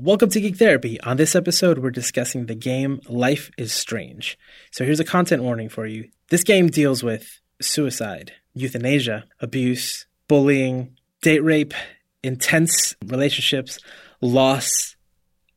Welcome 0.00 0.30
to 0.30 0.40
Geek 0.40 0.56
Therapy. 0.56 1.00
On 1.00 1.16
this 1.16 1.34
episode, 1.34 1.78
we're 1.78 1.90
discussing 1.90 2.46
the 2.46 2.54
game 2.54 3.00
Life 3.08 3.50
is 3.58 3.72
Strange. 3.72 4.38
So 4.70 4.84
here's 4.84 5.00
a 5.00 5.04
content 5.04 5.42
warning 5.42 5.68
for 5.68 5.86
you. 5.86 6.08
This 6.28 6.44
game 6.44 6.68
deals 6.68 7.02
with 7.02 7.40
suicide, 7.60 8.30
euthanasia, 8.54 9.24
abuse, 9.40 10.06
bullying, 10.28 10.96
date 11.20 11.42
rape, 11.42 11.74
intense 12.22 12.94
relationships, 13.06 13.80
loss, 14.20 14.94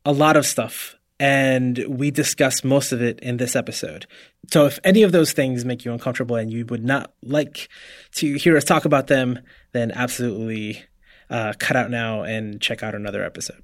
a 0.06 0.12
lot 0.12 0.36
of 0.36 0.48
stuff. 0.48 0.96
And 1.20 1.86
we 1.88 2.10
discuss 2.10 2.64
most 2.64 2.92
of 2.92 3.00
it 3.00 3.20
in 3.20 3.38
this 3.38 3.56
episode. 3.56 4.08
So 4.52 4.66
if 4.66 4.80
any 4.84 5.04
of 5.04 5.12
those 5.12 5.34
things 5.34 5.66
make 5.66 5.86
you 5.86 5.94
uncomfortable 5.94 6.36
and 6.36 6.52
you 6.52 6.66
would 6.66 6.84
not 6.84 7.14
like 7.22 7.70
to 8.14 8.34
hear 8.40 8.58
us 8.58 8.64
talk 8.64 8.86
about 8.86 9.06
them, 9.06 9.38
then 9.72 9.92
absolutely 9.92 10.84
uh, 11.32 11.54
cut 11.58 11.78
out 11.78 11.90
now 11.90 12.24
and 12.24 12.62
check 12.62 12.84
out 12.84 12.94
another 12.94 13.24
episode. 13.24 13.62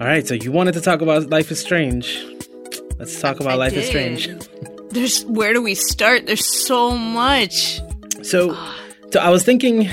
All 0.00 0.08
right, 0.08 0.26
so 0.26 0.34
you 0.34 0.50
wanted 0.50 0.74
to 0.74 0.80
talk 0.80 1.00
about 1.00 1.30
Life 1.30 1.50
is 1.52 1.60
Strange. 1.60 2.26
Let's 2.98 3.20
talk 3.20 3.38
about 3.40 3.52
I 3.52 3.56
Life 3.56 3.74
is. 3.74 3.86
Strange. 3.86 4.28
There's 4.90 5.24
where 5.26 5.52
do 5.52 5.62
we 5.62 5.74
start? 5.74 6.26
There's 6.26 6.44
so 6.44 6.96
much. 6.96 7.80
So, 8.22 8.54
so 9.10 9.20
I 9.20 9.30
was 9.30 9.44
thinking, 9.44 9.88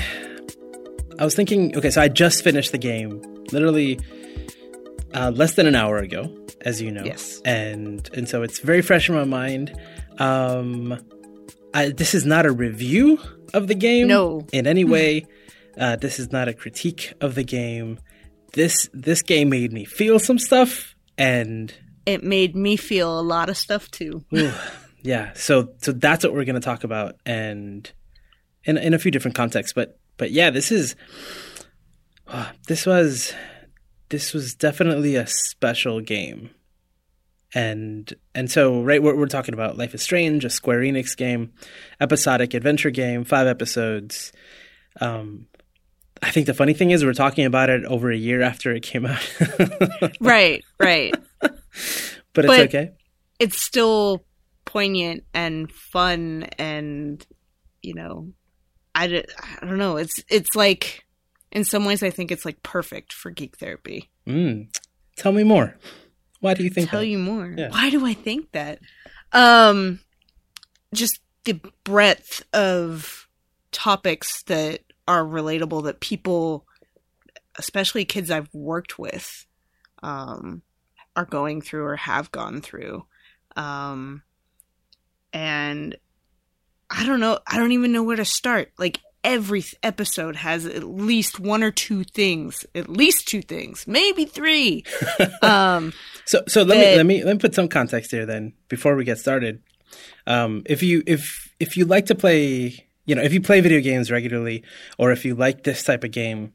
I 1.18 1.24
was 1.24 1.34
thinking. 1.34 1.76
Okay, 1.76 1.90
so 1.90 2.02
I 2.02 2.08
just 2.08 2.42
finished 2.42 2.72
the 2.72 2.78
game, 2.78 3.22
literally 3.52 4.00
uh, 5.14 5.30
less 5.34 5.54
than 5.54 5.66
an 5.66 5.74
hour 5.74 5.98
ago, 5.98 6.24
as 6.64 6.80
you 6.80 6.90
know. 6.90 7.04
Yes. 7.04 7.40
and 7.44 8.08
and 8.14 8.28
so 8.28 8.42
it's 8.42 8.58
very 8.60 8.82
fresh 8.82 9.08
in 9.08 9.14
my 9.14 9.24
mind. 9.24 9.78
Um, 10.18 10.98
I, 11.72 11.90
this 11.90 12.14
is 12.14 12.26
not 12.26 12.46
a 12.46 12.52
review 12.52 13.18
of 13.54 13.68
the 13.68 13.74
game, 13.74 14.08
No. 14.08 14.46
in 14.52 14.66
any 14.66 14.84
way. 14.84 15.26
Uh, 15.78 15.96
this 15.96 16.18
is 16.18 16.32
not 16.32 16.48
a 16.48 16.52
critique 16.54 17.12
of 17.20 17.34
the 17.34 17.44
game. 17.44 17.98
This 18.52 18.88
this 18.92 19.22
game 19.22 19.48
made 19.48 19.72
me 19.72 19.84
feel 19.84 20.18
some 20.18 20.38
stuff, 20.38 20.94
and 21.16 21.72
It 22.06 22.24
made 22.24 22.56
me 22.56 22.76
feel 22.76 23.18
a 23.18 23.22
lot 23.22 23.48
of 23.48 23.56
stuff 23.56 23.88
too. 23.90 24.24
Ooh, 24.36 24.52
yeah, 25.02 25.32
so 25.34 25.72
so 25.78 25.92
that's 25.92 26.24
what 26.24 26.34
we're 26.34 26.44
going 26.44 26.56
to 26.56 26.60
talk 26.60 26.82
about, 26.84 27.16
and 27.24 27.90
in 28.64 28.76
in 28.76 28.92
a 28.94 28.98
few 28.98 29.12
different 29.12 29.36
contexts. 29.36 29.72
But 29.72 29.98
but 30.16 30.32
yeah, 30.32 30.50
this 30.50 30.72
is 30.72 30.96
ah, 32.26 32.52
this 32.66 32.84
was 32.86 33.32
this 34.10 34.32
was 34.34 34.54
definitely 34.54 35.16
a 35.16 35.26
special 35.26 36.00
game, 36.00 36.50
and 37.54 38.12
and 38.34 38.50
so 38.50 38.82
right, 38.82 39.02
we're, 39.02 39.16
we're 39.16 39.26
talking 39.26 39.54
about 39.54 39.78
Life 39.78 39.94
is 39.94 40.02
Strange, 40.02 40.44
a 40.44 40.50
Square 40.50 40.80
Enix 40.80 41.16
game, 41.16 41.52
episodic 42.00 42.54
adventure 42.54 42.90
game, 42.90 43.24
five 43.24 43.46
episodes. 43.46 44.32
Um, 45.00 45.46
I 46.22 46.30
think 46.30 46.46
the 46.46 46.54
funny 46.54 46.74
thing 46.74 46.90
is 46.90 47.04
we're 47.04 47.14
talking 47.14 47.46
about 47.46 47.70
it 47.70 47.84
over 47.86 48.10
a 48.10 48.16
year 48.16 48.42
after 48.42 48.72
it 48.74 48.82
came 48.82 49.06
out, 49.06 49.22
right, 50.20 50.62
right. 50.78 51.14
but 51.40 51.52
it's 52.44 52.46
But- 52.46 52.60
okay. 52.60 52.92
It's 53.38 53.62
still 53.62 54.22
poignant 54.66 55.24
and 55.32 55.72
fun 55.72 56.44
and 56.58 57.26
you 57.82 57.94
know, 57.94 58.32
I, 58.94 59.24
I 59.62 59.64
don't 59.66 59.78
know. 59.78 59.96
It's 59.96 60.22
it's 60.28 60.54
like 60.54 61.06
in 61.52 61.64
some 61.64 61.84
ways 61.84 62.02
I 62.02 62.10
think 62.10 62.30
it's 62.30 62.44
like 62.44 62.62
perfect 62.62 63.12
for 63.12 63.30
geek 63.30 63.58
therapy. 63.58 64.10
Mm. 64.26 64.68
Tell 65.16 65.32
me 65.32 65.42
more. 65.44 65.76
Why 66.40 66.54
do 66.54 66.64
you 66.64 66.70
think 66.70 66.88
Tell 66.90 67.00
that? 67.00 67.06
you 67.06 67.18
more. 67.18 67.52
Yeah. 67.56 67.70
Why 67.70 67.90
do 67.90 68.06
I 68.06 68.14
think 68.14 68.52
that? 68.52 68.80
Um 69.32 70.00
just 70.94 71.20
the 71.44 71.60
breadth 71.84 72.44
of 72.52 73.28
topics 73.72 74.42
that 74.44 74.80
are 75.06 75.24
relatable 75.24 75.84
that 75.84 76.00
people 76.00 76.66
especially 77.56 78.04
kids 78.04 78.30
I've 78.30 78.52
worked 78.54 78.98
with 78.98 79.46
um 80.02 80.62
are 81.16 81.24
going 81.24 81.60
through 81.60 81.84
or 81.84 81.96
have 81.96 82.32
gone 82.32 82.60
through. 82.60 83.04
Um 83.56 84.22
and 85.32 85.96
I 86.88 87.06
don't 87.06 87.20
know, 87.20 87.38
I 87.46 87.56
don't 87.58 87.72
even 87.72 87.92
know 87.92 88.02
where 88.02 88.16
to 88.16 88.24
start. 88.24 88.72
Like 88.78 88.98
every 89.24 89.64
episode 89.82 90.36
has 90.36 90.66
at 90.66 90.84
least 90.84 91.38
one 91.40 91.62
or 91.62 91.70
two 91.70 92.04
things, 92.04 92.66
at 92.74 92.88
least 92.88 93.28
two 93.28 93.42
things, 93.42 93.86
maybe 93.86 94.24
three. 94.24 94.84
um 95.42 95.92
So 96.24 96.42
so 96.48 96.62
let 96.62 96.78
me 96.78 96.96
let 96.96 97.06
me 97.06 97.24
let 97.24 97.32
me 97.34 97.40
put 97.40 97.54
some 97.54 97.68
context 97.68 98.10
here 98.10 98.26
then 98.26 98.54
before 98.68 98.94
we 98.96 99.04
get 99.04 99.18
started. 99.18 99.62
Um, 100.26 100.62
if 100.66 100.82
you 100.82 101.02
if 101.06 101.52
if 101.58 101.76
you 101.76 101.84
like 101.84 102.06
to 102.06 102.14
play, 102.14 102.86
you 103.06 103.14
know, 103.14 103.22
if 103.22 103.32
you 103.32 103.40
play 103.40 103.60
video 103.60 103.80
games 103.80 104.10
regularly, 104.10 104.62
or 104.98 105.10
if 105.12 105.24
you 105.24 105.34
like 105.34 105.64
this 105.64 105.82
type 105.82 106.04
of 106.04 106.10
game, 106.10 106.54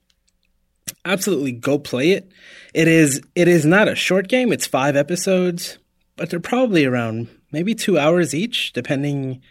absolutely 1.04 1.52
go 1.52 1.78
play 1.78 2.12
it. 2.12 2.32
It 2.74 2.88
is 2.88 3.22
it 3.36 3.48
is 3.48 3.66
not 3.66 3.88
a 3.88 3.96
short 3.96 4.28
game. 4.28 4.52
It's 4.52 4.66
five 4.66 4.96
episodes, 4.96 5.78
but 6.16 6.30
they're 6.30 6.40
probably 6.40 6.86
around 6.86 7.28
maybe 7.52 7.76
two 7.76 7.98
hours 7.98 8.34
each, 8.34 8.74
depending 8.74 9.42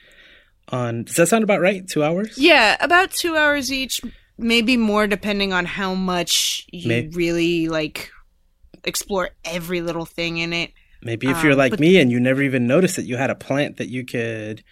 on. 0.74 1.04
Does 1.04 1.16
that 1.16 1.28
sound 1.28 1.44
about 1.44 1.60
right? 1.60 1.86
Two 1.88 2.02
hours? 2.04 2.36
Yeah, 2.36 2.76
about 2.80 3.10
two 3.12 3.36
hours 3.36 3.72
each, 3.72 4.00
maybe 4.36 4.76
more 4.76 5.06
depending 5.06 5.52
on 5.52 5.64
how 5.64 5.94
much 5.94 6.66
you 6.72 7.10
really 7.12 7.68
like 7.68 8.10
explore 8.84 9.30
every 9.44 9.80
little 9.80 10.04
thing 10.04 10.38
in 10.38 10.52
it. 10.52 10.72
Maybe 11.02 11.28
if 11.28 11.42
you're 11.42 11.52
Um, 11.52 11.58
like 11.58 11.70
but- 11.72 11.80
me 11.80 11.98
and 11.98 12.10
you 12.10 12.18
never 12.20 12.42
even 12.42 12.66
noticed 12.66 12.96
that 12.96 13.04
you 13.04 13.16
had 13.16 13.30
a 13.30 13.34
plant 13.34 13.76
that 13.76 13.88
you 13.88 14.04
could 14.04 14.62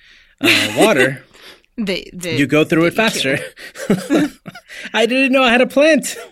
uh, 0.41 0.75
water. 0.77 1.25
The, 1.79 2.07
the, 2.13 2.35
you 2.35 2.47
go 2.47 2.65
through 2.65 2.85
it 2.85 2.93
faster. 2.95 3.39
I 4.93 5.07
didn't 5.07 5.33
know 5.33 5.43
I 5.43 5.51
had 5.51 5.63
a 5.63 5.67
plant. 5.67 6.17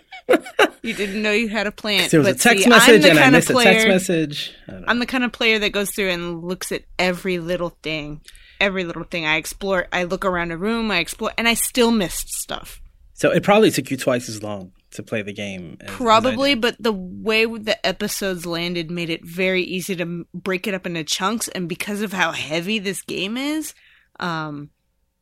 You 0.83 0.93
didn't 0.93 1.21
know 1.21 1.31
you 1.31 1.49
had 1.49 1.67
a 1.67 1.71
plant. 1.71 2.09
There 2.11 2.21
was 2.21 2.29
a 2.29 2.33
text 2.35 2.63
see, 2.63 2.69
message 2.69 3.03
and 3.05 3.19
I 3.19 3.29
missed 3.31 3.49
a 3.49 3.53
text 3.53 3.87
message. 3.87 4.53
I 4.67 4.71
don't 4.71 4.81
know. 4.81 4.87
I'm 4.87 4.99
the 4.99 5.05
kind 5.05 5.23
of 5.23 5.31
player 5.31 5.59
that 5.59 5.71
goes 5.71 5.91
through 5.91 6.09
and 6.09 6.43
looks 6.43 6.71
at 6.71 6.83
every 6.97 7.37
little 7.39 7.71
thing. 7.83 8.21
Every 8.61 8.83
little 8.85 9.03
thing 9.03 9.25
I 9.25 9.35
explore, 9.37 9.87
I 9.91 10.03
look 10.03 10.23
around 10.23 10.51
a 10.51 10.57
room, 10.57 10.91
I 10.91 10.99
explore, 10.99 11.31
and 11.37 11.47
I 11.47 11.55
still 11.55 11.91
missed 11.91 12.29
stuff. 12.29 12.79
So 13.13 13.31
it 13.31 13.43
probably 13.43 13.71
took 13.71 13.91
you 13.91 13.97
twice 13.97 14.29
as 14.29 14.41
long 14.41 14.71
to 14.91 15.03
play 15.03 15.21
the 15.21 15.33
game. 15.33 15.77
as- 15.81 15.89
as 15.89 15.95
Probably, 15.95 16.51
did. 16.55 16.61
but 16.61 16.75
the 16.79 16.91
way 16.93 17.45
the 17.45 17.83
episodes 17.85 18.45
landed 18.45 18.89
made 18.91 19.09
it 19.09 19.25
very 19.25 19.63
easy 19.63 19.95
to 19.95 20.25
break 20.33 20.67
it 20.67 20.73
up 20.73 20.85
into 20.85 21.03
chunks. 21.03 21.47
And 21.49 21.67
because 21.67 22.01
of 22.01 22.13
how 22.13 22.31
heavy 22.31 22.77
this 22.79 23.01
game 23.01 23.35
is, 23.37 23.73
um, 24.19 24.69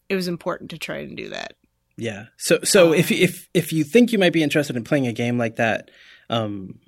it 0.09 0.16
was 0.16 0.28
important 0.28 0.69
to 0.72 0.78
try 0.78 0.97
and 0.97 1.16
do 1.16 1.29
that. 1.29 1.53
Yeah. 1.97 2.25
So 2.38 2.59
so 2.63 2.89
Um, 2.89 2.94
if 2.95 3.11
if 3.11 3.47
if 3.53 3.72
you 3.73 3.83
think 3.83 4.11
you 4.11 4.19
might 4.19 4.33
be 4.33 4.44
interested 4.44 4.75
in 4.78 4.83
playing 4.83 5.07
a 5.07 5.13
game 5.13 5.38
like 5.38 5.57
that, 5.57 5.91
um, 6.29 6.79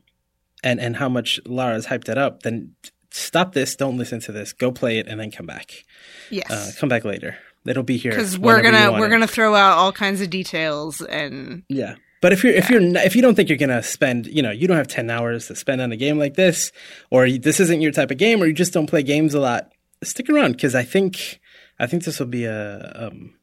and 0.64 0.80
and 0.80 0.96
how 0.96 1.10
much 1.10 1.40
Lara's 1.46 1.88
hyped 1.88 2.10
it 2.10 2.18
up, 2.18 2.44
then 2.44 2.76
stop 3.12 3.54
this. 3.54 3.76
Don't 3.76 3.98
listen 3.98 4.20
to 4.22 4.32
this. 4.32 4.54
Go 4.54 4.72
play 4.72 4.98
it 4.98 5.08
and 5.08 5.20
then 5.20 5.32
come 5.32 5.46
back. 5.46 5.84
Yes. 6.30 6.50
Uh, 6.50 6.72
come 6.80 6.90
back 6.90 7.06
later. 7.06 7.38
It'll 7.66 7.84
be 7.84 7.98
here 7.98 8.12
because 8.12 8.40
we're 8.40 8.62
gonna 8.64 8.92
we're 8.94 9.06
it. 9.06 9.12
gonna 9.12 9.28
throw 9.28 9.54
out 9.54 9.78
all 9.78 9.92
kinds 9.92 10.22
of 10.22 10.30
details 10.30 11.02
and 11.02 11.64
Yeah. 11.70 11.96
But 12.22 12.34
if 12.34 12.44
you're 12.44 12.54
if 12.54 12.70
you're 12.70 12.82
if 12.82 13.16
you 13.16 13.22
don't 13.22 13.36
think 13.36 13.50
you're 13.50 13.58
gonna 13.58 13.84
spend 13.84 14.28
you 14.28 14.42
know 14.42 14.52
you 14.52 14.68
don't 14.68 14.78
have 14.78 14.88
ten 14.88 15.10
hours 15.10 15.48
to 15.48 15.56
spend 15.56 15.82
on 15.82 15.92
a 15.92 15.98
game 15.98 16.18
like 16.18 16.36
this, 16.36 16.72
or 17.12 17.30
this 17.30 17.60
isn't 17.60 17.82
your 17.82 17.92
type 17.92 18.12
of 18.12 18.18
game, 18.18 18.42
or 18.42 18.48
you 18.48 18.54
just 18.54 18.74
don't 18.74 18.88
play 18.88 19.04
games 19.04 19.34
a 19.34 19.40
lot, 19.40 19.72
stick 20.04 20.30
around 20.30 20.54
because 20.54 20.74
I 20.74 20.84
think 20.84 21.40
I 21.80 21.88
think 21.88 22.04
this 22.04 22.20
will 22.20 22.28
be 22.28 22.46
a 22.46 22.92
um, 22.96 23.34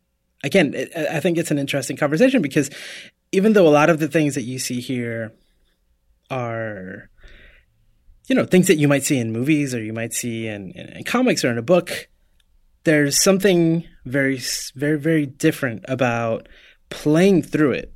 again 0.42 0.74
it, 0.74 0.96
I 0.96 1.20
think 1.20 1.38
it's 1.38 1.50
an 1.50 1.58
interesting 1.58 1.96
conversation 1.96 2.42
because 2.42 2.70
even 3.30 3.52
though 3.52 3.68
a 3.68 3.70
lot 3.70 3.90
of 3.90 3.98
the 4.00 4.08
things 4.08 4.34
that 4.34 4.42
you 4.42 4.58
see 4.58 4.80
here 4.80 5.32
are 6.30 7.08
you 8.28 8.34
know 8.34 8.44
things 8.44 8.66
that 8.68 8.76
you 8.76 8.86
might 8.88 9.02
see 9.04 9.18
in 9.18 9.32
movies 9.32 9.74
or 9.74 9.82
you 9.82 9.92
might 9.92 10.12
see 10.12 10.46
in, 10.46 10.70
in, 10.72 10.88
in 10.90 11.04
comics 11.04 11.44
or 11.44 11.50
in 11.50 11.58
a 11.58 11.62
book 11.62 12.08
there's 12.84 13.22
something 13.22 13.84
very 14.04 14.40
very 14.74 14.98
very 14.98 15.26
different 15.26 15.84
about 15.88 16.48
playing 16.90 17.42
through 17.42 17.72
it 17.72 17.92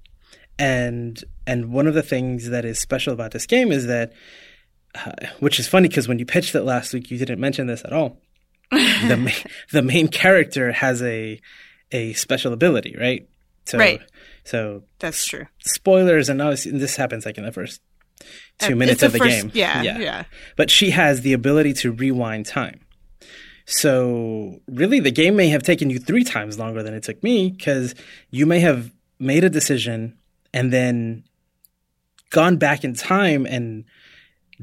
and 0.59 1.25
and 1.47 1.73
one 1.73 1.87
of 1.87 1.95
the 1.95 2.03
things 2.03 2.51
that 2.51 2.65
is 2.65 2.79
special 2.81 3.13
about 3.13 3.31
this 3.33 3.47
game 3.47 3.73
is 3.73 3.87
that 3.87 4.13
uh, 4.95 5.13
which 5.41 5.59
is 5.59 5.67
funny 5.67 5.89
because 5.89 6.07
when 6.09 6.19
you 6.19 6.27
pitched 6.27 6.55
it 6.55 6.63
last 6.63 6.93
week 6.93 7.11
you 7.11 7.19
didn't 7.19 7.41
mention 7.41 7.67
this 7.67 7.83
at 7.85 7.93
all 7.93 8.19
the 8.71 9.17
ma- 9.19 9.51
the 9.73 9.83
main 9.83 10.09
character 10.09 10.73
has 10.73 11.03
a 11.03 11.41
a 11.91 12.13
special 12.15 12.53
ability 12.53 12.95
right 12.99 13.29
so 13.65 13.79
Right. 13.79 14.01
so 14.45 14.83
that's 14.99 15.25
true. 15.27 15.47
spoilers 15.61 16.29
and 16.29 16.41
obviously 16.43 16.73
this 16.73 16.97
happens 16.97 17.25
like 17.25 17.39
in 17.39 17.45
the 17.45 17.53
first 17.53 17.81
two 18.59 18.77
minutes 18.77 19.03
of 19.03 19.13
the 19.13 19.19
first- 19.19 19.31
game 19.31 19.51
Yeah, 19.55 19.83
yeah, 19.83 19.99
yeah. 19.99 20.25
but 20.57 20.71
she 20.71 20.91
has 20.91 21.23
the 21.23 21.33
ability 21.33 21.73
to 21.75 21.91
rewind 21.93 22.47
time. 22.47 22.81
So 23.67 24.61
really, 24.67 25.01
the 25.01 25.11
game 25.11 25.37
may 25.37 25.49
have 25.49 25.63
taken 25.63 25.89
you 25.91 25.99
three 25.99 26.25
times 26.25 26.59
longer 26.59 26.83
than 26.83 26.95
it 26.95 27.03
took 27.05 27.23
me 27.23 27.51
because 27.51 27.95
you 28.31 28.45
may 28.47 28.61
have 28.61 28.91
made 29.19 29.45
a 29.45 29.51
decision 29.51 30.17
and 30.53 30.73
then 30.73 31.25
gone 32.31 32.57
back 32.57 32.83
in 32.85 32.95
time 32.95 33.47
and 33.47 33.85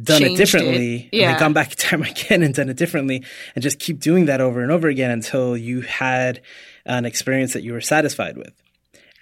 done 0.01 0.23
it 0.23 0.37
differently, 0.37 0.95
it. 0.95 1.01
and 1.03 1.09
Yeah. 1.13 1.31
then 1.31 1.39
gone 1.39 1.53
back 1.53 1.71
in 1.71 1.77
time 1.77 2.03
again 2.13 2.43
and 2.43 2.53
done 2.53 2.69
it 2.69 2.77
differently, 2.77 3.23
and 3.55 3.63
just 3.63 3.79
keep 3.79 3.99
doing 3.99 4.25
that 4.25 4.41
over 4.41 4.61
and 4.61 4.71
over 4.71 4.87
again 4.87 5.11
until 5.11 5.55
you 5.57 5.81
had 5.81 6.41
an 6.85 7.05
experience 7.05 7.53
that 7.53 7.63
you 7.63 7.73
were 7.73 7.81
satisfied 7.81 8.37
with. 8.37 8.53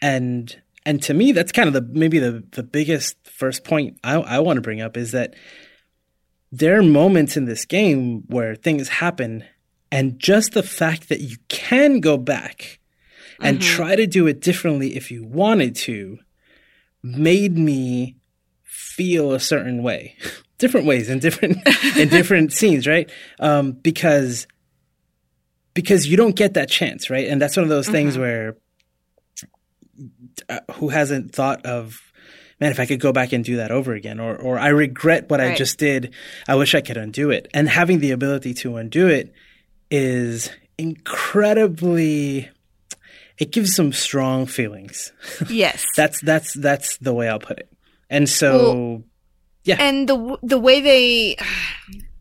And 0.02 0.56
and 0.88 1.04
to 1.04 1.14
me, 1.14 1.32
that's 1.34 1.52
kind 1.52 1.68
of 1.68 1.74
the 1.74 1.82
maybe 2.00 2.18
the 2.20 2.44
the 2.52 2.64
biggest 2.64 3.16
first 3.28 3.64
point 3.64 3.98
I, 4.04 4.16
I 4.16 4.40
want 4.40 4.58
to 4.58 4.62
bring 4.62 4.82
up 4.82 4.98
is 4.98 5.12
that 5.12 5.36
there 6.52 6.80
are 6.80 6.84
moments 6.84 7.36
in 7.38 7.46
this 7.46 7.66
game 7.66 8.24
where 8.28 8.56
things 8.56 8.88
happen, 8.90 9.44
and 9.92 10.18
just 10.20 10.54
the 10.54 10.64
fact 10.64 11.10
that 11.10 11.20
you 11.22 11.38
can 11.50 12.00
go 12.00 12.18
back 12.18 12.80
and 13.40 13.60
Mm-hmm. 13.60 13.76
try 13.76 13.96
to 13.96 14.08
do 14.08 14.26
it 14.26 14.40
differently 14.42 14.96
if 14.96 15.12
you 15.12 15.24
wanted 15.24 15.76
to 15.76 16.18
made 17.04 17.56
me 17.56 18.16
feel 18.64 19.32
a 19.32 19.40
certain 19.40 19.84
way 19.84 20.16
different 20.58 20.88
ways 20.88 21.08
in 21.08 21.20
different 21.20 21.58
in 21.98 22.10
different 22.10 22.52
scenes 22.52 22.88
right 22.88 23.12
um, 23.40 23.74
because 23.74 24.48
because 25.76 26.08
you 26.08 26.18
don't 26.18 26.36
get 26.36 26.56
that 26.56 26.68
chance 26.70 27.10
right 27.12 27.28
and 27.28 27.40
that's 27.42 27.56
one 27.56 27.64
of 27.64 27.70
those 27.70 27.88
things 27.88 28.14
Mm-hmm. 28.14 28.22
where 28.22 28.50
uh, 28.50 28.54
Uh, 30.50 30.60
who 30.76 30.88
hasn't 30.90 31.34
thought 31.36 31.66
of 31.66 32.00
man 32.62 32.72
if 32.72 32.80
i 32.80 32.86
could 32.86 33.02
go 33.02 33.12
back 33.12 33.34
and 33.34 33.44
do 33.44 33.58
that 33.58 33.70
over 33.70 33.94
again 33.94 34.18
or 34.20 34.34
or 34.38 34.58
i 34.58 34.70
regret 34.70 35.30
what 35.30 35.42
i 35.42 35.54
just 35.56 35.78
did 35.78 36.14
i 36.48 36.56
wish 36.56 36.74
i 36.74 36.80
could 36.80 36.96
undo 36.96 37.30
it 37.32 37.50
and 37.54 37.68
having 37.68 38.00
the 38.00 38.12
ability 38.12 38.54
to 38.54 38.78
undo 38.78 39.08
it 39.08 39.34
is 39.92 40.50
incredibly 40.78 42.50
it 43.38 43.52
gives 43.52 43.76
some 43.76 43.92
strong 43.92 44.46
feelings 44.46 45.12
Yes. 45.50 45.86
that's 45.96 46.22
that's 46.22 46.54
that's 46.54 46.98
the 46.98 47.14
way 47.14 47.28
i'll 47.28 47.40
put 47.40 47.60
it 47.60 47.70
and 48.10 48.30
so 48.30 49.04
Yeah. 49.66 49.76
and 49.82 50.08
the 50.08 50.38
the 50.44 50.60
way 50.60 50.80
they 50.82 51.36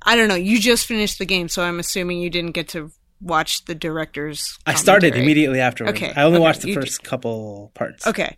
I 0.08 0.14
don't 0.14 0.28
know, 0.28 0.36
you 0.36 0.60
just 0.60 0.86
finished 0.86 1.18
the 1.18 1.24
game, 1.26 1.48
so 1.48 1.64
I'm 1.64 1.80
assuming 1.80 2.20
you 2.20 2.30
didn't 2.30 2.52
get 2.52 2.68
to 2.68 2.92
watch 3.20 3.64
the 3.64 3.74
director's 3.74 4.58
i 4.66 4.74
started 4.74 5.14
immediately 5.14 5.60
afterwards 5.60 5.96
Okay, 5.96 6.12
i 6.14 6.22
only 6.22 6.36
okay, 6.36 6.42
watched 6.42 6.62
the 6.62 6.74
first 6.74 7.02
couple 7.02 7.70
parts 7.74 8.06
Okay. 8.06 8.36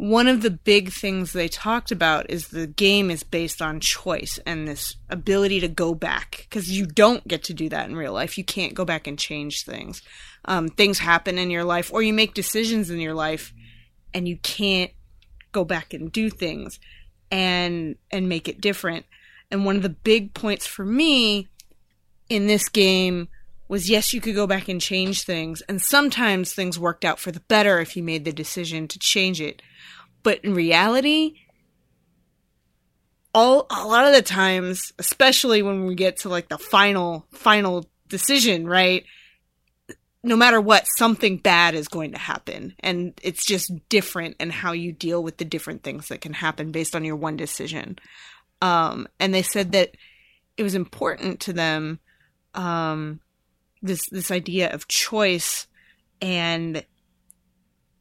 One 0.00 0.28
of 0.28 0.40
the 0.40 0.50
big 0.50 0.90
things 0.90 1.34
they 1.34 1.46
talked 1.46 1.92
about 1.92 2.30
is 2.30 2.48
the 2.48 2.66
game 2.66 3.10
is 3.10 3.22
based 3.22 3.60
on 3.60 3.80
choice 3.80 4.40
and 4.46 4.66
this 4.66 4.96
ability 5.10 5.60
to 5.60 5.68
go 5.68 5.94
back 5.94 6.46
because 6.48 6.70
you 6.70 6.86
don't 6.86 7.28
get 7.28 7.44
to 7.44 7.52
do 7.52 7.68
that 7.68 7.86
in 7.86 7.94
real 7.94 8.14
life. 8.14 8.38
You 8.38 8.44
can't 8.44 8.72
go 8.72 8.86
back 8.86 9.06
and 9.06 9.18
change 9.18 9.62
things. 9.62 10.00
Um, 10.46 10.68
things 10.68 11.00
happen 11.00 11.36
in 11.36 11.50
your 11.50 11.64
life, 11.64 11.92
or 11.92 12.00
you 12.00 12.14
make 12.14 12.32
decisions 12.32 12.88
in 12.88 12.98
your 12.98 13.12
life, 13.12 13.52
and 14.14 14.26
you 14.26 14.38
can't 14.38 14.90
go 15.52 15.66
back 15.66 15.92
and 15.92 16.10
do 16.10 16.30
things 16.30 16.80
and 17.30 17.96
and 18.10 18.26
make 18.26 18.48
it 18.48 18.58
different. 18.58 19.04
And 19.50 19.66
one 19.66 19.76
of 19.76 19.82
the 19.82 19.90
big 19.90 20.32
points 20.32 20.66
for 20.66 20.86
me 20.86 21.46
in 22.30 22.46
this 22.46 22.70
game 22.70 23.28
was 23.70 23.88
yes, 23.88 24.12
you 24.12 24.20
could 24.20 24.34
go 24.34 24.48
back 24.48 24.68
and 24.68 24.80
change 24.80 25.22
things, 25.22 25.62
and 25.68 25.80
sometimes 25.80 26.52
things 26.52 26.76
worked 26.76 27.04
out 27.04 27.20
for 27.20 27.30
the 27.30 27.38
better 27.38 27.78
if 27.78 27.96
you 27.96 28.02
made 28.02 28.24
the 28.24 28.32
decision 28.32 28.88
to 28.88 28.98
change 28.98 29.40
it. 29.40 29.62
But 30.24 30.44
in 30.44 30.54
reality, 30.54 31.36
all 33.32 33.68
a 33.70 33.86
lot 33.86 34.06
of 34.06 34.12
the 34.12 34.22
times, 34.22 34.92
especially 34.98 35.62
when 35.62 35.86
we 35.86 35.94
get 35.94 36.18
to 36.18 36.28
like 36.28 36.48
the 36.48 36.58
final 36.58 37.26
final 37.30 37.88
decision, 38.08 38.66
right? 38.66 39.04
No 40.24 40.34
matter 40.34 40.60
what, 40.60 40.88
something 40.98 41.36
bad 41.36 41.76
is 41.76 41.86
going 41.86 42.10
to 42.10 42.18
happen, 42.18 42.74
and 42.80 43.14
it's 43.22 43.46
just 43.46 43.72
different 43.88 44.36
in 44.40 44.50
how 44.50 44.72
you 44.72 44.90
deal 44.90 45.22
with 45.22 45.36
the 45.36 45.44
different 45.44 45.84
things 45.84 46.08
that 46.08 46.20
can 46.20 46.32
happen 46.32 46.72
based 46.72 46.96
on 46.96 47.04
your 47.04 47.16
one 47.16 47.36
decision. 47.36 48.00
Um, 48.60 49.06
and 49.20 49.32
they 49.32 49.42
said 49.42 49.70
that 49.72 49.96
it 50.56 50.64
was 50.64 50.74
important 50.74 51.38
to 51.42 51.52
them 51.52 52.00
um, 52.54 53.20
this 53.82 54.08
this 54.10 54.30
idea 54.30 54.72
of 54.72 54.88
choice 54.88 55.66
and 56.20 56.84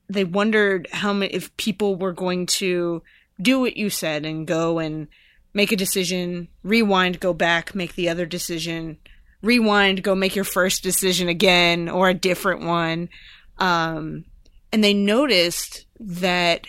they 0.09 0.23
wondered 0.23 0.87
how 0.91 1.13
many 1.13 1.33
if 1.33 1.55
people 1.57 1.95
were 1.95 2.13
going 2.13 2.45
to 2.45 3.01
do 3.41 3.59
what 3.59 3.77
you 3.77 3.89
said 3.89 4.25
and 4.25 4.47
go 4.47 4.79
and 4.79 5.07
make 5.53 5.71
a 5.71 5.77
decision 5.77 6.47
rewind 6.63 7.19
go 7.19 7.33
back 7.33 7.73
make 7.73 7.95
the 7.95 8.09
other 8.09 8.25
decision 8.25 8.97
rewind 9.41 10.03
go 10.03 10.15
make 10.15 10.35
your 10.35 10.45
first 10.45 10.83
decision 10.83 11.29
again 11.29 11.89
or 11.89 12.09
a 12.09 12.13
different 12.13 12.61
one. 12.61 13.09
Um, 13.57 14.25
and 14.71 14.83
they 14.83 14.93
noticed 14.93 15.85
that 15.99 16.67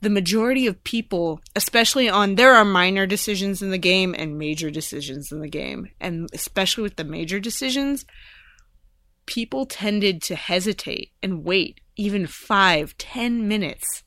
the 0.00 0.10
majority 0.10 0.66
of 0.66 0.82
people, 0.84 1.40
especially 1.54 2.08
on 2.08 2.34
there 2.36 2.54
are 2.54 2.64
minor 2.64 3.06
decisions 3.06 3.60
in 3.62 3.70
the 3.70 3.78
game 3.78 4.14
and 4.16 4.38
major 4.38 4.70
decisions 4.70 5.30
in 5.30 5.40
the 5.40 5.48
game, 5.48 5.88
and 6.00 6.28
especially 6.32 6.82
with 6.82 6.96
the 6.96 7.04
major 7.04 7.38
decisions, 7.38 8.04
people 9.26 9.66
tended 9.66 10.22
to 10.22 10.34
hesitate 10.34 11.12
and 11.22 11.44
wait 11.44 11.80
even 11.96 12.26
five, 12.26 12.96
ten 12.98 13.46
minutes 13.46 14.02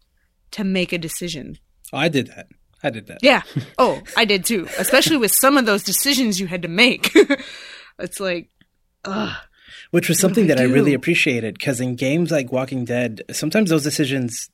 to 0.52 0.64
make 0.64 0.92
a 0.92 0.98
decision. 0.98 1.58
oh, 1.92 1.98
i 1.98 2.08
did 2.08 2.28
that 2.28 2.48
i 2.84 2.90
did 2.90 3.08
that 3.08 3.20
Yeah. 3.22 3.44
Oh, 3.78 4.02
I 4.18 4.26
did 4.26 4.46
too. 4.46 4.68
Especially 4.78 5.18
with 5.18 5.32
some 5.32 5.58
of 5.58 5.66
those 5.66 5.84
decisions 5.84 6.40
you 6.40 6.48
had 6.48 6.62
to 6.64 6.68
make. 6.68 7.12
it's 8.00 8.20
like, 8.20 8.50
ugh. 9.06 9.36
which 9.92 10.10
was 10.10 10.20
something 10.20 10.46
I 10.46 10.48
that 10.48 10.60
I 10.60 10.64
really 10.64 10.94
appreciated 10.94 11.54
because 11.56 11.80
in 11.80 11.96
games 11.96 12.30
like 12.32 12.52
Walking 12.52 12.84
Dead, 12.84 13.22
sometimes 13.32 13.70
those 13.70 13.84
decisions 13.84 14.50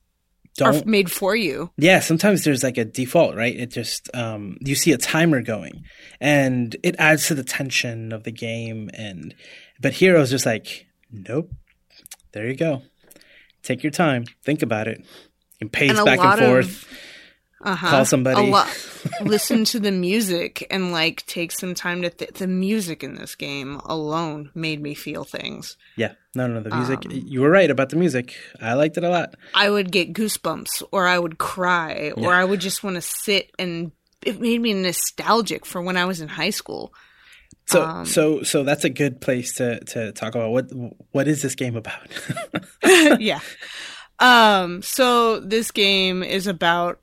Are 0.61 0.71
don't. 0.73 0.85
made 0.87 1.09
for 1.11 1.35
you. 1.35 1.71
yeah, 1.77 1.99
sometimes 1.99 2.43
there's 2.43 2.63
like 2.63 2.77
a 2.77 2.83
default, 2.85 3.35
right? 3.35 3.55
It 3.55 3.67
just 3.71 4.09
um, 4.13 4.57
you 4.59 4.75
see 4.75 4.91
a 4.91 4.97
timer 4.97 5.41
going, 5.41 5.83
and 6.19 6.75
it 6.83 6.95
adds 6.99 7.27
to 7.27 7.35
the 7.35 7.43
tension 7.43 8.11
of 8.11 8.23
the 8.23 8.31
game. 8.31 8.89
And 8.93 9.33
but 9.79 9.93
here 9.93 10.17
I 10.17 10.19
was 10.19 10.29
just 10.29 10.45
like, 10.45 10.87
nope, 11.11 11.51
there 12.33 12.47
you 12.47 12.55
go. 12.55 12.81
Take 13.63 13.83
your 13.83 13.91
time, 13.91 14.25
think 14.43 14.61
about 14.61 14.87
it, 14.87 15.05
and 15.61 15.71
pace 15.71 15.97
And 15.97 16.05
back 16.05 16.19
and 16.19 16.41
of- 16.41 16.47
forth. 16.47 16.87
Uh-huh. 17.61 17.89
Call 17.89 18.05
somebody. 18.05 18.41
A 18.41 18.51
lot. 18.51 18.69
Listen 19.21 19.65
to 19.65 19.79
the 19.79 19.91
music 19.91 20.65
and 20.71 20.91
like 20.93 21.25
take 21.25 21.51
some 21.51 21.73
time 21.73 22.01
to 22.03 22.09
th- 22.09 22.31
the 22.35 22.47
music 22.47 23.03
in 23.03 23.15
this 23.15 23.35
game 23.35 23.81
alone 23.85 24.49
made 24.55 24.81
me 24.81 24.93
feel 24.93 25.25
things. 25.25 25.75
Yeah, 25.97 26.13
no, 26.35 26.47
no, 26.47 26.61
the 26.61 26.73
music. 26.73 27.05
Um, 27.05 27.11
you 27.11 27.41
were 27.41 27.49
right 27.49 27.69
about 27.69 27.89
the 27.89 27.97
music. 27.97 28.35
I 28.61 28.73
liked 28.75 28.97
it 28.97 29.03
a 29.03 29.09
lot. 29.09 29.35
I 29.53 29.69
would 29.69 29.91
get 29.91 30.13
goosebumps 30.13 30.83
or 30.91 31.05
I 31.05 31.19
would 31.19 31.37
cry 31.37 32.13
or 32.15 32.33
I 32.33 32.45
would 32.45 32.61
just 32.61 32.83
want 32.83 32.95
to 32.95 33.01
sit 33.01 33.51
and 33.59 33.91
it 34.25 34.39
made 34.39 34.61
me 34.61 34.73
nostalgic 34.73 35.65
for 35.65 35.81
when 35.81 35.97
I 35.97 36.05
was 36.05 36.21
in 36.21 36.29
high 36.29 36.49
school. 36.51 36.93
So, 37.67 37.83
Um, 37.83 38.05
so, 38.05 38.41
so 38.43 38.63
that's 38.63 38.83
a 38.85 38.89
good 38.89 39.21
place 39.21 39.53
to 39.55 39.79
to 39.81 40.11
talk 40.13 40.33
about 40.33 40.51
what 40.51 40.71
what 41.11 41.27
is 41.27 41.41
this 41.41 41.55
game 41.55 41.75
about? 41.75 42.07
yeah. 43.19 43.41
Um, 44.19 44.81
so 44.81 45.39
this 45.39 45.71
game 45.71 46.23
is 46.23 46.47
about 46.47 46.99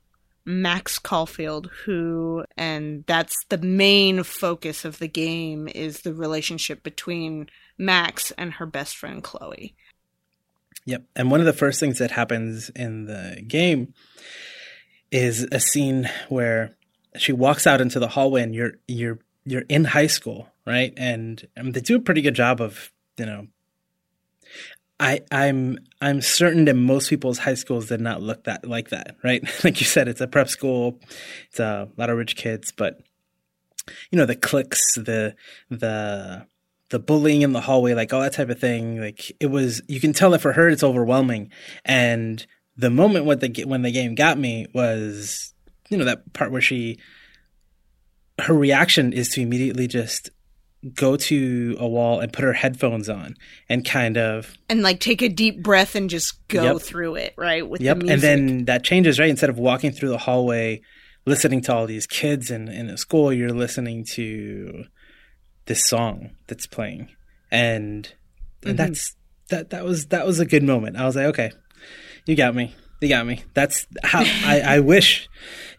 Max 0.47 0.97
Caulfield, 0.97 1.69
who, 1.83 2.45
and 2.55 3.03
that's 3.05 3.35
the 3.49 3.57
main 3.57 4.23
focus 4.23 4.85
of 4.85 4.97
the 4.97 5.09
game, 5.09 5.67
is 5.67 6.01
the 6.01 6.13
relationship 6.13 6.83
between 6.83 7.49
Max 7.77 8.31
and 8.37 8.53
her 8.53 8.65
best 8.65 8.95
friend 8.95 9.21
Chloe. 9.21 9.75
Yep. 10.85 11.03
And 11.17 11.29
one 11.29 11.41
of 11.41 11.45
the 11.45 11.51
first 11.51 11.81
things 11.81 11.99
that 11.99 12.11
happens 12.11 12.69
in 12.69 13.05
the 13.05 13.43
game 13.45 13.93
is 15.11 15.45
a 15.51 15.59
scene 15.59 16.09
where 16.29 16.77
she 17.17 17.33
walks 17.33 17.67
out 17.67 17.81
into 17.81 17.99
the 17.99 18.07
hallway 18.07 18.41
and 18.41 18.55
you're 18.55 18.73
you're 18.87 19.19
you're 19.43 19.65
in 19.67 19.83
high 19.83 20.07
school, 20.07 20.47
right? 20.65 20.93
And, 20.95 21.45
um 21.57 21.73
they 21.73 21.81
do 21.81 21.97
a 21.97 22.01
pretty 22.01 22.21
good 22.21 22.35
job 22.35 22.61
of, 22.61 22.91
you 23.17 23.25
know, 23.25 23.47
I 24.99 25.21
I'm 25.31 25.77
I'm 26.01 26.21
certain 26.21 26.65
that 26.65 26.75
most 26.75 27.09
people's 27.09 27.39
high 27.39 27.53
schools 27.53 27.87
did 27.87 28.01
not 28.01 28.21
look 28.21 28.45
that 28.45 28.67
like 28.67 28.89
that, 28.89 29.15
right? 29.23 29.43
like 29.63 29.79
you 29.79 29.85
said, 29.85 30.07
it's 30.07 30.21
a 30.21 30.27
prep 30.27 30.49
school, 30.49 30.99
it's 31.49 31.59
a 31.59 31.89
lot 31.97 32.09
of 32.09 32.17
rich 32.17 32.35
kids, 32.35 32.71
but 32.71 32.99
you 34.11 34.17
know, 34.17 34.25
the 34.25 34.35
cliques, 34.35 34.95
the 34.95 35.35
the 35.69 36.47
the 36.89 36.99
bullying 36.99 37.41
in 37.41 37.51
the 37.51 37.61
hallway, 37.61 37.93
like 37.93 38.13
all 38.13 38.21
that 38.21 38.33
type 38.33 38.49
of 38.49 38.59
thing. 38.59 38.99
Like 38.99 39.31
it 39.39 39.47
was, 39.47 39.81
you 39.87 39.99
can 39.99 40.13
tell 40.13 40.31
that 40.31 40.41
for 40.41 40.53
her, 40.53 40.69
it's 40.69 40.83
overwhelming. 40.83 41.51
And 41.83 42.45
the 42.77 42.89
moment 42.89 43.25
when 43.25 43.39
the 43.39 43.63
when 43.65 43.81
the 43.81 43.91
game 43.91 44.15
got 44.15 44.37
me 44.37 44.67
was, 44.73 45.53
you 45.89 45.97
know, 45.97 46.05
that 46.05 46.33
part 46.33 46.51
where 46.51 46.61
she, 46.61 46.99
her 48.39 48.53
reaction 48.53 49.13
is 49.13 49.29
to 49.29 49.41
immediately 49.41 49.87
just 49.87 50.29
go 50.95 51.15
to 51.15 51.75
a 51.79 51.87
wall 51.87 52.19
and 52.19 52.31
put 52.33 52.43
her 52.43 52.53
headphones 52.53 53.09
on 53.09 53.35
and 53.69 53.85
kind 53.85 54.17
of 54.17 54.57
And 54.69 54.81
like 54.81 54.99
take 54.99 55.21
a 55.21 55.29
deep 55.29 55.61
breath 55.63 55.95
and 55.95 56.09
just 56.09 56.45
go 56.47 56.73
Yep. 56.73 56.81
through 56.81 57.15
it, 57.15 57.33
right? 57.37 57.67
With 57.67 57.81
Yep. 57.81 57.97
the 57.99 58.03
music. 58.05 58.13
And 58.29 58.47
then 58.49 58.65
that 58.65 58.83
changes, 58.83 59.19
right? 59.19 59.29
Instead 59.29 59.49
of 59.49 59.57
walking 59.59 59.91
through 59.91 60.09
the 60.09 60.17
hallway, 60.17 60.81
listening 61.25 61.61
to 61.61 61.73
all 61.73 61.85
these 61.87 62.05
kids 62.07 62.49
in, 62.51 62.67
in 62.67 62.89
a 62.89 62.97
school, 62.97 63.31
you're 63.33 63.49
listening 63.53 64.05
to 64.13 64.85
this 65.65 65.85
song 65.85 66.31
that's 66.47 66.67
playing. 66.67 67.09
And, 67.51 68.11
and 68.63 68.73
Mhm. 68.73 68.77
that's, 68.77 69.15
that, 69.49 69.69
that 69.71 69.83
was, 69.85 70.07
that 70.07 70.25
was 70.25 70.39
a 70.39 70.45
good 70.45 70.63
moment. 70.63 70.97
I 70.97 71.05
was 71.05 71.15
like, 71.15 71.25
okay, 71.27 71.51
you 72.25 72.35
got 72.35 72.55
me. 72.55 72.73
You 73.01 73.09
got 73.09 73.27
me. 73.27 73.43
That's 73.53 73.85
how 74.03 74.21
I, 74.45 74.61
I 74.65 74.79
wish, 74.79 75.29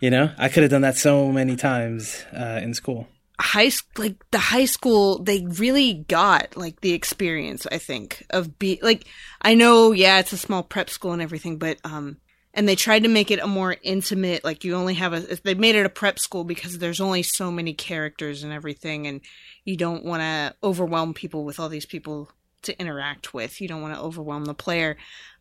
you 0.01 0.11
know, 0.11 0.31
I 0.39 0.49
could 0.49 0.63
have 0.63 0.71
done 0.71 0.83
that 0.83 0.97
so 0.97 1.33
many 1.33 1.57
times, 1.57 2.25
uh, 2.33 2.61
in 2.63 2.75
school. 2.75 3.09
High 3.41 3.71
like 3.97 4.17
the 4.31 4.39
high 4.39 4.65
school 4.65 5.23
they 5.23 5.47
really 5.59 5.95
got 6.09 6.57
like 6.57 6.81
the 6.81 6.93
experience 6.93 7.67
i 7.71 7.79
think 7.79 8.27
of 8.31 8.59
be 8.59 8.81
like 8.83 9.07
i 9.43 9.55
know 9.55 9.93
yeah 9.93 10.19
it's 10.19 10.33
a 10.33 10.37
small 10.37 10.63
prep 10.63 10.91
school 10.91 11.13
and 11.13 11.23
everything 11.23 11.57
but 11.57 11.79
um 11.85 12.17
and 12.55 12.69
they 12.69 12.75
tried 12.75 13.05
to 13.05 13.09
make 13.09 13.31
it 13.31 13.39
a 13.39 13.47
more 13.47 13.77
intimate 13.83 14.43
like 14.43 14.65
you 14.65 14.75
only 14.75 14.95
have 14.95 15.13
a 15.13 15.21
they 15.45 15.55
made 15.55 15.77
it 15.77 15.87
a 15.87 15.91
prep 15.91 16.19
school 16.19 16.43
because 16.43 16.79
there's 16.79 17.01
only 17.01 17.23
so 17.23 17.53
many 17.53 17.73
characters 17.73 18.43
and 18.43 18.53
everything 18.53 19.07
and 19.07 19.21
you 19.65 19.77
don't 19.77 20.05
want 20.05 20.23
to 20.23 20.55
overwhelm 20.65 21.15
people 21.15 21.45
with 21.45 21.61
all 21.61 21.69
these 21.69 21.87
people 21.87 22.31
to 22.63 22.79
interact 22.81 23.33
with. 23.33 23.61
You 23.61 23.69
don't 23.69 23.83
want 23.83 23.95
to 23.95 24.01
overwhelm 24.01 24.45
the 24.45 24.55
player. 24.55 24.97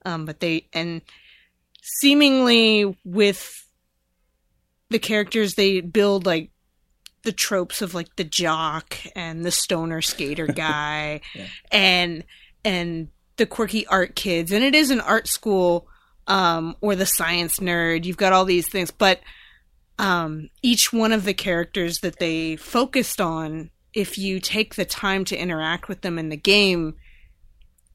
Um 0.05 0.25
but 0.25 0.39
they 0.39 0.67
and 0.73 1.01
seemingly 1.81 2.95
with 3.03 3.65
the 4.89 4.99
characters 4.99 5.55
they 5.55 5.81
build 5.81 6.25
like 6.25 6.51
the 7.27 7.33
tropes 7.33 7.81
of 7.81 7.93
like 7.93 8.15
the 8.15 8.23
jock 8.23 8.97
and 9.15 9.45
the 9.45 9.51
stoner 9.51 10.01
skater 10.01 10.47
guy 10.67 11.19
Yeah. 11.35 11.47
and 11.71 12.23
and 12.65 13.09
the 13.35 13.45
quirky 13.45 13.85
art 13.85 14.15
kids. 14.15 14.51
And 14.51 14.63
it 14.63 14.73
is 14.73 14.89
an 14.89 15.01
art 15.01 15.27
school 15.27 15.87
um 16.25 16.75
or 16.81 16.95
the 16.95 17.05
science 17.05 17.59
nerd. 17.59 18.05
You've 18.05 18.17
got 18.17 18.33
all 18.33 18.45
these 18.45 18.67
things. 18.69 18.89
But 18.91 19.19
um 19.99 20.49
each 20.61 20.93
one 20.93 21.11
of 21.11 21.25
the 21.25 21.33
characters 21.33 21.99
that 21.99 22.19
they 22.19 22.55
focused 22.55 23.19
on 23.21 23.69
if 23.93 24.17
you 24.17 24.39
take 24.39 24.75
the 24.75 24.85
time 24.85 25.25
to 25.25 25.37
interact 25.37 25.87
with 25.89 26.01
them 26.01 26.17
in 26.17 26.29
the 26.29 26.37
game 26.37 26.95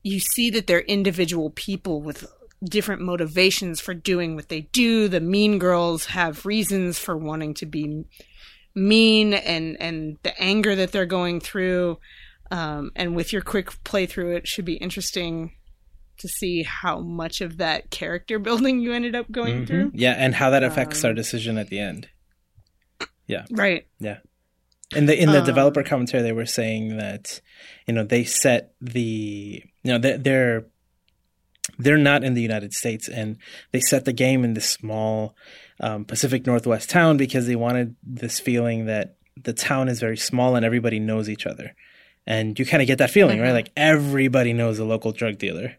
you 0.03 0.19
see 0.19 0.51
that 0.51 0.67
they're 0.67 0.81
individual 0.81 1.51
people 1.51 2.03
with 2.03 2.27
different 2.65 3.03
motivations 3.03 3.81
for 3.81 3.95
doing 3.95 4.35
what 4.37 4.49
they 4.49 4.63
do. 4.73 5.07
The 5.09 5.21
mean 5.21 5.59
girls 5.59 6.07
have 6.07 6.45
reasons 6.47 6.99
for 6.99 7.17
wanting 7.17 7.55
to 7.55 7.67
be 7.67 8.05
mean 8.75 9.35
and 9.35 9.77
and 9.81 10.17
the 10.23 10.39
anger 10.41 10.75
that 10.75 10.93
they're 10.93 11.07
going 11.07 11.41
through 11.41 11.99
um, 12.51 12.91
and 12.97 13.15
with 13.17 13.33
your 13.33 13.43
quick 13.43 13.71
playthrough 13.85 14.37
it 14.37 14.47
should 14.49 14.65
be 14.65 14.75
interesting 14.75 15.53
to 16.19 16.29
see 16.29 16.63
how 16.63 17.01
much 17.01 17.41
of 17.41 17.57
that 17.59 17.91
character 17.91 18.39
building 18.49 18.81
you 18.81 18.93
ended 18.93 19.15
up 19.15 19.31
going 19.31 19.63
Mhm. 19.63 19.67
through 19.67 19.91
Yeah, 19.95 20.13
and 20.17 20.35
how 20.35 20.51
that 20.51 20.63
affects 20.63 21.05
Um, 21.05 21.09
our 21.09 21.15
decision 21.15 21.59
at 21.59 21.69
the 21.69 21.79
end. 21.79 22.09
Yeah. 23.27 23.45
Right 23.51 23.87
Yeah. 23.99 24.19
In 24.95 25.07
the 25.07 25.19
in 25.19 25.31
the 25.33 25.41
Um, 25.41 25.47
developer 25.47 25.83
commentary, 25.83 26.23
they 26.23 26.33
were 26.33 26.45
saying 26.47 26.97
that 26.99 27.41
you 27.87 27.95
know 27.95 28.05
they 28.05 28.25
set 28.25 28.75
the 28.81 29.63
you 29.83 29.91
know 29.91 29.99
they, 29.99 30.17
they're 30.19 30.67
they're 31.79 31.97
not 31.97 32.25
in 32.25 32.35
the 32.35 32.43
United 32.43 32.73
States, 32.75 33.09
and 33.09 33.39
they 33.71 33.81
set 33.81 34.05
the 34.05 34.13
game 34.13 34.45
in 34.45 34.53
this 34.55 34.69
small 34.69 35.35
um, 35.83 36.05
Pacific 36.05 36.47
Northwest 36.47 36.89
town 36.89 37.17
because 37.17 37.47
they 37.47 37.57
wanted 37.57 37.97
this 38.03 38.39
feeling 38.41 38.87
that 38.87 39.17
the 39.43 39.53
town 39.53 39.89
is 39.89 39.99
very 40.01 40.17
small 40.17 40.57
and 40.57 40.65
everybody 40.65 40.99
knows 41.01 41.29
each 41.29 41.47
other, 41.47 41.75
and 42.27 42.59
you 42.59 42.65
kind 42.65 42.81
of 42.83 42.87
get 42.87 42.99
that 42.99 43.11
feeling, 43.11 43.41
right? 43.41 43.51
Mhm. 43.51 43.55
Like 43.55 43.71
everybody 43.77 44.53
knows 44.53 44.79
a 44.79 44.85
local 44.85 45.13
drug 45.13 45.39
dealer, 45.39 45.75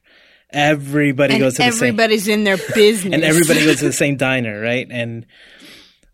everybody 0.49 1.33
and 1.35 1.41
goes 1.41 1.53
to 1.55 1.63
the 1.63 1.71
same 1.71 1.89
everybody's 1.89 2.27
in 2.27 2.43
their 2.43 2.57
business 2.75 3.13
and 3.13 3.23
everybody 3.23 3.63
goes 3.65 3.79
to 3.79 3.85
the 3.85 3.93
same 3.93 4.17
diner, 4.17 4.59
right? 4.61 4.87
And 4.89 5.25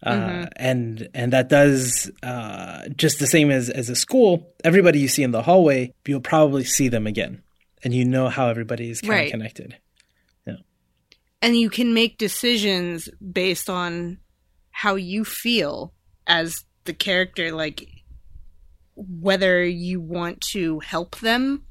uh, 0.01 0.11
Mhm. 0.13 0.49
and 0.55 1.09
and 1.13 1.33
that 1.33 1.49
does 1.49 2.09
uh, 2.23 2.87
just 2.95 3.19
the 3.19 3.27
same 3.27 3.51
as 3.51 3.69
as 3.69 3.89
a 3.89 3.95
school. 3.95 4.53
Everybody 4.63 4.99
you 4.99 5.07
see 5.09 5.23
in 5.23 5.31
the 5.31 5.41
hallway, 5.41 5.93
you'll 6.07 6.21
probably 6.21 6.63
see 6.63 6.87
them 6.87 7.05
again, 7.05 7.41
and 7.83 7.93
you 7.93 8.05
know 8.05 8.29
how 8.29 8.47
everybody 8.47 8.89
is 8.91 9.01
kind 9.01 9.11
Right. 9.11 9.25
of 9.25 9.31
connected. 9.31 9.75
And 11.41 11.55
you 11.55 11.69
can 11.69 11.93
make 11.93 12.17
decisions 12.17 13.09
based 13.19 13.69
on 13.69 14.17
how 14.71 14.95
you 14.95 15.23
feel 15.25 15.93
as 16.27 16.65
the 16.85 16.93
character 16.93 17.51
like 17.51 17.87
whether 18.95 19.63
you 19.63 20.01
want 20.01 20.41
to 20.41 20.79
help 20.79 21.17
them 21.19 21.63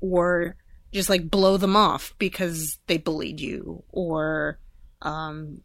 or 0.00 0.56
just 0.92 1.10
like 1.10 1.30
blow 1.30 1.56
them 1.56 1.76
off 1.76 2.14
because 2.18 2.78
they 2.86 2.96
bullied 2.96 3.40
you 3.40 3.82
or 3.90 4.58
um 5.02 5.60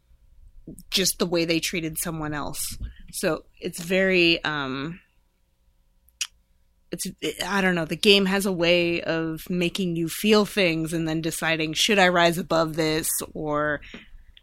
just 0.90 1.18
the 1.18 1.26
way 1.26 1.44
they 1.44 1.60
treated 1.60 1.98
someone 1.98 2.34
else. 2.34 2.78
So 3.12 3.44
it's 3.60 3.80
very 3.80 4.42
um 4.44 5.00
it's 6.92 7.06
i 7.46 7.60
don't 7.60 7.74
know 7.74 7.84
the 7.84 7.96
game 7.96 8.26
has 8.26 8.46
a 8.46 8.52
way 8.52 9.00
of 9.02 9.48
making 9.48 9.96
you 9.96 10.08
feel 10.08 10.44
things 10.44 10.92
and 10.92 11.06
then 11.08 11.20
deciding 11.20 11.72
should 11.72 11.98
i 11.98 12.08
rise 12.08 12.38
above 12.38 12.74
this 12.76 13.08
or 13.34 13.80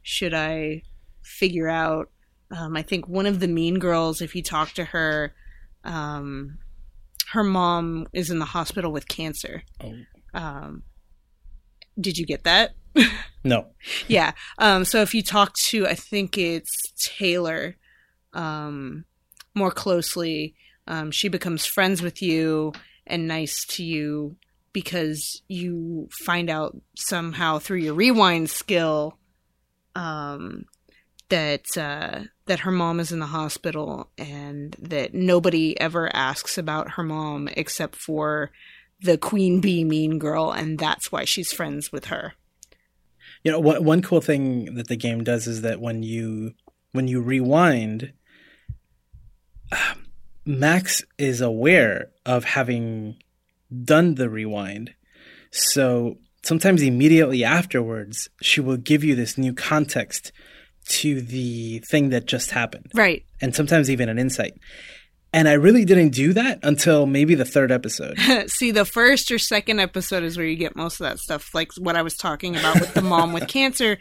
should 0.04 0.34
i 0.34 0.82
figure 1.24 1.68
out 1.68 2.10
um, 2.56 2.76
i 2.78 2.82
think 2.82 3.08
one 3.08 3.26
of 3.26 3.40
the 3.40 3.48
mean 3.48 3.80
girls 3.80 4.22
if 4.22 4.36
you 4.36 4.42
talk 4.44 4.72
to 4.72 4.86
her 4.86 5.34
um, 5.84 6.58
her 7.32 7.44
mom 7.44 8.08
is 8.14 8.30
in 8.30 8.40
the 8.40 8.46
hospital 8.46 8.92
with 8.92 9.08
cancer 9.08 9.64
Oh. 9.84 9.94
um, 10.34 10.84
did 12.00 12.18
you 12.18 12.26
get 12.26 12.44
that 12.44 12.72
No, 13.44 13.68
yeah. 14.08 14.32
Um, 14.58 14.86
so 14.86 15.02
if 15.04 15.14
you 15.14 15.22
talk 15.22 15.54
to, 15.70 15.86
I 15.86 15.94
think 15.94 16.36
it's 16.38 16.74
Taylor, 17.00 17.76
um, 18.34 19.06
more 19.54 19.70
closely, 19.70 20.56
um, 20.88 21.12
she 21.12 21.28
becomes 21.28 21.66
friends 21.66 22.02
with 22.02 22.22
you 22.22 22.74
and 23.06 23.28
nice 23.28 23.66
to 23.66 23.84
you 23.84 24.36
because 24.74 25.42
you 25.48 26.08
find 26.24 26.50
out 26.50 26.78
somehow 26.96 27.60
through 27.60 27.80
your 27.80 27.94
rewind 27.94 28.50
skill, 28.50 29.18
um, 29.96 30.66
that 31.30 31.66
uh, 31.76 32.22
that 32.46 32.60
her 32.60 32.72
mom 32.72 33.00
is 33.00 33.12
in 33.12 33.20
the 33.20 33.26
hospital 33.26 34.10
and 34.18 34.76
that 34.80 35.14
nobody 35.14 35.80
ever 35.80 36.14
asks 36.16 36.58
about 36.58 36.92
her 36.92 37.04
mom 37.04 37.50
except 37.58 37.96
for 37.96 38.52
the 39.02 39.18
queen 39.18 39.60
bee 39.62 39.84
mean 39.84 40.20
girl, 40.20 40.52
and 40.52 40.80
that's 40.80 41.12
why 41.12 41.26
she's 41.26 41.52
friends 41.52 41.92
with 41.92 42.06
her. 42.06 42.34
you 43.44 43.52
know 43.52 43.60
one 43.60 43.84
one 43.84 44.02
cool 44.02 44.22
thing 44.22 44.76
that 44.76 44.88
the 44.88 44.96
game 44.96 45.24
does 45.24 45.48
is 45.48 45.62
that 45.62 45.80
when 45.82 46.04
you 46.04 46.54
when 46.92 47.08
you 47.08 47.22
rewind, 47.22 48.14
Max 50.48 51.04
is 51.18 51.42
aware 51.42 52.10
of 52.26 52.44
having 52.46 53.18
done 53.84 54.16
the 54.16 54.30
rewind. 54.30 54.94
So 55.52 56.18
sometimes 56.44 56.82
immediately 56.82 57.44
afterwards, 57.44 58.30
she 58.42 58.62
will 58.62 58.78
give 58.78 59.04
you 59.04 59.14
this 59.16 59.38
new 59.38 59.54
context 59.54 60.32
to 60.90 61.20
the 61.22 61.80
thing 61.80 62.10
that 62.10 62.26
just 62.26 62.52
happened, 62.52 62.92
Right. 62.94 63.26
and 63.42 63.54
sometimes 63.54 63.90
even 63.92 64.08
an 64.08 64.18
insight. 64.18 64.54
And 65.34 65.50
I 65.50 65.54
really 65.54 65.84
didn't 65.84 66.12
do 66.12 66.32
that 66.34 66.60
until 66.64 67.06
maybe 67.06 67.36
the 67.36 67.44
third 67.44 67.70
episode. 67.70 68.18
See, 68.48 68.72
the 68.72 68.86
first 68.86 69.30
or 69.30 69.38
second 69.38 69.80
episode 69.82 70.24
is 70.24 70.38
where 70.38 70.46
you 70.46 70.56
get 70.56 70.78
most 70.78 71.02
of 71.02 71.06
that 71.06 71.20
stuff, 71.20 71.54
like 71.54 71.72
what 71.78 71.98
I 71.98 72.02
was 72.02 72.16
talking 72.16 72.56
about 72.56 72.80
with 72.80 72.94
the 72.94 73.02
mom 73.02 73.34
with 73.34 73.48
cancer. 73.50 73.98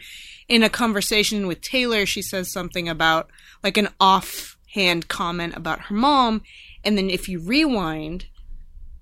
In 0.47 0.63
a 0.63 0.69
conversation 0.69 1.45
with 1.45 1.59
Taylor, 1.59 2.05
she 2.05 2.21
says 2.21 2.49
something 2.53 2.87
about 2.87 3.29
like 3.61 3.75
an 3.75 3.89
offhand 4.77 5.07
comment 5.07 5.55
about 5.55 5.81
her 5.81 5.95
mom, 5.95 6.41
and 6.83 6.97
then 6.97 7.09
if 7.09 7.27
you 7.27 7.39
rewind, 7.39 8.25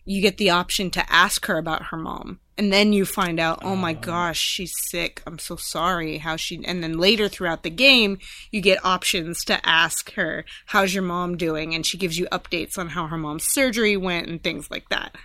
you 0.06 0.22
get 0.22 0.38
the 0.38 0.50
option 0.50 0.90
to 0.92 1.12
ask 1.12 1.46
her 1.48 1.58
about 1.58 1.88
her 1.88 1.98
mom. 1.98 2.40
And 2.58 2.72
then 2.72 2.94
you 2.94 3.04
find 3.04 3.38
out, 3.38 3.60
oh 3.64 3.76
my 3.76 3.92
gosh, 3.92 4.40
she's 4.40 4.72
sick. 4.90 5.22
I'm 5.28 5.40
so 5.40 5.58
sorry. 5.58 6.20
How 6.20 6.38
she, 6.38 6.64
and 6.64 6.82
then 6.82 6.98
later 6.98 7.28
throughout 7.28 7.64
the 7.64 7.70
game, 7.70 8.20
you 8.50 8.62
get 8.62 8.86
options 8.86 9.44
to 9.46 9.60
ask 9.68 10.14
her, 10.14 10.46
how's 10.68 10.94
your 10.94 11.04
mom 11.04 11.36
doing? 11.36 11.76
And 11.76 11.86
she 11.86 11.98
gives 11.98 12.18
you 12.18 12.28
updates 12.28 12.78
on 12.78 12.90
how 12.90 13.08
her 13.08 13.18
mom's 13.18 13.44
surgery 13.52 13.98
went 13.98 14.30
and 14.30 14.42
things 14.42 14.72
like 14.72 14.88
that. 14.88 15.16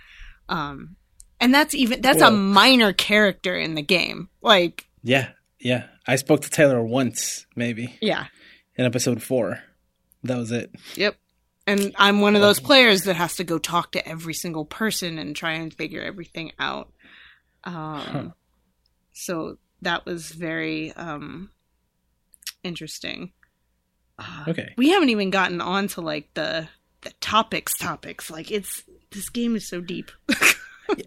Um, 0.49 0.97
and 1.39 1.53
that's 1.53 1.73
even, 1.73 2.01
that's 2.01 2.21
a 2.21 2.31
minor 2.31 2.91
character 2.91 3.55
in 3.55 3.75
the 3.75 3.81
game. 3.81 4.27
Like, 4.41 4.87
yeah, 5.01 5.29
yeah. 5.57 5.85
I 6.05 6.17
spoke 6.17 6.41
to 6.41 6.49
Taylor 6.49 6.83
once, 6.83 7.45
maybe 7.55 7.95
yeah. 8.01 8.25
in 8.75 8.85
episode 8.85 9.23
four. 9.23 9.59
That 10.23 10.37
was 10.37 10.51
it. 10.51 10.71
Yep. 10.95 11.15
And 11.67 11.93
I'm 11.95 12.21
one 12.21 12.35
of 12.35 12.41
those 12.41 12.59
players 12.59 13.03
that 13.03 13.15
has 13.15 13.35
to 13.35 13.43
go 13.43 13.57
talk 13.57 13.91
to 13.93 14.07
every 14.07 14.33
single 14.33 14.65
person 14.65 15.17
and 15.17 15.35
try 15.35 15.53
and 15.53 15.73
figure 15.73 16.01
everything 16.01 16.51
out. 16.59 16.91
Um, 17.63 17.73
Huh. 17.75 18.29
So 19.13 19.57
that 19.81 20.05
was 20.05 20.29
very 20.31 20.91
um, 20.93 21.51
interesting. 22.63 23.33
Uh, 24.17 24.45
Okay. 24.47 24.73
We 24.77 24.89
haven't 24.89 25.09
even 25.09 25.29
gotten 25.29 25.61
on 25.61 25.87
to 25.89 26.01
like 26.01 26.33
the 26.33 26.67
the 27.01 27.11
topics 27.19 27.77
topics. 27.77 28.29
Like 28.29 28.51
it's 28.51 28.83
this 29.11 29.29
game 29.29 29.55
is 29.55 29.67
so 29.67 29.81
deep. 29.81 30.11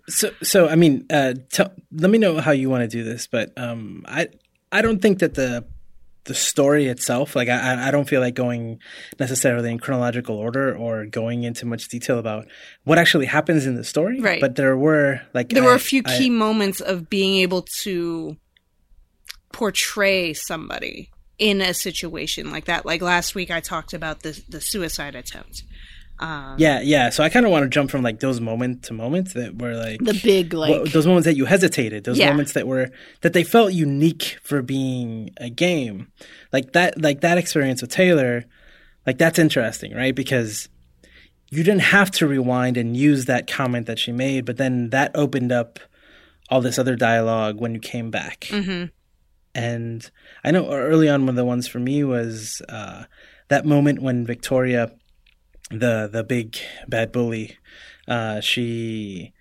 So, 0.08 0.30
so 0.42 0.66
I 0.68 0.76
mean, 0.76 1.04
uh, 1.10 1.34
tell, 1.50 1.70
let 1.92 2.10
me 2.10 2.16
know 2.16 2.40
how 2.40 2.52
you 2.52 2.70
want 2.70 2.82
to 2.82 2.88
do 2.88 3.04
this, 3.04 3.26
but 3.26 3.52
um, 3.58 4.04
I, 4.08 4.28
I 4.72 4.80
don't 4.80 5.02
think 5.02 5.18
that 5.18 5.34
the, 5.34 5.66
the 6.24 6.34
story 6.34 6.86
itself, 6.86 7.36
like 7.36 7.48
I, 7.48 7.74
I- 7.74 7.88
I 7.88 7.90
don't 7.90 8.08
feel 8.08 8.20
like 8.20 8.34
going 8.34 8.78
necessarily 9.18 9.70
in 9.70 9.78
chronological 9.78 10.36
order 10.36 10.74
or 10.74 11.04
going 11.06 11.44
into 11.44 11.66
much 11.66 11.88
detail 11.88 12.18
about 12.18 12.46
what 12.84 12.98
actually 12.98 13.26
happens 13.26 13.66
in 13.66 13.74
the 13.74 13.84
story. 13.84 14.20
Right. 14.20 14.40
But 14.40 14.56
there 14.56 14.76
were 14.76 15.20
like 15.34 15.50
there 15.50 15.62
were 15.62 15.74
a 15.74 15.78
few 15.78 16.02
I- 16.04 16.16
key 16.18 16.30
moments 16.30 16.80
of 16.80 17.10
being 17.10 17.36
able 17.42 17.62
to 17.82 18.36
portray 19.52 20.32
somebody 20.32 21.10
in 21.38 21.60
a 21.60 21.74
situation 21.74 22.50
like 22.50 22.66
that. 22.66 22.86
Like 22.86 23.02
last 23.02 23.34
week, 23.34 23.50
I 23.50 23.60
talked 23.60 23.92
about 23.92 24.22
the 24.22 24.40
the 24.48 24.60
suicide 24.60 25.14
attempt. 25.14 25.62
Um, 26.20 26.54
Yeah, 26.58 26.80
yeah. 26.80 27.10
So 27.10 27.24
I 27.24 27.28
kind 27.28 27.44
of 27.44 27.50
want 27.52 27.64
to 27.64 27.68
jump 27.68 27.90
from 27.90 28.02
like 28.02 28.20
those 28.20 28.40
moment 28.40 28.84
to 28.84 28.92
moments 28.94 29.32
that 29.34 29.58
were 29.60 29.74
like 29.74 29.98
the 30.00 30.18
big 30.22 30.54
like 30.54 30.70
Well, 30.70 30.84
those 30.86 31.06
moments 31.06 31.26
that 31.26 31.36
you 31.36 31.44
hesitated, 31.44 32.04
those 32.04 32.18
Yeah. 32.18 32.30
moments 32.30 32.52
that 32.52 32.66
were 32.66 32.90
that 33.22 33.32
they 33.32 33.42
felt 33.44 33.72
unique 33.72 34.38
for 34.42 34.62
being 34.62 35.30
a 35.38 35.50
game, 35.50 36.08
like 36.52 36.72
that, 36.72 37.00
like 37.00 37.20
that 37.22 37.36
experience 37.38 37.80
with 37.82 37.90
Taylor, 37.90 38.44
like 39.06 39.18
that's 39.18 39.38
interesting, 39.38 39.92
right? 39.94 40.14
Because 40.14 40.68
you 41.50 41.62
didn't 41.62 41.82
have 41.82 42.10
to 42.12 42.26
rewind 42.26 42.76
and 42.76 42.96
use 42.96 43.26
that 43.26 43.46
comment 43.46 43.86
that 43.86 43.98
she 43.98 44.12
made, 44.12 44.44
but 44.44 44.56
then 44.56 44.90
that 44.90 45.10
opened 45.14 45.52
up 45.52 45.78
all 46.48 46.60
this 46.60 46.78
other 46.78 46.94
dialogue 46.96 47.60
when 47.60 47.74
you 47.74 47.80
came 47.80 48.10
back. 48.10 48.40
Mhm. 48.50 48.90
And 49.54 50.10
I 50.42 50.50
know 50.50 50.70
early 50.70 51.08
on, 51.08 51.22
one 51.22 51.30
of 51.30 51.36
the 51.36 51.44
ones 51.44 51.66
for 51.68 51.78
me 51.78 52.02
was 52.04 52.60
uh, 52.68 53.04
that 53.48 53.64
moment 53.64 54.00
when 54.02 54.26
Victoria, 54.26 54.90
the 55.78 56.08
the 56.10 56.24
big 56.24 56.56
bad 56.88 57.12
bully, 57.12 57.56
uh, 58.08 58.40
she 58.40 59.32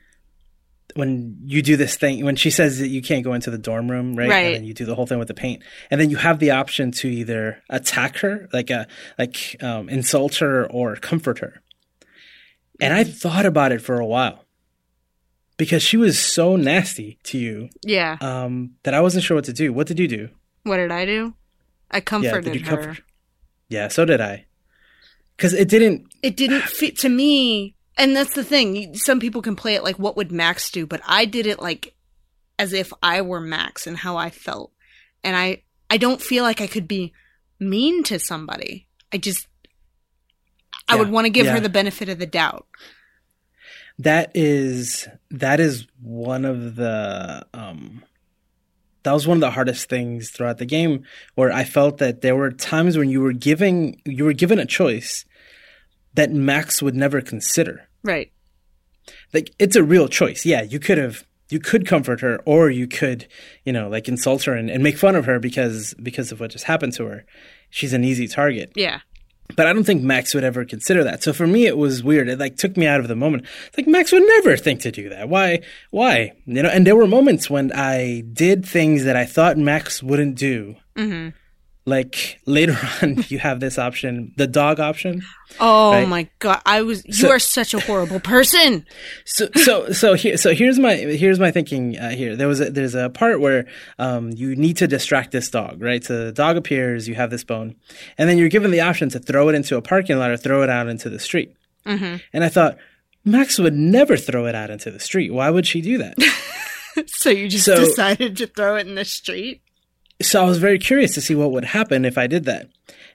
when 0.96 1.38
you 1.46 1.62
do 1.62 1.76
this 1.76 1.96
thing 1.96 2.24
when 2.24 2.36
she 2.36 2.50
says 2.50 2.80
that 2.80 2.90
you 2.90 3.02
can't 3.02 3.24
go 3.24 3.34
into 3.34 3.50
the 3.50 3.58
dorm 3.58 3.90
room, 3.90 4.16
right? 4.16 4.30
Right. 4.30 4.46
And 4.46 4.56
then 4.56 4.64
you 4.64 4.74
do 4.74 4.86
the 4.86 4.96
whole 4.96 5.08
thing 5.08 5.20
with 5.20 5.28
the 5.28 5.34
paint, 5.34 5.64
and 5.90 6.00
then 6.00 6.10
you 6.10 6.18
have 6.18 6.40
the 6.40 6.52
option 6.52 6.92
to 6.92 7.08
either 7.08 7.62
attack 7.70 8.18
her, 8.18 8.48
like 8.54 8.70
a 8.70 8.88
like 9.18 9.56
um, 9.62 9.90
insult 9.90 10.36
her, 10.36 10.66
or 10.66 10.96
comfort 10.96 11.40
her. 11.40 11.62
And 12.80 12.94
I 12.94 13.04
thought 13.04 13.46
about 13.46 13.72
it 13.72 13.82
for 13.82 14.00
a 14.00 14.06
while 14.06 14.46
because 15.58 15.84
she 15.84 15.98
was 15.98 16.20
so 16.20 16.56
nasty 16.56 17.20
to 17.24 17.38
you 17.38 17.70
yeah. 17.86 18.18
um, 18.20 18.72
that 18.84 18.94
I 18.94 19.02
wasn't 19.02 19.24
sure 19.24 19.36
what 19.36 19.46
to 19.46 19.54
do. 19.54 19.72
What 19.72 19.88
did 19.88 20.00
you 20.00 20.08
do? 20.08 20.30
What 20.64 20.78
did 20.78 20.92
I 20.92 21.06
do? 21.06 21.34
I 21.92 22.02
comforted 22.02 22.56
you 22.56 22.66
her. 22.66 22.98
Yeah, 23.70 23.88
so 23.88 24.06
did 24.06 24.20
I. 24.20 24.46
Because 25.38 25.54
it 25.54 25.68
didn't. 25.68 26.14
it 26.22 26.38
didn't 26.38 26.64
fit 26.64 26.98
to 27.00 27.10
me. 27.10 27.76
And 27.98 28.16
that's 28.16 28.34
the 28.34 28.44
thing. 28.44 28.96
Some 28.96 29.20
people 29.20 29.42
can 29.42 29.56
play 29.56 29.76
it 29.76 29.84
like 29.84 30.00
what 30.00 30.16
would 30.18 30.32
max 30.32 30.72
do? 30.72 30.86
But 30.88 31.02
i 31.08 31.26
did 31.26 31.46
it 31.46 31.60
like 31.62 31.94
as 32.58 32.74
if 32.74 32.92
i 33.04 33.22
were 33.22 33.40
max 33.42 33.86
and 33.88 33.98
how 33.98 34.18
i 34.18 34.30
felt. 34.30 34.72
And 35.24 35.36
i 35.36 35.64
i 35.90 35.98
don't 35.98 36.22
feel 36.22 36.44
like 36.44 36.62
i 36.62 36.68
could 36.68 36.88
be 36.88 37.14
mean 37.60 38.04
to 38.04 38.18
somebody. 38.20 38.88
I 39.12 39.18
just 39.18 39.48
i 40.88 40.96
Yeah, 40.96 41.00
would 41.02 41.10
want 41.12 41.26
to 41.26 41.30
give 41.30 41.46
yeah. 41.46 41.54
her 41.54 41.60
the 41.60 41.70
benefit 41.70 42.10
of 42.10 42.20
the 42.20 42.26
doubt. 42.26 42.66
That 44.00 44.32
is 44.34 45.08
that 45.30 45.60
is 45.60 45.86
one 46.02 46.46
of 46.46 46.76
the 46.76 47.46
um, 47.54 48.04
that 49.04 49.12
was 49.14 49.28
one 49.28 49.38
of 49.38 49.42
the 49.42 49.52
hardest 49.52 49.90
things 49.90 50.30
throughout 50.30 50.58
the 50.58 50.66
game 50.66 51.04
where 51.36 51.52
I 51.52 51.64
felt 51.64 51.98
that 51.98 52.22
there 52.22 52.36
were 52.36 52.52
times 52.52 52.98
when 52.98 53.10
you 53.10 53.22
were 53.22 53.34
giving 53.34 54.02
you 54.06 54.26
were 54.26 54.34
given 54.34 54.60
a 54.60 54.66
choice 54.66 55.26
that 56.14 56.32
Max 56.32 56.82
would 56.82 56.96
never 56.96 57.22
consider. 57.22 57.88
right 58.04 58.32
like 59.34 59.52
it's 59.60 59.76
a 59.76 59.84
real 59.84 60.08
choice. 60.08 60.46
Yeah, 60.46 60.62
you 60.62 60.80
could 60.80 60.98
have 60.98 61.26
you 61.50 61.60
could 61.60 61.86
comfort 61.86 62.22
her 62.22 62.40
or 62.46 62.70
you 62.70 62.88
could, 62.88 63.28
you 63.66 63.74
know, 63.74 63.90
like 63.90 64.08
insult 64.08 64.44
her 64.44 64.54
and, 64.56 64.70
and 64.70 64.82
make 64.82 64.98
fun 64.98 65.16
of 65.16 65.26
her 65.26 65.40
because 65.40 65.94
because 66.02 66.32
of 66.32 66.40
what 66.40 66.52
just 66.52 66.66
happened 66.66 66.94
to 66.94 67.06
her. 67.06 67.26
She's 67.70 67.94
an 67.94 68.04
easy 68.04 68.28
target. 68.28 68.72
yeah 68.76 69.00
But 69.56 69.68
I 69.68 69.74
don't 69.74 69.84
think 69.84 70.02
Max 70.02 70.34
would 70.34 70.44
ever 70.44 70.66
consider 70.66 71.04
that. 71.04 71.22
So 71.22 71.32
for 71.34 71.46
me 71.46 71.66
it 71.68 71.78
was 71.78 72.04
weird. 72.04 72.28
It 72.28 72.40
like 72.40 72.56
took 72.58 72.76
me 72.76 72.88
out 72.88 73.00
of 73.00 73.08
the 73.08 73.16
moment. 73.16 73.46
It's 73.68 73.78
like 73.78 73.88
Max 73.88 74.12
would 74.12 74.24
never 74.24 74.58
think 74.58 74.82
to 74.82 74.92
do 74.92 75.10
that. 75.10 75.30
Why 75.30 75.62
why? 75.92 76.34
You 76.46 76.64
know, 76.64 76.70
and 76.70 76.88
there 76.88 76.96
were 76.96 77.08
moments 77.08 77.50
when 77.50 77.72
I 77.74 78.22
did 78.34 78.66
things 78.66 79.04
that 79.04 79.16
I 79.16 79.26
thought 79.26 79.58
Max 79.58 80.02
wouldn't 80.02 80.36
do. 80.36 80.76
hmm 80.96 81.30
Like 81.86 82.40
later 82.46 82.78
on 83.02 83.26
you 83.28 83.40
have 83.40 83.60
this 83.60 83.78
option, 83.78 84.32
the 84.38 84.48
dog 84.48 84.80
option. 84.80 85.22
oh 85.60 85.92
Right. 85.92 86.08
my 86.08 86.30
god 86.40 86.62
i 86.66 86.82
was 86.82 87.06
you 87.06 87.14
So- 87.14 87.30
are 87.30 87.40
such 87.40 87.74
a 87.74 87.80
horrible 87.80 88.20
person 88.22 88.86
So 89.26 89.50
so 89.56 89.92
so 89.92 90.14
here 90.14 90.38
so 90.38 90.54
here's 90.56 90.80
my 90.80 90.96
here's 90.96 91.40
my 91.40 91.52
thinking 91.52 91.98
uh, 92.00 92.12
here. 92.12 92.36
There 92.38 92.48
was 92.48 92.62
a, 92.62 92.70
there's 92.72 92.96
a 92.96 93.10
part 93.10 93.42
where 93.42 93.66
um, 94.00 94.32
you 94.32 94.56
need 94.56 94.78
to 94.78 94.88
distract 94.88 95.32
this 95.32 95.50
dog, 95.50 95.82
right? 95.82 96.04
So 96.04 96.26
the 96.26 96.32
dog 96.32 96.56
appears, 96.58 97.08
you 97.10 97.16
have 97.16 97.30
this 97.30 97.44
bone, 97.44 97.76
and 98.18 98.30
then 98.30 98.38
you're 98.38 98.50
given 98.50 98.72
the 98.72 98.82
option 98.82 99.10
to 99.10 99.20
throw 99.20 99.50
it 99.50 99.56
into 99.56 99.76
a 99.76 99.82
parking 99.82 100.18
lot 100.18 100.32
or 100.32 100.38
throw 100.38 100.64
it 100.64 100.70
out 100.70 100.88
into 100.88 101.10
the 101.10 101.20
street. 101.20 101.54
hmm 101.86 102.16
And 102.34 102.44
I 102.46 102.50
thought 102.50 102.78
Max 103.26 103.60
would 103.60 103.74
never 103.76 104.16
throw 104.18 104.46
it 104.48 104.56
out 104.56 104.70
into 104.70 104.90
the 104.90 105.00
street. 105.00 105.32
Why 105.34 105.50
would 105.50 105.68
she 105.68 105.82
do 105.82 105.98
that? 106.00 106.16
so 107.08 107.30
you 107.30 107.48
just 107.50 107.66
So- 107.66 107.76
decided 107.76 108.38
to 108.38 108.48
throw 108.48 108.78
it 108.78 108.88
in 108.88 108.96
the 108.96 109.06
street 109.06 109.62
so 110.22 110.42
I 110.42 110.46
was 110.46 110.58
very 110.58 110.80
curious 110.80 111.14
to 111.16 111.22
see 111.22 111.36
what 111.36 111.52
would 111.52 111.66
happen 111.66 112.06
if 112.06 112.18
I 112.18 112.28
did 112.28 112.46
that. 112.46 112.70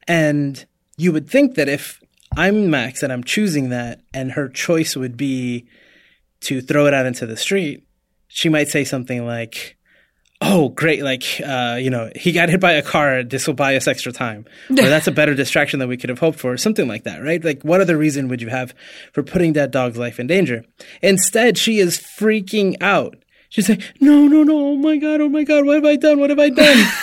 And 0.06 0.64
you 0.96 1.12
would 1.12 1.28
think 1.28 1.54
that 1.54 1.68
if 1.68 2.00
I'm 2.36 2.70
Max 2.70 3.02
and 3.02 3.12
I'm 3.12 3.24
choosing 3.24 3.70
that, 3.70 4.00
and 4.12 4.32
her 4.32 4.48
choice 4.48 4.96
would 4.96 5.16
be 5.16 5.66
to 6.42 6.60
throw 6.60 6.86
it 6.86 6.94
out 6.94 7.06
into 7.06 7.26
the 7.26 7.36
street, 7.36 7.86
she 8.28 8.48
might 8.48 8.68
say 8.68 8.84
something 8.84 9.26
like, 9.26 9.76
"Oh, 10.40 10.68
great! 10.68 11.02
Like, 11.02 11.24
uh, 11.44 11.78
you 11.80 11.90
know, 11.90 12.10
he 12.14 12.32
got 12.32 12.48
hit 12.48 12.60
by 12.60 12.72
a 12.72 12.82
car. 12.82 13.22
This 13.22 13.46
will 13.46 13.54
buy 13.54 13.76
us 13.76 13.88
extra 13.88 14.12
time, 14.12 14.44
or 14.70 14.76
that's 14.76 15.06
a 15.06 15.12
better 15.12 15.34
distraction 15.34 15.78
than 15.80 15.88
we 15.88 15.96
could 15.96 16.10
have 16.10 16.18
hoped 16.18 16.38
for. 16.38 16.56
Something 16.56 16.88
like 16.88 17.04
that, 17.04 17.22
right? 17.22 17.42
Like, 17.42 17.62
what 17.62 17.80
other 17.80 17.96
reason 17.96 18.28
would 18.28 18.42
you 18.42 18.48
have 18.48 18.74
for 19.12 19.22
putting 19.22 19.54
that 19.54 19.70
dog's 19.70 19.98
life 19.98 20.20
in 20.20 20.26
danger? 20.26 20.64
Instead, 21.02 21.56
she 21.58 21.78
is 21.78 21.98
freaking 21.98 22.76
out. 22.80 23.16
She's 23.48 23.68
like, 23.68 23.82
"No, 24.00 24.26
no, 24.26 24.42
no! 24.42 24.68
Oh 24.68 24.76
my 24.76 24.96
god! 24.96 25.20
Oh 25.20 25.28
my 25.28 25.44
god! 25.44 25.64
What 25.64 25.76
have 25.76 25.84
I 25.84 25.96
done? 25.96 26.20
What 26.20 26.30
have 26.30 26.38
I 26.38 26.50
done?" 26.50 26.86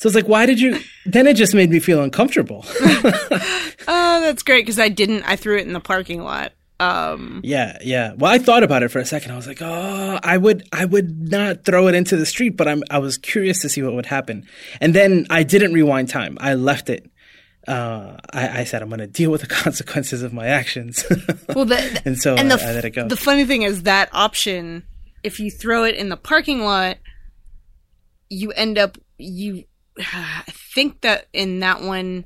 So 0.00 0.06
it's 0.06 0.16
like, 0.16 0.28
why 0.28 0.46
did 0.46 0.58
you? 0.58 0.80
Then 1.04 1.26
it 1.26 1.34
just 1.36 1.54
made 1.54 1.68
me 1.68 1.78
feel 1.78 2.02
uncomfortable. 2.02 2.64
oh 2.80 4.20
that's 4.22 4.42
great 4.42 4.62
because 4.62 4.78
i 4.78 4.88
didn't 4.88 5.24
i 5.24 5.36
threw 5.36 5.58
it 5.58 5.66
in 5.66 5.74
the 5.74 5.80
parking 5.80 6.22
lot 6.22 6.52
um 6.80 7.42
yeah, 7.44 7.76
yeah. 7.82 8.14
Well, 8.16 8.32
I 8.32 8.38
thought 8.38 8.62
about 8.62 8.82
it 8.82 8.88
for 8.88 9.00
a 9.00 9.04
second. 9.04 9.32
I 9.32 9.36
was 9.36 9.46
like, 9.46 9.60
oh, 9.60 10.18
I 10.22 10.38
would, 10.38 10.66
I 10.72 10.86
would 10.86 11.30
not 11.30 11.66
throw 11.66 11.88
it 11.88 11.94
into 11.94 12.16
the 12.16 12.24
street, 12.24 12.56
but 12.56 12.66
I'm, 12.66 12.82
I 12.90 12.96
was 12.98 13.18
curious 13.18 13.60
to 13.60 13.68
see 13.68 13.82
what 13.82 13.92
would 13.92 14.06
happen. 14.06 14.46
And 14.80 14.94
then 14.94 15.26
I 15.28 15.42
didn't 15.42 15.74
rewind 15.74 16.08
time. 16.08 16.38
I 16.40 16.54
left 16.54 16.88
it. 16.88 17.10
Uh, 17.68 18.16
I, 18.32 18.60
I 18.60 18.64
said 18.64 18.80
I'm 18.80 18.88
going 18.88 19.00
to 19.00 19.06
deal 19.06 19.30
with 19.30 19.42
the 19.42 19.46
consequences 19.62 20.22
of 20.22 20.32
my 20.32 20.46
actions, 20.46 21.04
well 21.54 21.66
the, 21.66 22.00
and 22.06 22.18
so 22.18 22.34
and 22.34 22.50
I, 22.50 22.56
the, 22.56 22.64
I 22.64 22.72
let 22.72 22.84
it 22.86 22.90
go. 22.92 23.06
the 23.06 23.16
funny 23.18 23.44
thing 23.44 23.60
is 23.60 23.82
that 23.82 24.08
option 24.14 24.82
if 25.22 25.40
you 25.40 25.50
throw 25.50 25.84
it 25.84 25.94
in 25.94 26.08
the 26.08 26.16
parking 26.16 26.60
lot 26.60 26.96
you 28.28 28.50
end 28.52 28.78
up 28.78 28.98
you 29.18 29.64
i 29.98 30.44
think 30.74 31.00
that 31.02 31.26
in 31.32 31.60
that 31.60 31.82
one 31.82 32.24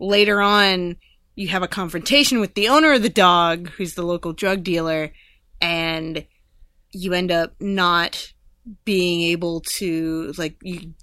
later 0.00 0.40
on 0.40 0.96
you 1.34 1.48
have 1.48 1.62
a 1.62 1.68
confrontation 1.68 2.40
with 2.40 2.54
the 2.54 2.68
owner 2.68 2.92
of 2.92 3.02
the 3.02 3.08
dog 3.08 3.68
who's 3.70 3.94
the 3.94 4.02
local 4.02 4.32
drug 4.32 4.62
dealer 4.62 5.12
and 5.60 6.26
you 6.92 7.14
end 7.14 7.32
up 7.32 7.54
not 7.60 8.32
being 8.84 9.22
able 9.22 9.60
to 9.60 10.32
like 10.36 10.56
you 10.62 10.94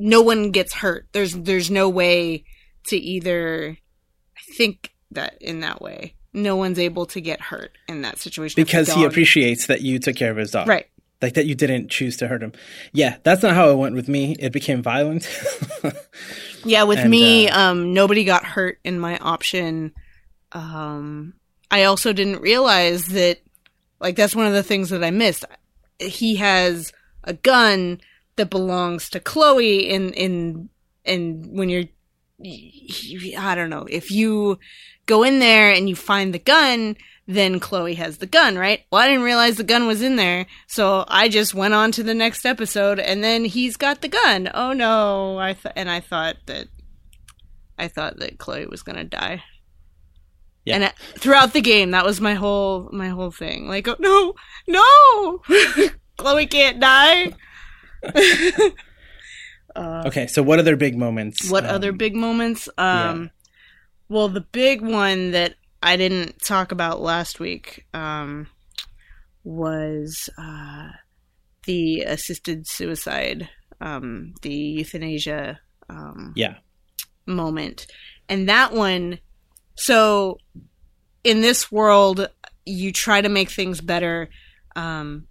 no 0.00 0.22
one 0.22 0.50
gets 0.50 0.72
hurt. 0.72 1.06
There's 1.12 1.34
there's 1.34 1.70
no 1.70 1.88
way 1.88 2.44
to 2.86 2.96
either 2.96 3.76
i 4.36 4.54
think 4.54 4.94
that 5.10 5.36
in 5.40 5.60
that 5.60 5.82
way 5.82 6.14
no 6.32 6.56
one's 6.56 6.78
able 6.78 7.06
to 7.06 7.20
get 7.20 7.40
hurt 7.40 7.76
in 7.88 8.02
that 8.02 8.18
situation 8.18 8.62
because 8.62 8.92
he 8.92 9.04
appreciates 9.04 9.66
that 9.66 9.80
you 9.82 9.98
took 9.98 10.16
care 10.16 10.30
of 10.30 10.36
his 10.36 10.50
dog, 10.52 10.68
right 10.68 10.86
Like 11.20 11.34
that 11.34 11.46
you 11.46 11.54
didn't 11.54 11.90
choose 11.90 12.16
to 12.18 12.28
hurt 12.28 12.42
him. 12.42 12.52
Yeah, 12.92 13.16
that's 13.22 13.42
not 13.42 13.54
how 13.54 13.70
it 13.70 13.76
went 13.76 13.94
with 13.94 14.08
me. 14.08 14.36
It 14.38 14.52
became 14.52 14.82
violent. 14.82 15.28
Yeah, 16.64 16.82
with 16.82 16.98
And, 16.98 17.10
me, 17.10 17.48
uh, 17.48 17.58
um, 17.58 17.94
nobody 17.94 18.22
got 18.24 18.44
hurt 18.44 18.78
in 18.84 19.00
my 19.00 19.16
option. 19.16 19.92
Um, 20.52 21.32
I 21.70 21.84
also 21.84 22.12
didn't 22.12 22.42
realize 22.42 23.06
that, 23.06 23.38
like, 23.98 24.14
that's 24.16 24.36
one 24.36 24.46
of 24.46 24.52
the 24.52 24.62
things 24.62 24.90
that 24.90 25.02
I 25.02 25.10
missed. 25.10 25.46
He 25.98 26.36
has 26.36 26.92
a 27.24 27.32
gun 27.32 28.00
that 28.36 28.50
belongs 28.50 29.08
to 29.10 29.20
Chloe, 29.20 29.88
in 29.88 30.12
in 30.12 30.68
and 31.06 31.46
when 31.56 31.70
you're, 31.70 31.84
I 33.38 33.54
don't 33.54 33.70
know, 33.70 33.86
if 33.88 34.10
you 34.10 34.58
go 35.10 35.24
in 35.24 35.40
there 35.40 35.72
and 35.72 35.88
you 35.88 35.96
find 35.96 36.32
the 36.32 36.38
gun, 36.38 36.96
then 37.26 37.58
Chloe 37.58 37.94
has 37.94 38.18
the 38.18 38.26
gun, 38.26 38.56
right? 38.56 38.84
Well, 38.92 39.02
I 39.02 39.08
didn't 39.08 39.24
realize 39.24 39.56
the 39.56 39.64
gun 39.64 39.88
was 39.88 40.02
in 40.02 40.14
there, 40.14 40.46
so 40.68 41.04
I 41.08 41.28
just 41.28 41.52
went 41.52 41.74
on 41.74 41.90
to 41.92 42.04
the 42.04 42.14
next 42.14 42.46
episode, 42.46 43.00
and 43.00 43.22
then 43.22 43.44
he's 43.44 43.76
got 43.76 44.02
the 44.02 44.08
gun. 44.08 44.48
Oh 44.54 44.72
no! 44.72 45.36
I 45.38 45.54
th- 45.54 45.74
and 45.74 45.90
I 45.90 45.98
thought 45.98 46.36
that 46.46 46.68
I 47.76 47.88
thought 47.88 48.18
that 48.18 48.38
Chloe 48.38 48.66
was 48.66 48.82
gonna 48.82 49.04
die. 49.04 49.42
Yeah. 50.64 50.76
And 50.76 50.92
throughout 51.18 51.52
the 51.54 51.60
game, 51.60 51.90
that 51.90 52.04
was 52.04 52.20
my 52.20 52.34
whole 52.34 52.88
my 52.92 53.08
whole 53.08 53.32
thing. 53.32 53.66
Like, 53.66 53.88
oh, 53.88 53.96
no, 53.98 54.34
no, 54.68 55.42
Chloe 56.18 56.46
can't 56.46 56.78
die. 56.78 57.32
uh, 59.74 60.04
okay, 60.06 60.28
so 60.28 60.42
what 60.42 60.60
other 60.60 60.76
big 60.76 60.96
moments? 60.96 61.50
what 61.50 61.64
um, 61.64 61.74
other 61.74 61.92
big 61.92 62.14
moments? 62.14 62.68
Um, 62.78 63.30
well, 64.10 64.28
the 64.28 64.40
big 64.40 64.82
one 64.82 65.30
that 65.30 65.54
I 65.82 65.96
didn't 65.96 66.42
talk 66.42 66.72
about 66.72 67.00
last 67.00 67.38
week 67.40 67.86
um, 67.94 68.48
was 69.44 70.28
uh, 70.36 70.88
the 71.64 72.00
assisted 72.00 72.66
suicide, 72.66 73.48
um, 73.80 74.34
the 74.42 74.52
euthanasia 74.52 75.60
um, 75.88 76.32
Yeah. 76.34 76.56
moment, 77.24 77.86
and 78.28 78.48
that 78.48 78.72
one. 78.72 79.20
So 79.76 80.38
in 81.24 81.40
this 81.40 81.70
world, 81.70 82.28
you 82.66 82.92
try 82.92 83.20
to 83.20 83.28
make 83.28 83.50
things 83.50 83.80
better. 83.80 84.28
Um, 84.76 85.28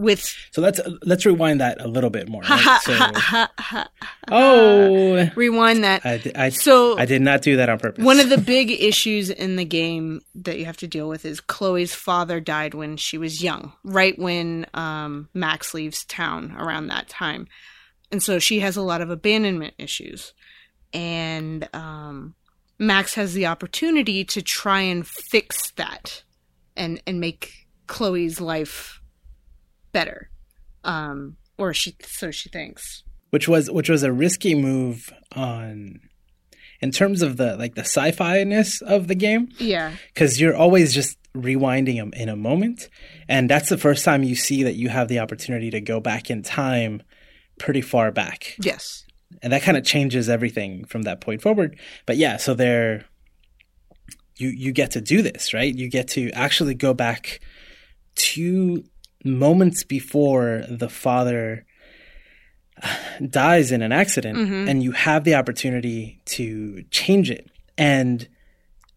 with 0.00 0.34
So 0.50 0.60
let's 0.62 0.80
let's 1.02 1.24
rewind 1.26 1.60
that 1.60 1.80
a 1.80 1.86
little 1.86 2.10
bit 2.10 2.28
more. 2.28 2.42
right? 2.42 2.80
So- 2.82 3.86
oh, 4.30 5.30
Rewind 5.36 5.84
that. 5.84 6.04
I, 6.04 6.32
I, 6.34 6.48
So 6.48 6.98
I 6.98 7.04
did 7.04 7.22
not 7.22 7.42
do 7.42 7.56
that 7.56 7.68
on 7.68 7.78
purpose. 7.78 8.04
One 8.04 8.20
of 8.20 8.28
the 8.28 8.38
big 8.56 8.70
issues 8.70 9.30
in 9.30 9.56
the 9.56 9.64
game 9.64 10.20
that 10.34 10.58
you 10.58 10.64
have 10.64 10.76
to 10.78 10.88
deal 10.88 11.08
with 11.08 11.24
is 11.24 11.40
Chloe's 11.40 11.94
father 11.94 12.40
died 12.40 12.74
when 12.74 12.96
she 12.96 13.18
was 13.18 13.42
young, 13.42 13.72
right 13.84 14.18
when 14.18 14.66
um, 14.74 15.28
Max 15.34 15.74
leaves 15.74 16.04
town 16.04 16.54
around 16.58 16.86
that 16.88 17.08
time. 17.08 17.46
And 18.10 18.22
so 18.22 18.38
she 18.38 18.60
has 18.60 18.76
a 18.76 18.82
lot 18.82 19.02
of 19.02 19.10
abandonment 19.10 19.74
issues. 19.78 20.32
And 20.92 21.68
um, 21.72 22.34
Max 22.78 23.14
has 23.14 23.34
the 23.34 23.46
opportunity 23.46 24.24
to 24.24 24.42
try 24.42 24.80
and 24.80 25.06
fix 25.06 25.70
that 25.72 26.24
and, 26.76 27.00
and 27.06 27.20
make 27.20 27.66
Chloe's 27.86 28.40
life 28.40 28.99
better. 29.92 30.30
Um, 30.84 31.36
or 31.58 31.74
she, 31.74 31.94
so 32.06 32.30
she 32.30 32.48
thinks. 32.48 33.02
which 33.30 33.46
was 33.48 33.70
which 33.70 33.88
was 33.90 34.02
a 34.02 34.12
risky 34.12 34.54
move 34.54 35.12
on 35.36 36.00
in 36.80 36.90
terms 36.90 37.20
of 37.22 37.36
the 37.36 37.56
like 37.56 37.74
the 37.74 37.82
sci-fi 37.82 38.42
ness 38.44 38.80
of 38.80 39.06
the 39.08 39.14
game 39.14 39.48
Yeah. 39.58 39.92
because 40.14 40.40
you're 40.40 40.56
always 40.56 40.94
just 40.94 41.16
rewinding 41.36 41.96
them 41.96 42.12
in 42.16 42.28
a 42.30 42.34
moment 42.36 42.88
and 43.28 43.48
that's 43.48 43.68
the 43.68 43.76
first 43.78 44.04
time 44.04 44.22
you 44.24 44.34
see 44.34 44.62
that 44.64 44.74
you 44.74 44.88
have 44.88 45.06
the 45.08 45.18
opportunity 45.20 45.70
to 45.70 45.80
go 45.80 46.00
back 46.00 46.30
in 46.30 46.42
time 46.42 47.02
pretty 47.58 47.82
far 47.82 48.10
back 48.10 48.56
Yes. 48.62 49.04
and 49.42 49.52
that 49.52 49.62
kind 49.62 49.76
of 49.76 49.84
changes 49.84 50.28
everything 50.30 50.84
from 50.86 51.02
that 51.02 51.20
point 51.20 51.40
forward 51.42 51.78
but 52.06 52.16
yeah 52.16 52.36
so 52.38 52.54
there 52.54 53.04
you 54.38 54.48
you 54.48 54.72
get 54.72 54.90
to 54.92 55.00
do 55.00 55.22
this 55.22 55.52
right 55.54 55.72
you 55.76 55.88
get 55.88 56.08
to 56.08 56.30
actually 56.32 56.74
go 56.74 56.94
back 56.94 57.40
to 58.16 58.82
moments 59.24 59.84
before 59.84 60.64
the 60.68 60.88
father 60.88 61.64
dies 63.28 63.72
in 63.72 63.82
an 63.82 63.92
accident 63.92 64.38
Mhm. 64.38 64.68
and 64.68 64.82
you 64.82 64.92
have 64.92 65.24
the 65.24 65.34
opportunity 65.34 66.20
to 66.24 66.82
change 66.90 67.30
it 67.30 67.50
and 67.76 68.26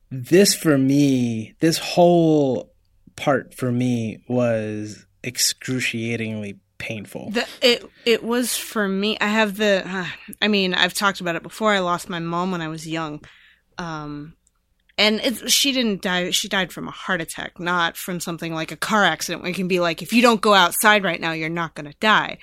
this 0.10 0.54
for 0.56 0.78
me 0.78 1.54
this 1.60 1.78
whole 1.80 2.72
part 3.18 3.54
for 3.54 3.72
me 3.72 4.24
was 4.28 5.06
excruciatingly 5.24 6.56
painful 6.78 7.32
The, 7.32 7.48
it 7.62 7.86
it 8.06 8.24
was 8.24 8.58
for 8.58 8.88
me. 8.90 9.18
I 9.22 9.28
have 9.28 9.56
the. 9.58 9.84
Uh, 9.86 10.06
I 10.42 10.48
mean, 10.50 10.74
I've 10.74 10.94
talked 10.94 11.22
about 11.22 11.36
it 11.38 11.44
before. 11.44 11.72
I 11.72 11.80
lost 11.80 12.10
my 12.10 12.20
mom 12.20 12.52
when 12.52 12.60
I 12.62 12.68
was 12.68 12.86
young, 12.88 13.24
um, 13.78 14.34
and 14.98 15.20
it, 15.22 15.50
she 15.52 15.72
didn't 15.72 16.02
die. 16.02 16.30
She 16.32 16.48
died 16.48 16.72
from 16.72 16.88
a 16.88 16.92
heart 16.92 17.22
attack, 17.22 17.60
not 17.60 17.98
from 17.98 18.20
something 18.20 18.54
like 18.54 18.72
a 18.72 18.78
car 18.78 19.04
accident. 19.04 19.42
Where 19.42 19.52
it 19.52 19.56
can 19.56 19.68
be 19.68 19.80
like, 19.80 20.02
if 20.02 20.14
you 20.14 20.22
don't 20.22 20.42
go 20.42 20.54
outside 20.54 21.04
right 21.04 21.20
now, 21.20 21.32
you're 21.32 21.50
not 21.50 21.74
going 21.76 21.90
to 21.92 21.98
die. 22.00 22.38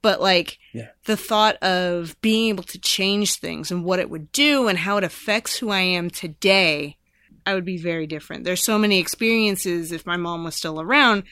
But 0.00 0.20
like 0.20 0.58
Yeah. 0.72 0.88
the 1.06 1.16
thought 1.16 1.56
of 1.56 2.16
being 2.20 2.50
able 2.50 2.62
to 2.64 2.78
change 2.78 3.36
things 3.36 3.70
and 3.72 3.84
what 3.84 3.98
it 3.98 4.08
would 4.10 4.30
do 4.30 4.68
and 4.68 4.78
how 4.78 4.96
it 4.96 5.04
affects 5.04 5.56
who 5.56 5.70
I 5.70 5.80
am 5.80 6.08
today, 6.08 6.96
I 7.44 7.54
would 7.54 7.64
be 7.64 7.78
very 7.78 8.06
different. 8.06 8.44
There's 8.44 8.62
so 8.62 8.78
many 8.78 9.00
experiences 9.00 9.90
if 9.90 10.06
my 10.06 10.16
mom 10.16 10.44
was 10.44 10.54
still 10.54 10.80
around 10.80 11.24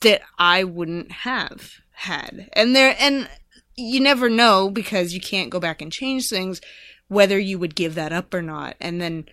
that 0.00 0.20
I 0.38 0.64
wouldn't 0.64 1.10
have 1.10 1.70
had. 1.92 2.50
And 2.52 2.76
there 2.76 2.94
and 2.98 3.30
you 3.76 4.00
never 4.00 4.28
know 4.28 4.68
because 4.68 5.14
you 5.14 5.20
can't 5.20 5.48
go 5.48 5.58
back 5.58 5.80
and 5.80 5.90
change 5.90 6.28
things 6.28 6.60
whether 7.08 7.38
you 7.38 7.58
would 7.58 7.74
give 7.74 7.94
that 7.94 8.12
up 8.12 8.34
or 8.34 8.42
not. 8.42 8.76
And 8.80 9.00
then 9.00 9.24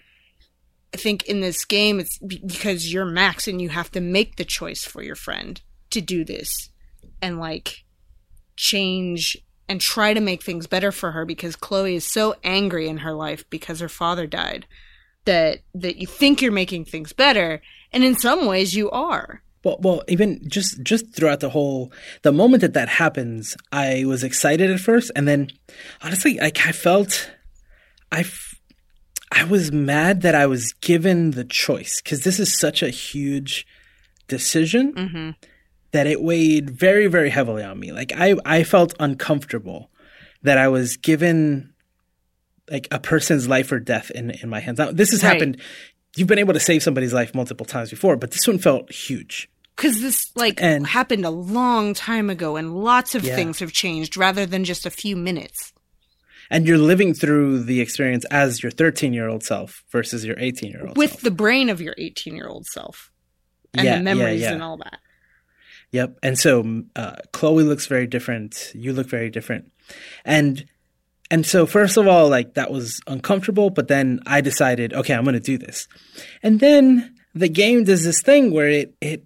I 0.93 0.97
think 0.97 1.25
in 1.25 1.41
this 1.41 1.65
game 1.65 1.99
it's 1.99 2.17
because 2.19 2.91
you're 2.91 3.05
Max 3.05 3.47
and 3.47 3.61
you 3.61 3.69
have 3.69 3.91
to 3.91 4.01
make 4.01 4.35
the 4.35 4.45
choice 4.45 4.83
for 4.83 5.03
your 5.03 5.15
friend 5.15 5.61
to 5.91 6.01
do 6.01 6.23
this 6.23 6.69
and 7.21 7.39
like 7.39 7.83
change 8.55 9.37
and 9.67 9.79
try 9.79 10.13
to 10.13 10.19
make 10.19 10.43
things 10.43 10.65
better 10.65 10.91
for 10.91 11.11
her 11.11 11.25
because 11.25 11.55
Chloe 11.55 11.95
is 11.95 12.11
so 12.11 12.35
angry 12.43 12.87
in 12.87 12.97
her 12.97 13.13
life 13.13 13.47
because 13.49 13.79
her 13.79 13.89
father 13.89 14.25
died 14.25 14.65
that 15.25 15.59
that 15.75 15.97
you 15.97 16.07
think 16.07 16.41
you're 16.41 16.51
making 16.51 16.85
things 16.85 17.13
better 17.13 17.61
and 17.91 18.03
in 18.03 18.15
some 18.15 18.45
ways 18.45 18.73
you 18.73 18.89
are. 18.89 19.41
Well, 19.63 19.77
well, 19.81 20.03
even 20.07 20.41
just 20.47 20.81
just 20.83 21.13
throughout 21.13 21.41
the 21.41 21.49
whole 21.49 21.91
the 22.21 22.31
moment 22.31 22.61
that 22.61 22.73
that 22.73 22.87
happens, 22.87 23.57
I 23.71 24.05
was 24.05 24.23
excited 24.23 24.71
at 24.71 24.79
first, 24.79 25.11
and 25.15 25.27
then 25.27 25.49
honestly, 26.01 26.39
like 26.39 26.65
I 26.65 26.71
felt, 26.71 27.29
I, 28.09 28.23
I 29.31 29.43
was 29.43 29.71
mad 29.71 30.21
that 30.23 30.35
I 30.35 30.45
was 30.47 30.73
given 30.73 31.31
the 31.31 31.43
choice 31.45 32.01
because 32.01 32.23
this 32.23 32.39
is 32.39 32.57
such 32.57 32.81
a 32.81 32.89
huge 32.89 33.65
decision 34.27 34.93
Mhm. 34.93 35.35
that 35.91 36.07
it 36.07 36.21
weighed 36.21 36.69
very 36.69 37.07
very 37.07 37.29
heavily 37.29 37.63
on 37.63 37.79
me. 37.79 37.91
Like 37.91 38.11
I 38.15 38.35
I 38.45 38.63
felt 38.63 38.93
uncomfortable 38.99 39.91
that 40.43 40.57
I 40.57 40.67
was 40.67 40.97
given 40.97 41.73
like 42.69 42.87
a 42.91 42.99
person's 42.99 43.47
life 43.47 43.71
or 43.71 43.79
death 43.79 44.11
in 44.11 44.31
in 44.31 44.49
my 44.49 44.59
hands. 44.59 44.79
Now 44.79 44.91
this 44.91 45.11
has 45.11 45.23
Right. 45.23 45.33
happened. 45.33 45.57
You've 46.15 46.27
been 46.27 46.39
able 46.39 46.53
to 46.53 46.59
save 46.59 46.81
somebody's 46.83 47.13
life 47.13 47.35
multiple 47.35 47.65
times 47.65 47.89
before, 47.91 48.15
but 48.17 48.31
this 48.31 48.47
one 48.47 48.57
felt 48.59 48.91
huge. 48.91 49.47
Because 49.75 50.01
this 50.01 50.31
like 50.35 50.59
And- 50.61 50.87
happened 50.87 51.23
a 51.25 51.29
long 51.29 51.93
time 51.93 52.29
ago, 52.29 52.55
and 52.57 52.75
lots 52.75 53.15
of 53.15 53.23
Yeah. 53.23 53.35
things 53.35 53.59
have 53.59 53.71
changed 53.71 54.17
rather 54.17 54.45
than 54.45 54.65
just 54.65 54.85
a 54.85 54.89
few 54.89 55.15
minutes. 55.15 55.71
And 56.49 56.67
you're 56.67 56.77
living 56.77 57.13
through 57.13 57.63
the 57.63 57.81
experience 57.81 58.25
as 58.31 58.61
your 58.63 58.71
13 58.71 59.13
year 59.13 59.27
old 59.27 59.43
self 59.43 59.83
versus 59.91 60.25
your 60.25 60.35
18 60.39 60.71
year 60.71 60.87
old 60.87 60.97
with 60.97 61.11
self. 61.11 61.21
the 61.21 61.31
brain 61.31 61.69
of 61.69 61.81
your 61.81 61.95
18 61.97 62.35
year 62.35 62.47
old 62.47 62.65
self 62.67 63.11
and 63.73 63.85
Yeah, 63.85 64.01
the 64.01 64.19
yeah, 64.19 64.29
yeah. 64.31 64.51
and 64.53 64.63
all 64.63 64.77
that. 64.77 64.99
Yep. 65.91 66.19
And 66.21 66.37
so 66.37 66.83
uh, 66.95 67.15
Chloe 67.31 67.63
looks 67.63 67.87
very 67.87 68.05
different. 68.07 68.71
You 68.75 68.93
look 68.93 69.07
very 69.07 69.29
different. 69.29 69.71
And 70.23 70.65
and 71.31 71.45
so 71.45 71.65
first 71.65 71.97
of 71.97 72.07
all, 72.07 72.29
like 72.29 72.55
that 72.55 72.71
was 72.71 72.99
uncomfortable, 73.07 73.69
but 73.69 73.87
then 73.87 74.19
I 74.25 74.41
decided, 74.41 74.93
okay, 74.93 75.13
I'm 75.13 75.23
going 75.23 75.33
to 75.33 75.39
do 75.39 75.57
this. 75.59 75.87
And 76.41 76.59
then 76.59 77.15
the 77.35 77.49
game 77.49 77.83
does 77.83 78.03
this 78.03 78.21
thing 78.21 78.51
where 78.51 78.67
it 78.69 78.95
it 79.01 79.23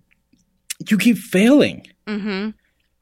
you 0.90 0.98
keep 0.98 1.18
failing. 1.18 1.86
Mm-hmm. 2.08 2.50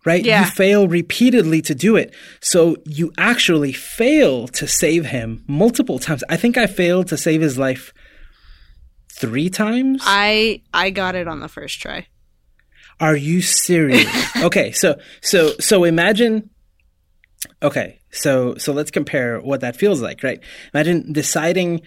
Right? 0.06 0.24
Yeah. 0.24 0.46
You 0.46 0.52
fail 0.52 0.88
repeatedly 0.88 1.62
to 1.64 1.76
do 1.76 1.96
it. 1.96 2.14
So 2.40 2.78
you 2.86 3.12
actually 3.18 3.74
fail 3.74 4.48
to 4.50 4.68
save 4.68 5.06
him 5.06 5.44
multiple 5.48 6.00
times. 6.00 6.24
I 6.30 6.38
think 6.38 6.58
I 6.58 6.68
failed 6.68 7.08
to 7.08 7.18
save 7.18 7.42
his 7.42 7.58
life 7.58 7.94
three 9.12 9.50
times. 9.50 10.02
I 10.06 10.62
I 10.74 10.90
got 10.90 11.16
it 11.16 11.28
on 11.28 11.40
the 11.40 11.48
first 11.48 11.82
try. 11.82 12.08
Are 13.00 13.16
you 13.16 13.42
serious? 13.42 14.08
okay, 14.44 14.72
so 14.72 15.00
so 15.22 15.54
so 15.60 15.84
imagine 15.84 16.50
Okay, 17.64 18.00
so 18.12 18.56
so 18.56 18.74
let's 18.74 18.92
compare 18.92 19.40
what 19.40 19.62
that 19.62 19.76
feels 19.76 20.02
like, 20.02 20.24
right? 20.24 20.40
Imagine 20.74 21.12
deciding 21.12 21.82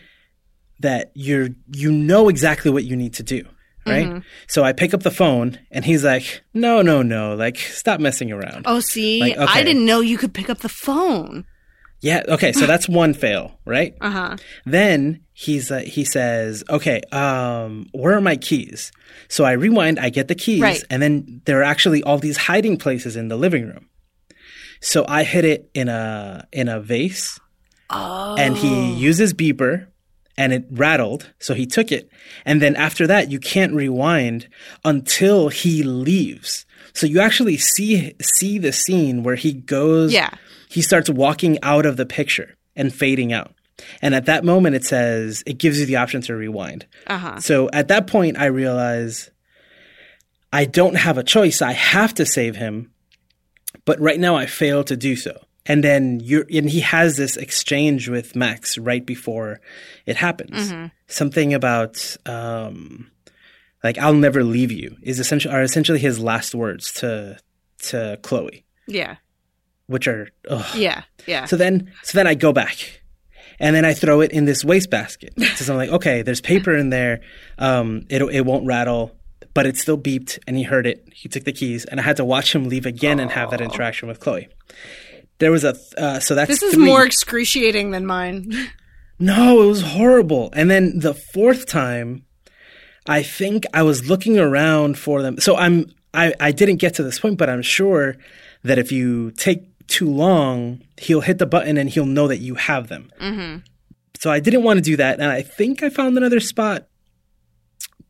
that 0.80 1.12
you're 1.14 1.48
you 1.72 1.92
know 1.92 2.28
exactly 2.28 2.70
what 2.70 2.84
you 2.84 2.96
need 2.96 3.14
to 3.14 3.22
do, 3.22 3.46
right? 3.86 4.22
So 4.48 4.62
I 4.64 4.72
pick 4.72 4.94
up 4.94 5.02
the 5.02 5.10
phone 5.10 5.58
and 5.70 5.84
he's 5.84 6.04
like, 6.04 6.42
"No, 6.52 6.82
no, 6.82 7.02
no, 7.02 7.34
like 7.34 7.58
stop 7.58 8.00
messing 8.00 8.32
around." 8.32 8.64
Oh, 8.66 8.80
see, 8.80 9.20
Like, 9.20 9.36
okay. 9.36 9.46
I 9.60 9.62
didn't 9.62 9.84
know 9.86 10.00
you 10.00 10.18
could 10.18 10.32
pick 10.34 10.48
up 10.50 10.58
the 10.60 10.68
phone. 10.68 11.44
Yeah, 12.00 12.22
okay, 12.28 12.52
so 12.52 12.66
that's 12.66 12.86
one 12.88 13.14
fail, 13.14 13.58
right? 13.64 13.94
Uh 14.00 14.10
huh. 14.10 14.36
Then 14.66 15.20
he's 15.32 15.70
uh, 15.70 15.78
he 15.78 16.04
says, 16.04 16.62
"Okay, 16.68 17.00
um, 17.12 17.86
where 17.92 18.14
are 18.14 18.20
my 18.20 18.36
keys?" 18.36 18.92
So 19.28 19.44
I 19.44 19.52
rewind, 19.52 19.98
I 19.98 20.10
get 20.10 20.28
the 20.28 20.34
keys, 20.34 20.60
Right. 20.60 20.82
and 20.90 21.00
then 21.02 21.40
there 21.46 21.60
are 21.60 21.64
actually 21.64 22.02
all 22.02 22.18
these 22.18 22.36
hiding 22.36 22.76
places 22.76 23.16
in 23.16 23.28
the 23.28 23.36
living 23.36 23.66
room. 23.66 23.88
So 24.80 25.06
I 25.08 25.24
hid 25.24 25.44
it 25.46 25.70
in 25.72 25.88
a 25.88 26.46
in 26.52 26.68
a 26.68 26.78
vase, 26.80 27.40
Oh. 27.88 28.36
and 28.38 28.54
he 28.56 28.92
uses 28.94 29.32
beeper, 29.32 29.86
and 30.36 30.52
it 30.52 30.64
rattled. 30.70 31.32
So 31.38 31.54
he 31.54 31.66
took 31.66 31.92
it, 31.92 32.08
and 32.44 32.60
then 32.60 32.76
after 32.76 33.06
that, 33.06 33.30
you 33.30 33.38
can't 33.38 33.72
rewind 33.74 34.48
until 34.84 35.48
he 35.48 35.82
leaves. 35.82 36.66
So 36.92 37.06
you 37.06 37.20
actually 37.20 37.56
see 37.56 38.14
see 38.22 38.58
the 38.58 38.72
scene 38.72 39.22
where 39.22 39.36
he 39.36 39.52
goes 39.52 40.12
Yeah. 40.12 40.30
he 40.68 40.82
starts 40.82 41.10
walking 41.10 41.58
out 41.62 41.86
of 41.86 41.96
the 41.96 42.06
picture 42.06 42.56
and 42.76 42.92
fading 42.94 43.32
out. 43.32 43.54
And 44.00 44.14
at 44.14 44.26
that 44.26 44.44
moment, 44.44 44.76
it 44.76 44.84
says, 44.84 45.42
it 45.46 45.58
gives 45.58 45.80
you 45.80 45.86
the 45.86 45.96
option 45.96 46.20
to 46.22 46.36
rewind. 46.36 46.86
Uh 47.08 47.18
huh. 47.18 47.40
So 47.40 47.68
at 47.72 47.88
that 47.88 48.06
point, 48.06 48.38
I 48.38 48.46
realize 48.46 49.30
I 50.52 50.64
don't 50.64 50.96
have 50.96 51.18
a 51.18 51.24
choice. 51.24 51.60
I 51.60 51.72
have 51.72 52.14
to 52.14 52.24
save 52.26 52.54
him. 52.56 52.92
But 53.84 54.00
right 54.00 54.20
now, 54.20 54.36
I 54.36 54.46
fail 54.46 54.84
to 54.84 54.96
do 54.96 55.16
so. 55.16 55.44
And 55.66 55.82
then 55.82 56.20
you're, 56.20 56.44
and 56.52 56.68
he 56.68 56.80
has 56.80 57.16
this 57.16 57.36
exchange 57.38 58.08
with 58.08 58.36
Max 58.36 58.76
right 58.76 59.04
before 59.04 59.60
it 60.04 60.16
happens. 60.16 60.72
Something 61.06 61.54
about, 61.54 62.16
um, 62.26 63.10
like, 63.82 63.96
I'll 63.98 64.14
never 64.14 64.44
leave 64.44 64.70
you 64.72 64.96
is 65.02 65.18
essentially, 65.20 65.54
are 65.54 65.62
essentially 65.62 65.98
his 65.98 66.18
last 66.18 66.54
words 66.54 66.92
to, 66.94 67.38
to 67.84 68.18
Chloe, 68.22 68.64
Yeah. 68.86 69.16
which 69.86 70.06
are, 70.06 70.28
ugh, 70.50 70.74
Yeah. 70.76 71.04
Yeah. 71.26 71.46
so 71.46 71.56
then, 71.56 71.92
so 72.02 72.18
then 72.18 72.26
I 72.26 72.34
go 72.34 72.52
back, 72.52 73.00
and 73.58 73.74
then 73.74 73.84
I 73.86 73.94
throw 73.94 74.20
it 74.20 74.32
in 74.32 74.44
this 74.46 74.64
wastebasket. 74.64 75.32
so 75.56 75.72
I'm 75.72 75.78
like, 75.78 75.90
okay, 75.90 76.20
there's 76.22 76.40
paper 76.42 76.76
in 76.76 76.90
there. 76.90 77.20
Um, 77.58 78.04
it 78.10 78.20
it 78.20 78.44
won't 78.44 78.66
rattle, 78.66 79.16
but 79.54 79.64
it 79.64 79.76
still 79.76 79.96
beeped, 79.96 80.38
and 80.46 80.56
he 80.56 80.62
heard 80.64 80.86
it. 80.86 81.06
He 81.14 81.28
took 81.28 81.44
the 81.44 81.52
keys, 81.52 81.84
and 81.84 82.00
I 82.00 82.02
had 82.02 82.16
to 82.16 82.24
watch 82.24 82.54
him 82.54 82.68
leave 82.68 82.84
again 82.84 83.20
and 83.20 83.30
have 83.30 83.50
that 83.52 83.60
interaction 83.60 84.08
with 84.08 84.18
Chloe. 84.20 84.48
There 85.38 85.50
was 85.50 85.64
a 85.64 85.76
uh, 85.98 86.20
so 86.20 86.34
that's 86.34 86.48
This 86.48 86.62
is 86.62 86.74
three. 86.74 86.84
more 86.84 87.04
excruciating 87.04 87.90
than 87.90 88.06
mine. 88.06 88.52
No, 89.20 89.62
it 89.62 89.66
was 89.66 89.80
horrible. 89.80 90.50
And 90.54 90.68
then 90.68 90.98
the 90.98 91.14
fourth 91.14 91.66
time, 91.66 92.26
I 93.06 93.22
think 93.22 93.64
I 93.72 93.84
was 93.84 94.08
looking 94.08 94.40
around 94.40 94.98
for 94.98 95.22
them. 95.22 95.38
So 95.38 95.56
I'm 95.56 95.86
I, 96.12 96.34
I 96.40 96.50
didn't 96.50 96.76
get 96.76 96.94
to 96.94 97.04
this 97.04 97.20
point, 97.20 97.38
but 97.38 97.48
I'm 97.48 97.62
sure 97.62 98.16
that 98.64 98.76
if 98.76 98.90
you 98.90 99.30
take 99.30 99.86
too 99.86 100.10
long, 100.10 100.82
he'll 100.98 101.20
hit 101.20 101.38
the 101.38 101.46
button 101.46 101.78
and 101.78 101.88
he'll 101.88 102.06
know 102.06 102.26
that 102.26 102.38
you 102.38 102.56
have 102.56 102.88
them. 102.88 103.08
Mm-hmm. 103.20 103.58
So 104.18 104.32
I 104.32 104.40
didn't 104.40 104.64
want 104.64 104.78
to 104.78 104.82
do 104.82 104.96
that, 104.96 105.20
and 105.20 105.30
I 105.30 105.42
think 105.42 105.82
I 105.84 105.90
found 105.90 106.16
another 106.16 106.40
spot, 106.40 106.88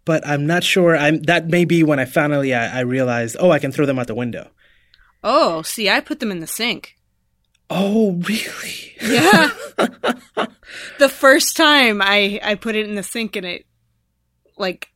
but 0.06 0.26
I'm 0.26 0.46
not 0.46 0.64
sure. 0.64 0.96
I'm 0.96 1.20
that 1.24 1.48
may 1.48 1.64
be 1.66 1.82
when 1.82 1.98
I 1.98 2.06
finally 2.06 2.54
I, 2.54 2.78
I 2.78 2.80
realized, 2.80 3.36
oh, 3.38 3.50
I 3.50 3.58
can 3.58 3.72
throw 3.72 3.84
them 3.84 3.98
out 3.98 4.06
the 4.06 4.14
window. 4.14 4.50
Oh, 5.22 5.62
see, 5.62 5.90
I 5.90 6.00
put 6.00 6.20
them 6.20 6.30
in 6.30 6.40
the 6.40 6.46
sink. 6.46 6.96
Oh, 7.70 8.12
really? 8.12 8.94
Yeah. 9.00 9.50
the 10.98 11.08
first 11.08 11.56
time 11.56 12.00
I 12.02 12.40
I 12.42 12.54
put 12.54 12.76
it 12.76 12.88
in 12.88 12.94
the 12.94 13.02
sink 13.02 13.36
and 13.36 13.46
it 13.46 13.66
like 14.56 14.88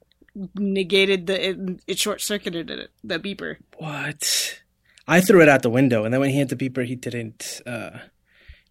negated 0.55 1.27
the 1.27 1.51
it, 1.51 1.81
it 1.87 1.99
short 1.99 2.21
circuited 2.21 2.71
it, 2.71 2.91
the 3.03 3.19
beeper. 3.19 3.57
What? 3.77 4.61
I 5.07 5.21
threw 5.21 5.41
it 5.41 5.49
out 5.49 5.63
the 5.63 5.71
window, 5.71 6.05
and 6.05 6.13
then 6.13 6.21
when 6.21 6.31
he 6.31 6.37
hit 6.37 6.51
the 6.51 6.57
beeper, 6.57 6.85
he 6.85 6.95
didn't 6.95 7.63
uh, 7.67 7.99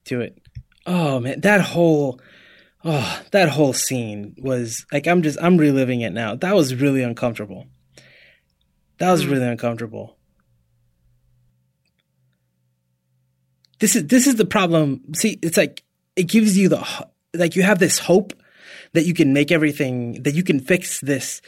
do 0.05 0.21
it. 0.21 0.37
Oh 0.85 1.19
man, 1.19 1.41
that 1.41 1.61
whole 1.61 2.21
oh 2.85 3.21
that 3.31 3.49
whole 3.49 3.73
scene 3.73 4.35
was 4.37 4.85
like 4.91 5.07
I'm 5.07 5.23
just 5.23 5.37
I'm 5.41 5.57
reliving 5.57 6.01
it 6.01 6.13
now. 6.13 6.35
That 6.35 6.55
was 6.55 6.75
really 6.75 7.03
uncomfortable. 7.03 7.65
That 8.99 9.11
was 9.11 9.27
really 9.27 9.47
uncomfortable. 9.47 10.16
This 13.79 13.95
is 13.95 14.07
this 14.07 14.27
is 14.27 14.35
the 14.35 14.45
problem. 14.45 15.01
See, 15.13 15.39
it's 15.41 15.57
like 15.57 15.83
it 16.15 16.23
gives 16.23 16.57
you 16.57 16.69
the 16.69 17.05
like 17.33 17.55
you 17.55 17.63
have 17.63 17.79
this 17.79 17.99
hope 17.99 18.33
that 18.93 19.05
you 19.05 19.13
can 19.13 19.33
make 19.33 19.51
everything 19.51 20.23
that 20.23 20.33
you 20.33 20.43
can 20.43 20.59
fix 20.59 20.99
this 21.01 21.41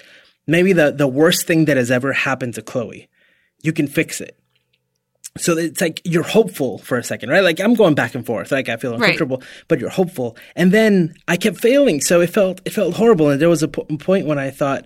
maybe 0.49 0.73
the 0.73 0.91
the 0.91 1.07
worst 1.07 1.47
thing 1.47 1.65
that 1.65 1.77
has 1.77 1.91
ever 1.91 2.11
happened 2.11 2.55
to 2.55 2.61
Chloe. 2.61 3.07
You 3.61 3.71
can 3.71 3.87
fix 3.87 4.19
it. 4.19 4.35
So 5.37 5.57
it's 5.57 5.79
like 5.79 6.01
you're 6.03 6.23
hopeful 6.23 6.79
for 6.79 6.97
a 6.97 7.03
second, 7.03 7.29
right? 7.29 7.43
Like 7.43 7.59
I'm 7.59 7.75
going 7.75 7.95
back 7.95 8.15
and 8.15 8.25
forth. 8.25 8.51
Like 8.51 8.67
I 8.67 8.77
feel 8.77 8.93
uncomfortable, 8.95 9.43
but 9.67 9.79
you're 9.79 9.89
hopeful. 9.89 10.35
And 10.55 10.71
then 10.71 11.13
I 11.27 11.37
kept 11.37 11.57
failing, 11.57 12.01
so 12.01 12.19
it 12.19 12.31
felt 12.31 12.61
it 12.65 12.71
felt 12.71 12.95
horrible. 12.95 13.29
And 13.29 13.39
there 13.39 13.49
was 13.49 13.63
a 13.63 13.67
po- 13.67 13.85
point 13.99 14.25
when 14.25 14.39
I 14.39 14.49
thought, 14.49 14.85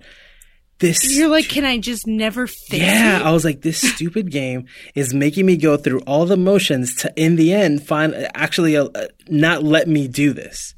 this 0.78 1.16
You're 1.16 1.28
like, 1.28 1.48
can 1.48 1.64
I 1.64 1.78
just 1.78 2.06
never 2.06 2.46
fix 2.46 2.82
yeah, 2.82 3.20
it? 3.20 3.22
I 3.22 3.32
was 3.32 3.44
like, 3.44 3.62
this 3.62 3.80
stupid 3.80 4.30
game 4.30 4.66
is 4.94 5.14
making 5.14 5.46
me 5.46 5.56
go 5.56 5.76
through 5.76 6.00
all 6.00 6.26
the 6.26 6.36
motions 6.36 6.94
to, 6.96 7.12
in 7.16 7.36
the 7.36 7.52
end, 7.52 7.86
find 7.86 8.14
actually 8.34 8.76
uh, 8.76 8.88
uh, 8.94 9.06
not 9.28 9.62
let 9.62 9.88
me 9.88 10.08
do 10.08 10.32
this, 10.32 10.74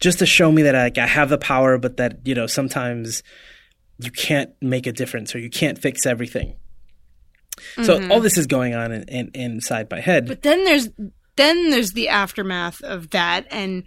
just 0.00 0.18
to 0.20 0.26
show 0.26 0.50
me 0.50 0.62
that 0.62 0.74
like 0.74 0.98
I 0.98 1.06
have 1.06 1.28
the 1.28 1.38
power, 1.38 1.78
but 1.78 1.98
that 1.98 2.26
you 2.26 2.34
know 2.34 2.46
sometimes 2.46 3.22
you 3.98 4.10
can't 4.10 4.50
make 4.60 4.86
a 4.86 4.92
difference 4.92 5.34
or 5.34 5.38
you 5.38 5.50
can't 5.50 5.78
fix 5.78 6.06
everything. 6.06 6.56
So 7.82 8.08
all 8.08 8.20
this 8.20 8.38
is 8.38 8.46
going 8.46 8.74
on 8.74 8.92
in, 8.92 9.02
in, 9.04 9.30
inside 9.34 9.90
my 9.90 10.00
head. 10.00 10.26
But 10.26 10.42
then 10.42 10.64
there's 10.64 10.88
then 11.36 11.70
there's 11.70 11.92
the 11.92 12.08
aftermath 12.08 12.82
of 12.82 13.10
that, 13.10 13.46
and 13.50 13.84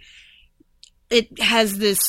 it 1.10 1.40
has 1.40 1.78
this 1.78 2.00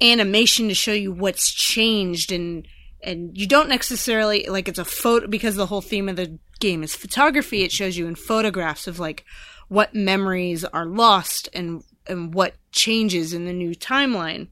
animation 0.00 0.68
to 0.68 0.74
show 0.74 0.92
you 0.92 1.12
what's 1.12 1.52
changed, 1.52 2.32
and 2.32 2.66
and 3.02 3.36
you 3.36 3.46
don't 3.46 3.68
necessarily 3.68 4.46
like 4.48 4.68
it's 4.68 4.78
a 4.78 4.84
photo 4.84 5.26
because 5.26 5.56
the 5.56 5.66
whole 5.66 5.80
theme 5.80 6.08
of 6.08 6.16
the 6.16 6.38
game 6.60 6.82
is 6.82 6.94
photography. 6.94 7.62
It 7.62 7.72
shows 7.72 7.96
you 7.96 8.06
in 8.06 8.14
photographs 8.14 8.86
of 8.86 8.98
like 8.98 9.24
what 9.68 9.94
memories 9.94 10.64
are 10.64 10.86
lost 10.86 11.48
and 11.52 11.82
and 12.06 12.34
what 12.34 12.54
changes 12.72 13.32
in 13.32 13.44
the 13.46 13.52
new 13.52 13.74
timeline. 13.74 14.48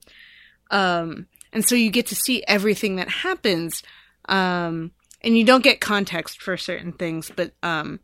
Um, 0.70 1.26
and 1.52 1.64
so 1.64 1.74
you 1.74 1.90
get 1.90 2.06
to 2.08 2.14
see 2.14 2.44
everything 2.46 2.96
that 2.96 3.08
happens. 3.08 3.82
Um, 4.28 4.92
and 5.22 5.36
you 5.36 5.44
don't 5.44 5.64
get 5.64 5.80
context 5.80 6.40
for 6.42 6.56
certain 6.56 6.92
things, 6.92 7.32
but 7.34 7.52
um, 7.62 8.00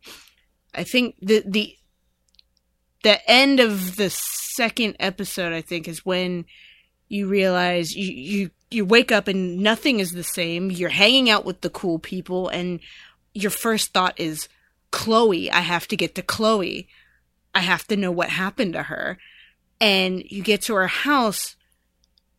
I 0.73 0.83
think 0.83 1.15
the 1.21 1.43
the 1.45 1.75
the 3.03 3.29
end 3.29 3.59
of 3.59 3.95
the 3.95 4.09
second 4.09 4.95
episode, 4.99 5.53
I 5.53 5.61
think, 5.61 5.87
is 5.87 6.05
when 6.05 6.45
you 7.07 7.27
realize 7.27 7.95
you 7.95 8.11
you 8.11 8.51
you 8.71 8.85
wake 8.85 9.11
up 9.11 9.27
and 9.27 9.59
nothing 9.59 9.99
is 9.99 10.11
the 10.11 10.23
same. 10.23 10.71
You're 10.71 10.89
hanging 10.89 11.29
out 11.29 11.45
with 11.45 11.61
the 11.61 11.69
cool 11.69 11.99
people, 11.99 12.49
and 12.49 12.79
your 13.33 13.51
first 13.51 13.93
thought 13.93 14.19
is 14.19 14.47
Chloe. 14.91 15.51
I 15.51 15.59
have 15.59 15.87
to 15.89 15.97
get 15.97 16.15
to 16.15 16.21
Chloe. 16.21 16.87
I 17.53 17.59
have 17.59 17.85
to 17.87 17.95
know 17.97 18.11
what 18.11 18.29
happened 18.29 18.73
to 18.73 18.83
her. 18.83 19.17
And 19.79 20.23
you 20.29 20.41
get 20.41 20.63
to 20.63 20.75
her 20.75 20.87
house, 20.87 21.55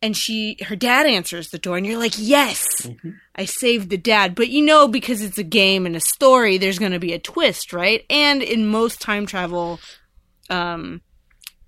and 0.01 0.17
she 0.17 0.57
her 0.65 0.75
dad 0.75 1.05
answers 1.05 1.49
the 1.49 1.59
door, 1.59 1.77
and 1.77 1.85
you're 1.85 1.99
like, 1.99 2.15
yes. 2.17 2.87
I 3.35 3.45
saved 3.45 3.89
the 3.89 3.97
dad. 3.97 4.35
But 4.35 4.49
you 4.49 4.65
know, 4.65 4.87
because 4.87 5.21
it's 5.21 5.37
a 5.37 5.43
game 5.43 5.85
and 5.85 5.95
a 5.95 6.01
story, 6.01 6.57
there's 6.57 6.79
going 6.79 6.91
to 6.91 6.99
be 6.99 7.13
a 7.13 7.19
twist, 7.19 7.73
right? 7.73 8.03
And 8.09 8.41
in 8.41 8.67
most 8.67 8.99
time 8.99 9.27
travel 9.27 9.79
um, 10.49 11.01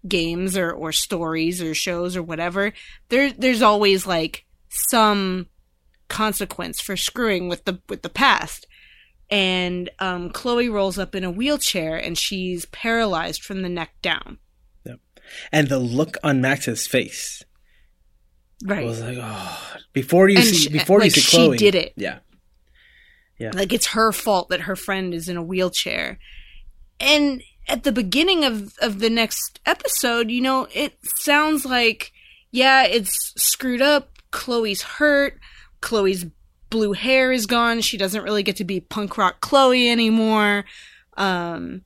games 0.07 0.57
or, 0.57 0.71
or 0.71 0.91
stories 0.91 1.61
or 1.61 1.73
shows 1.73 2.15
or 2.15 2.23
whatever, 2.23 2.73
there 3.09 3.31
there's 3.31 3.61
always 3.61 4.05
like 4.07 4.45
some 4.69 5.47
consequence 6.07 6.81
for 6.81 6.95
screwing 6.97 7.49
with 7.49 7.65
the 7.65 7.79
with 7.89 8.01
the 8.01 8.09
past. 8.09 8.65
And 9.31 9.89
um, 9.99 10.31
Chloe 10.31 10.69
rolls 10.69 10.97
up 10.97 11.13
in 11.13 11.23
a 11.23 11.29
wheelchair 11.29 11.95
and 11.95 12.17
she's 12.17 12.65
paralyzed 12.65 13.43
from 13.43 13.61
the 13.61 13.69
neck 13.69 13.91
down. 14.01 14.39
Yep. 14.85 14.99
And 15.51 15.67
the 15.69 15.77
look 15.77 16.17
on 16.23 16.41
Max's 16.41 16.87
face 16.87 17.43
Right. 18.65 18.83
was 18.85 19.01
like, 19.01 19.17
oh, 19.21 19.75
before 19.93 20.27
you 20.29 20.37
And 20.37 20.45
see 20.47 20.55
she- 20.55 20.69
before 20.69 20.97
you 20.99 21.03
like, 21.05 21.11
see 21.11 21.21
she 21.21 21.37
Chloe, 21.37 21.57
did 21.57 21.75
it. 21.75 21.93
Yeah. 21.95 22.19
Yeah, 23.37 23.51
like 23.53 23.71
it's 23.71 23.87
her 23.87 24.11
fault 24.11 24.49
that 24.49 24.61
her 24.61 24.75
friend 24.75 25.13
is 25.13 25.29
in 25.29 25.37
a 25.37 25.41
wheelchair 25.43 26.19
and 26.99 27.41
at 27.69 27.83
the 27.83 27.91
beginning 27.91 28.43
of 28.43 28.77
of 28.79 28.99
the 28.99 29.09
next 29.09 29.59
episode 29.65 30.29
you 30.29 30.41
know 30.41 30.67
it 30.73 30.97
sounds 31.17 31.65
like 31.65 32.11
yeah 32.51 32.83
it's 32.83 33.33
screwed 33.35 33.81
up 33.81 34.09
chloe's 34.31 34.81
hurt 34.81 35.39
chloe's 35.81 36.25
blue 36.69 36.93
hair 36.93 37.31
is 37.31 37.45
gone 37.45 37.81
she 37.81 37.97
doesn't 37.97 38.23
really 38.23 38.43
get 38.43 38.57
to 38.57 38.63
be 38.63 38.79
punk 38.79 39.17
rock 39.17 39.39
chloe 39.41 39.89
anymore 39.89 40.65
um 41.17 41.81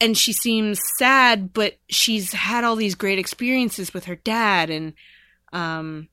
and 0.00 0.16
she 0.16 0.32
seems 0.32 0.80
sad 0.98 1.52
but 1.52 1.78
she's 1.88 2.32
had 2.32 2.64
all 2.64 2.76
these 2.76 2.94
great 2.94 3.18
experiences 3.18 3.92
with 3.92 4.06
her 4.06 4.16
dad 4.16 4.70
and 4.70 4.94
um 5.52 6.08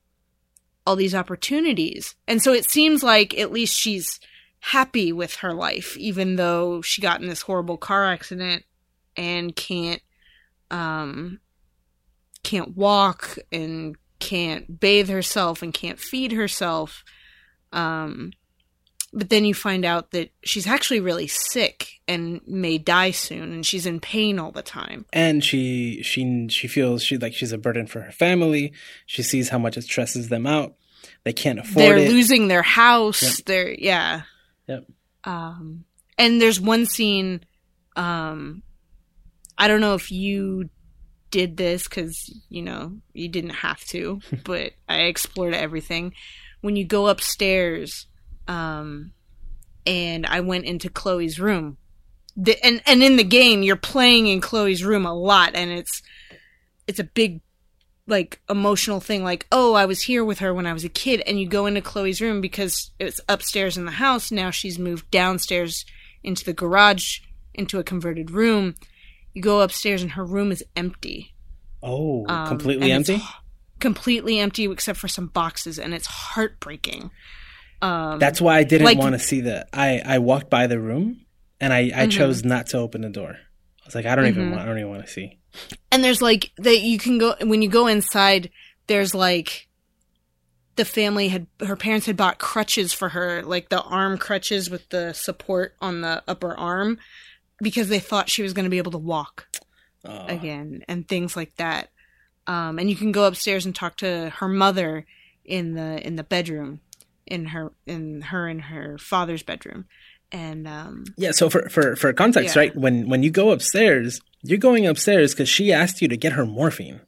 all 0.88 0.96
these 0.96 1.14
opportunities. 1.14 2.14
And 2.26 2.42
so 2.42 2.54
it 2.54 2.68
seems 2.70 3.02
like 3.02 3.38
at 3.38 3.52
least 3.52 3.78
she's 3.78 4.18
happy 4.60 5.12
with 5.12 5.36
her 5.36 5.52
life, 5.52 5.96
even 5.96 6.36
though 6.36 6.82
she 6.82 7.00
got 7.00 7.20
in 7.20 7.28
this 7.28 7.42
horrible 7.42 7.76
car 7.76 8.06
accident 8.06 8.64
and 9.16 9.54
can't 9.54 10.02
um 10.70 11.40
can't 12.42 12.76
walk 12.76 13.38
and 13.50 13.96
can't 14.20 14.80
bathe 14.80 15.08
herself 15.08 15.62
and 15.62 15.72
can't 15.72 15.98
feed 16.00 16.32
herself. 16.32 17.04
Um 17.72 18.32
but 19.10 19.30
then 19.30 19.46
you 19.46 19.54
find 19.54 19.86
out 19.86 20.10
that 20.10 20.30
she's 20.44 20.66
actually 20.66 21.00
really 21.00 21.26
sick 21.26 22.00
and 22.06 22.42
may 22.46 22.76
die 22.76 23.10
soon 23.10 23.52
and 23.52 23.64
she's 23.64 23.86
in 23.86 24.00
pain 24.00 24.38
all 24.38 24.52
the 24.52 24.62
time. 24.62 25.06
and 25.12 25.42
she 25.42 26.02
she 26.02 26.46
she 26.48 26.68
feels 26.68 27.02
she 27.02 27.16
like 27.16 27.32
she's 27.32 27.52
a 27.52 27.58
burden 27.58 27.86
for 27.86 28.00
her 28.02 28.12
family. 28.12 28.72
She 29.06 29.22
sees 29.22 29.48
how 29.48 29.58
much 29.58 29.76
it 29.76 29.82
stresses 29.82 30.28
them 30.28 30.46
out. 30.46 30.74
They 31.24 31.32
can't 31.32 31.58
afford 31.58 31.76
they're 31.76 31.96
it. 31.96 32.10
losing 32.10 32.48
their 32.48 32.62
house. 32.62 33.22
Yep. 33.22 33.46
They're 33.46 33.72
yeah. 33.72 34.22
Yep. 34.68 34.84
Um, 35.24 35.84
and 36.16 36.40
there's 36.40 36.60
one 36.60 36.86
scene. 36.86 37.40
Um, 37.96 38.62
I 39.56 39.66
don't 39.66 39.80
know 39.80 39.94
if 39.94 40.10
you 40.10 40.70
did 41.30 41.56
this 41.56 41.84
because 41.84 42.32
you 42.48 42.62
know 42.62 42.98
you 43.12 43.28
didn't 43.28 43.50
have 43.50 43.80
to, 43.86 44.20
but 44.44 44.72
I 44.88 45.02
explored 45.02 45.54
everything. 45.54 46.14
When 46.60 46.76
you 46.76 46.84
go 46.84 47.06
upstairs, 47.08 48.06
um, 48.46 49.12
and 49.86 50.26
I 50.26 50.40
went 50.40 50.64
into 50.64 50.90
Chloe's 50.90 51.38
room. 51.38 51.78
The, 52.36 52.62
and 52.64 52.82
and 52.86 53.02
in 53.02 53.16
the 53.16 53.24
game, 53.24 53.62
you're 53.62 53.76
playing 53.76 54.28
in 54.28 54.40
Chloe's 54.40 54.84
room 54.84 55.06
a 55.06 55.14
lot, 55.14 55.52
and 55.54 55.70
it's 55.70 56.02
it's 56.86 56.98
a 56.98 57.04
big 57.04 57.40
like 58.08 58.40
emotional 58.48 59.00
thing 59.00 59.22
like 59.22 59.46
oh 59.52 59.74
i 59.74 59.84
was 59.86 60.02
here 60.02 60.24
with 60.24 60.38
her 60.40 60.52
when 60.54 60.66
i 60.66 60.72
was 60.72 60.82
a 60.84 60.88
kid 60.88 61.20
and 61.26 61.38
you 61.38 61.46
go 61.46 61.66
into 61.66 61.80
chloe's 61.80 62.20
room 62.20 62.40
because 62.40 62.90
it's 62.98 63.20
upstairs 63.28 63.76
in 63.76 63.84
the 63.84 63.92
house 63.92 64.32
now 64.32 64.50
she's 64.50 64.78
moved 64.78 65.08
downstairs 65.10 65.84
into 66.24 66.44
the 66.44 66.52
garage 66.54 67.18
into 67.54 67.78
a 67.78 67.84
converted 67.84 68.30
room 68.30 68.74
you 69.34 69.42
go 69.42 69.60
upstairs 69.60 70.02
and 70.02 70.12
her 70.12 70.24
room 70.24 70.50
is 70.50 70.64
empty 70.74 71.34
Oh, 71.80 72.26
Um, 72.28 72.48
completely 72.48 72.90
empty. 72.90 73.22
completely 73.78 74.40
empty 74.40 74.64
except 74.64 74.98
for 74.98 75.06
some 75.06 75.28
boxes, 75.28 75.78
and 75.78 75.94
it's 75.94 76.08
heartbreaking. 76.08 77.12
Um, 77.80 78.18
That's 78.18 78.40
why 78.40 78.58
I 78.58 78.64
didn't 78.64 78.86
like- 78.86 78.98
want 78.98 79.12
to 79.12 79.20
see 79.20 79.40
the. 79.42 79.64
I 79.72 80.02
I 80.04 80.18
walked 80.18 80.50
by 80.50 80.66
the 80.66 80.80
room, 80.80 81.20
and 81.60 81.72
I 81.72 81.92
I 81.94 82.06
Mhm. 82.06 82.10
chose 82.10 82.44
not 82.44 82.66
to 82.68 82.78
open 82.78 83.02
the 83.02 83.10
door. 83.10 83.36
Was 83.88 83.94
like, 83.94 84.06
I 84.06 84.14
don't 84.14 84.26
even 84.26 84.46
Mhm. 84.46 84.50
want. 84.52 84.62
I 84.62 84.66
don't 84.66 84.78
even 84.78 84.90
want 84.90 85.06
to 85.06 85.10
see. 85.12 85.38
and 85.90 86.04
there's 86.04 86.20
like 86.22 86.52
that 86.58 86.80
you 86.82 86.98
can 86.98 87.16
go 87.18 87.34
when 87.40 87.62
you 87.62 87.68
go 87.68 87.86
inside. 87.86 88.50
There's 88.86 89.14
like 89.14 89.66
the 90.76 90.84
family 90.84 91.28
had 91.28 91.46
her 91.66 91.74
parents 91.76 92.06
had 92.06 92.16
bought 92.16 92.38
crutches 92.38 92.92
for 92.92 93.08
her, 93.10 93.42
like 93.42 93.68
the 93.68 93.82
arm 93.82 94.16
crutches 94.18 94.70
with 94.70 94.88
the 94.90 95.12
support 95.12 95.74
on 95.80 96.02
the 96.02 96.22
upper 96.28 96.56
arm, 96.56 96.98
because 97.60 97.88
they 97.88 97.98
thought 97.98 98.28
she 98.30 98.42
was 98.42 98.52
going 98.52 98.64
to 98.64 98.70
be 98.70 98.78
able 98.78 98.92
to 98.92 98.98
walk. 98.98 99.48
Oh. 100.04 100.26
again 100.26 100.84
and 100.86 101.08
things 101.08 101.34
like 101.36 101.56
that. 101.56 101.90
Um, 102.46 102.78
and 102.78 102.88
you 102.88 102.94
can 102.94 103.10
go 103.10 103.24
upstairs 103.26 103.66
and 103.66 103.74
talk 103.74 103.96
to 103.96 104.30
her 104.36 104.48
mother 104.48 105.04
in 105.44 105.74
the 105.74 106.06
in 106.06 106.14
the 106.14 106.22
bedroom, 106.22 106.80
in 107.26 107.46
her 107.46 107.72
in 107.84 108.20
her 108.22 108.48
in 108.48 108.60
her 108.60 108.96
father's 108.98 109.42
bedroom, 109.42 109.86
and 110.32 110.66
um, 110.68 111.04
Yeah. 111.16 111.30
So 111.32 111.48
for 111.50 111.68
for 111.68 111.96
for 111.96 112.12
context, 112.12 112.54
Yeah. 112.54 112.60
right? 112.62 112.76
When 112.76 113.08
when 113.08 113.22
you 113.22 113.30
go 113.30 113.50
upstairs, 113.50 114.20
you're 114.42 114.58
going 114.58 114.86
upstairs 114.86 115.32
because 115.34 115.48
she 115.48 115.72
asked 115.72 116.00
you 116.02 116.08
to 116.08 116.16
get 116.16 116.32
her 116.32 116.44
morphine. 116.46 117.00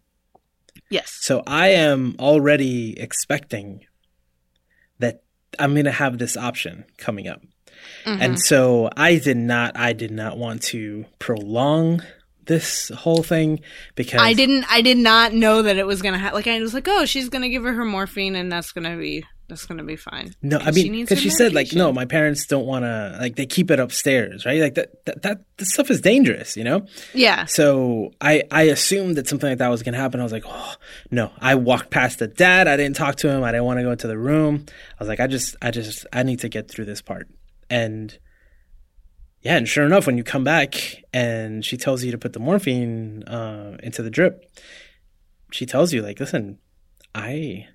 yes, 0.91 1.19
So 1.21 1.43
I 1.47 1.69
am 1.69 2.17
already 2.19 2.99
expecting 2.99 3.85
that 4.99 5.23
I'm 5.59 5.73
going 5.75 5.85
to 5.85 5.93
have 5.93 6.19
this 6.19 6.37
option 6.37 6.85
coming 6.99 7.29
up. 7.29 7.43
Mhm. 8.05 8.21
And 8.21 8.41
so 8.41 8.91
I 8.97 9.17
did 9.19 9.37
not 9.37 9.77
I 9.77 9.93
did 9.93 10.11
not 10.11 10.37
want 10.37 10.63
to 10.65 11.05
prolong 11.19 12.03
this 12.47 12.89
whole 12.89 13.23
thing 13.23 13.61
because 13.95 14.21
I 14.21 14.35
didn't 14.35 14.65
I 14.71 14.83
did 14.83 14.99
not 14.99 15.33
know 15.33 15.63
that 15.63 15.77
it 15.77 15.87
was 15.87 16.03
gonna 16.03 16.19
happen. 16.19 16.35
Like 16.37 16.47
I 16.49 16.59
was 16.61 16.75
like, 16.75 16.89
oh, 16.89 17.05
she's 17.07 17.29
gonna 17.29 17.49
give 17.49 17.63
her 17.63 17.73
her 17.73 17.85
morphine, 17.85 18.35
and 18.35 18.51
that's 18.51 18.73
gonna 18.73 18.97
be 18.97 19.25
that's 19.51 19.67
gonna 19.67 19.85
be 19.85 19.97
fine. 19.97 20.35
No, 20.41 20.59
I 20.59 20.71
she 20.71 20.89
mean, 20.89 21.03
because 21.05 21.19
her 21.19 21.23
she 21.23 21.29
said 21.31 21.53
like, 21.53 21.75
no, 21.75 21.93
my 21.93 22.07
parents 22.07 22.47
don't 22.47 22.65
want 22.65 22.85
to 22.85 23.19
like 23.21 23.37
they 23.37 23.45
keep 23.45 23.71
it 23.71 23.79
upstairs, 23.79 24.47
right? 24.47 24.61
Like 24.61 24.75
that 24.77 25.05
that 25.05 25.23
that 25.23 25.45
this 25.59 25.73
stuff 25.75 25.91
is 25.91 26.01
dangerous, 26.01 26.57
you 26.57 26.65
know. 26.65 26.87
Yeah, 27.13 27.45
So 27.45 28.13
I 28.21 28.45
I 28.51 28.63
assumed 28.63 29.17
that 29.17 29.29
something 29.29 29.51
like 29.51 29.59
that 29.59 29.69
was 29.69 29.83
gonna 29.83 29.99
happen. 29.99 30.21
I 30.21 30.23
was 30.23 30.33
like, 30.33 30.45
oh 30.47 30.75
no. 31.11 31.31
I 31.39 31.57
walked 31.57 31.91
past 31.91 32.21
the 32.21 32.27
dad. 32.27 32.67
I 32.67 32.79
didn't 32.79 32.97
talk 32.97 33.17
to 33.17 33.29
him. 33.29 33.45
I 33.45 33.53
didn't 33.53 33.67
want 33.67 33.79
to 33.79 33.83
go 33.83 33.91
into 33.91 34.07
the 34.07 34.17
room. 34.19 34.65
I 34.69 34.97
was 34.99 35.09
like, 35.09 35.21
I 35.21 35.27
just 35.27 35.57
I 35.61 35.71
just 35.71 36.07
I 36.13 36.23
need 36.23 36.39
to 36.41 36.49
get 36.49 36.71
through 36.71 36.87
this 36.87 37.03
part. 37.03 37.29
And 37.69 38.19
yeah, 39.43 39.57
and 39.57 39.67
sure 39.69 39.85
enough, 39.87 40.07
when 40.07 40.17
you 40.19 40.25
come 40.25 40.45
back 40.45 41.03
and 41.13 41.65
she 41.65 41.77
tells 41.77 42.05
you 42.05 42.11
to 42.13 42.19
put 42.19 42.33
the 42.35 42.41
morphine 42.41 43.23
uh, 43.25 43.79
into 43.83 44.03
the 44.03 44.11
drip, 44.11 44.45
she 45.51 45.67
tells 45.67 45.93
you 45.93 46.03
like, 46.03 46.21
listen, 46.21 46.59
I 47.15 47.67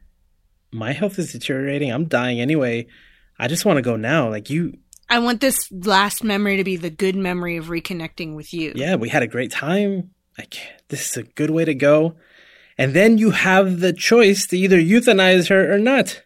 my 0.75 0.91
health 0.93 1.17
is 1.19 1.31
deteriorating. 1.31 1.91
I'm 1.91 2.05
dying 2.05 2.39
anyway. 2.41 2.87
I 3.39 3.47
just 3.47 3.65
want 3.65 3.77
to 3.77 3.81
go 3.81 3.95
now. 3.95 4.29
Like 4.29 4.49
you, 4.49 4.77
I 5.09 5.19
want 5.19 5.41
this 5.41 5.69
last 5.71 6.23
memory 6.23 6.57
to 6.57 6.63
be 6.63 6.75
the 6.77 6.89
good 6.89 7.15
memory 7.15 7.57
of 7.57 7.65
reconnecting 7.67 8.35
with 8.35 8.53
you. 8.53 8.73
yeah, 8.75 8.95
we 8.95 9.09
had 9.09 9.23
a 9.23 9.27
great 9.27 9.51
time. 9.51 10.11
Like 10.37 10.55
this 10.89 11.09
is 11.11 11.17
a 11.17 11.23
good 11.23 11.49
way 11.49 11.65
to 11.65 11.73
go. 11.73 12.15
And 12.77 12.93
then 12.93 13.17
you 13.17 13.31
have 13.31 13.79
the 13.79 13.93
choice 13.93 14.47
to 14.47 14.57
either 14.57 14.77
euthanize 14.77 15.47
her 15.49 15.73
or 15.73 15.77
not. 15.79 16.21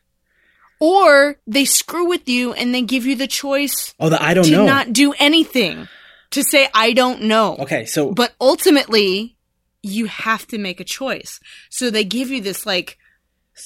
Or 0.80 1.36
they 1.46 1.66
screw 1.66 2.08
with 2.08 2.28
you 2.30 2.54
and 2.54 2.74
they 2.74 2.82
give 2.82 3.06
you 3.06 3.16
the 3.16 3.28
choice 3.28 3.94
Oh, 4.00 4.10
the 4.10 4.22
I 4.22 4.34
don't 4.34 4.46
to 4.46 4.52
know. 4.52 4.66
not 4.66 4.94
do 4.94 5.14
anything. 5.20 5.88
To 6.32 6.44
say 6.44 6.70
I 6.74 6.94
don't 6.94 7.24
know. 7.24 7.58
okay, 7.58 7.86
so 7.86 8.12
But 8.14 8.34
ultimately, 8.40 9.36
you 9.84 10.06
have 10.06 10.48
to 10.48 10.58
make 10.58 10.80
a 10.80 10.84
choice. 10.84 11.40
So 11.70 11.90
they 11.90 12.04
give 12.04 12.30
you 12.30 12.40
this 12.42 12.66
like 12.66 12.98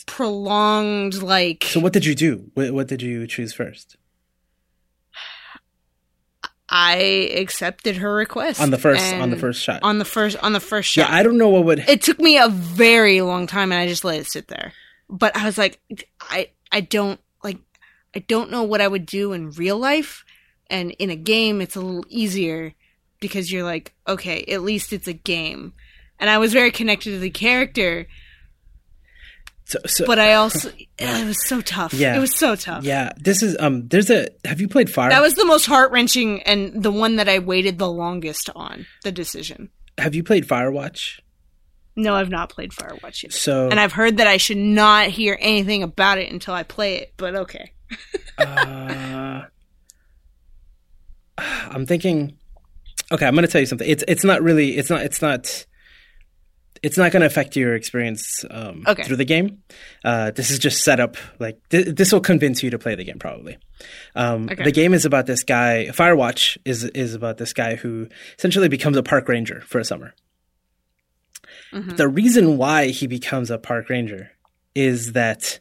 prolonged 0.08 1.22
like 1.22 1.66
so 1.66 1.80
what 1.80 1.94
did 1.94 2.06
you 2.06 2.16
do? 2.16 2.50
What, 2.54 2.72
what 2.74 2.88
did 2.88 3.02
you 3.02 3.28
choose 3.28 3.54
first? 3.54 3.98
I 6.70 7.30
accepted 7.38 7.98
her 7.98 8.16
request 8.16 8.60
On 8.60 8.72
the 8.72 8.80
first 8.80 9.14
on 9.14 9.30
the 9.30 9.38
first 9.38 9.62
shot. 9.62 9.82
on 9.84 10.00
the 10.00 10.06
first 10.06 10.38
on 10.38 10.54
the 10.54 10.60
first 10.60 10.90
shot. 10.90 11.10
yeah. 11.10 11.16
I 11.16 11.22
don't 11.22 11.38
know 11.38 11.50
what 11.50 11.66
would 11.66 11.80
it 11.88 12.02
took 12.02 12.20
me 12.20 12.38
a 12.38 12.48
very 12.50 13.22
long 13.22 13.46
time 13.46 13.72
and 13.72 13.80
I 13.80 13.88
just 13.88 14.04
let 14.04 14.20
it 14.20 14.26
sit 14.28 14.48
there. 14.48 14.74
But 15.10 15.36
I 15.38 15.46
was 15.46 15.58
like 15.58 15.80
I 16.22 16.50
I 16.72 16.82
don't 16.82 17.20
like 17.44 17.60
I 18.16 18.20
don't 18.20 18.50
know 18.50 18.64
what 18.64 18.82
I 18.82 18.88
would 18.88 19.06
do 19.06 19.34
in 19.34 19.52
real 19.52 19.78
life 19.78 20.26
and 20.68 20.92
in 20.92 21.10
a 21.12 21.16
game 21.16 21.62
it's 21.62 21.76
a 21.76 21.82
little 21.82 22.06
easier 22.10 22.74
because 23.20 23.52
you're 23.52 23.64
like 23.64 23.94
okay, 24.08 24.44
at 24.46 24.64
least 24.64 24.94
it's 24.94 25.08
a 25.08 25.14
game. 25.14 25.74
And 26.20 26.30
I 26.30 26.38
was 26.38 26.54
very 26.54 26.72
connected 26.72 27.12
to 27.12 27.20
the 27.20 27.30
character, 27.30 28.08
so, 29.66 29.80
so 29.86 30.06
but 30.06 30.20
I 30.20 30.34
also 30.36 30.70
it 30.98 31.26
was 31.26 31.46
so 31.48 31.62
tough. 31.62 31.94
Yeah. 31.94 32.16
It 32.16 32.20
was 32.20 32.36
so 32.36 32.56
tough. 32.56 32.84
yeah, 32.84 33.12
this 33.18 33.42
is 33.44 33.56
um 33.60 33.88
there's 33.88 34.10
a 34.10 34.28
have 34.46 34.62
you 34.62 34.68
played 34.68 34.90
Fire? 34.90 35.10
That 35.10 35.22
was 35.22 35.36
the 35.36 35.46
most 35.46 35.66
heart 35.66 35.92
wrenching 35.92 36.42
and 36.44 36.84
the 36.84 36.92
one 36.92 37.16
that 37.18 37.30
I 37.30 37.40
waited 37.40 37.78
the 37.80 37.90
longest 37.90 38.50
on 38.56 38.86
the 39.04 39.12
decision. 39.12 39.70
have 39.98 40.16
you 40.16 40.24
played 40.24 40.48
Firewatch? 40.48 41.20
No, 41.96 42.16
I've 42.16 42.30
not 42.30 42.50
played 42.50 42.72
Firewatch 42.72 43.24
yet. 43.24 43.34
So 43.34 43.70
And 43.70 43.80
I've 43.80 43.92
heard 43.94 44.18
that 44.18 44.26
I 44.26 44.38
should 44.38 44.58
not 44.58 45.10
hear 45.10 45.38
anything 45.40 45.84
about 45.84 46.18
it 46.18 46.32
until 46.32 46.56
I 46.56 46.64
play 46.64 46.96
it, 46.96 47.14
but 47.18 47.36
okay. 47.36 47.72
uh, 48.40 49.42
I'm 51.38 51.86
thinking. 51.86 52.38
Okay, 53.12 53.28
I'm 53.28 53.36
going 53.36 53.46
to 53.46 53.52
tell 53.52 53.62
you 53.62 53.68
something. 53.68 53.88
It's 53.88 54.04
it's 54.08 54.24
not 54.24 54.42
really. 54.42 54.78
It's 54.78 54.90
not. 54.90 55.02
It's 55.02 55.22
not. 55.22 55.66
It's 56.84 56.98
not 56.98 57.12
going 57.14 57.22
to 57.22 57.26
affect 57.28 57.56
your 57.56 57.76
experience 57.76 58.44
um, 58.52 58.84
Okay. 58.86 59.04
through 59.04 59.16
the 59.16 59.26
game. 59.26 59.64
Uh, 60.04 60.32
this 60.32 60.52
is 60.52 60.60
just 60.60 60.84
set 60.84 61.00
up 61.00 61.16
like 61.40 61.58
th- 61.70 61.96
this 61.96 62.12
will 62.12 62.20
convince 62.20 62.62
you 62.62 62.70
to 62.72 62.78
play 62.78 62.94
the 62.96 63.06
game 63.06 63.18
probably. 63.20 63.58
Um, 64.16 64.50
Okay. 64.52 64.64
The 64.66 64.72
game 64.72 64.94
is 64.94 65.06
about 65.06 65.26
this 65.26 65.44
guy. 65.44 65.88
Firewatch 65.92 66.58
is 66.66 66.84
is 66.84 67.14
about 67.16 67.38
this 67.38 67.54
guy 67.54 67.76
who 67.76 68.10
essentially 68.38 68.68
becomes 68.68 68.98
a 68.98 69.04
park 69.04 69.30
ranger 69.30 69.62
for 69.66 69.80
a 69.80 69.86
summer. 69.86 70.14
Mhm. 71.72 71.96
The 71.98 72.08
reason 72.10 72.58
why 72.58 72.88
he 72.88 73.08
becomes 73.08 73.50
a 73.50 73.58
park 73.58 73.90
ranger 73.90 74.32
is 74.76 75.14
that 75.14 75.60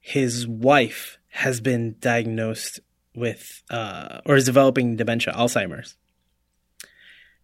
his 0.00 0.46
wife 0.46 1.18
has 1.28 1.60
been 1.60 1.96
diagnosed 2.00 2.80
with 3.14 3.62
uh, 3.70 4.20
or 4.26 4.36
is 4.36 4.44
developing 4.44 4.96
dementia, 4.96 5.32
Alzheimer's, 5.34 5.96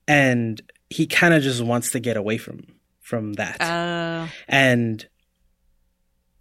and 0.06 0.60
he 0.90 1.06
kind 1.06 1.34
of 1.34 1.42
just 1.42 1.62
wants 1.62 1.90
to 1.92 2.00
get 2.00 2.16
away 2.16 2.38
from 2.38 2.60
from 3.04 3.34
that. 3.34 3.60
Uh, 3.60 4.26
and 4.48 5.06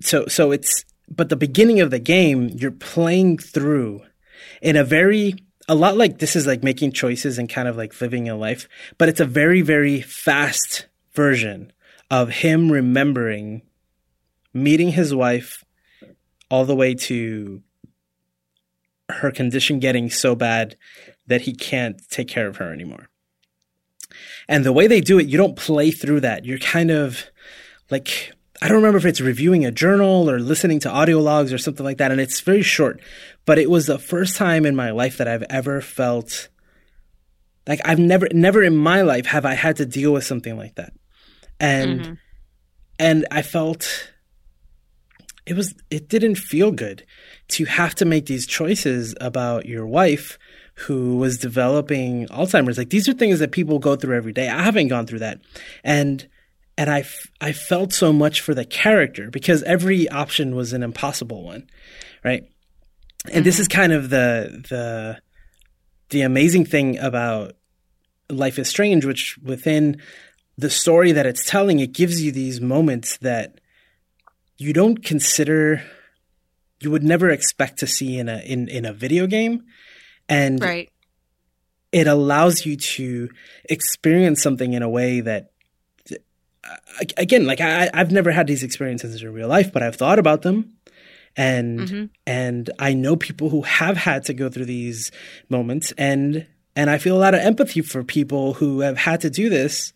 so 0.02 0.26
so 0.28 0.52
it's 0.52 0.86
but 1.10 1.30
the 1.30 1.36
beginning 1.36 1.82
of 1.82 1.92
the 1.92 2.00
game 2.00 2.50
you're 2.56 2.72
playing 2.72 3.38
through 3.38 4.02
in 4.62 4.76
a 4.76 4.84
very 4.84 5.36
a 5.68 5.76
lot 5.76 5.98
like 5.98 6.20
this 6.20 6.36
is 6.36 6.48
like 6.48 6.64
making 6.64 6.92
choices 6.92 7.38
and 7.38 7.50
kind 7.50 7.68
of 7.68 7.78
like 7.78 8.00
living 8.02 8.28
a 8.28 8.36
life 8.36 8.68
but 8.98 9.10
it's 9.10 9.20
a 9.20 9.26
very 9.26 9.62
very 9.62 10.02
fast 10.02 10.88
version 11.14 11.72
of 12.10 12.30
him 12.30 12.72
remembering 12.72 13.62
meeting 14.54 14.90
his 14.90 15.14
wife 15.14 15.64
all 16.50 16.66
the 16.66 16.76
way 16.76 16.94
to 16.94 17.62
her 19.10 19.32
condition 19.32 19.80
getting 19.80 20.10
so 20.10 20.36
bad 20.36 20.76
that 21.28 21.42
he 21.42 21.54
can't 21.54 22.02
take 22.10 22.28
care 22.28 22.48
of 22.48 22.58
her 22.58 22.74
anymore 22.74 23.10
and 24.48 24.66
the 24.66 24.74
way 24.74 24.88
they 24.88 25.02
do 25.02 25.20
it 25.20 25.28
you 25.28 25.38
don't 25.38 25.56
play 25.56 25.92
through 25.92 26.20
that 26.20 26.46
you're 26.46 26.60
kind 26.60 26.92
of 26.92 27.26
like 27.90 28.32
I 28.62 28.68
don't 28.68 28.78
remember 28.78 28.98
if 28.98 29.06
it's 29.06 29.20
reviewing 29.20 29.66
a 29.66 29.72
journal 29.72 30.30
or 30.30 30.40
listening 30.40 30.80
to 30.82 30.90
audio 30.90 31.20
logs 31.20 31.52
or 31.52 31.58
something 31.58 31.84
like 31.86 31.98
that, 31.98 32.12
and 32.12 32.22
it's 32.22 32.40
very 32.40 32.62
short. 32.62 33.02
But 33.46 33.60
it 33.60 33.70
was 33.70 33.88
the 33.88 34.00
first 34.00 34.38
time 34.38 34.66
in 34.66 34.74
my 34.74 34.92
life 34.92 35.18
that 35.18 35.28
I've 35.28 35.44
ever 35.50 35.82
felt 35.82 36.48
like 37.68 37.82
I've 37.84 38.00
never, 38.00 38.30
never 38.32 38.64
in 38.64 38.78
my 38.78 39.02
life 39.02 39.26
have 39.26 39.46
I 39.46 39.56
had 39.56 39.76
to 39.78 39.86
deal 39.86 40.14
with 40.14 40.24
something 40.24 40.56
like 40.56 40.76
that, 40.76 40.94
and 41.60 42.00
Mhm. 42.02 42.18
and 43.00 43.26
I 43.32 43.42
felt 43.42 44.14
it 45.46 45.58
was 45.58 45.74
it 45.90 46.08
didn't 46.08 46.36
feel 46.36 46.72
good 46.72 47.04
to 47.50 47.66
have 47.66 47.96
to 47.96 48.06
make 48.06 48.28
these 48.28 48.48
choices 48.48 49.14
about 49.20 49.66
your 49.66 49.86
wife 49.86 50.38
who 50.76 51.18
was 51.18 51.38
developing 51.38 52.28
Alzheimer's. 52.28 52.78
Like 52.78 52.90
these 52.90 53.08
are 53.08 53.14
things 53.14 53.40
that 53.40 53.52
people 53.52 53.80
go 53.80 53.96
through 53.96 54.16
every 54.16 54.34
day. 54.34 54.50
I 54.50 54.64
haven't 54.64 54.88
gone 54.88 55.06
through 55.06 55.20
that, 55.20 55.42
and 55.84 56.28
and 56.78 56.90
I, 56.90 57.02
f- 57.02 57.28
I 57.40 57.52
felt 57.52 57.94
so 57.94 58.12
much 58.12 58.42
for 58.42 58.56
the 58.56 58.66
character 58.66 59.30
because 59.30 59.62
every 59.64 60.10
option 60.10 60.56
was 60.56 60.74
an 60.74 60.82
impossible 60.82 61.44
one, 61.44 61.70
right? 62.24 62.46
And 63.32 63.46
this 63.46 63.60
is 63.60 63.68
mm-hmm. 63.68 63.80
kind 63.80 63.94
of 63.94 64.10
the 64.10 64.66
the 64.70 65.22
the 66.10 66.22
amazing 66.22 66.66
thing 66.66 66.98
about 67.00 67.54
Life 68.30 68.58
is 68.58 68.68
Strange, 68.68 69.06
which 69.06 69.38
within 69.44 70.02
the 70.58 70.70
story 70.70 71.12
that 71.12 71.26
it's 71.26 71.46
telling, 71.46 71.80
it 71.80 71.94
gives 71.94 72.22
you 72.22 72.32
these 72.32 72.60
moments 72.60 73.18
that 73.18 73.60
you 74.58 74.74
don't 74.74 75.04
consider 75.04 75.84
you 76.80 76.92
would 76.92 77.04
never 77.04 77.30
expect 77.30 77.80
to 77.80 77.88
see 77.88 78.18
in 78.18 78.28
a 78.28 78.40
in, 78.40 78.68
in 78.68 78.86
a 78.86 78.94
video 78.94 79.28
game. 79.28 79.64
And 80.30 80.62
right. 80.62 80.90
it 81.92 82.08
allows 82.08 82.66
you 82.66 82.78
to 82.78 83.30
experience 83.66 84.42
something 84.42 84.74
in 84.74 84.82
a 84.82 84.90
way 84.90 85.22
that 85.22 85.52
again, 87.18 87.46
like 87.46 87.62
I, 87.62 87.90
I've 87.94 88.12
never 88.12 88.32
had 88.32 88.48
these 88.48 88.64
experiences 88.64 89.22
in 89.22 89.34
real 89.34 89.48
life, 89.48 89.74
but 89.74 89.84
I've 89.84 89.96
thought 89.96 90.20
about 90.20 90.42
them. 90.42 90.78
And, 91.36 91.80
Mm-hmm. 91.80 92.06
and 92.28 92.70
I 92.78 92.94
know 92.94 93.16
people 93.16 93.50
who 93.50 93.64
have 93.64 93.98
had 93.98 94.24
to 94.26 94.34
go 94.34 94.50
through 94.50 94.66
these 94.66 95.12
moments 95.50 95.92
and, 95.98 96.46
and 96.76 96.90
I 96.90 97.00
feel 97.00 97.18
a 97.18 97.20
lot 97.20 97.34
of 97.34 97.42
empathy 97.42 97.82
for 97.82 98.04
people 98.04 98.54
who 98.54 98.82
have 98.82 98.98
had 98.98 99.22
to 99.22 99.30
do 99.30 99.50
this 99.50 99.94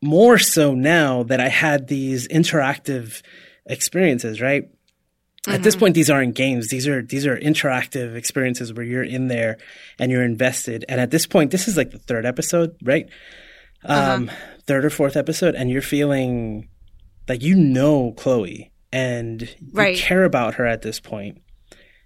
more 0.00 0.38
so 0.38 0.74
now 0.74 1.22
that 1.24 1.40
I 1.40 1.48
had 1.48 1.88
these 1.88 2.28
interactive 2.28 3.22
experiences, 3.66 4.40
right? 4.40 4.68
At 5.48 5.62
this 5.62 5.76
point, 5.76 5.94
these 5.94 6.10
aren't 6.10 6.34
games. 6.34 6.68
These 6.68 6.86
are 6.88 7.02
these 7.02 7.26
are 7.26 7.36
interactive 7.38 8.14
experiences 8.16 8.72
where 8.72 8.84
you're 8.84 9.02
in 9.04 9.28
there 9.28 9.58
and 9.98 10.10
you're 10.10 10.24
invested. 10.24 10.84
And 10.88 11.00
at 11.00 11.10
this 11.10 11.26
point, 11.26 11.50
this 11.50 11.68
is 11.68 11.76
like 11.76 11.90
the 11.90 11.98
third 11.98 12.26
episode, 12.26 12.76
right? 12.82 13.08
Um, 13.84 14.30
Third 14.66 14.84
or 14.84 14.90
fourth 14.90 15.16
episode, 15.16 15.54
and 15.54 15.70
you're 15.70 15.80
feeling 15.82 16.68
like 17.28 17.42
you 17.42 17.54
know 17.54 18.12
Chloe 18.16 18.72
and 18.92 19.42
you 19.42 19.48
Right. 19.72 19.96
care 19.96 20.24
about 20.24 20.54
her 20.54 20.66
at 20.66 20.82
this 20.82 20.98
point. 20.98 21.40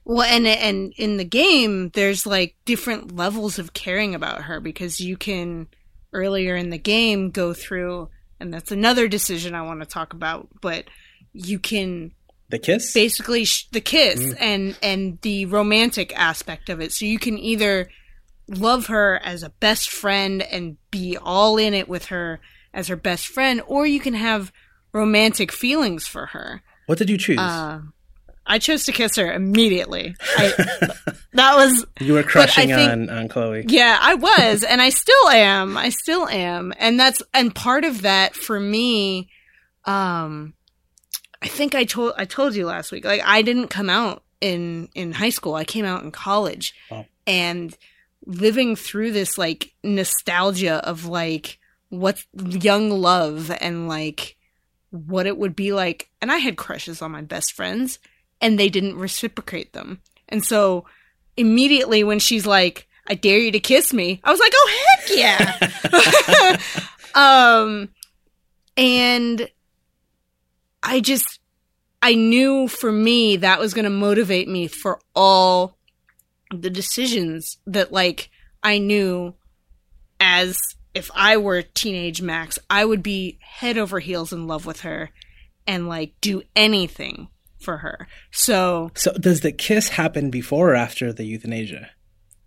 Well, 0.05 0.23
and 0.23 0.47
and 0.47 0.93
in 0.99 1.17
the 1.17 1.25
game, 1.25 1.89
there's 1.95 2.27
like 2.27 2.57
different 2.67 3.17
levels 3.17 3.59
of 3.59 3.73
caring 3.73 4.15
about 4.15 4.43
her 4.43 4.61
because 4.61 5.01
you 5.01 5.17
can 5.17 5.69
earlier 6.13 6.55
in 6.57 6.69
the 6.71 6.79
game 6.79 7.31
go 7.31 7.55
through, 7.55 8.11
and 8.39 8.53
that's 8.53 8.73
another 8.73 9.09
decision 9.09 9.55
I 9.55 9.63
want 9.63 9.81
to 9.81 9.87
talk 9.87 10.13
about. 10.13 10.49
But 10.61 10.85
you 11.33 11.59
can 11.59 12.13
The 12.51 12.59
kiss, 12.59 12.93
basically 12.93 13.45
sh- 13.45 13.69
the 13.71 13.81
kiss 13.81 14.35
and 14.35 14.77
and 14.83 15.19
the 15.23 15.47
romantic 15.47 16.13
aspect 16.19 16.69
of 16.69 16.81
it. 16.81 16.93
So 16.93 17.05
you 17.07 17.19
can 17.19 17.39
either 17.39 17.89
love 18.49 18.87
her 18.87 19.21
as 19.23 19.43
a 19.45 19.51
best 19.51 19.91
friend 19.91 20.43
and 20.43 20.77
be 20.91 21.17
all 21.17 21.57
in 21.57 21.73
it 21.75 21.89
with 21.89 22.07
her 22.07 22.41
as 22.75 22.89
her 22.89 22.97
best 22.97 23.27
friend, 23.29 23.63
or 23.67 23.87
you 23.87 24.01
can 24.01 24.15
have 24.15 24.53
romantic 24.93 25.53
feelings 25.53 26.07
for 26.07 26.27
her. 26.27 26.63
what 26.87 26.99
did 26.99 27.09
you 27.09 27.17
choose? 27.17 27.39
Uh, 27.39 27.81
I 28.47 28.59
chose 28.59 28.83
to 28.87 28.93
kiss 28.93 29.15
her 29.15 29.33
immediately. 29.33 30.17
I, 30.37 30.53
that 31.35 31.55
was 31.55 31.87
you 32.01 32.15
were 32.15 32.25
crushing 32.25 32.69
think- 32.69 32.91
on 32.91 33.09
on 33.09 33.29
Chloe. 33.29 33.65
yeah, 33.69 33.97
I 34.01 34.15
was, 34.29 34.65
and 34.65 34.83
I 34.83 34.91
still 34.91 35.29
am. 35.29 35.77
I 35.79 35.91
still 35.91 36.27
am, 36.29 36.73
and 36.81 36.99
that's 36.99 37.23
and 37.33 37.55
part 37.55 37.85
of 37.85 38.03
that 38.03 38.35
for 38.35 38.59
me. 38.59 39.29
Um, 39.85 40.55
I 41.43 41.49
think 41.49 41.75
I 41.75 41.85
told 41.85 42.13
I 42.17 42.25
told 42.25 42.55
you 42.55 42.67
last 42.67 42.93
week. 42.93 43.05
Like 43.05 43.23
I 43.25 43.43
didn't 43.43 43.69
come 43.69 43.89
out 43.91 44.23
in 44.41 44.89
in 44.95 45.13
high 45.13 45.31
school. 45.31 45.55
I 45.55 45.65
came 45.65 45.85
out 45.85 46.03
in 46.03 46.11
college, 46.11 46.75
Wow. 46.91 47.07
and 47.27 47.77
living 48.27 48.77
through 48.77 49.13
this 49.13 49.39
like 49.39 49.73
nostalgia 49.83 50.87
of 50.87 51.07
like 51.07 51.59
what's 51.89 52.27
young 52.35 52.91
love 52.91 53.51
and 53.61 53.89
like 53.89 54.37
what 54.91 55.27
it 55.27 55.39
would 55.39 55.57
be 55.57 55.73
like. 55.73 56.11
And 56.21 56.31
I 56.31 56.37
had 56.39 56.57
crushes 56.57 57.01
on 57.01 57.11
my 57.13 57.23
best 57.23 57.53
friends, 57.53 57.99
and 58.41 58.59
they 58.59 58.69
didn't 58.69 58.97
reciprocate 58.97 59.73
them. 59.73 60.01
And 60.29 60.45
so 60.45 60.85
immediately 61.37 62.05
when 62.05 62.19
she's 62.19 62.47
like, 62.47 62.87
"I 63.07 63.15
dare 63.15 63.39
you 63.39 63.51
to 63.53 63.61
kiss 63.61 63.93
me," 63.95 64.21
I 64.25 64.31
was 64.31 64.41
like, 64.41 64.53
"Oh 64.55 64.79
heck 64.99 65.11
yeah!" 65.17 66.57
um, 67.15 67.89
and 68.77 69.49
I 70.83 71.01
just 71.01 71.41
I 72.03 72.15
knew 72.15 72.69
for 72.69 72.91
me 72.91 73.37
that 73.37 73.61
was 73.61 73.75
going 73.75 73.85
to 73.85 73.91
motivate 73.91 74.49
me 74.49 74.67
for 74.67 74.99
all 75.15 75.77
the 76.55 76.71
decisions 76.71 77.59
that 77.67 77.93
like 77.93 78.31
I 78.63 78.79
knew 78.79 79.35
as 80.19 80.59
if 80.95 81.11
I 81.15 81.37
were 81.37 81.63
teenage 81.63 82.21
Max, 82.23 82.59
I 82.69 82.85
would 82.85 83.03
be 83.03 83.39
head 83.41 83.79
over 83.79 84.01
heels 84.01 84.33
in 84.33 84.47
love 84.47 84.67
with 84.67 84.81
her 84.81 85.11
and 85.67 85.89
like 85.89 86.15
do 86.21 86.43
anything 86.57 87.29
for 87.61 87.79
her. 87.79 88.09
So 88.31 88.91
So 88.95 89.13
does 89.13 89.43
the 89.43 89.53
kiss 89.53 89.91
happen 89.91 90.31
before 90.31 90.71
or 90.71 90.75
after 90.75 91.13
the 91.13 91.25
euthanasia? 91.25 91.91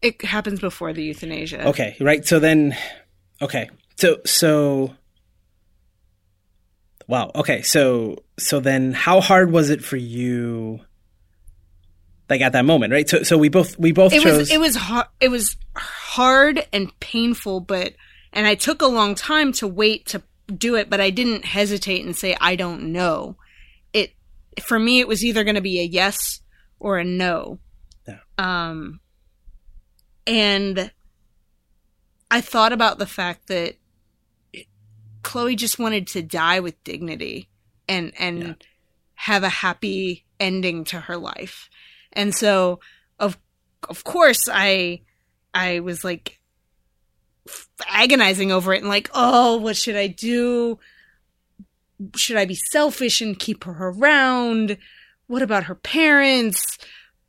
it 0.01 0.21
happens 0.25 0.59
before 0.59 0.91
the 0.91 1.01
euthanasia. 1.01 1.65
Okay, 1.69 1.95
right. 2.01 2.25
So 2.25 2.37
then, 2.37 2.75
okay, 3.41 3.69
so 3.95 4.17
so, 4.25 4.93
wow. 7.07 7.31
Okay, 7.35 7.61
so 7.61 8.23
so 8.37 8.59
then, 8.59 8.93
how 8.93 9.21
hard 9.21 9.51
was 9.51 9.69
it 9.69 9.83
for 9.83 9.97
you? 9.97 10.79
Like 12.29 12.41
at 12.41 12.53
that 12.53 12.65
moment, 12.65 12.91
right? 12.93 13.07
So 13.07 13.23
so 13.23 13.37
we 13.37 13.49
both 13.49 13.77
we 13.77 13.91
both 13.91 14.13
it 14.13 14.21
chose. 14.21 14.37
was 14.37 14.51
it 14.51 14.59
was 14.59 14.75
hard 14.75 15.07
it 15.19 15.29
was 15.29 15.55
hard 15.75 16.65
and 16.71 16.97
painful 16.99 17.59
but 17.59 17.93
and 18.31 18.45
i 18.45 18.53
took 18.55 18.81
a 18.83 18.87
long 18.87 19.15
time 19.15 19.51
to 19.51 19.67
wait 19.67 20.05
to 20.05 20.21
do 20.55 20.75
it 20.75 20.87
but 20.89 21.01
i 21.01 21.09
didn't 21.09 21.43
hesitate 21.43 22.05
and 22.05 22.15
say 22.15 22.37
i 22.39 22.55
don't 22.55 22.83
know 22.83 23.35
it 23.93 24.11
for 24.61 24.77
me 24.77 24.99
it 24.99 25.07
was 25.07 25.23
either 25.25 25.43
going 25.43 25.55
to 25.55 25.61
be 25.61 25.79
a 25.79 25.83
yes 25.83 26.41
or 26.79 26.97
a 26.99 27.03
no 27.03 27.57
Yeah. 28.07 28.19
um 28.37 28.99
and 30.27 30.91
i 32.29 32.41
thought 32.41 32.73
about 32.73 32.99
the 32.99 33.07
fact 33.07 33.47
that 33.47 33.75
chloe 35.23 35.55
just 35.55 35.79
wanted 35.79 36.07
to 36.07 36.21
die 36.21 36.59
with 36.59 36.83
dignity 36.83 37.49
and 37.87 38.13
and 38.19 38.43
Yeah. 38.43 38.53
have 39.15 39.43
a 39.43 39.49
happy 39.49 40.25
ending 40.39 40.83
to 40.85 40.99
her 40.99 41.17
life 41.17 41.69
and 42.11 42.35
so 42.35 42.79
of 43.19 43.37
of 43.89 44.03
course 44.03 44.47
I 44.51 45.01
I 45.53 45.79
was 45.79 46.03
like 46.03 46.39
f- 47.47 47.67
agonizing 47.87 48.51
over 48.51 48.73
it 48.73 48.79
and 48.79 48.87
like, 48.89 49.09
oh, 49.13 49.57
what 49.57 49.75
should 49.77 49.95
I 49.95 50.07
do? 50.07 50.79
Should 52.15 52.37
I 52.37 52.45
be 52.45 52.57
selfish 52.71 53.21
and 53.21 53.37
keep 53.37 53.63
her 53.65 53.89
around? 53.89 54.77
What 55.27 55.41
about 55.41 55.65
her 55.65 55.75
parents? 55.75 56.65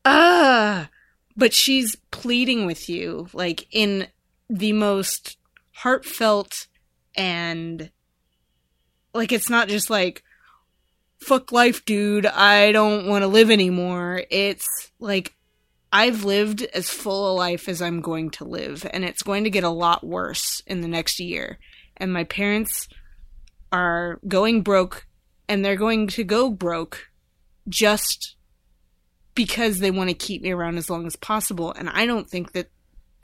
Ah, 0.04 0.88
but 1.36 1.52
she's 1.52 1.96
pleading 2.10 2.66
with 2.66 2.88
you 2.88 3.28
like 3.32 3.66
in 3.70 4.08
the 4.48 4.72
most 4.72 5.36
heartfelt 5.72 6.66
and 7.16 7.90
like 9.12 9.32
it's 9.32 9.50
not 9.50 9.68
just 9.68 9.90
like 9.90 10.22
fuck 11.20 11.52
life 11.52 11.84
dude 11.84 12.26
i 12.26 12.72
don't 12.72 13.06
want 13.06 13.22
to 13.22 13.28
live 13.28 13.50
anymore 13.50 14.22
it's 14.30 14.90
like 14.98 15.34
I've 15.94 16.24
lived 16.24 16.62
as 16.74 16.90
full 16.90 17.30
a 17.30 17.34
life 17.34 17.68
as 17.68 17.80
I'm 17.80 18.00
going 18.00 18.30
to 18.30 18.44
live, 18.44 18.84
and 18.92 19.04
it's 19.04 19.22
going 19.22 19.44
to 19.44 19.50
get 19.50 19.62
a 19.62 19.68
lot 19.68 20.04
worse 20.04 20.60
in 20.66 20.80
the 20.80 20.88
next 20.88 21.20
year. 21.20 21.60
And 21.96 22.12
my 22.12 22.24
parents 22.24 22.88
are 23.70 24.18
going 24.26 24.62
broke, 24.62 25.06
and 25.48 25.64
they're 25.64 25.76
going 25.76 26.08
to 26.08 26.24
go 26.24 26.50
broke 26.50 27.10
just 27.68 28.34
because 29.36 29.78
they 29.78 29.92
want 29.92 30.10
to 30.10 30.14
keep 30.14 30.42
me 30.42 30.50
around 30.50 30.78
as 30.78 30.90
long 30.90 31.06
as 31.06 31.14
possible. 31.14 31.72
And 31.72 31.88
I 31.88 32.06
don't 32.06 32.28
think 32.28 32.54
that 32.54 32.70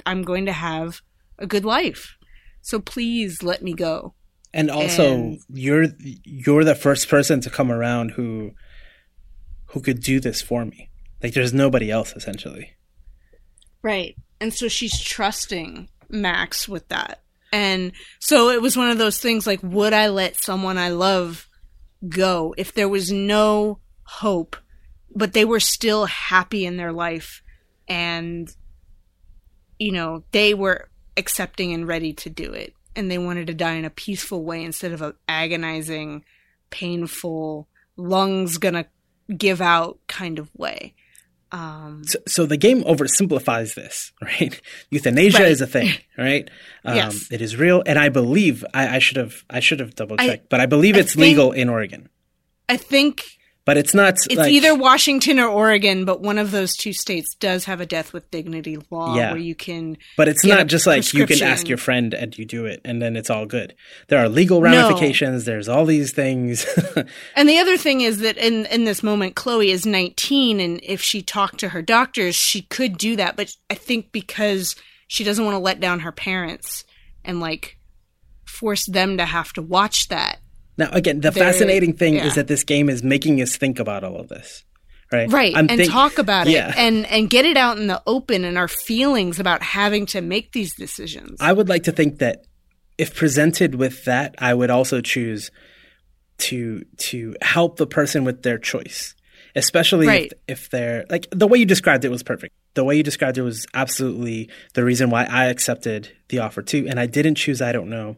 I'm 0.06 0.22
going 0.22 0.46
to 0.46 0.52
have 0.52 1.00
a 1.40 1.48
good 1.48 1.64
life. 1.64 2.16
So 2.62 2.80
please 2.80 3.42
let 3.42 3.62
me 3.62 3.74
go. 3.74 4.14
and 4.52 4.70
also, 4.70 5.14
and- 5.14 5.40
you're 5.48 5.86
you're 6.00 6.64
the 6.64 6.74
first 6.74 7.08
person 7.08 7.40
to 7.42 7.50
come 7.50 7.70
around 7.70 8.12
who 8.12 8.52
who 9.66 9.80
could 9.80 10.00
do 10.00 10.18
this 10.20 10.42
for 10.42 10.64
me. 10.64 10.90
Like, 11.22 11.34
there's 11.34 11.52
nobody 11.54 11.90
else 11.90 12.12
essentially. 12.16 12.72
Right. 13.82 14.16
And 14.40 14.52
so 14.52 14.68
she's 14.68 14.98
trusting 15.00 15.88
Max 16.08 16.68
with 16.68 16.88
that. 16.88 17.22
And 17.52 17.92
so 18.18 18.50
it 18.50 18.60
was 18.60 18.76
one 18.76 18.90
of 18.90 18.98
those 18.98 19.18
things 19.20 19.46
like, 19.46 19.60
would 19.62 19.92
I 19.92 20.08
let 20.08 20.36
someone 20.42 20.76
I 20.78 20.88
love 20.90 21.48
go 22.08 22.54
if 22.58 22.74
there 22.74 22.88
was 22.88 23.10
no 23.12 23.78
hope, 24.04 24.56
but 25.14 25.32
they 25.32 25.44
were 25.44 25.60
still 25.60 26.06
happy 26.06 26.64
in 26.66 26.76
their 26.76 26.92
life 26.92 27.42
and, 27.88 28.48
you 29.78 29.92
know, 29.92 30.24
they 30.32 30.54
were 30.54 30.89
accepting 31.20 31.72
and 31.72 31.86
ready 31.86 32.12
to 32.14 32.28
do 32.28 32.52
it. 32.52 32.74
And 32.96 33.08
they 33.08 33.18
wanted 33.18 33.46
to 33.46 33.54
die 33.54 33.74
in 33.74 33.84
a 33.84 33.90
peaceful 33.90 34.42
way 34.42 34.64
instead 34.64 34.90
of 34.90 35.00
a 35.00 35.14
agonizing, 35.28 36.24
painful, 36.70 37.68
lungs 37.96 38.58
gonna 38.58 38.86
give 39.36 39.60
out 39.60 39.98
kind 40.08 40.38
of 40.40 40.50
way. 40.56 40.94
Um, 41.52 42.02
So, 42.06 42.18
so 42.26 42.46
the 42.46 42.56
game 42.56 42.82
oversimplifies 42.84 43.74
this, 43.74 44.12
right? 44.22 44.60
Euthanasia 44.90 45.38
Right. 45.42 45.52
is 45.52 45.60
a 45.60 45.66
thing, 45.66 45.90
right? 46.18 46.48
Um, 46.84 46.96
Yes. 46.96 47.28
It 47.30 47.42
is 47.42 47.56
real, 47.56 47.82
and 47.86 47.98
I 47.98 48.08
believe 48.08 48.64
I, 48.74 48.96
I 48.96 48.98
should 48.98 49.16
have 49.18 49.44
I 49.50 49.60
should 49.60 49.80
have 49.80 49.94
double 49.94 50.16
checked, 50.16 50.48
but 50.48 50.60
I 50.60 50.66
believe 50.66 50.96
I 50.96 51.00
it's 51.00 51.14
think- 51.14 51.22
legal 51.22 51.52
in 51.52 51.68
Oregon. 51.68 52.08
I 52.68 52.76
think 52.76 53.22
But 53.70 53.76
it's 53.76 53.94
not. 53.94 54.14
It's 54.28 54.34
like, 54.34 54.50
either 54.50 54.74
Washington 54.74 55.38
or 55.38 55.46
Oregon, 55.46 56.04
but 56.04 56.20
one 56.20 56.38
of 56.38 56.50
those 56.50 56.74
two 56.74 56.92
states 56.92 57.36
does 57.36 57.66
have 57.66 57.80
a 57.80 57.86
death 57.86 58.12
with 58.12 58.28
dignity 58.32 58.78
law 58.90 59.14
Yeah. 59.14 59.30
where 59.30 59.40
you 59.40 59.54
can. 59.54 59.96
But 60.16 60.26
it's 60.26 60.44
not 60.44 60.66
just 60.66 60.88
like 60.88 61.14
you 61.14 61.24
can 61.24 61.40
ask 61.40 61.68
your 61.68 61.78
friend 61.78 62.12
and 62.12 62.36
you 62.36 62.44
do 62.44 62.64
it, 62.64 62.80
and 62.84 63.00
then 63.00 63.14
it's 63.14 63.30
all 63.30 63.46
good. 63.46 63.76
There 64.08 64.18
are 64.18 64.28
legal 64.28 64.60
ramifications. 64.60 65.44
There's 65.44 65.68
all 65.68 65.84
these 65.86 66.10
things. 66.10 66.66
And 67.36 67.48
the 67.48 67.58
other 67.58 67.76
thing 67.76 68.00
is 68.00 68.18
that 68.18 68.36
in 68.36 68.66
in 68.66 68.84
this 68.86 69.04
moment, 69.04 69.36
Chloe 69.36 69.70
is 69.70 69.86
19, 69.86 70.58
and 70.58 70.80
if 70.82 71.00
she 71.00 71.22
talked 71.22 71.60
to 71.60 71.68
her 71.68 71.80
doctors, 71.80 72.34
she 72.34 72.62
could 72.62 72.98
do 72.98 73.14
that. 73.16 73.36
But 73.36 73.52
I 73.70 73.74
think 73.74 74.10
because 74.10 74.74
she 75.06 75.22
doesn't 75.22 75.44
want 75.44 75.54
to 75.54 75.60
let 75.60 75.78
down 75.78 76.00
her 76.00 76.10
parents 76.12 76.84
and 77.24 77.38
like 77.38 77.78
force 78.44 78.84
them 78.86 79.16
to 79.18 79.24
have 79.24 79.52
to 79.52 79.62
watch 79.62 80.08
that. 80.08 80.39
Now, 80.80 80.88
again, 80.92 81.20
the 81.20 81.30
fascinating 81.30 81.92
thing 81.92 82.14
yeah. 82.14 82.24
is 82.24 82.36
that 82.36 82.48
this 82.48 82.64
game 82.64 82.88
is 82.88 83.02
making 83.02 83.42
us 83.42 83.54
think 83.54 83.78
about 83.78 84.02
all 84.02 84.16
of 84.16 84.28
this, 84.28 84.64
right? 85.12 85.30
Right. 85.30 85.54
I'm 85.54 85.68
and 85.68 85.78
think- 85.78 85.90
talk 85.90 86.16
about 86.16 86.48
yeah. 86.48 86.70
it 86.70 86.78
and 86.78 87.06
and 87.06 87.28
get 87.28 87.44
it 87.44 87.58
out 87.58 87.76
in 87.76 87.86
the 87.86 88.02
open 88.06 88.44
and 88.44 88.56
our 88.56 88.66
feelings 88.66 89.38
about 89.38 89.62
having 89.62 90.06
to 90.06 90.22
make 90.22 90.52
these 90.52 90.74
decisions. 90.74 91.38
I 91.38 91.52
would 91.52 91.68
like 91.68 91.82
to 91.82 91.92
think 91.92 92.18
that 92.20 92.46
if 92.96 93.14
presented 93.14 93.74
with 93.74 94.04
that, 94.06 94.34
I 94.38 94.54
would 94.54 94.70
also 94.70 95.02
choose 95.02 95.50
to 96.38 96.82
to 96.96 97.36
help 97.42 97.76
the 97.76 97.86
person 97.86 98.24
with 98.24 98.42
their 98.42 98.56
choice, 98.56 99.14
especially 99.54 100.06
Right. 100.06 100.32
if, 100.46 100.60
if 100.62 100.70
they're 100.70 101.04
like 101.10 101.26
the 101.30 101.46
way 101.46 101.58
you 101.58 101.66
described 101.66 102.04
it 102.04 102.10
was 102.10 102.22
perfect. 102.22 102.54
The 102.74 102.84
way 102.84 102.96
you 102.96 103.02
described 103.02 103.36
it 103.36 103.42
was 103.42 103.66
absolutely 103.74 104.48
the 104.74 104.84
reason 104.84 105.10
why 105.10 105.24
I 105.24 105.46
accepted 105.46 106.10
the 106.28 106.38
offer 106.38 106.62
too, 106.62 106.86
and 106.88 107.00
I 107.00 107.06
didn't 107.06 107.34
choose 107.34 107.60
I 107.60 107.72
don't 107.72 107.90
know. 107.90 108.16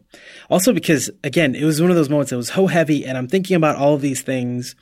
Also 0.49 0.73
because 0.73 1.09
again, 1.23 1.55
it 1.55 1.65
was 1.65 1.81
one 1.81 1.89
of 1.89 1.95
those 1.95 2.09
moments 2.09 2.29
that 2.31 2.37
was 2.37 2.49
so 2.49 2.67
heavy, 2.67 3.05
and 3.05 3.17
I'm 3.17 3.27
thinking 3.27 3.55
about 3.55 3.75
all 3.75 3.93
of 3.93 4.01
these 4.01 4.21
things, 4.21 4.75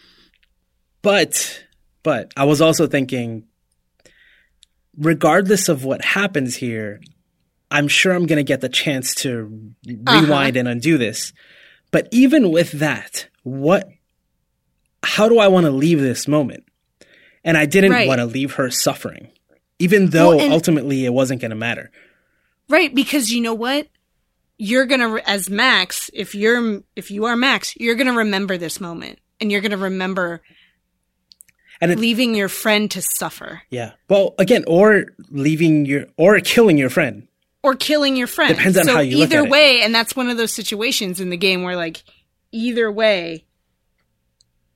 but 1.01 1.63
but 2.03 2.33
I 2.35 2.45
was 2.45 2.61
also 2.61 2.87
thinking, 2.87 3.45
regardless 4.97 5.69
of 5.69 5.85
what 5.85 6.03
happens 6.03 6.55
here, 6.55 6.99
I'm 7.69 7.87
sure 7.87 8.13
I'm 8.13 8.25
going 8.25 8.37
to 8.37 8.43
get 8.43 8.61
the 8.61 8.69
chance 8.69 9.15
to 9.15 9.71
uh-huh. 9.87 10.21
rewind 10.21 10.57
and 10.57 10.67
undo 10.67 10.97
this. 10.97 11.31
But 11.91 12.07
even 12.11 12.51
with 12.51 12.71
that, 12.73 13.27
what, 13.43 13.89
how 15.03 15.27
do 15.29 15.39
I 15.39 15.47
want 15.47 15.65
to 15.65 15.71
leave 15.71 15.99
this 15.99 16.27
moment? 16.27 16.63
And 17.43 17.57
I 17.57 17.65
didn't 17.65 17.91
Right. 17.91 18.07
want 18.07 18.19
to 18.19 18.25
leave 18.25 18.53
her 18.53 18.69
suffering, 18.69 19.29
even 19.79 20.07
though 20.11 20.35
Well, 20.37 20.51
ultimately 20.51 21.05
it 21.05 21.13
wasn't 21.13 21.41
going 21.41 21.49
to 21.51 21.55
matter. 21.55 21.91
Right, 22.69 22.93
because 22.93 23.31
you 23.31 23.41
know 23.41 23.53
what? 23.55 23.87
You're 24.57 24.85
going 24.85 25.01
to 25.01 25.27
as 25.29 25.49
Max, 25.49 26.11
if 26.13 26.35
you're 26.35 26.83
if 26.95 27.09
you 27.09 27.25
are 27.25 27.35
Max, 27.35 27.75
you're 27.77 27.95
going 27.95 28.07
to 28.07 28.13
remember 28.13 28.57
this 28.57 28.79
moment 28.79 29.17
and 29.39 29.51
you're 29.51 29.61
going 29.61 29.71
to 29.71 29.77
remember 29.77 30.41
And 31.81 31.91
it, 31.91 31.97
leaving 31.97 32.35
your 32.35 32.47
friend 32.47 32.89
to 32.91 33.01
suffer 33.01 33.63
yeah. 33.71 33.93
Well, 34.07 34.35
again, 34.37 34.63
or 34.67 35.05
leaving 35.31 35.87
your, 35.87 36.05
or 36.15 36.39
killing 36.41 36.77
your 36.77 36.91
friend. 36.91 37.27
or 37.63 37.75
killing 37.75 38.15
your 38.15 38.27
friend. 38.27 38.55
Depends 38.55 38.77
on 38.77 38.85
so 38.85 38.93
how 38.93 38.99
you 38.99 39.17
look 39.17 39.29
either 39.31 39.39
at 39.39 39.45
it. 39.45 39.49
way, 39.49 39.81
and 39.81 39.93
that's 39.95 40.15
one 40.15 40.29
of 40.29 40.37
those 40.37 40.53
situations 40.53 41.19
in 41.19 41.31
the 41.31 41.37
game 41.37 41.63
where 41.63 41.75
like 41.75 42.03
either 42.51 42.91
way 42.91 43.45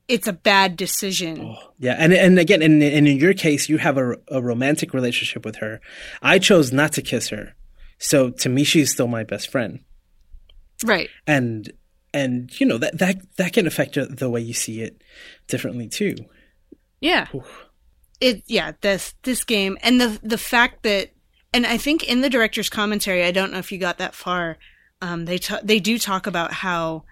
it's 0.08 0.28
a 0.28 0.32
bad 0.32 0.76
decision. 0.76 1.56
Yeah, 1.78 1.96
and 1.98 2.12
and 2.12 2.38
again, 2.38 2.62
and, 2.62 2.82
and 2.82 3.08
in 3.08 3.16
your 3.18 3.34
case, 3.34 3.68
you 3.68 3.78
have 3.78 3.98
a, 3.98 4.16
a 4.28 4.40
romantic 4.40 4.94
relationship 4.94 5.44
with 5.44 5.56
her. 5.56 5.80
I 6.22 6.38
chose 6.38 6.72
not 6.72 6.92
to 6.92 7.02
kiss 7.02 7.28
her, 7.30 7.54
so 7.98 8.30
to 8.30 8.48
me, 8.48 8.64
she's 8.64 8.92
still 8.92 9.08
my 9.08 9.24
best 9.24 9.50
friend. 9.50 9.80
Right. 10.84 11.08
And 11.26 11.72
and 12.12 12.60
you 12.60 12.66
know 12.66 12.78
that 12.78 12.98
that 12.98 13.16
that 13.36 13.52
can 13.52 13.66
affect 13.66 13.94
the 13.94 14.30
way 14.30 14.40
you 14.40 14.54
see 14.54 14.82
it 14.82 15.02
differently 15.46 15.88
too. 15.88 16.16
Yeah. 17.00 17.26
It 18.20 18.42
yeah, 18.46 18.72
this 18.80 19.14
this 19.22 19.44
game 19.44 19.76
and 19.82 20.00
the 20.00 20.18
the 20.22 20.38
fact 20.38 20.82
that 20.84 21.10
and 21.52 21.66
I 21.66 21.78
think 21.78 22.04
in 22.04 22.20
the 22.20 22.30
director's 22.30 22.68
commentary, 22.68 23.24
I 23.24 23.30
don't 23.30 23.52
know 23.52 23.58
if 23.58 23.72
you 23.72 23.78
got 23.78 23.98
that 23.98 24.14
far. 24.14 24.58
Um, 25.02 25.26
they 25.26 25.38
ta- 25.38 25.60
they 25.62 25.78
do 25.78 25.98
talk 25.98 26.26
about 26.26 26.52
how 26.52 27.04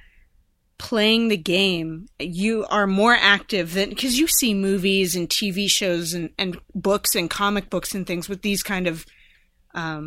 playing 0.84 1.28
the 1.28 1.36
game 1.36 2.06
you 2.18 2.66
are 2.68 2.86
more 2.86 3.14
active 3.18 3.72
than 3.72 3.88
because 3.88 4.18
you 4.18 4.28
see 4.28 4.52
movies 4.52 5.16
and 5.16 5.30
TV 5.30 5.66
shows 5.66 6.12
and, 6.12 6.28
and 6.36 6.58
books 6.74 7.14
and 7.14 7.30
comic 7.30 7.70
books 7.70 7.94
and 7.94 8.06
things 8.06 8.28
with 8.28 8.42
these 8.42 8.62
kind 8.62 8.86
of 8.86 9.06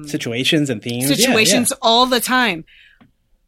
Situations 0.05 0.69
and 0.69 0.79
themes, 0.81 1.09
Yeah, 1.09 1.15
situations 1.15 1.73
all 1.81 2.05
the 2.05 2.19
time. 2.19 2.63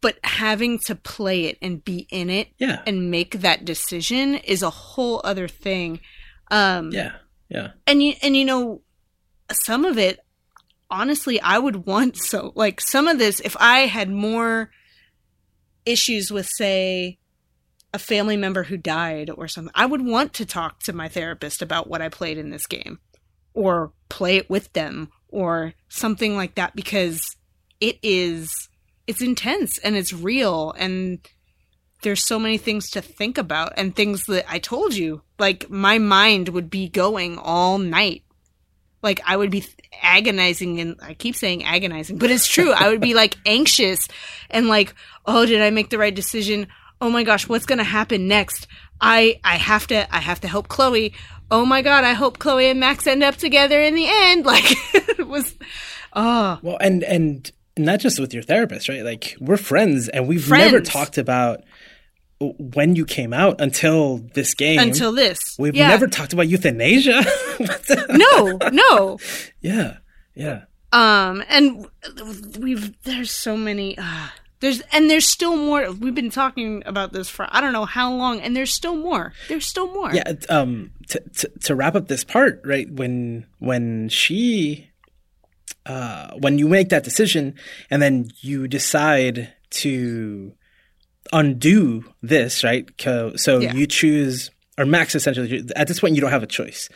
But 0.00 0.18
having 0.24 0.80
to 0.80 0.96
play 0.96 1.44
it 1.44 1.56
and 1.62 1.84
be 1.84 2.08
in 2.10 2.30
it 2.30 2.48
Yeah, 2.58 2.82
and 2.84 3.12
make 3.12 3.40
that 3.40 3.64
decision 3.64 4.34
is 4.34 4.64
a 4.64 4.70
whole 4.70 5.20
other 5.22 5.46
thing. 5.46 6.00
Um, 6.50 6.90
yeah, 6.90 7.12
yeah, 7.48 7.60
yeah. 7.60 7.68
and 7.86 8.02
you 8.02 8.14
and 8.22 8.36
you 8.36 8.44
know 8.44 8.82
some 9.52 9.84
of 9.84 9.98
it 9.98 10.18
honestly 10.90 11.40
i 11.40 11.56
would 11.56 11.86
want 11.86 12.16
so 12.16 12.52
like 12.56 12.80
some 12.80 13.06
of 13.06 13.18
this 13.18 13.38
if 13.40 13.56
i 13.60 13.80
had 13.80 14.10
more 14.10 14.70
issues 15.86 16.32
with 16.32 16.46
say 16.46 17.19
a 17.92 17.98
family 17.98 18.36
member 18.36 18.64
who 18.64 18.76
died 18.76 19.30
or 19.30 19.48
something 19.48 19.72
i 19.74 19.86
would 19.86 20.04
want 20.04 20.32
to 20.32 20.46
talk 20.46 20.80
to 20.80 20.92
my 20.92 21.08
therapist 21.08 21.62
about 21.62 21.88
what 21.88 22.02
i 22.02 22.08
played 22.08 22.38
in 22.38 22.50
this 22.50 22.66
game 22.66 22.98
or 23.52 23.92
play 24.08 24.36
it 24.36 24.48
with 24.48 24.72
them 24.72 25.10
or 25.28 25.74
something 25.88 26.36
like 26.36 26.54
that 26.54 26.74
because 26.76 27.20
it 27.80 27.98
is 28.02 28.50
it's 29.06 29.22
intense 29.22 29.78
and 29.78 29.96
it's 29.96 30.12
real 30.12 30.72
and 30.72 31.18
there's 32.02 32.24
so 32.24 32.38
many 32.38 32.58
things 32.58 32.90
to 32.90 33.02
think 33.02 33.38
about 33.38 33.74
and 33.76 33.94
things 33.94 34.24
that 34.26 34.46
I 34.48 34.58
told 34.58 34.94
you. 34.94 35.22
Like 35.38 35.68
my 35.70 35.98
mind 35.98 36.48
would 36.50 36.70
be 36.70 36.88
going 36.88 37.38
all 37.38 37.78
night. 37.78 38.22
Like 39.02 39.20
I 39.26 39.36
would 39.36 39.50
be 39.50 39.64
agonizing 40.02 40.80
and 40.80 40.96
I 41.02 41.14
keep 41.14 41.34
saying 41.34 41.64
agonizing, 41.64 42.18
but 42.18 42.30
it's 42.30 42.46
true. 42.46 42.72
I 42.72 42.88
would 42.88 43.00
be 43.00 43.14
like 43.14 43.36
anxious 43.46 44.08
and 44.50 44.68
like, 44.68 44.94
oh, 45.26 45.46
did 45.46 45.62
I 45.62 45.70
make 45.70 45.90
the 45.90 45.98
right 45.98 46.14
decision? 46.14 46.68
Oh 47.00 47.10
my 47.10 47.22
gosh, 47.22 47.48
what's 47.48 47.66
going 47.66 47.78
to 47.78 47.84
happen 47.84 48.28
next? 48.28 48.66
I 49.00 49.40
I 49.42 49.56
have 49.56 49.86
to 49.88 50.14
I 50.14 50.18
have 50.18 50.40
to 50.40 50.48
help 50.48 50.68
Chloe. 50.68 51.14
Oh 51.50 51.64
my 51.64 51.82
god, 51.82 52.04
I 52.04 52.12
hope 52.12 52.38
Chloe 52.38 52.68
and 52.68 52.78
Max 52.78 53.06
end 53.06 53.22
up 53.22 53.36
together 53.36 53.80
in 53.80 53.94
the 53.94 54.06
end. 54.08 54.44
Like 54.50 54.64
it 54.94 55.26
was 55.26 55.54
oh, 56.12 56.58
Well, 56.62 56.76
and 56.80 57.02
and 57.04 57.50
not 57.78 58.00
just 58.00 58.18
with 58.18 58.34
your 58.34 58.42
therapist, 58.42 58.88
right? 58.88 59.02
Like 59.02 59.36
we're 59.40 59.56
friends, 59.56 60.08
and 60.08 60.28
we've 60.28 60.48
never 60.50 60.80
talked 60.80 61.18
about 61.18 61.62
when 62.40 62.96
you 62.96 63.04
came 63.04 63.32
out 63.32 63.60
until 63.60 64.18
this 64.34 64.54
game. 64.54 64.78
until 64.78 65.12
this. 65.12 65.38
we've 65.58 65.76
yeah. 65.76 65.88
never 65.88 66.06
talked 66.06 66.32
about 66.32 66.48
euthanasia. 66.48 67.22
No, 68.08 68.58
no. 68.72 69.18
yeah, 69.60 69.98
yeah. 70.34 70.62
Um, 70.92 71.44
and 71.48 71.86
we've 72.58 73.00
there's 73.02 73.30
so 73.30 73.56
many. 73.56 73.96
Uh, 73.98 74.28
there's 74.60 74.80
and 74.92 75.08
there's 75.10 75.26
still 75.26 75.56
more. 75.56 75.90
We've 75.90 76.14
been 76.14 76.30
talking 76.30 76.82
about 76.86 77.12
this 77.12 77.28
for 77.28 77.46
I 77.50 77.60
don't 77.60 77.72
know 77.72 77.86
how 77.86 78.12
long, 78.14 78.40
and 78.40 78.54
there's 78.54 78.72
still 78.74 78.96
more. 78.96 79.32
There's 79.48 79.66
still 79.66 79.92
more. 79.92 80.12
Yeah, 80.12 80.32
um, 80.48 80.90
to, 81.08 81.20
to 81.20 81.50
to 81.64 81.74
wrap 81.74 81.94
up 81.94 82.08
this 82.08 82.24
part, 82.24 82.60
right? 82.64 82.90
When 82.90 83.46
when 83.58 84.08
she, 84.10 84.90
uh, 85.86 86.32
when 86.38 86.58
you 86.58 86.68
make 86.68 86.90
that 86.90 87.04
decision, 87.04 87.54
and 87.90 88.02
then 88.02 88.28
you 88.40 88.68
decide 88.68 89.52
to 89.70 90.52
undo 91.32 92.04
this, 92.22 92.64
right? 92.64 92.88
So 93.36 93.60
Yeah. 93.60 93.74
you 93.74 93.86
choose, 93.86 94.50
or 94.76 94.84
Max 94.84 95.14
essentially. 95.14 95.64
At 95.76 95.88
this 95.88 96.00
point, 96.00 96.16
you 96.16 96.20
don't 96.20 96.30
have 96.30 96.42
a 96.42 96.46
choice. 96.46 96.88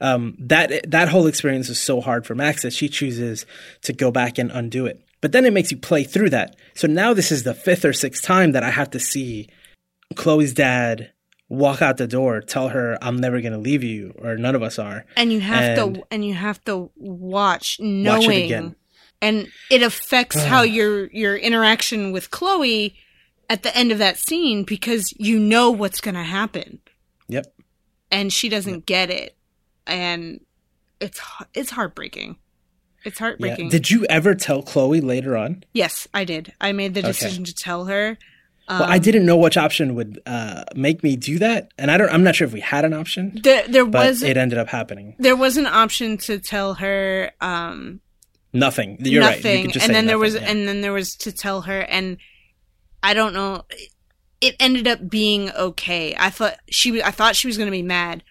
Um, 0.00 0.36
that 0.40 0.90
that 0.90 1.08
whole 1.08 1.26
experience 1.26 1.68
is 1.68 1.80
so 1.80 2.00
hard 2.00 2.26
for 2.26 2.34
Max 2.34 2.62
that 2.62 2.72
she 2.72 2.88
chooses 2.88 3.46
to 3.82 3.92
go 3.92 4.10
back 4.10 4.38
and 4.38 4.50
undo 4.50 4.86
it. 4.86 5.00
But 5.22 5.32
then 5.32 5.46
it 5.46 5.52
makes 5.54 5.70
you 5.70 5.78
play 5.78 6.04
through 6.04 6.28
that. 6.30 6.56
So 6.74 6.86
now 6.86 7.14
this 7.14 7.32
is 7.32 7.44
the 7.44 7.54
fifth 7.54 7.84
or 7.86 7.94
sixth 7.94 8.22
time 8.22 8.52
that 8.52 8.62
I 8.62 8.70
have 8.70 8.90
to 8.90 9.00
see 9.00 9.48
Chloe's 10.16 10.52
dad 10.52 11.10
walk 11.48 11.80
out 11.80 11.96
the 11.96 12.06
door, 12.06 12.40
tell 12.40 12.68
her 12.70 12.98
I'm 13.00 13.16
never 13.18 13.40
going 13.40 13.52
to 13.52 13.58
leave 13.58 13.82
you, 13.84 14.14
or 14.18 14.36
none 14.36 14.54
of 14.54 14.62
us 14.62 14.78
are. 14.78 15.04
and 15.16 15.32
you 15.32 15.40
have 15.40 15.78
And- 15.78 15.94
to 15.94 16.02
and 16.10 16.24
you 16.26 16.34
have 16.34 16.62
to 16.64 16.90
watch 16.96 17.76
knowing 17.80 18.26
Watch 18.26 18.34
it 18.36 18.44
again. 18.44 18.76
and 19.22 19.48
it 19.70 19.82
affects 19.82 20.42
how 20.44 20.62
your 20.62 21.06
your 21.12 21.36
interaction 21.36 22.10
with 22.12 22.30
Chloe 22.30 22.94
at 23.50 23.62
the 23.62 23.76
end 23.76 23.92
of 23.92 23.98
that 23.98 24.16
scene 24.18 24.64
because 24.64 25.12
you 25.18 25.38
know 25.38 25.70
what's 25.70 26.00
going 26.00 26.14
to 26.14 26.22
happen, 26.22 26.78
Yep. 27.28 27.46
and 28.10 28.32
she 28.32 28.48
doesn't 28.48 28.86
get 28.86 29.10
it, 29.10 29.36
and 29.86 30.40
it's 31.00 31.20
it's 31.54 31.70
heartbreaking. 31.70 32.36
It's 33.04 33.18
Yeah. 33.20 33.26
heartbreaking. 33.26 33.68
Did 33.70 33.90
you 33.90 34.04
ever 34.06 34.34
tell 34.34 34.62
Chloe 34.62 35.00
later 35.00 35.36
on? 35.36 35.64
yes, 35.72 36.06
I 36.14 36.24
did. 36.24 36.52
I 36.60 36.72
made 36.72 36.94
the 36.94 37.02
decision 37.02 37.44
to 37.44 37.54
tell 37.54 37.86
her. 37.86 38.18
well, 38.68 38.84
I 38.84 38.98
didn't 38.98 39.26
know 39.26 39.36
which 39.36 39.56
option 39.56 39.94
would 39.96 40.20
uh, 40.24 40.64
make 40.74 41.02
me 41.02 41.16
do 41.16 41.38
that, 41.40 41.72
and 41.78 41.90
I 41.90 41.98
don't. 41.98 42.08
I'm 42.10 42.22
not 42.22 42.34
sure 42.36 42.46
if 42.46 42.52
we 42.54 42.60
had 42.60 42.84
an 42.84 42.92
option, 42.94 43.38
There, 43.42 43.66
there 43.68 43.84
but 43.84 44.06
was 44.06 44.22
it 44.22 44.36
ended 44.36 44.58
up 44.58 44.68
happening. 44.68 45.14
there 45.18 45.36
was 45.36 45.56
an 45.58 45.66
option 45.66 46.16
to 46.18 46.38
tell 46.38 46.74
her 46.74 47.32
um, 47.40 48.00
Nothing. 48.54 48.96
You're 49.00 49.22
right. 49.22 49.36
You 49.36 49.42
nothing, 49.42 49.64
could 49.66 49.72
just 49.74 49.86
and 49.86 49.94
then 49.94 50.06
there 50.06 50.18
was 50.18 50.34
yeah. 50.34 50.42
and 50.48 50.66
then 50.68 50.80
there 50.80 50.92
was 50.92 51.14
to 51.16 51.32
tell 51.32 51.62
her, 51.62 51.80
and 51.80 52.16
I 53.02 53.14
don't 53.14 53.32
know. 53.34 53.62
It 54.40 54.56
ended 54.60 54.86
up 54.88 55.08
being 55.08 55.50
okay. 55.52 56.14
I 56.18 56.30
thought 56.30 56.56
she. 56.70 57.02
I 57.02 57.10
thought 57.10 57.36
she 57.36 57.46
was 57.48 57.56
going 57.56 57.66
to 57.68 57.70
be 57.72 57.82
mad, 57.82 58.22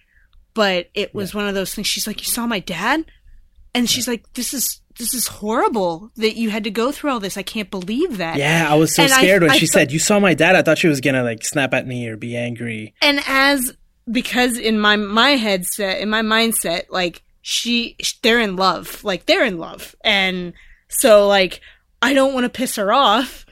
but 0.53 0.89
it 0.93 1.13
was 1.13 1.34
one 1.36 1.47
of 1.47 1.55
those 1.55 1.74
things. 1.76 1.88
She's 1.88 2.05
like, 2.07 2.19
"You 2.19 2.26
saw 2.28 2.45
my 2.47 2.59
dad," 2.59 3.05
and 3.74 3.89
she's 3.89 4.07
like, 4.07 4.32
"This 4.34 4.53
is 4.53 4.82
this 4.97 5.13
is 5.13 5.28
horrible 5.28 6.11
that 6.17 6.36
you 6.36 6.49
had 6.49 6.63
to 6.65 6.72
go 6.72 6.91
through 6.91 7.11
all 7.11 7.19
this. 7.19 7.38
I 7.38 7.43
can't 7.43 7.72
believe 7.72 8.17
that." 8.17 8.38
Yeah, 8.38 8.67
I 8.69 8.76
was 8.76 8.93
so 8.95 9.03
And 9.03 9.11
I- 9.13 9.17
scared 9.17 9.41
when 9.43 9.51
I 9.51 9.57
she 9.57 9.67
thought- 9.67 9.74
said, 9.74 9.91
"You 9.91 9.99
saw 9.99 10.19
my 10.19 10.34
dad." 10.34 10.55
I 10.55 10.61
thought 10.61 10.78
she 10.78 10.88
was 10.88 11.01
gonna 11.01 11.24
like 11.24 11.43
snap 11.45 11.74
at 11.74 11.88
me 11.88 12.07
or 12.07 12.17
be 12.17 12.36
angry. 12.38 12.93
and 13.01 13.22
as 13.28 13.74
because 14.11 14.57
in 14.57 14.80
my 14.80 14.95
my 14.95 15.32
headset 15.32 15.99
in 15.99 16.09
my 16.09 16.22
mindset 16.22 16.84
like 16.89 17.22
she 17.43 17.95
they're 18.24 18.39
in 18.39 18.55
love 18.55 19.03
like 19.03 19.26
they're 19.28 19.45
in 19.45 19.57
love 19.59 19.95
and 20.03 20.53
so 20.89 21.28
like 21.28 21.61
i 22.01 22.11
don't 22.13 22.34
want 22.34 22.43
to 22.43 22.49
piss 22.49 22.76
her 22.78 22.91
off 22.91 23.45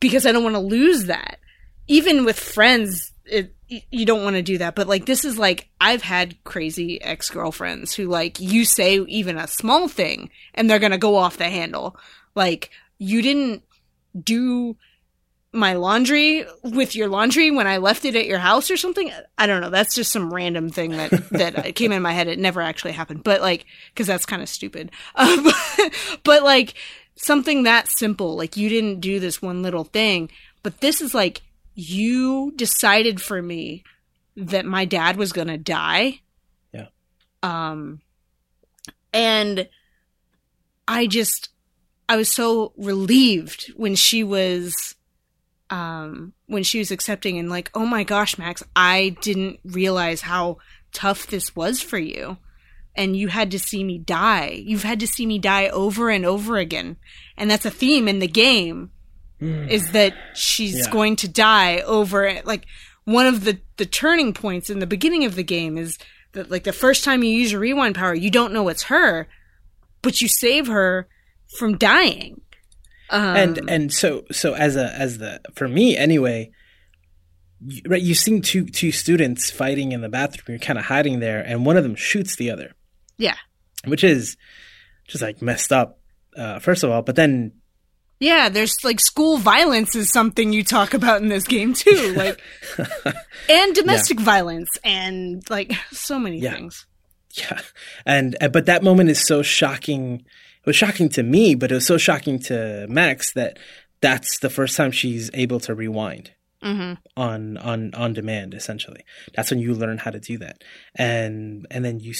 because 0.00 0.24
I 0.24 0.30
don't 0.32 0.44
want 0.44 0.54
to 0.54 0.60
lose 0.60 1.06
that. 1.06 1.40
Even 1.88 2.24
with 2.24 2.38
friends, 2.38 3.10
it, 3.26 3.52
you 3.68 4.06
don't 4.06 4.24
want 4.24 4.36
to 4.36 4.42
do 4.42 4.58
that. 4.58 4.74
But 4.74 4.88
like, 4.88 5.06
this 5.06 5.24
is 5.24 5.38
like, 5.38 5.68
I've 5.80 6.02
had 6.02 6.42
crazy 6.44 7.00
ex 7.02 7.30
girlfriends 7.30 7.94
who 7.94 8.06
like, 8.06 8.40
you 8.40 8.64
say 8.64 8.98
even 9.00 9.36
a 9.36 9.46
small 9.46 9.88
thing 9.88 10.30
and 10.54 10.68
they're 10.68 10.78
going 10.78 10.92
to 10.92 10.98
go 10.98 11.16
off 11.16 11.36
the 11.36 11.44
handle. 11.44 11.96
Like, 12.34 12.70
you 12.98 13.22
didn't 13.22 13.62
do 14.18 14.76
my 15.52 15.72
laundry 15.74 16.44
with 16.62 16.94
your 16.94 17.08
laundry 17.08 17.50
when 17.50 17.66
I 17.66 17.78
left 17.78 18.04
it 18.04 18.16
at 18.16 18.26
your 18.26 18.38
house 18.38 18.70
or 18.70 18.76
something. 18.76 19.10
I 19.38 19.46
don't 19.46 19.60
know. 19.60 19.70
That's 19.70 19.94
just 19.94 20.12
some 20.12 20.32
random 20.32 20.70
thing 20.70 20.92
that 20.92 21.10
that 21.30 21.74
came 21.74 21.92
in 21.92 22.02
my 22.02 22.12
head. 22.12 22.28
It 22.28 22.38
never 22.38 22.60
actually 22.60 22.92
happened, 22.92 23.24
but 23.24 23.40
like 23.40 23.64
because 23.92 24.06
that's 24.06 24.26
kind 24.26 24.42
of 24.42 24.48
stupid. 24.48 24.90
Uh, 25.14 25.42
but, 25.76 26.20
but 26.22 26.42
like 26.42 26.74
something 27.16 27.62
that 27.62 27.88
simple, 27.88 28.36
like 28.36 28.56
you 28.56 28.68
didn't 28.68 29.00
do 29.00 29.20
this 29.20 29.40
one 29.40 29.62
little 29.62 29.84
thing, 29.84 30.30
but 30.62 30.80
this 30.80 31.00
is 31.00 31.14
like 31.14 31.42
you 31.80 32.52
decided 32.56 33.22
for 33.22 33.40
me 33.40 33.84
that 34.36 34.66
my 34.66 34.84
dad 34.84 35.16
was 35.16 35.30
gonna 35.30 35.56
die. 35.56 36.20
Yeah. 36.72 36.88
Um, 37.44 38.00
and 39.12 39.68
I 40.88 41.06
just 41.06 41.50
I 42.08 42.16
was 42.16 42.34
so 42.34 42.72
relieved 42.76 43.72
when 43.76 43.94
she 43.94 44.24
was 44.24 44.96
um 45.70 46.32
when 46.46 46.64
she 46.64 46.80
was 46.80 46.90
accepting 46.90 47.38
and 47.38 47.48
like, 47.48 47.70
"Oh 47.74 47.86
my 47.86 48.02
gosh, 48.02 48.36
Max, 48.38 48.64
I 48.74 49.16
didn't 49.20 49.60
realize 49.64 50.22
how 50.22 50.58
tough 50.92 51.28
this 51.28 51.54
was 51.54 51.80
for 51.80 51.98
you." 51.98 52.38
And 52.96 53.16
you 53.16 53.28
had 53.28 53.52
to 53.52 53.60
see 53.60 53.84
me 53.84 53.98
die. 53.98 54.64
You've 54.66 54.82
had 54.82 54.98
to 54.98 55.06
see 55.06 55.26
me 55.26 55.38
die 55.38 55.68
over 55.68 56.10
and 56.10 56.26
over 56.26 56.56
again. 56.56 56.96
And 57.36 57.48
that's 57.48 57.66
a 57.66 57.70
theme 57.70 58.08
in 58.08 58.18
the 58.18 58.26
game 58.26 58.90
Mm. 59.40 59.68
is 59.70 59.92
that 59.92 60.14
she's 60.34 60.78
Yeah. 60.86 60.90
going 60.92 61.16
to 61.16 61.28
die 61.28 61.78
over 61.80 62.24
it. 62.24 62.44
like 62.46 62.66
one 63.04 63.26
of 63.26 63.44
the 63.44 63.58
the 63.76 63.86
turning 63.86 64.34
points 64.34 64.68
in 64.68 64.80
the 64.80 64.86
beginning 64.86 65.24
of 65.24 65.34
the 65.36 65.44
game 65.44 65.78
is 65.78 65.96
that 66.32 66.50
like 66.50 66.64
the 66.64 66.72
first 66.72 67.04
time 67.04 67.22
you 67.22 67.30
use 67.30 67.52
your 67.52 67.60
rewind 67.60 67.94
power, 67.94 68.14
you 68.14 68.30
don't 68.30 68.52
know 68.52 68.68
it's 68.68 68.82
her, 68.84 69.28
but 70.02 70.20
you 70.20 70.28
save 70.28 70.66
her 70.66 71.06
from 71.58 71.78
dying. 71.78 72.40
Um, 73.10 73.36
and 73.36 73.70
and 73.70 73.92
so 73.92 74.24
so 74.30 74.54
as 74.54 74.76
a 74.76 74.92
as 74.94 75.18
the 75.18 75.40
for 75.54 75.66
me 75.68 75.96
anyway 75.96 76.50
you, 77.66 77.80
right 77.86 78.02
you've 78.02 78.18
seen 78.18 78.42
two 78.42 78.66
two 78.66 78.92
students 78.92 79.50
fighting 79.50 79.92
in 79.92 80.00
the 80.02 80.08
bathroom 80.10 80.44
you're 80.48 80.58
kind 80.58 80.78
of 80.78 80.84
hiding 80.84 81.20
there 81.20 81.40
and 81.40 81.64
one 81.64 81.76
of 81.78 81.84
them 81.84 81.94
shoots 81.94 82.36
the 82.36 82.50
other 82.50 82.72
yeah, 83.16 83.36
which 83.86 84.04
is 84.04 84.36
just 85.06 85.22
like 85.22 85.40
messed 85.40 85.72
up 85.72 85.98
uh, 86.36 86.58
first 86.58 86.84
of 86.84 86.90
all 86.90 87.00
but 87.02 87.16
then 87.16 87.52
yeah. 88.20 88.48
There's 88.48 88.74
like 88.84 89.00
school 89.00 89.38
violence 89.38 89.94
is 89.96 90.10
something 90.10 90.52
you 90.52 90.64
talk 90.64 90.94
about 90.94 91.22
in 91.22 91.28
this 91.28 91.44
game 91.44 91.72
too, 91.74 92.12
like 92.16 92.40
and 93.48 93.74
domestic 93.74 94.20
violence 94.20 94.68
and 94.84 95.42
like 95.50 95.72
so 95.92 96.18
many 96.18 96.38
Yeah. 96.40 96.52
things. 96.54 96.86
yeah 97.36 97.60
and 98.06 98.36
uh, 98.40 98.48
but 98.48 98.66
that 98.66 98.82
moment 98.82 99.10
is 99.10 99.24
so 99.26 99.42
shocking 99.42 100.14
it 100.60 100.66
was 100.66 100.76
shocking 100.76 101.08
to 101.10 101.22
me 101.22 101.54
but 101.54 101.70
it 101.70 101.74
was 101.74 101.86
so 101.86 101.98
shocking 101.98 102.38
to 102.38 102.86
max 102.88 103.32
that 103.34 103.58
that's 104.00 104.38
the 104.40 104.48
first 104.50 104.76
time 104.76 104.90
she's 104.90 105.30
able 105.34 105.60
to 105.60 105.74
rewind 105.74 106.30
hmm 106.62 106.94
on 107.16 107.56
on 107.58 107.92
on 107.94 108.12
demand 108.14 108.54
essentially 108.54 109.04
that's 109.34 109.50
when 109.50 109.60
you 109.60 109.74
learn 109.74 109.98
how 109.98 110.10
to 110.10 110.18
do 110.18 110.38
that 110.38 110.64
and 110.96 111.66
and 111.70 111.84
then 111.84 112.00
you 112.00 112.14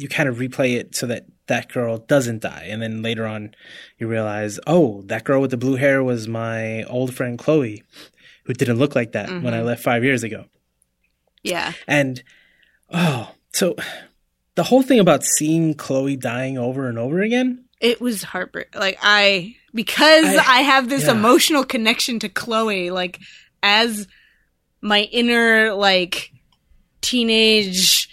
you 0.00 0.08
kind 0.08 0.28
of 0.28 0.36
replay 0.38 0.76
it 0.76 0.94
so 0.94 1.06
that 1.06 1.26
that 1.46 1.72
girl 1.72 1.98
doesn't 1.98 2.42
die 2.42 2.66
and 2.70 2.80
then 2.80 3.02
later 3.02 3.26
on 3.26 3.54
you 3.98 4.06
realize 4.08 4.58
oh 4.66 5.02
that 5.06 5.24
girl 5.24 5.40
with 5.40 5.50
the 5.50 5.56
blue 5.56 5.76
hair 5.76 6.02
was 6.02 6.26
my 6.28 6.82
old 6.84 7.12
friend 7.14 7.38
chloe 7.38 7.82
who 8.44 8.52
didn't 8.54 8.78
look 8.78 8.94
like 8.94 9.12
that 9.12 9.28
when 9.28 9.52
i 9.54 9.58
Mhm. 9.60 9.64
left 9.66 9.82
five 9.82 10.02
years 10.04 10.22
ago 10.22 10.44
Yeah, 11.42 11.72
and 11.86 12.22
oh 12.92 13.32
so 13.52 13.74
the 14.54 14.62
whole 14.64 14.82
thing 14.82 15.00
about 15.00 15.24
seeing 15.24 15.74
chloe 15.74 16.16
dying 16.16 16.56
over 16.58 16.88
and 16.88 16.98
over 16.98 17.20
again 17.20 17.64
it 17.80 17.98
was 17.98 18.22
heartbreaking. 18.22 18.78
Like 18.78 18.98
I 19.02 19.54
because 19.72 20.26
I, 20.26 20.44
I- 20.58 20.60
have 20.62 20.88
this 20.90 21.04
yeah. 21.06 21.12
emotional 21.12 21.64
connection 21.64 22.18
to 22.18 22.28
Chloe, 22.28 22.90
like 22.90 23.18
as 23.62 24.06
my 24.82 25.00
inner 25.04 25.72
like 25.72 26.30
teenage 27.00 28.09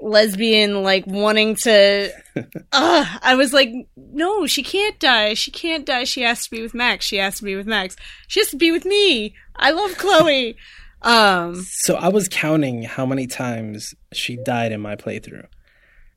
lesbian 0.00 0.82
like 0.82 1.06
wanting 1.06 1.54
to 1.54 2.10
uh 2.72 3.18
I 3.22 3.34
was 3.34 3.52
like 3.52 3.70
no 3.96 4.46
she 4.46 4.62
can't 4.62 4.98
die. 4.98 5.34
She 5.34 5.50
can't 5.50 5.86
die. 5.86 6.04
She 6.04 6.22
has 6.22 6.44
to 6.44 6.50
be 6.50 6.62
with 6.62 6.74
Max. 6.74 7.04
She 7.04 7.16
has 7.16 7.36
to 7.38 7.44
be 7.44 7.56
with 7.56 7.66
Max. 7.66 7.96
She 8.28 8.40
has 8.40 8.50
to 8.50 8.56
be 8.56 8.70
with 8.70 8.84
me. 8.84 9.34
I 9.56 9.70
love 9.70 9.96
Chloe. 9.96 10.56
Um 11.02 11.62
so 11.62 11.94
i 11.96 12.08
was 12.08 12.26
counting 12.26 12.82
how 12.82 13.04
many 13.04 13.26
times 13.26 13.94
she 14.14 14.38
died 14.38 14.72
in 14.72 14.80
my 14.80 14.96
playthrough. 14.96 15.46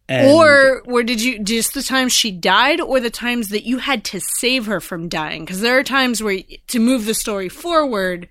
And 0.08 0.32
or 0.32 0.82
or 0.86 1.04
did 1.04 1.22
you 1.22 1.44
just 1.44 1.74
the 1.74 1.84
times 1.84 2.14
she 2.14 2.32
died 2.32 2.80
or 2.80 3.02
the 3.02 3.10
times 3.10 3.50
that 3.50 3.66
you 3.66 3.80
had 3.80 4.06
to 4.06 4.22
save 4.40 4.68
her 4.68 4.80
from 4.80 5.10
dying? 5.10 5.44
Because 5.44 5.60
there 5.60 5.78
are 5.78 5.84
times 5.84 6.24
where 6.24 6.40
to 6.68 6.80
move 6.80 7.06
the 7.06 7.14
story 7.14 7.50
forward 7.50 8.30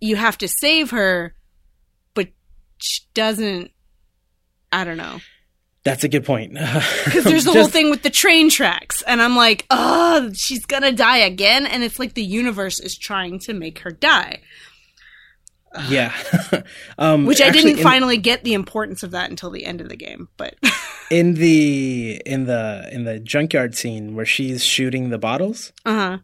you 0.00 0.16
have 0.16 0.38
to 0.38 0.48
save 0.48 0.90
her 0.90 1.34
but 2.14 2.28
she 2.78 3.02
doesn't 3.14 3.70
i 4.72 4.84
don't 4.84 4.96
know 4.96 5.18
That's 5.84 6.04
a 6.04 6.08
good 6.08 6.24
point. 6.24 6.52
because 7.04 7.24
there's 7.24 7.44
the 7.44 7.52
whole 7.52 7.68
thing 7.68 7.90
with 7.90 8.02
the 8.02 8.10
train 8.10 8.50
tracks 8.50 9.02
and 9.02 9.22
i'm 9.22 9.36
like 9.36 9.64
oh 9.70 10.30
she's 10.34 10.66
gonna 10.66 10.92
die 10.92 11.18
again 11.18 11.66
and 11.66 11.82
it's 11.82 11.98
like 11.98 12.14
the 12.14 12.22
universe 12.24 12.78
is 12.80 12.96
trying 12.98 13.38
to 13.40 13.52
make 13.54 13.78
her 13.80 13.90
die 13.90 14.40
Yeah. 15.88 16.14
um, 16.98 17.26
which 17.26 17.40
i 17.40 17.50
didn't 17.50 17.78
in, 17.78 17.82
finally 17.82 18.16
get 18.16 18.42
the 18.44 18.54
importance 18.54 19.02
of 19.02 19.10
that 19.12 19.30
until 19.30 19.50
the 19.50 19.64
end 19.64 19.80
of 19.80 19.88
the 19.88 19.96
game 19.96 20.28
but 20.36 20.56
in 21.10 21.34
the 21.34 22.20
in 22.26 22.44
the 22.44 22.88
in 22.92 23.04
the 23.04 23.18
junkyard 23.20 23.74
scene 23.74 24.14
where 24.14 24.26
she's 24.26 24.64
shooting 24.64 25.10
the 25.10 25.18
bottles. 25.18 25.72
uh-huh 25.84 26.18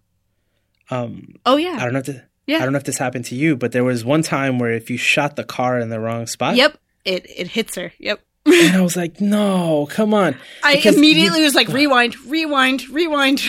Um, 0.90 1.34
oh 1.46 1.56
I 1.56 1.78
don't 1.84 1.92
know 1.94 1.98
if 2.00 2.06
this, 2.06 2.20
Yeah. 2.46 2.58
I 2.58 2.60
don't 2.64 2.72
know 2.72 2.78
if 2.78 2.84
this 2.84 2.98
happened 2.98 3.24
to 3.26 3.34
you, 3.34 3.56
but 3.56 3.72
there 3.72 3.84
was 3.84 4.04
one 4.04 4.22
time 4.22 4.58
where 4.58 4.72
if 4.72 4.90
you 4.90 4.98
shot 4.98 5.36
the 5.36 5.44
car 5.44 5.78
in 5.78 5.88
the 5.88 5.98
wrong 6.00 6.26
spot, 6.26 6.56
yep 6.56 6.76
it 7.04 7.24
it 7.34 7.48
hits 7.48 7.74
her 7.76 7.92
yep 7.98 8.20
and 8.46 8.76
I 8.76 8.80
was 8.82 8.96
like, 8.96 9.20
no, 9.20 9.86
come 9.90 10.14
on. 10.14 10.36
I 10.62 10.76
Because 10.76 10.96
immediately 10.96 11.40
you- 11.40 11.44
was 11.44 11.54
like, 11.54 11.68
rewind, 11.68 12.16
rewind, 12.26 12.88
rewind. 12.88 13.42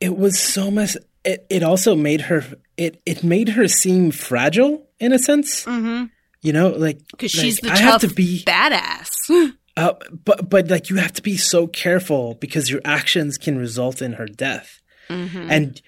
It 0.00 0.16
was 0.16 0.38
so 0.38 0.70
mess. 0.70 0.96
It 1.24 1.46
it 1.48 1.62
also 1.62 1.94
made 1.94 2.22
her 2.22 2.44
it 2.76 3.00
it 3.06 3.22
made 3.22 3.50
her 3.50 3.68
seem 3.68 4.10
fragile 4.10 4.88
in 4.98 5.12
a 5.12 5.18
sense. 5.18 5.64
Mm-hmm. 5.64 6.06
You 6.40 6.52
know, 6.52 6.70
like 6.70 6.98
Because 7.12 7.36
like, 7.36 7.44
she's 7.44 7.56
the 7.58 7.70
I 7.70 7.76
tough 7.76 7.80
have 7.80 8.00
to 8.02 8.08
be 8.08 8.42
badass. 8.44 9.08
Uh, 9.74 9.94
but 10.24 10.50
but 10.50 10.68
like 10.68 10.90
you 10.90 10.96
have 10.96 11.14
to 11.14 11.22
be 11.22 11.38
so 11.38 11.66
careful 11.66 12.34
because 12.34 12.68
your 12.68 12.82
actions 12.84 13.38
can 13.38 13.56
result 13.56 14.02
in 14.02 14.12
her 14.12 14.26
death, 14.26 14.82
mm-hmm. 15.08 15.50
and 15.50 15.80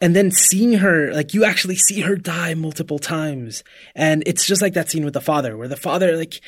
and 0.00 0.16
then 0.16 0.30
seeing 0.30 0.72
her 0.72 1.12
like 1.12 1.34
you 1.34 1.44
actually 1.44 1.76
see 1.76 2.00
her 2.00 2.16
die 2.16 2.54
multiple 2.54 2.98
times, 2.98 3.62
and 3.94 4.22
it's 4.24 4.46
just 4.46 4.62
like 4.62 4.72
that 4.72 4.90
scene 4.90 5.04
with 5.04 5.12
the 5.12 5.20
father 5.20 5.54
where 5.54 5.68
the 5.68 5.76
father 5.76 6.16
like 6.16 6.40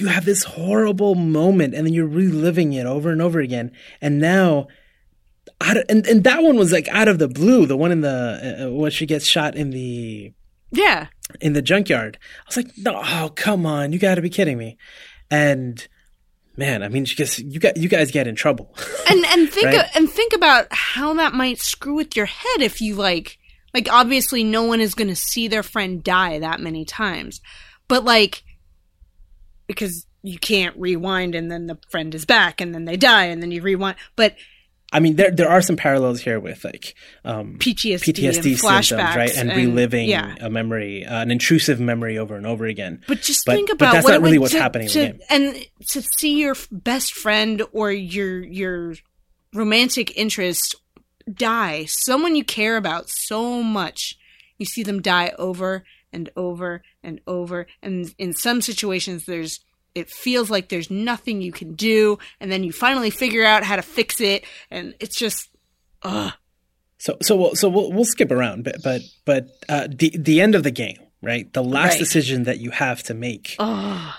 you 0.00 0.06
have 0.08 0.24
this 0.24 0.44
horrible 0.44 1.14
moment 1.14 1.74
and 1.74 1.86
then 1.86 1.92
you're 1.94 2.06
reliving 2.06 2.72
it 2.72 2.86
over 2.86 3.10
and 3.10 3.20
over 3.22 3.40
again, 3.40 3.72
and 4.00 4.18
now. 4.20 4.68
Out 5.60 5.78
of, 5.78 5.84
and 5.88 6.06
and 6.06 6.22
that 6.24 6.42
one 6.42 6.56
was 6.56 6.70
like 6.70 6.86
out 6.88 7.08
of 7.08 7.18
the 7.18 7.28
blue. 7.28 7.64
The 7.64 7.78
one 7.78 7.90
in 7.90 8.02
the 8.02 8.66
uh, 8.66 8.70
when 8.74 8.90
she 8.90 9.06
gets 9.06 9.24
shot 9.24 9.54
in 9.54 9.70
the 9.70 10.34
Yeah. 10.70 11.06
in 11.40 11.54
the 11.54 11.62
junkyard. 11.62 12.18
I 12.20 12.42
was 12.48 12.56
like, 12.58 12.76
no, 12.76 13.00
oh, 13.02 13.30
come 13.34 13.64
on, 13.64 13.92
you 13.92 13.98
got 13.98 14.16
to 14.16 14.22
be 14.22 14.28
kidding 14.28 14.58
me. 14.58 14.76
And 15.30 15.86
man, 16.58 16.82
I 16.82 16.88
mean, 16.88 17.04
because 17.04 17.38
you 17.38 17.58
got 17.58 17.78
you 17.78 17.88
guys 17.88 18.10
get 18.10 18.26
in 18.26 18.34
trouble. 18.34 18.74
And 19.08 19.24
and 19.26 19.48
think 19.50 19.66
Right. 19.66 19.86
and 19.94 20.10
think 20.10 20.34
about 20.34 20.66
how 20.72 21.14
that 21.14 21.32
might 21.32 21.58
screw 21.60 21.94
with 21.94 22.16
your 22.16 22.26
head 22.26 22.60
if 22.60 22.82
you 22.82 22.94
like 22.96 23.38
like 23.72 23.88
obviously 23.90 24.44
no 24.44 24.64
one 24.64 24.80
is 24.82 24.94
going 24.94 25.08
to 25.08 25.16
see 25.16 25.48
their 25.48 25.62
friend 25.62 26.02
die 26.04 26.38
that 26.40 26.60
many 26.60 26.84
times. 26.84 27.40
But 27.88 28.04
like 28.04 28.42
because 29.66 30.06
you 30.22 30.38
can't 30.38 30.76
rewind 30.76 31.34
and 31.34 31.50
then 31.50 31.66
the 31.66 31.78
friend 31.90 32.14
is 32.14 32.24
back 32.24 32.60
and 32.60 32.74
then 32.74 32.84
they 32.84 32.96
die 32.96 33.26
and 33.26 33.42
then 33.42 33.50
you 33.52 33.62
rewind. 33.62 33.96
But 34.16 34.34
I 34.92 35.00
mean, 35.00 35.16
there 35.16 35.30
there 35.30 35.48
are 35.48 35.62
some 35.62 35.76
parallels 35.76 36.20
here 36.20 36.38
with 36.38 36.64
like 36.64 36.94
um, 37.24 37.58
PTSD, 37.58 38.14
PTSD 38.14 38.24
and 38.26 38.34
symptoms, 38.34 38.62
flashbacks 38.62 39.16
right, 39.16 39.36
and, 39.36 39.50
reliving 39.50 40.08
yeah. 40.08 40.36
a 40.40 40.48
memory, 40.48 41.04
uh, 41.04 41.22
an 41.22 41.30
intrusive 41.30 41.80
memory 41.80 42.18
over 42.18 42.36
and 42.36 42.46
over 42.46 42.66
again. 42.66 43.02
But 43.08 43.20
just 43.20 43.44
But- 43.46 43.56
think 43.56 43.68
but 43.68 43.74
about 43.76 43.92
that's 43.94 44.04
what 44.04 44.12
not 44.12 44.22
really 44.22 44.38
what's 44.38 44.52
to- 44.52 44.60
happening 44.60 44.86
in 44.86 44.92
to- 44.92 44.98
the 45.00 45.06
game. 45.06 45.20
and 45.28 45.66
to 45.90 46.02
see 46.18 46.38
your 46.40 46.54
best 46.70 47.14
friend 47.14 47.62
or 47.72 47.90
your 47.90 48.42
your 48.44 48.94
romantic 49.52 50.16
interest 50.16 50.76
die, 51.32 51.86
someone 51.88 52.36
you 52.36 52.44
care 52.44 52.76
about 52.76 53.06
so 53.08 53.62
much, 53.62 54.16
you 54.58 54.66
see 54.66 54.82
them 54.84 55.02
die 55.02 55.32
over 55.38 55.84
and 56.12 56.30
over 56.36 56.82
and 57.02 57.20
over, 57.26 57.66
and 57.82 58.14
in 58.18 58.34
some 58.34 58.60
situations, 58.60 59.26
there's 59.26 59.60
it 59.94 60.10
feels 60.10 60.50
like 60.50 60.68
there's 60.68 60.90
nothing 60.90 61.40
you 61.40 61.52
can 61.52 61.74
do, 61.74 62.18
and 62.40 62.52
then 62.52 62.62
you 62.64 62.72
finally 62.72 63.10
figure 63.10 63.44
out 63.44 63.64
how 63.64 63.76
to 63.76 63.82
fix 63.82 64.20
it, 64.20 64.44
and 64.70 64.94
it's 65.00 65.16
just, 65.18 65.48
ugh. 66.02 66.32
So 66.98 67.16
so 67.22 67.36
we'll, 67.36 67.54
so 67.54 67.68
we'll 67.68 67.92
we'll 67.92 68.04
skip 68.04 68.30
around, 68.30 68.64
but 68.64 68.82
but 68.82 69.02
but 69.24 69.48
uh, 69.68 69.86
the 69.90 70.14
the 70.18 70.40
end 70.40 70.54
of 70.54 70.62
the 70.64 70.70
game, 70.70 70.98
right? 71.22 71.50
The 71.52 71.62
last 71.62 71.92
Right. 71.92 71.98
decision 71.98 72.44
that 72.44 72.58
you 72.58 72.70
have 72.70 73.02
to 73.04 73.14
make. 73.14 73.56
Oh, 73.58 74.14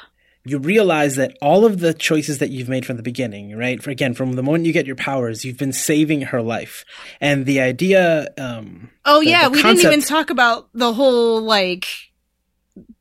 you 0.48 0.58
realize 0.60 1.16
that 1.18 1.38
all 1.42 1.66
of 1.66 1.80
the 1.80 1.94
choices 1.94 2.38
that 2.40 2.50
you've 2.50 2.70
made 2.70 2.86
from 2.86 2.98
the 2.98 3.04
beginning, 3.04 3.56
right? 3.56 3.82
For, 3.82 3.90
again, 3.92 4.14
from 4.14 4.34
the 4.34 4.44
moment 4.44 4.66
you 4.66 4.74
get 4.74 4.86
your 4.86 4.96
powers, 4.96 5.44
you've 5.46 5.58
been 5.58 5.74
saving 5.74 6.22
her 6.24 6.42
life. 6.42 6.86
And 7.22 7.46
the 7.46 7.60
idea, 7.60 8.28
um, 8.38 8.90
oh 9.06 9.20
The- 9.20 9.30
yeah, 9.30 9.44
the 9.46 9.52
we 9.52 9.62
didn't 9.62 9.80
even 9.86 10.02
talk 10.02 10.30
about 10.30 10.70
the 10.74 10.94
whole 10.94 11.42
like 11.42 11.86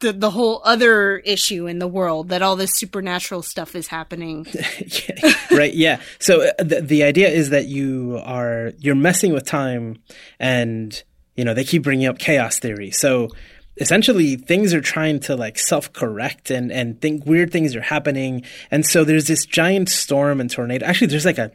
the 0.01 0.13
the 0.13 0.31
whole 0.31 0.63
other 0.65 1.19
issue 1.19 1.67
in 1.67 1.79
the 1.79 1.87
world 1.87 2.31
that 2.31 2.41
all 2.41 2.57
this 2.57 2.71
supernatural 2.77 3.43
stuff 3.43 3.75
is 3.75 3.89
happening. 3.89 4.47
yeah, 4.55 5.35
right? 5.51 5.75
Yeah. 5.75 6.01
So 6.19 6.49
uh, 6.49 6.53
the 6.63 6.81
the 6.81 7.03
idea 7.03 7.29
is 7.29 7.51
that 7.51 7.67
you 7.67 8.21
are 8.25 8.73
you're 8.79 8.95
messing 8.95 9.33
with 9.35 9.45
time, 9.45 9.99
and 10.41 11.03
you 11.37 11.45
know 11.45 11.53
they 11.53 11.65
keep 11.65 11.83
bringing 11.83 12.07
up 12.07 12.19
chaos 12.19 12.59
theory. 12.59 12.91
So 12.91 13.29
essentially, 13.77 14.37
things 14.37 14.73
are 14.75 14.81
trying 14.81 15.21
to 15.21 15.37
like 15.37 15.59
self 15.59 15.93
correct, 15.93 16.51
and 16.51 16.71
and 16.73 17.01
think 17.01 17.27
weird 17.27 17.53
things 17.53 17.75
are 17.77 17.83
happening, 17.83 18.43
and 18.71 18.85
so 18.87 19.05
there's 19.05 19.27
this 19.27 19.45
giant 19.47 19.89
storm 19.89 20.41
and 20.41 20.51
tornado. 20.51 20.87
Actually, 20.87 21.09
there's 21.09 21.25
like 21.27 21.39
a 21.39 21.51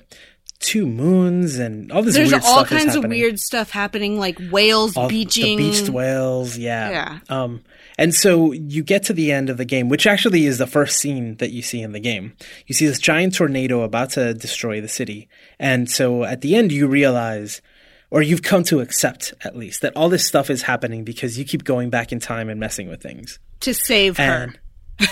two 0.59 0.85
moons 0.85 1.57
and 1.57 1.91
all 1.91 2.03
this 2.03 2.13
There's 2.13 2.29
weird 2.31 2.43
all 2.43 2.63
stuff 2.65 2.71
is 2.71 2.83
kinds 2.83 2.95
of 2.95 3.03
weird 3.05 3.39
stuff 3.39 3.71
happening, 3.71 4.19
like 4.19 4.37
whales 4.51 4.95
all 4.95 5.09
beaching. 5.09 5.57
the 5.57 5.71
beached 5.71 5.89
whales 5.89 6.55
yeah 6.55 6.89
Yeah. 6.91 7.19
um 7.29 7.63
and 7.97 8.13
so 8.13 8.51
you 8.51 8.83
get 8.83 9.01
to 9.05 9.13
the 9.13 9.31
end 9.31 9.49
of 9.49 9.57
the 9.57 9.65
game 9.65 9.89
which 9.89 10.05
actually 10.05 10.45
is 10.45 10.59
the 10.59 10.67
first 10.67 10.99
scene 10.99 11.35
that 11.37 11.49
you 11.49 11.63
see 11.63 11.81
in 11.81 11.93
the 11.93 11.99
game 11.99 12.33
you 12.67 12.75
see 12.75 12.85
this 12.85 12.99
giant 12.99 13.33
tornado 13.33 13.81
about 13.81 14.11
to 14.11 14.35
destroy 14.35 14.79
the 14.79 14.87
city 14.87 15.27
and 15.57 15.89
so 15.89 16.23
at 16.25 16.41
the 16.41 16.55
end 16.55 16.71
you 16.71 16.85
realize 16.87 17.63
or 18.11 18.21
you've 18.21 18.43
come 18.43 18.63
to 18.63 18.81
accept 18.81 19.33
at 19.41 19.55
least 19.55 19.81
that 19.81 19.95
all 19.95 20.09
this 20.09 20.25
stuff 20.25 20.49
is 20.49 20.61
happening 20.61 21.03
because 21.03 21.39
you 21.39 21.45
keep 21.45 21.63
going 21.63 21.89
back 21.89 22.11
in 22.11 22.19
time 22.19 22.49
and 22.49 22.59
messing 22.59 22.87
with 22.89 23.01
things 23.01 23.39
to 23.61 23.73
save 23.73 24.17
her. 24.17 24.53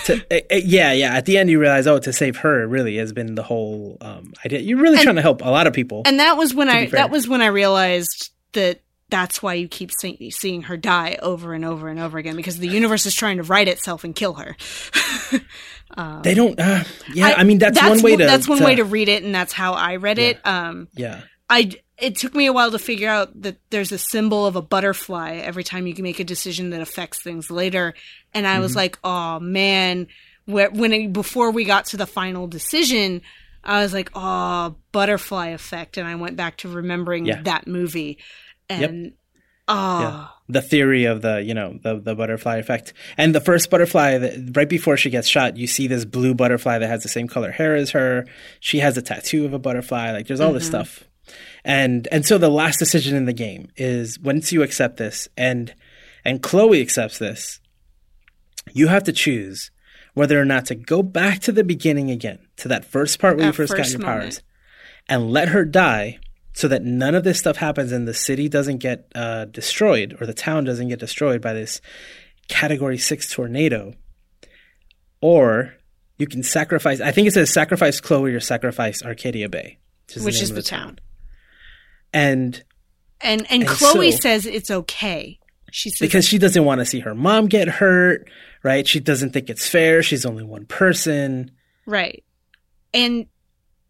to, 0.04 0.24
eh, 0.30 0.40
eh, 0.50 0.60
yeah 0.64 0.92
yeah 0.92 1.16
at 1.16 1.24
the 1.26 1.36
end 1.36 1.50
you 1.50 1.58
realize 1.58 1.86
oh 1.86 1.98
to 1.98 2.12
save 2.12 2.36
her 2.36 2.66
really 2.66 2.96
has 2.96 3.12
been 3.12 3.34
the 3.34 3.42
whole 3.42 3.96
um 4.00 4.32
idea 4.44 4.60
you're 4.60 4.78
really 4.80 5.02
trying 5.02 5.16
to 5.16 5.22
help 5.22 5.42
a 5.42 5.50
lot 5.50 5.66
of 5.66 5.72
people 5.72 6.02
And 6.04 6.20
that 6.20 6.36
was 6.36 6.54
when 6.54 6.68
I 6.68 6.86
that 6.86 7.10
was 7.10 7.26
when 7.26 7.40
I 7.42 7.46
realized 7.46 8.30
that 8.52 8.80
that's 9.08 9.42
why 9.42 9.54
you 9.54 9.66
keep 9.66 9.90
see- 9.90 10.30
seeing 10.30 10.62
her 10.62 10.76
die 10.76 11.18
over 11.20 11.52
and 11.52 11.64
over 11.64 11.88
and 11.88 11.98
over 11.98 12.18
again 12.18 12.36
because 12.36 12.58
the 12.58 12.68
universe 12.68 13.06
is 13.06 13.14
trying 13.14 13.38
to 13.38 13.42
right 13.42 13.66
itself 13.66 14.04
and 14.04 14.14
kill 14.14 14.34
her. 14.34 14.56
they 16.22 16.34
don't 16.34 16.58
uh, 16.60 16.84
yeah 17.12 17.34
I, 17.36 17.42
mean 17.42 17.58
that's, 17.58 17.80
one 17.82 18.00
way 18.02 18.14
to 18.16 18.24
that's 18.24 18.48
one 18.48 18.58
to- 18.58 18.64
way 18.64 18.76
to 18.76 18.84
read 18.84 19.08
it, 19.08 19.24
and 19.24 19.34
that's 19.34 19.52
how 19.52 19.72
I 19.72 19.96
read 19.96 20.18
it. 20.20 20.38
Um, 20.46 20.86
yeah 20.94 21.22
I 21.48 21.72
it 22.00 22.16
took 22.16 22.34
me 22.34 22.46
a 22.46 22.52
while 22.52 22.70
to 22.70 22.78
figure 22.78 23.08
out 23.08 23.42
that 23.42 23.58
there's 23.70 23.92
a 23.92 23.98
symbol 23.98 24.46
of 24.46 24.56
a 24.56 24.62
butterfly 24.62 25.36
every 25.36 25.64
time 25.64 25.86
you 25.86 25.94
can 25.94 26.02
make 26.02 26.20
a 26.20 26.24
decision 26.24 26.70
that 26.70 26.80
affects 26.80 27.22
things 27.22 27.50
later, 27.50 27.94
and 28.34 28.46
I 28.46 28.54
Mm-hmm. 28.54 28.62
was 28.62 28.76
like, 28.76 28.98
oh 29.04 29.40
man, 29.40 30.06
when 30.46 30.92
it, 30.92 31.12
before 31.12 31.50
we 31.50 31.64
got 31.64 31.86
to 31.86 31.96
the 31.96 32.06
final 32.06 32.46
decision. 32.46 33.22
I 33.62 33.82
was 33.82 33.92
like, 33.92 34.10
"Oh, 34.14 34.74
butterfly 34.90 35.48
effect," 35.48 35.98
and 35.98 36.08
I 36.08 36.14
went 36.14 36.34
back 36.34 36.56
to 36.58 36.68
remembering 36.70 37.26
Yeah. 37.26 37.42
that 37.42 37.66
movie, 37.66 38.16
and 38.70 39.12
oh, 39.68 40.00
Yeah. 40.00 40.26
the 40.48 40.62
theory 40.62 41.04
of 41.04 41.20
the 41.20 41.42
you 41.42 41.52
know 41.52 41.78
the 41.82 42.00
the 42.00 42.14
butterfly 42.14 42.56
effect. 42.56 42.94
And 43.18 43.34
the 43.34 43.40
first 43.42 43.68
butterfly 43.68 44.16
that 44.16 44.56
right 44.56 44.66
before 44.68 44.96
she 44.96 45.10
gets 45.10 45.28
shot 45.28 45.58
you 45.58 45.66
see 45.66 45.86
this 45.88 46.06
blue 46.06 46.32
butterfly 46.32 46.78
that 46.78 46.88
has 46.88 47.02
the 47.02 47.10
same 47.10 47.28
color 47.28 47.50
hair 47.50 47.74
as 47.76 47.90
her. 47.90 48.24
She 48.60 48.78
has 48.78 48.96
a 48.96 49.02
tattoo 49.02 49.44
of 49.44 49.52
a 49.52 49.58
butterfly. 49.58 50.12
Like 50.12 50.26
there's 50.26 50.40
all 50.40 50.54
this 50.54 50.66
stuff 50.66 51.04
and 51.64 52.08
and 52.10 52.24
so 52.24 52.38
the 52.38 52.48
last 52.48 52.78
decision 52.78 53.16
in 53.16 53.24
the 53.26 53.32
game 53.32 53.68
is 53.76 54.18
once 54.18 54.52
you 54.52 54.62
accept 54.62 54.96
this 54.96 55.28
and 55.36 55.74
and 56.24 56.42
chloe 56.42 56.80
accepts 56.80 57.18
this 57.18 57.60
you 58.72 58.88
have 58.88 59.04
to 59.04 59.12
choose 59.12 59.70
whether 60.14 60.40
or 60.40 60.44
not 60.44 60.66
to 60.66 60.74
go 60.74 61.02
back 61.02 61.40
to 61.40 61.52
the 61.52 61.64
beginning 61.64 62.10
again 62.10 62.38
to 62.56 62.68
that 62.68 62.84
first 62.84 63.18
part 63.18 63.36
where 63.36 63.46
you 63.46 63.52
That 63.52 63.56
first 63.56 63.76
got 63.76 63.90
your 63.90 64.00
moment. 64.00 64.20
powers 64.22 64.42
and 65.08 65.30
let 65.30 65.48
her 65.48 65.64
die 65.64 66.18
so 66.52 66.66
that 66.68 66.82
none 66.82 67.14
of 67.14 67.24
this 67.24 67.38
stuff 67.38 67.56
happens 67.56 67.92
and 67.92 68.06
the 68.08 68.14
city 68.14 68.48
doesn't 68.48 68.78
get 68.78 69.06
uh, 69.14 69.44
destroyed 69.46 70.16
or 70.20 70.26
the 70.26 70.34
town 70.34 70.64
doesn't 70.64 70.88
get 70.88 70.98
destroyed 70.98 71.40
by 71.40 71.52
this 71.52 71.80
category 72.48 72.98
six 72.98 73.30
tornado. 73.30 73.94
Or 75.20 75.74
you 76.18 76.26
can 76.26 76.42
sacrifice, 76.42 77.00
I 77.00 77.12
think 77.12 77.28
it 77.28 77.34
says 77.34 77.52
sacrifice 77.52 78.00
Chloe 78.00 78.34
or 78.34 78.40
sacrifice 78.40 79.02
Arcadia 79.02 79.48
Bay, 79.48 79.78
which 80.16 80.42
is 80.42 80.50
of 80.50 80.56
the 80.56 80.62
town. 80.62 80.98
And 82.12 82.62
And 83.20 83.46
and, 83.50 83.62
And 83.62 83.66
Chloe 83.68 84.12
so- 84.12 84.18
says 84.20 84.46
it's 84.46 84.70
okay. 84.70 85.38
She 85.72 85.90
says 85.90 86.00
because 86.00 86.26
she 86.26 86.38
doesn't 86.38 86.64
want 86.64 86.80
to 86.80 86.84
see 86.84 87.00
her 87.00 87.14
mom 87.14 87.46
get 87.46 87.68
hurt, 87.68 88.28
right? 88.64 88.86
She 88.88 88.98
doesn't 88.98 89.32
think 89.32 89.48
it's 89.48 89.68
fair. 89.68 90.02
She's 90.02 90.26
only 90.26 90.42
one 90.42 90.66
person. 90.66 91.52
right, 91.86 92.24
and 92.92 93.26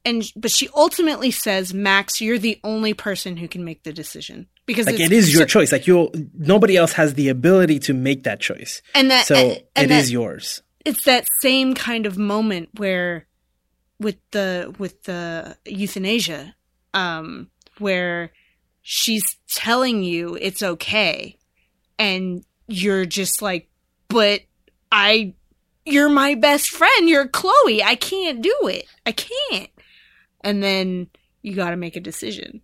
and 0.05 0.23
but 0.37 0.51
she 0.51 0.69
ultimately 0.75 1.31
says, 1.31 1.73
Max, 1.73 2.21
you're 2.21 2.39
the 2.39 2.61
only 2.65 2.93
person 2.95 3.37
who 3.39 3.49
can 3.49 3.65
make 3.65 3.83
the 3.85 3.93
decision 3.95 4.47
because 4.67 4.87
Like 4.87 5.01
it 5.01 5.11
is 5.13 5.33
your 5.33 5.43
so- 5.43 5.47
choice. 5.47 5.73
Like 5.73 5.87
you'll, 5.87 6.11
nobody 6.35 6.77
else 6.77 6.93
has 6.95 7.15
the 7.15 7.29
ability 7.31 7.79
to 7.81 7.95
make 7.95 8.25
that 8.25 8.41
choice. 8.41 8.83
and 8.95 9.11
that 9.11 9.25
So 9.27 9.35
and, 9.37 9.63
and 9.77 9.91
is 9.91 10.07
that- 10.09 10.13
yours. 10.13 10.63
it's 10.85 11.05
that 11.05 11.27
same 11.41 11.75
kind 11.75 12.05
of 12.05 12.19
moment 12.19 12.69
where 12.77 13.27
with 13.99 14.17
the 14.33 14.75
with 14.79 15.03
the 15.05 15.57
euthanasia 15.67 16.55
um 16.95 17.49
where 17.81 18.33
she's 18.83 19.25
telling 19.49 20.03
you 20.03 20.37
it's 20.41 20.63
okay. 20.63 21.37
And 21.99 22.45
you're 22.67 23.05
just 23.05 23.43
like 23.43 23.69
but 24.09 24.43
i 24.93 25.35
you're 25.87 26.09
my 26.09 26.35
best 26.35 26.69
friend. 26.69 27.09
You're 27.09 27.27
chloe. 27.27 27.83
I 27.83 27.95
can't 27.95 28.43
do 28.43 28.55
it. 28.65 28.85
I 29.07 29.13
can't. 29.13 29.71
And 30.43 30.63
then 30.63 31.09
you 31.43 31.55
got 31.55 31.71
to 31.71 31.77
make 31.77 31.97
a 31.97 32.01
decision. 32.01 32.63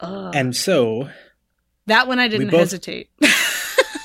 Ugh. 0.00 0.34
And 0.34 0.54
so 0.56 1.08
that 1.86 2.08
one 2.08 2.18
i 2.18 2.28
didn't 2.28 2.50
both- 2.50 2.60
hesitate. 2.60 3.10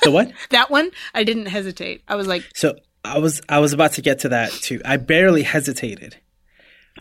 The 0.02 0.10
what? 0.10 0.32
that 0.50 0.70
one 0.70 0.90
i 1.14 1.24
didn't 1.24 1.46
hesitate. 1.46 2.02
I 2.08 2.16
was 2.16 2.26
like 2.26 2.44
So 2.54 2.74
I 3.04 3.18
was 3.18 3.40
I 3.48 3.58
was 3.60 3.72
about 3.72 3.92
to 3.92 4.02
get 4.02 4.20
to 4.20 4.30
that 4.30 4.50
too. 4.52 4.80
I 4.84 4.96
barely 4.96 5.42
hesitated, 5.42 6.16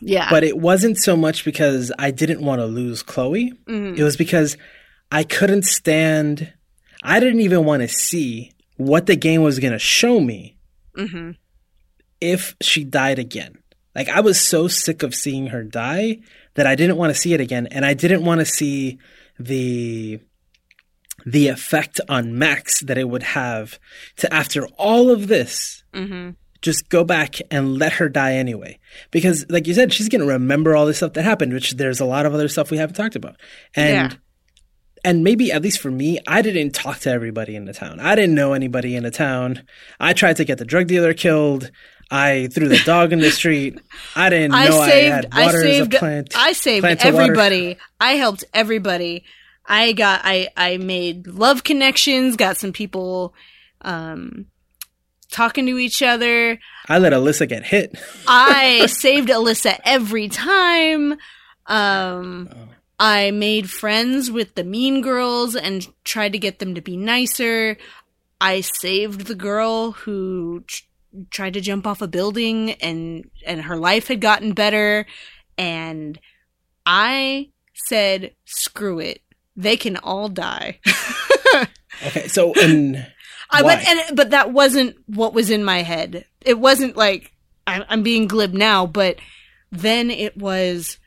yeah 0.01 0.29
but 0.29 0.43
it 0.43 0.57
wasn't 0.57 0.97
so 0.97 1.15
much 1.15 1.43
because 1.45 1.91
I 1.99 2.11
didn't 2.11 2.41
want 2.41 2.59
to 2.59 2.65
lose 2.65 3.03
Chloe. 3.03 3.53
Mhm. 3.67 3.97
It 3.97 4.03
was 4.03 4.17
because 4.17 4.57
I 5.11 5.23
couldn't 5.23 5.65
stand. 5.65 6.53
I 7.03 7.19
didn't 7.19 7.41
even 7.41 7.65
want 7.65 7.81
to 7.81 7.87
see 7.87 8.51
what 8.77 9.05
the 9.05 9.15
game 9.15 9.41
was 9.41 9.59
going 9.59 9.73
to 9.73 9.79
show 9.79 10.19
me 10.19 10.57
hmm 10.95 11.31
if 12.21 12.55
she 12.61 12.83
died 12.83 13.17
again. 13.19 13.57
Like 13.95 14.09
I 14.09 14.19
was 14.21 14.39
so 14.39 14.67
sick 14.67 15.03
of 15.03 15.15
seeing 15.15 15.47
her 15.47 15.63
die 15.63 16.19
that 16.55 16.67
I 16.67 16.75
didn't 16.75 16.97
want 16.97 17.13
to 17.13 17.19
see 17.19 17.33
it 17.33 17.39
again, 17.41 17.67
and 17.67 17.85
I 17.85 17.93
didn't 17.93 18.23
want 18.23 18.39
to 18.39 18.45
see 18.45 18.99
the 19.39 20.19
the 21.25 21.47
effect 21.49 21.99
on 22.07 22.37
Max 22.37 22.79
that 22.81 22.97
it 22.97 23.09
would 23.09 23.23
have 23.23 23.79
to 24.17 24.33
after 24.33 24.67
all 24.77 25.09
of 25.11 25.27
this 25.27 25.83
hmm 25.93 26.31
just 26.61 26.89
go 26.89 27.03
back 27.03 27.35
and 27.51 27.77
let 27.77 27.93
her 27.93 28.09
die 28.09 28.33
anyway. 28.33 28.79
Because, 29.11 29.45
like 29.49 29.67
you 29.67 29.73
said, 29.73 29.93
she's 29.93 30.09
going 30.09 30.21
to 30.21 30.27
remember 30.27 30.75
all 30.75 30.85
this 30.85 30.97
stuff 30.97 31.13
that 31.13 31.23
happened, 31.23 31.53
which 31.53 31.71
there's 31.71 31.99
a 31.99 32.05
lot 32.05 32.25
of 32.25 32.33
other 32.33 32.47
stuff 32.49 32.69
we 32.71 32.77
haven't 32.77 32.95
talked 32.95 33.15
about. 33.15 33.35
And 33.75 34.11
Yeah. 34.11 34.17
and 35.05 35.23
maybe 35.23 35.51
at 35.51 35.61
least 35.61 35.79
for 35.79 35.89
me, 35.91 36.19
I 36.27 36.41
didn't 36.41 36.71
talk 36.71 36.99
to 36.99 37.09
everybody 37.09 37.55
in 37.55 37.65
the 37.65 37.73
town. 37.73 37.99
I 37.99 38.15
didn't 38.15 38.35
know 38.35 38.53
anybody 38.53 38.95
in 38.95 39.03
the 39.03 39.11
town. 39.11 39.63
I 39.99 40.13
tried 40.13 40.35
to 40.37 40.45
get 40.45 40.57
the 40.57 40.65
drug 40.65 40.87
dealer 40.87 41.13
killed. 41.13 41.71
I 42.11 42.49
threw 42.51 42.67
the 42.67 42.79
dog 42.85 43.13
in 43.13 43.19
the 43.19 43.29
street. 43.31 43.79
I 44.15 44.29
didn't 44.29 44.53
I 44.55 44.67
know 44.67 44.83
saved. 44.83 45.11
I 45.13 45.15
had 45.15 45.27
I, 45.31 45.45
water 45.45 45.61
saved. 45.61 45.93
as 45.93 45.97
a 45.97 45.99
plant. 45.99 46.33
I 46.35 46.53
saved 46.53 46.81
plant 46.83 47.03
water. 47.05 47.21
everybody. 47.21 47.77
I 48.01 48.13
helped 48.13 48.43
everybody. 48.53 49.23
I 49.65 49.91
got. 49.93 50.21
I. 50.23 50.49
I 50.57 50.77
made 50.77 51.27
love 51.27 51.63
connections. 51.63 52.35
Got 52.35 52.57
some 52.57 52.73
people, 52.73 53.35
um, 53.81 54.47
talking 55.31 55.65
to 55.67 55.77
each 55.77 56.01
other. 56.01 56.59
I 56.87 56.97
let 56.99 57.13
Alyssa 57.13 57.47
get 57.47 57.63
hit. 57.65 57.95
I 58.27 58.85
saved 58.89 59.29
Alyssa 59.29 59.79
every 59.85 60.27
time. 60.29 61.13
Um, 61.67 62.49
Oh. 62.51 62.65
I 63.01 63.31
made 63.31 63.69
friends 63.69 64.29
with 64.29 64.55
the 64.55 64.63
mean 64.65 64.99
girls 65.01 65.55
and 65.55 65.87
tried 66.03 66.33
to 66.33 66.37
get 66.39 66.59
them 66.59 66.75
to 66.75 66.81
be 66.81 66.97
nicer. 66.97 67.77
I 68.41 68.59
saved 68.59 69.27
the 69.27 69.35
girl 69.35 69.91
who 69.93 70.65
tr- 70.67 70.83
tried 71.31 71.53
to 71.53 71.61
jump 71.61 71.87
off 71.87 72.01
a 72.01 72.07
building 72.09 72.71
and 72.81 73.29
and 73.45 73.61
her 73.61 73.77
life 73.77 74.09
had 74.09 74.19
gotten 74.19 74.51
better 74.51 75.05
and 75.57 76.19
I 76.85 77.51
said 77.87 78.33
screw 78.43 78.99
it. 78.99 79.21
They 79.55 79.77
can 79.77 79.95
all 79.97 80.27
die. 80.27 80.79
Okay, 82.05 82.27
so 82.29 82.53
and 82.53 83.05
I 83.49 83.61
Why? 83.63 83.75
but 83.75 83.87
and 83.87 84.15
but 84.17 84.29
that 84.31 84.51
wasn't 84.51 84.95
what 85.07 85.33
was 85.33 85.49
in 85.49 85.63
my 85.63 85.81
head. 85.81 86.25
It 86.41 86.59
wasn't 86.59 86.95
like 86.95 87.33
I'm, 87.65 87.83
I'm 87.89 88.03
being 88.03 88.27
glib 88.27 88.53
now, 88.53 88.85
but 88.85 89.17
then 89.71 90.11
it 90.11 90.37
was. 90.37 90.97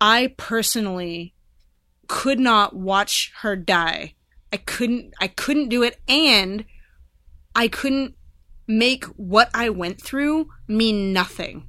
I 0.00 0.34
personally 0.36 1.34
could 2.06 2.38
not 2.38 2.76
watch 2.76 3.32
her 3.40 3.56
die. 3.56 4.14
I 4.52 4.58
couldn't 4.58 5.14
I 5.20 5.28
couldn't 5.28 5.68
do 5.70 5.82
it 5.82 5.98
and 6.06 6.64
I 7.54 7.68
couldn't 7.68 8.14
make 8.68 9.04
what 9.04 9.50
I 9.54 9.70
went 9.70 10.00
through 10.02 10.50
mean 10.68 11.12
nothing. 11.12 11.66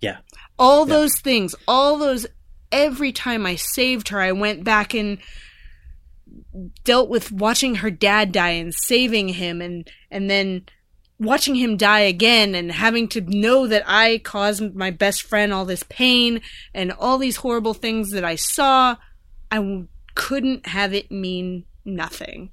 Yeah. 0.00 0.18
All 0.58 0.88
Yeah. 0.88 0.94
those 0.94 1.20
things, 1.20 1.54
all 1.68 1.98
those 1.98 2.26
every 2.70 3.12
time 3.12 3.44
I 3.44 3.56
saved 3.56 4.08
her, 4.08 4.20
I 4.20 4.32
went 4.32 4.64
back 4.64 4.94
and 4.94 5.18
dealt 6.84 7.08
with 7.08 7.32
watching 7.32 7.76
her 7.76 7.90
dad 7.90 8.32
die 8.32 8.50
and 8.50 8.74
saving 8.74 9.28
him 9.28 9.60
and 9.60 9.88
and 10.10 10.28
then 10.28 10.64
watching 11.22 11.54
him 11.54 11.76
die 11.76 12.00
again 12.00 12.54
and 12.54 12.72
having 12.72 13.08
to 13.08 13.20
know 13.20 13.66
that 13.66 13.84
I 13.86 14.18
caused 14.18 14.74
my 14.74 14.90
best 14.90 15.22
friend 15.22 15.52
all 15.52 15.64
this 15.64 15.84
pain 15.84 16.40
and 16.74 16.92
all 16.92 17.18
these 17.18 17.36
horrible 17.36 17.74
things 17.74 18.10
that 18.10 18.24
I 18.24 18.34
saw, 18.34 18.96
I 19.50 19.56
w- 19.56 19.88
couldn't 20.14 20.66
have 20.66 20.92
it 20.92 21.10
mean 21.10 21.64
nothing. 21.84 22.50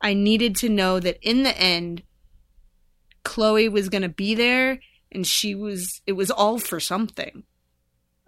I 0.00 0.14
needed 0.14 0.56
to 0.56 0.68
know 0.68 1.00
that 1.00 1.18
in 1.22 1.42
the 1.44 1.56
end, 1.56 2.02
Chloe 3.24 3.68
was 3.68 3.88
going 3.88 4.02
to 4.02 4.08
be 4.08 4.34
there 4.34 4.80
and 5.12 5.26
she 5.26 5.54
was, 5.54 6.00
it 6.06 6.12
was 6.12 6.30
all 6.30 6.58
for 6.58 6.80
something. 6.80 7.44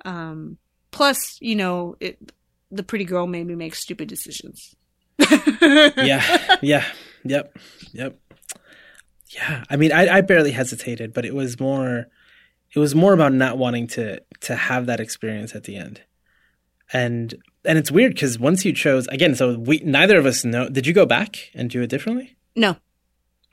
Um, 0.04 0.58
plus, 0.92 1.36
you 1.40 1.56
know, 1.56 1.96
it, 2.00 2.32
the 2.70 2.82
pretty 2.82 3.04
girl 3.04 3.26
made 3.26 3.46
me 3.46 3.54
make 3.54 3.74
stupid 3.74 4.08
decisions. 4.08 4.74
yeah, 5.96 6.56
yeah, 6.62 6.84
yep, 7.24 7.56
yep, 7.92 8.18
yeah. 9.30 9.64
I 9.70 9.76
mean, 9.76 9.92
I, 9.92 10.16
I 10.16 10.20
barely 10.20 10.52
hesitated, 10.52 11.12
but 11.12 11.24
it 11.24 11.34
was 11.34 11.58
more, 11.60 12.06
it 12.74 12.78
was 12.78 12.94
more 12.94 13.12
about 13.12 13.32
not 13.32 13.58
wanting 13.58 13.86
to 13.88 14.20
to 14.40 14.56
have 14.56 14.86
that 14.86 15.00
experience 15.00 15.54
at 15.54 15.64
the 15.64 15.76
end, 15.76 16.02
and 16.92 17.34
and 17.64 17.78
it's 17.78 17.90
weird 17.90 18.14
because 18.14 18.38
once 18.38 18.64
you 18.64 18.72
chose 18.72 19.06
again, 19.08 19.34
so 19.34 19.58
we 19.58 19.80
neither 19.84 20.18
of 20.18 20.26
us 20.26 20.44
know. 20.44 20.68
Did 20.68 20.86
you 20.86 20.92
go 20.92 21.06
back 21.06 21.50
and 21.54 21.68
do 21.70 21.82
it 21.82 21.88
differently? 21.90 22.36
No, 22.56 22.76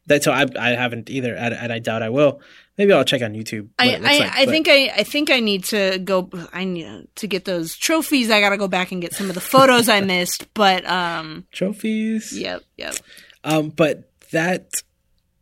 That 0.08 0.24
so 0.24 0.32
I 0.32 0.46
I 0.60 0.70
haven't 0.70 1.10
either, 1.10 1.36
and, 1.36 1.54
and 1.54 1.72
I 1.74 1.80
doubt 1.80 2.04
I 2.04 2.10
will. 2.10 2.42
Maybe 2.78 2.94
I'll 2.94 3.04
check 3.04 3.24
on 3.24 3.34
YouTube. 3.34 3.70
I, 3.80 3.96
I, 3.96 3.98
like, 3.98 4.22
I 4.22 4.46
think 4.46 4.68
I, 4.70 4.94
I 4.98 5.04
think 5.04 5.32
I 5.32 5.40
need 5.40 5.64
to 5.66 5.98
go. 5.98 6.30
I 6.54 6.64
need 6.64 7.08
to 7.16 7.28
get 7.28 7.46
those 7.46 7.76
trophies. 7.76 8.30
I 8.30 8.40
got 8.40 8.50
to 8.50 8.58
go 8.58 8.68
back 8.68 8.92
and 8.92 9.02
get 9.02 9.14
some 9.14 9.30
of 9.30 9.36
the 9.36 9.42
photos 9.42 9.90
I 9.90 10.02
missed. 10.02 10.46
But 10.54 10.86
um, 10.90 11.46
trophies. 11.52 12.36
yep, 12.36 12.64
yep. 12.78 12.96
Um, 13.44 13.70
but 13.70 14.10
that 14.32 14.82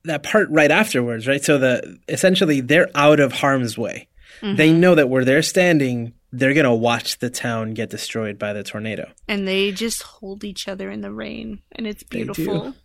that 0.03 0.23
part 0.23 0.49
right 0.49 0.71
afterwards, 0.71 1.27
right? 1.27 1.43
So 1.43 1.57
the 1.57 1.97
essentially 2.07 2.61
they're 2.61 2.89
out 2.95 3.19
of 3.19 3.31
harm's 3.31 3.77
way. 3.77 4.07
Mm-hmm. 4.41 4.55
They 4.55 4.73
know 4.73 4.95
that 4.95 5.09
where 5.09 5.23
they're 5.23 5.41
standing, 5.41 6.13
they're 6.31 6.53
gonna 6.53 6.75
watch 6.75 7.19
the 7.19 7.29
town 7.29 7.73
get 7.73 7.89
destroyed 7.89 8.37
by 8.37 8.53
the 8.53 8.63
tornado. 8.63 9.09
And 9.27 9.47
they 9.47 9.71
just 9.71 10.03
hold 10.03 10.43
each 10.43 10.67
other 10.67 10.89
in 10.89 11.01
the 11.01 11.11
rain, 11.11 11.61
and 11.71 11.87
it's 11.87 12.03
beautiful. 12.03 12.75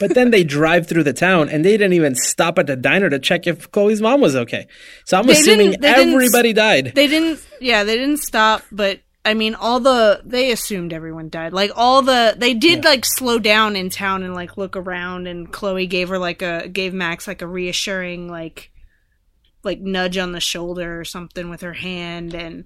But 0.00 0.14
then 0.14 0.30
they 0.30 0.44
drive 0.44 0.86
through 0.86 1.02
the 1.02 1.12
town 1.12 1.48
and 1.48 1.64
they 1.64 1.72
didn't 1.72 1.92
even 1.94 2.14
stop 2.14 2.58
at 2.58 2.68
the 2.68 2.76
diner 2.76 3.10
to 3.10 3.18
check 3.18 3.46
if 3.48 3.70
Chloe's 3.72 4.00
mom 4.00 4.20
was 4.20 4.36
okay. 4.36 4.68
So 5.04 5.18
I'm 5.18 5.26
They 5.26 5.32
assuming 5.32 5.70
didn't- 5.72 5.82
they 5.82 5.94
didn't- 5.94 6.14
everybody 6.14 6.52
died. 6.52 6.92
They 6.94 7.08
didn't. 7.08 7.44
Yeah, 7.60 7.82
they 7.82 7.96
didn't 7.96 8.18
stop. 8.18 8.62
But 8.70 9.00
I 9.24 9.34
mean, 9.34 9.56
all 9.56 9.80
the 9.80 10.22
they 10.24 10.52
assumed 10.52 10.92
everyone 10.92 11.28
died. 11.28 11.52
Like 11.52 11.72
all 11.74 12.02
the 12.02 12.34
they 12.38 12.54
did 12.54 12.84
Yeah. 12.84 12.90
like 12.90 13.04
slow 13.04 13.38
down 13.40 13.74
in 13.74 13.90
town 13.90 14.22
and 14.22 14.34
like 14.34 14.56
look 14.56 14.76
around. 14.76 15.26
And 15.26 15.52
Chloe 15.52 15.86
gave 15.88 16.08
her 16.10 16.18
like 16.18 16.40
a 16.42 16.68
gave 16.68 16.94
Max 16.94 17.26
like 17.26 17.42
a 17.42 17.46
reassuring 17.48 18.28
like 18.28 18.70
like 19.64 19.80
nudge 19.80 20.16
on 20.16 20.30
the 20.30 20.40
shoulder 20.40 21.00
or 21.00 21.04
something 21.04 21.50
with 21.50 21.62
her 21.62 21.72
hand. 21.74 22.32
And 22.34 22.64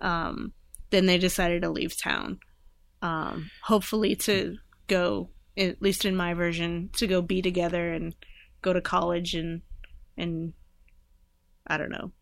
um, 0.00 0.52
then 0.90 1.06
they 1.06 1.18
decided 1.18 1.62
to 1.62 1.70
leave 1.70 1.94
town. 2.02 2.40
Um, 3.00 3.50
hopefully 3.62 4.16
to 4.16 4.56
go 4.88 5.28
at 5.56 5.82
least 5.82 6.04
in 6.04 6.16
my 6.16 6.34
version 6.34 6.90
to 6.94 7.06
go 7.06 7.20
be 7.22 7.42
together 7.42 7.92
and 7.92 8.14
go 8.62 8.72
to 8.72 8.80
college 8.80 9.34
and 9.34 9.62
and 10.16 10.52
I 11.66 11.76
don't 11.76 11.90
know 11.90 12.12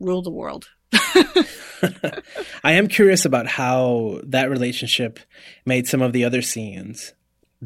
rule 0.00 0.22
the 0.22 0.30
world. 0.30 0.68
I 2.64 2.72
am 2.72 2.88
curious 2.88 3.24
about 3.24 3.46
how 3.46 4.20
that 4.24 4.50
relationship 4.50 5.18
made 5.64 5.86
some 5.86 6.02
of 6.02 6.12
the 6.12 6.24
other 6.24 6.42
scenes 6.42 7.14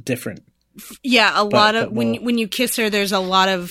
different. 0.02 0.44
Yeah, 1.02 1.30
a 1.34 1.44
lot 1.44 1.74
of 1.74 1.86
but 1.86 1.92
when 1.92 2.12
we'll- 2.12 2.22
when 2.22 2.38
you 2.38 2.48
kiss 2.48 2.76
her, 2.76 2.90
there's 2.90 3.12
a 3.12 3.20
lot 3.20 3.48
of 3.48 3.70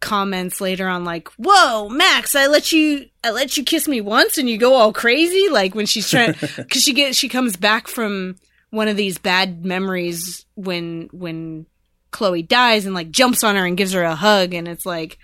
comments 0.00 0.60
later 0.60 0.86
on 0.86 1.04
like, 1.04 1.28
"Whoa, 1.38 1.88
Max, 1.88 2.34
I 2.34 2.46
let 2.46 2.70
you 2.70 3.06
I 3.24 3.30
let 3.30 3.56
you 3.56 3.64
kiss 3.64 3.88
me 3.88 4.00
once 4.00 4.38
and 4.38 4.48
you 4.48 4.58
go 4.58 4.74
all 4.74 4.92
crazy." 4.92 5.48
Like 5.50 5.74
when 5.74 5.86
she's 5.86 6.08
trying 6.10 6.34
cuz 6.70 6.82
she 6.82 6.92
gets 6.92 7.16
she 7.16 7.28
comes 7.28 7.56
back 7.56 7.88
from 7.88 8.36
one 8.70 8.88
of 8.88 8.96
these 8.96 9.18
bad 9.18 9.64
memories 9.64 10.44
when 10.54 11.08
when 11.12 11.66
Chloe 12.10 12.42
dies 12.42 12.86
and 12.86 12.94
like 12.94 13.10
jumps 13.10 13.42
on 13.44 13.56
her 13.56 13.64
and 13.66 13.76
gives 13.76 13.92
her 13.92 14.02
a 14.02 14.14
hug 14.14 14.54
and 14.54 14.66
it's 14.68 14.86
like 14.86 15.18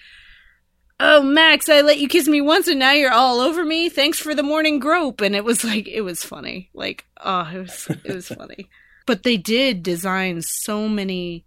Oh 1.01 1.23
Max, 1.25 1.69
I 1.69 1.81
let 1.81 1.99
you 1.99 2.07
kiss 2.09 2.29
me 2.29 2.41
once 2.41 2.69
and 2.69 2.79
now 2.79 2.93
you're 2.93 3.11
all 3.13 3.41
over 3.41 3.65
me. 3.65 3.89
Thanks 3.89 4.21
for 4.21 4.33
the 4.33 4.45
morning 4.45 4.79
grope. 4.79 5.21
And 5.21 5.35
it 5.35 5.45
was 5.45 5.65
like 5.71 5.89
it 5.89 6.03
was 6.03 6.23
funny. 6.23 6.71
Like, 6.73 7.05
oh, 7.23 7.51
it 7.53 7.59
was 7.59 7.89
it 8.05 8.15
was 8.15 8.29
funny. 8.29 8.69
But 9.07 9.23
they 9.25 9.37
did 9.37 9.83
design 9.83 10.41
so 10.43 10.89
many 10.89 11.45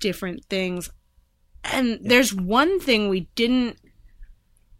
different 0.00 0.44
things. 0.46 0.90
And 1.64 2.00
there's 2.02 2.34
one 2.34 2.80
thing 2.80 3.08
we 3.08 3.28
didn't 3.36 3.76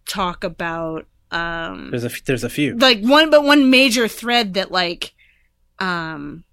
talk 0.07 0.43
about 0.43 1.07
um 1.31 1.91
There's 1.91 2.05
a 2.05 2.09
f- 2.11 2.25
there's 2.25 2.45
a 2.45 2.51
few. 2.51 2.75
like 2.77 3.01
one 3.03 3.31
but 3.31 3.45
one 3.45 3.71
major 3.71 4.09
thread 4.09 4.55
that 4.55 4.73
like 4.73 5.12
um 5.79 6.45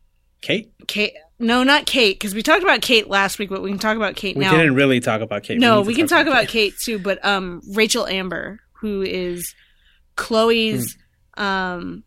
Kate, 0.46 0.72
Kate 0.88 1.14
no 1.40 1.64
not 1.64 1.86
Kate 1.86 2.16
because 2.18 2.34
we 2.36 2.42
talked 2.44 2.64
about 2.64 2.82
Kate 2.82 3.10
last 3.10 3.40
week 3.40 3.50
but 3.50 3.62
we 3.62 3.70
can 3.70 3.80
talk 3.80 3.98
about 3.98 4.16
Kate 4.16 4.36
we 4.38 4.44
now 4.46 4.52
We 4.54 4.58
didn't 4.60 4.76
really 4.76 5.00
talk 5.00 5.22
about 5.22 5.44
Kate. 5.44 5.60
no 5.60 5.82
to 5.82 5.88
we 5.88 5.96
can 5.96 6.08
talk 6.08 6.28
about 6.28 6.48
Kate. 6.48 6.72
Kate 6.72 6.74
too 6.86 7.00
but 7.00 7.24
um 7.26 7.62
Rachel 7.74 8.06
Amber 8.08 8.60
who 8.82 9.02
is 9.02 9.54
Chloe's 10.16 10.98
um 11.38 12.04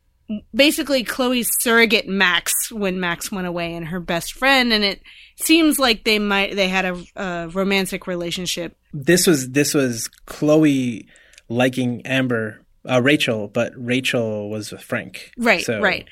basically 0.54 1.04
Chloe's 1.04 1.48
surrogate 1.60 2.06
Max 2.08 2.52
when 2.70 3.00
Max 3.00 3.32
went 3.32 3.46
away 3.46 3.74
and 3.74 3.86
her 3.88 4.00
best 4.00 4.32
friend 4.34 4.72
and 4.72 4.84
it 4.84 5.00
seems 5.36 5.78
like 5.78 6.04
they 6.04 6.18
might 6.18 6.54
they 6.56 6.68
had 6.68 6.84
a, 6.84 7.02
a 7.16 7.48
romantic 7.48 8.06
relationship 8.06 8.76
This 8.92 9.26
was 9.26 9.50
this 9.50 9.74
was 9.74 10.08
Chloe 10.26 11.06
liking 11.50 12.02
Amber, 12.06 12.60
uh, 12.88 13.00
Rachel, 13.02 13.48
but 13.48 13.72
Rachel 13.74 14.50
was 14.50 14.70
with 14.70 14.82
Frank. 14.82 15.30
Right, 15.38 15.64
So- 15.64 15.80
right. 15.80 16.06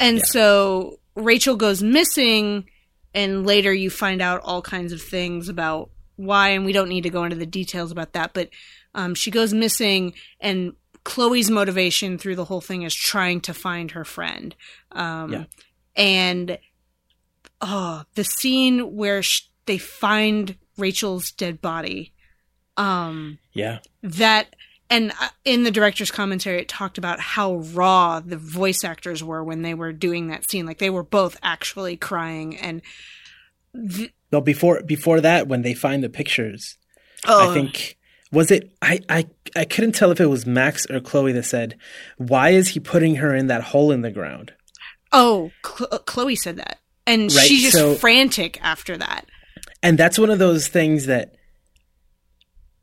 And 0.00 0.16
yeah. 0.18 0.24
so 0.26 0.99
Rachel 1.14 1.56
goes 1.56 1.82
missing, 1.82 2.68
and 3.14 3.46
later 3.46 3.72
you 3.72 3.90
find 3.90 4.22
out 4.22 4.40
all 4.44 4.62
kinds 4.62 4.92
of 4.92 5.02
things 5.02 5.48
about 5.48 5.90
why, 6.16 6.50
and 6.50 6.64
we 6.64 6.72
don't 6.72 6.88
need 6.88 7.02
to 7.02 7.10
go 7.10 7.24
into 7.24 7.36
the 7.36 7.46
details 7.46 7.90
about 7.90 8.12
that, 8.12 8.32
but 8.34 8.50
um, 8.94 9.14
she 9.14 9.30
goes 9.30 9.54
missing, 9.54 10.14
and 10.40 10.74
Chloe's 11.04 11.50
motivation 11.50 12.18
through 12.18 12.36
the 12.36 12.44
whole 12.44 12.60
thing 12.60 12.82
is 12.82 12.94
trying 12.94 13.40
to 13.42 13.54
find 13.54 13.92
her 13.92 14.04
friend. 14.04 14.54
Um, 14.92 15.32
Yeah. 15.32 15.44
And 15.96 16.58
oh, 17.60 18.04
the 18.14 18.24
scene 18.24 18.94
where 18.96 19.22
sh- 19.22 19.48
they 19.66 19.78
find 19.78 20.56
Rachel's 20.76 21.30
dead 21.32 21.60
body. 21.60 22.12
Um, 22.76 23.38
Yeah, 23.52 23.78
that 24.02 24.54
and 24.90 25.12
uh, 25.20 25.28
in 25.44 25.62
the 25.62 25.70
director's 25.70 26.10
commentary 26.10 26.60
it 26.60 26.68
talked 26.68 26.98
about 26.98 27.20
how 27.20 27.56
raw 27.56 28.20
the 28.20 28.36
voice 28.36 28.84
actors 28.84 29.22
were 29.24 29.42
when 29.42 29.62
they 29.62 29.72
were 29.72 29.92
doing 29.92 30.26
that 30.28 30.50
scene 30.50 30.66
like 30.66 30.78
they 30.78 30.90
were 30.90 31.02
both 31.04 31.36
actually 31.42 31.96
crying 31.96 32.56
and 32.58 32.82
th- 33.96 34.12
no. 34.32 34.40
Before 34.40 34.82
before 34.82 35.20
that, 35.22 35.48
when 35.48 35.62
they 35.62 35.74
find 35.74 36.04
the 36.04 36.08
pictures, 36.08 36.78
oh, 37.26 37.50
I 37.50 37.54
think 37.54 37.96
was 38.30 38.52
it. 38.52 38.70
I 38.80 39.00
I 39.08 39.26
I 39.56 39.64
couldn't 39.64 39.92
tell 39.92 40.12
if 40.12 40.20
it 40.20 40.26
was 40.26 40.46
Max 40.46 40.86
or 40.88 41.00
Chloe 41.00 41.32
that 41.32 41.42
said, 41.44 41.76
"Why 42.16 42.50
is 42.50 42.68
he 42.68 42.78
putting 42.80 43.16
her 43.16 43.34
in 43.34 43.48
that 43.48 43.62
hole 43.62 43.90
in 43.90 44.02
the 44.02 44.10
ground?" 44.12 44.52
oh 45.12 45.50
Cl- 45.66 45.98
Chloe 46.06 46.36
said 46.36 46.58
that 46.58 46.78
and 47.04 47.22
Right, 47.22 47.46
she's 47.48 47.62
just 47.62 47.76
so- 47.76 47.96
frantic 47.96 48.60
after 48.62 48.96
that 48.96 49.26
And 49.82 49.98
that's 49.98 50.16
one 50.20 50.30
of 50.30 50.38
those 50.38 50.68
things 50.68 51.06
that 51.06 51.34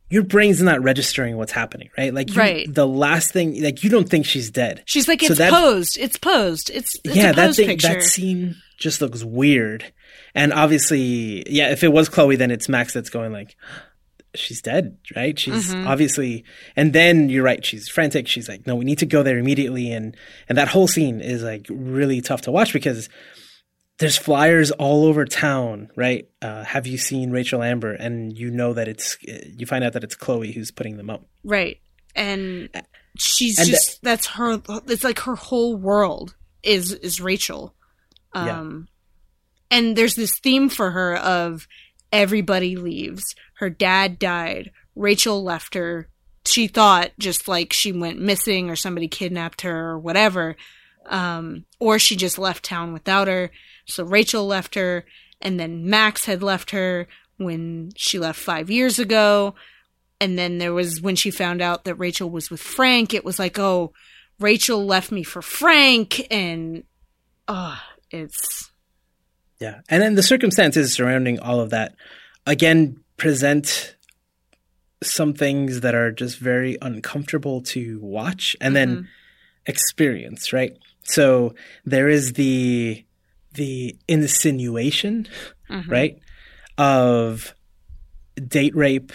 your 0.09 0.23
brain's 0.23 0.61
not 0.61 0.81
registering 0.81 1.35
what's 1.37 1.51
happening, 1.51 1.89
right? 1.97 2.13
Like, 2.13 2.29
you, 2.29 2.35
Right. 2.39 2.73
The 2.73 2.87
last 2.87 3.31
thing, 3.33 3.61
like, 3.61 3.83
you 3.83 3.89
don't 3.89 4.07
think 4.07 4.25
she's 4.25 4.49
dead. 4.49 4.83
she's 4.85 5.07
like 5.07 5.21
So 5.21 5.27
it's 5.27 5.37
that- 5.39 5.51
posed 5.51 5.97
it's 5.99 6.17
posed 6.17 6.69
it's, 6.73 6.95
it's 7.03 7.15
yeah, 7.15 7.31
a 7.31 7.33
that 7.35 7.55
thing, 7.55 7.67
picture 7.67 7.89
that 7.89 8.03
scene 8.03 8.55
just 8.77 9.01
looks 9.01 9.23
weird. 9.23 9.91
And 10.35 10.53
obviously, 10.53 11.43
yeah, 11.51 11.71
if 11.71 11.83
it 11.83 11.91
was 11.91 12.09
Chloe, 12.09 12.35
then 12.35 12.51
it's 12.51 12.69
Max 12.69 12.93
that's 12.93 13.09
going 13.09 13.31
like, 13.33 13.55
she's 14.35 14.61
dead, 14.61 14.97
right? 15.15 15.37
She's 15.37 15.73
Mhm. 15.73 15.87
obviously, 15.87 16.43
and 16.75 16.93
then 16.93 17.27
you're 17.29 17.43
right, 17.43 17.65
she's 17.65 17.89
frantic. 17.89 18.27
She's 18.27 18.47
like, 18.47 18.67
no, 18.67 18.75
we 18.75 18.85
need 18.85 18.99
to 18.99 19.05
go 19.05 19.23
there 19.23 19.37
immediately. 19.39 19.91
And 19.91 20.15
and 20.47 20.57
that 20.57 20.67
whole 20.67 20.87
scene 20.87 21.21
is 21.21 21.41
like 21.43 21.65
really 21.69 22.21
tough 22.21 22.41
to 22.41 22.51
watch 22.51 22.71
because 22.71 23.09
there's 23.99 24.17
flyers 24.17 24.71
all 24.71 25.05
over 25.05 25.25
town, 25.25 25.89
right? 25.95 26.29
Uh, 26.41 26.63
have 26.63 26.85
you 26.85 26.97
seen 26.97 27.31
Rachel 27.31 27.63
Amber? 27.63 27.93
And 27.93 28.37
you 28.37 28.51
know 28.51 28.73
that 28.73 28.87
it's, 28.87 29.17
you 29.23 29.65
find 29.65 29.83
out 29.83 29.93
that 29.93 30.03
it's 30.03 30.15
Chloe 30.15 30.51
who's 30.51 30.71
putting 30.71 30.97
them 30.97 31.09
up. 31.09 31.25
right 31.43 31.79
and 32.17 32.69
she's 33.17 33.57
And 33.59 33.67
just 33.69 34.01
that's 34.01 34.25
her 34.27 34.61
it's 34.87 35.03
like 35.03 35.19
her 35.19 35.35
whole 35.35 35.77
world 35.77 36.35
is 36.63 36.91
is 36.91 37.21
Rachel. 37.21 37.73
Yeah. 38.35 38.59
Um 38.59 38.87
and 39.71 39.95
there's 39.95 40.15
this 40.15 40.37
theme 40.39 40.69
for 40.69 40.91
her 40.91 41.15
of 41.15 41.67
everybody 42.11 42.75
leaves. 42.75 43.23
Her 43.55 43.69
dad 43.69 44.17
died. 44.19 44.71
Rachel 44.95 45.43
left 45.43 45.75
her. 45.75 46.09
She 46.45 46.67
thought 46.67 47.11
just 47.19 47.47
like 47.47 47.71
she 47.73 47.91
went 47.91 48.19
missing 48.19 48.69
or 48.69 48.75
somebody 48.75 49.07
kidnapped 49.07 49.61
her 49.61 49.89
or 49.91 49.99
whatever. 49.99 50.55
Um, 51.07 51.65
or 51.79 51.99
she 51.99 52.15
just 52.15 52.37
left 52.37 52.65
town 52.65 52.93
without 52.93 53.27
her. 53.27 53.51
So 53.85 54.03
Rachel 54.03 54.45
left 54.45 54.75
her, 54.75 55.05
and 55.41 55.59
then 55.59 55.89
Max 55.89 56.25
had 56.25 56.43
left 56.43 56.71
her 56.71 57.07
when 57.37 57.91
she 57.95 58.19
left 58.19 58.39
five 58.39 58.69
years 58.69 58.99
ago. 58.99 59.55
And 60.19 60.37
then 60.37 60.57
there 60.57 60.73
was 60.73 61.01
when 61.01 61.15
she 61.15 61.29
found 61.31 61.61
out 61.61 61.85
that 61.85 61.95
Rachel 61.95 62.29
was 62.29 62.49
with 62.49 62.59
Frank, 62.59 63.13
it 63.13 63.23
was 63.23 63.37
like, 63.39 63.59
oh, 63.59 63.93
Rachel 64.39 64.85
left 64.85 65.11
me 65.11 65.23
for 65.23 65.41
Frank, 65.41 66.27
and 66.31 66.83
oh, 67.47 67.79
it's 68.11 68.71
Yeah. 69.59 69.81
And 69.89 70.01
then 70.01 70.15
the 70.15 70.23
circumstances 70.23 70.93
surrounding 70.93 71.39
all 71.39 71.59
of 71.59 71.69
that 71.71 71.95
again 72.45 72.99
present 73.17 73.95
some 75.03 75.33
things 75.33 75.81
that 75.81 75.93
are 75.93 76.11
just 76.11 76.39
very 76.39 76.77
uncomfortable 76.81 77.61
to 77.61 77.99
watch 78.01 78.55
and 78.59 78.75
then 78.75 79.07
experience, 79.67 80.51
right? 80.51 80.75
So 81.07 81.55
there 81.85 82.09
is 82.09 82.33
the 82.33 83.03
the 83.53 83.95
insinuation, 84.07 85.27
Mhm. 85.69 85.89
right, 85.89 86.19
of 86.77 87.55
date 88.47 88.75
rape 88.75 89.11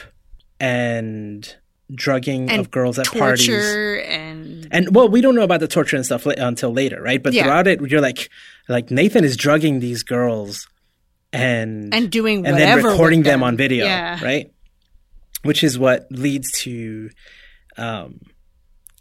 and 0.59 1.55
drugging 1.95 2.51
And 2.51 2.59
of 2.61 2.71
girls 2.71 2.99
at 2.99 3.07
parties. 3.07 3.49
and 3.49 4.67
And 4.73 4.95
well, 4.95 5.09
we 5.09 5.21
don't 5.21 5.35
know 5.35 5.43
about 5.43 5.61
the 5.61 5.69
torture 5.69 5.95
and 5.97 6.05
stuff 6.05 6.25
until 6.27 6.73
later, 6.73 7.01
right? 7.03 7.23
But 7.23 7.35
Yeah. 7.35 7.43
throughout 7.45 7.69
it, 7.69 7.81
you're 7.83 8.01
like, 8.01 8.31
like 8.69 8.91
Nathan 8.91 9.25
is 9.25 9.37
drugging 9.37 9.81
these 9.81 10.03
girls 10.03 10.67
and 11.33 11.95
and 11.95 12.11
doing 12.11 12.45
and 12.47 12.55
whatever 12.57 12.83
then 12.83 12.91
recording 12.93 13.21
with 13.21 13.27
them. 13.27 13.43
on 13.43 13.57
video, 13.57 13.85
Yeah. 13.85 14.25
right? 14.25 14.51
Which 15.43 15.63
is 15.63 15.79
what 15.79 16.07
leads 16.11 16.51
to 16.63 17.11
um, 17.77 18.21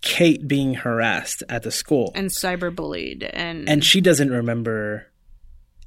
Kate 0.02 0.48
being 0.48 0.74
harassed 0.74 1.44
at 1.48 1.64
the 1.64 1.72
school, 1.72 2.12
and 2.16 2.30
cyberbullied 2.30 3.30
and 3.32 3.70
and 3.70 3.84
she 3.84 4.02
doesn't 4.02 4.32
remember 4.32 5.08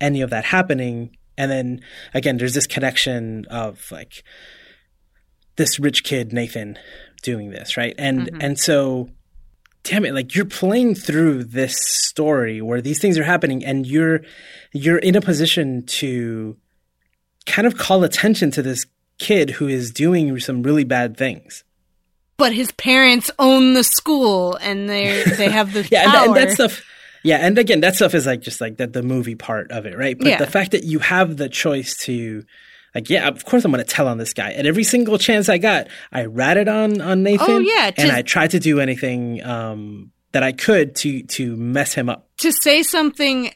any 0.01 0.21
of 0.21 0.31
that 0.31 0.45
happening. 0.45 1.17
And 1.37 1.51
then 1.51 1.81
again, 2.15 2.37
there's 2.37 2.55
this 2.55 2.67
connection 2.67 3.45
of 3.47 3.91
like 3.91 4.23
this 5.57 5.79
rich 5.79 6.05
kid 6.05 6.33
Nathan 6.33 6.79
doing 7.23 7.51
this, 7.51 7.77
right? 7.77 7.95
And 7.99 8.31
Mhm. 8.31 8.37
and 8.41 8.59
so 8.59 9.09
damn 9.83 10.05
it, 10.05 10.15
like 10.15 10.35
you're 10.35 10.45
playing 10.45 10.95
through 10.95 11.45
this 11.45 11.77
story 11.77 12.61
where 12.63 12.81
these 12.81 13.01
things 13.01 13.19
are 13.19 13.25
happening 13.25 13.65
and 13.65 13.87
you're 13.87 14.21
you're 14.73 14.99
in 14.99 15.17
a 15.17 15.21
position 15.21 15.83
to 15.87 16.57
kind 17.47 17.67
of 17.67 17.77
call 17.77 18.05
attention 18.05 18.51
to 18.53 18.63
this 18.63 18.87
kid 19.19 19.51
who 19.51 19.69
is 19.69 19.91
doing 19.91 20.39
some 20.41 20.63
really 20.63 20.85
bad 20.85 21.17
things. 21.17 21.65
But 22.37 22.53
his 22.53 22.71
parents 22.73 23.31
own 23.39 23.75
the 23.75 23.85
school 23.85 24.57
and 24.57 24.89
they 24.89 25.23
they 25.37 25.49
have 25.51 25.73
the 25.73 25.87
Yeah, 25.91 26.03
and, 26.05 26.13
power. 26.13 26.27
and 26.27 26.37
that 26.37 26.51
stuff. 26.53 26.83
Yeah, 27.23 27.39
and 27.39 27.57
again, 27.59 27.81
that 27.81 27.97
stuff 27.97 28.15
is 28.15 28.27
like 28.27 28.41
just 28.43 28.61
like 28.61 28.77
the, 28.77 28.87
the 28.87 29.03
movie 29.03 29.35
part 29.35 29.71
of 29.71 29.87
it, 29.87 29.97
right? 29.97 30.17
But 30.19 30.27
Yeah. 30.29 30.39
the 30.39 30.47
fact 30.47 30.73
that 30.73 30.85
you 30.85 30.99
have 30.99 31.39
the 31.39 31.49
choice 31.49 31.97
to, 32.05 32.45
like, 32.95 33.09
yeah, 33.09 33.27
of 33.29 33.47
course 33.47 33.65
I'm 33.65 33.71
going 33.73 33.83
to 33.83 33.91
tell 33.91 34.09
on 34.09 34.19
this 34.19 34.35
guy. 34.35 34.53
At 34.53 34.67
every 34.67 34.85
single 34.85 35.17
chance 35.17 35.49
I 35.49 35.57
got, 35.57 35.89
I 36.13 36.27
ratted 36.27 36.69
on 36.69 37.01
on 37.01 37.23
Nathan. 37.23 37.47
Oh, 37.49 37.59
yeah, 37.61 37.91
and 37.97 38.13
I 38.13 38.21
tried 38.23 38.51
to 38.51 38.61
do 38.61 38.79
anything 38.79 39.43
um, 39.43 40.13
that 40.33 40.43
I 40.43 40.53
could 40.53 40.97
to 40.97 41.23
to 41.23 41.57
mess 41.57 41.95
him 41.95 42.09
up. 42.11 42.29
to 42.39 42.53
say 42.53 42.83
something 42.83 43.55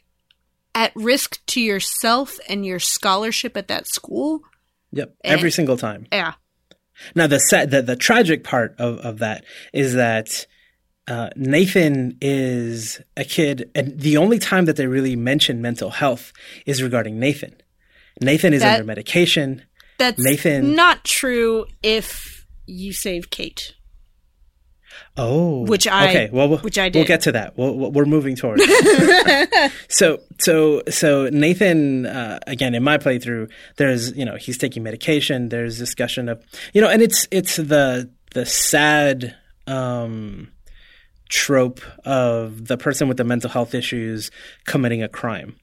at 0.75 0.93
risk 0.95 1.45
to 1.49 1.61
yourself 1.61 2.39
and 2.49 2.65
your 2.65 2.79
scholarship 2.79 3.57
at 3.57 3.69
that 3.69 3.87
school. 3.87 4.41
Yep, 4.93 5.15
Eh. 5.25 5.29
every 5.31 5.51
single 5.51 5.77
time. 5.77 6.07
Yeah. 6.11 6.33
Now 7.15 7.27
the 7.27 7.39
sad, 7.39 7.71
the, 7.71 7.83
the 7.83 7.97
tragic 7.97 8.45
part 8.45 8.75
of, 8.79 8.99
of 8.99 9.19
that 9.19 9.45
is 9.73 9.95
that 9.95 10.47
uh, 11.07 11.31
Nathan 11.37 12.19
is 12.21 13.01
a 13.17 13.25
kid, 13.25 13.71
and 13.75 13.99
the 13.99 14.17
only 14.19 14.39
time 14.39 14.67
that 14.67 14.77
they 14.77 14.87
really 14.87 15.17
mention 15.17 15.63
mental 15.63 15.91
health 15.91 16.33
is 16.67 16.83
regarding 16.83 17.19
Nathan. 17.19 17.55
Nathan 18.21 18.53
is 18.53 18.63
That- 18.63 18.75
under 18.75 18.87
medication. 18.87 19.63
That's 19.99 20.23
Nathan- 20.23 20.75
not 20.77 21.05
true 21.05 21.67
if 21.83 22.47
you 22.67 22.93
save 22.93 23.31
Kate. 23.31 23.75
Oh, 25.19 25.63
Which 25.67 25.87
I- 25.89 26.09
okay. 26.11 26.31
Well, 26.33 26.49
we'll 26.49 26.59
which 26.59 26.79
I 26.79 26.91
We'll 26.95 27.05
get 27.05 27.23
to 27.23 27.33
that. 27.33 27.59
We'll, 27.59 27.75
we'll- 27.75 27.91
we're 27.93 28.05
moving 28.05 28.37
towards. 28.37 28.63
so, 29.89 30.21
so, 30.39 30.83
so 30.89 31.29
Nathan 31.31 32.07
uh, 32.07 32.39
again 32.47 32.75
in 32.75 32.83
my 32.83 32.99
playthrough, 32.99 33.51
there's 33.77 34.17
you 34.17 34.25
know 34.25 34.37
he's 34.37 34.59
taking 34.59 34.83
medication. 34.83 35.49
There's 35.49 35.79
discussion 35.79 36.29
of 36.29 36.43
you 36.73 36.81
know, 36.81 36.89
and 36.89 37.03
it's 37.03 37.27
it's 37.31 37.57
the 37.57 38.11
the 38.35 38.47
sad 38.47 39.35
um, 39.67 40.49
trope 41.29 41.81
of 42.05 42.67
the 42.69 42.77
person 42.77 43.09
with 43.09 43.17
the 43.17 43.25
mental 43.25 43.51
health 43.51 43.75
issues 43.75 44.31
committing 44.67 45.03
a 45.03 45.09
crime. 45.09 45.57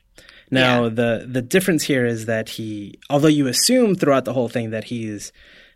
Now, 0.52 0.84
Yeah. 0.84 0.90
the 0.90 1.28
the 1.30 1.42
difference 1.42 1.84
here 1.84 2.06
is 2.06 2.26
that 2.28 2.50
he, 2.50 3.00
although 3.10 3.28
you 3.28 3.48
assume 3.48 3.96
throughout 3.96 4.26
the 4.26 4.34
whole 4.34 4.50
thing 4.50 4.70
that 4.72 4.84
he's 4.86 5.32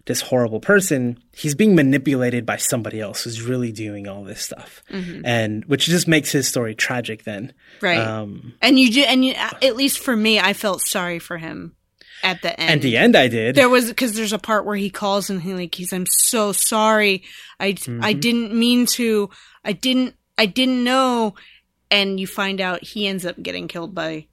this 0.05 0.21
horrible 0.21 0.59
person, 0.59 1.19
he's 1.33 1.53
being 1.55 1.75
manipulated 1.75 2.45
by 2.45 2.57
somebody 2.57 2.99
else 2.99 3.23
who's 3.23 3.41
really 3.41 3.71
doing 3.71 4.07
all 4.07 4.23
this 4.23 4.41
stuff, 4.41 4.81
and 4.89 5.63
which 5.65 5.85
just 5.85 6.07
makes 6.07 6.31
his 6.31 6.47
story 6.47 6.73
tragic. 6.75 7.23
Then, 7.23 7.53
Right. 7.81 7.99
Um, 7.99 8.53
and 8.61 8.79
you 8.79 8.91
do, 8.91 9.01
and 9.01 9.23
you, 9.23 9.33
at 9.33 9.75
least 9.75 9.99
for 9.99 10.15
me, 10.15 10.39
I 10.39 10.53
felt 10.53 10.81
sorry 10.81 11.19
for 11.19 11.37
him 11.37 11.75
at 12.23 12.41
the 12.41 12.59
end. 12.59 12.71
at 12.71 12.81
the 12.81 12.97
end, 12.97 13.15
I 13.15 13.27
did. 13.27 13.55
there 13.55 13.69
was 13.69 13.87
because 13.87 14.13
there's 14.13 14.33
a 14.33 14.39
part 14.39 14.65
where 14.65 14.75
he 14.75 14.89
calls 14.89 15.29
and 15.29 15.41
he 15.41 15.53
like 15.53 15.75
he's 15.75 15.93
I'm 15.93 16.05
so 16.07 16.51
sorry. 16.53 17.23
I 17.59 17.67
I 17.67 17.73
Mm-hmm. 17.73 18.19
didn't 18.19 18.53
mean 18.53 18.85
to. 18.87 19.29
I 19.63 19.73
didn't 19.73 20.15
I 20.37 20.45
didn't 20.47 20.83
know. 20.83 21.35
And 21.91 22.19
you 22.19 22.27
find 22.27 22.61
out 22.61 22.83
he 22.83 23.07
ends 23.07 23.25
up 23.25 23.41
getting 23.41 23.67
killed 23.67 23.95
by 23.95 24.27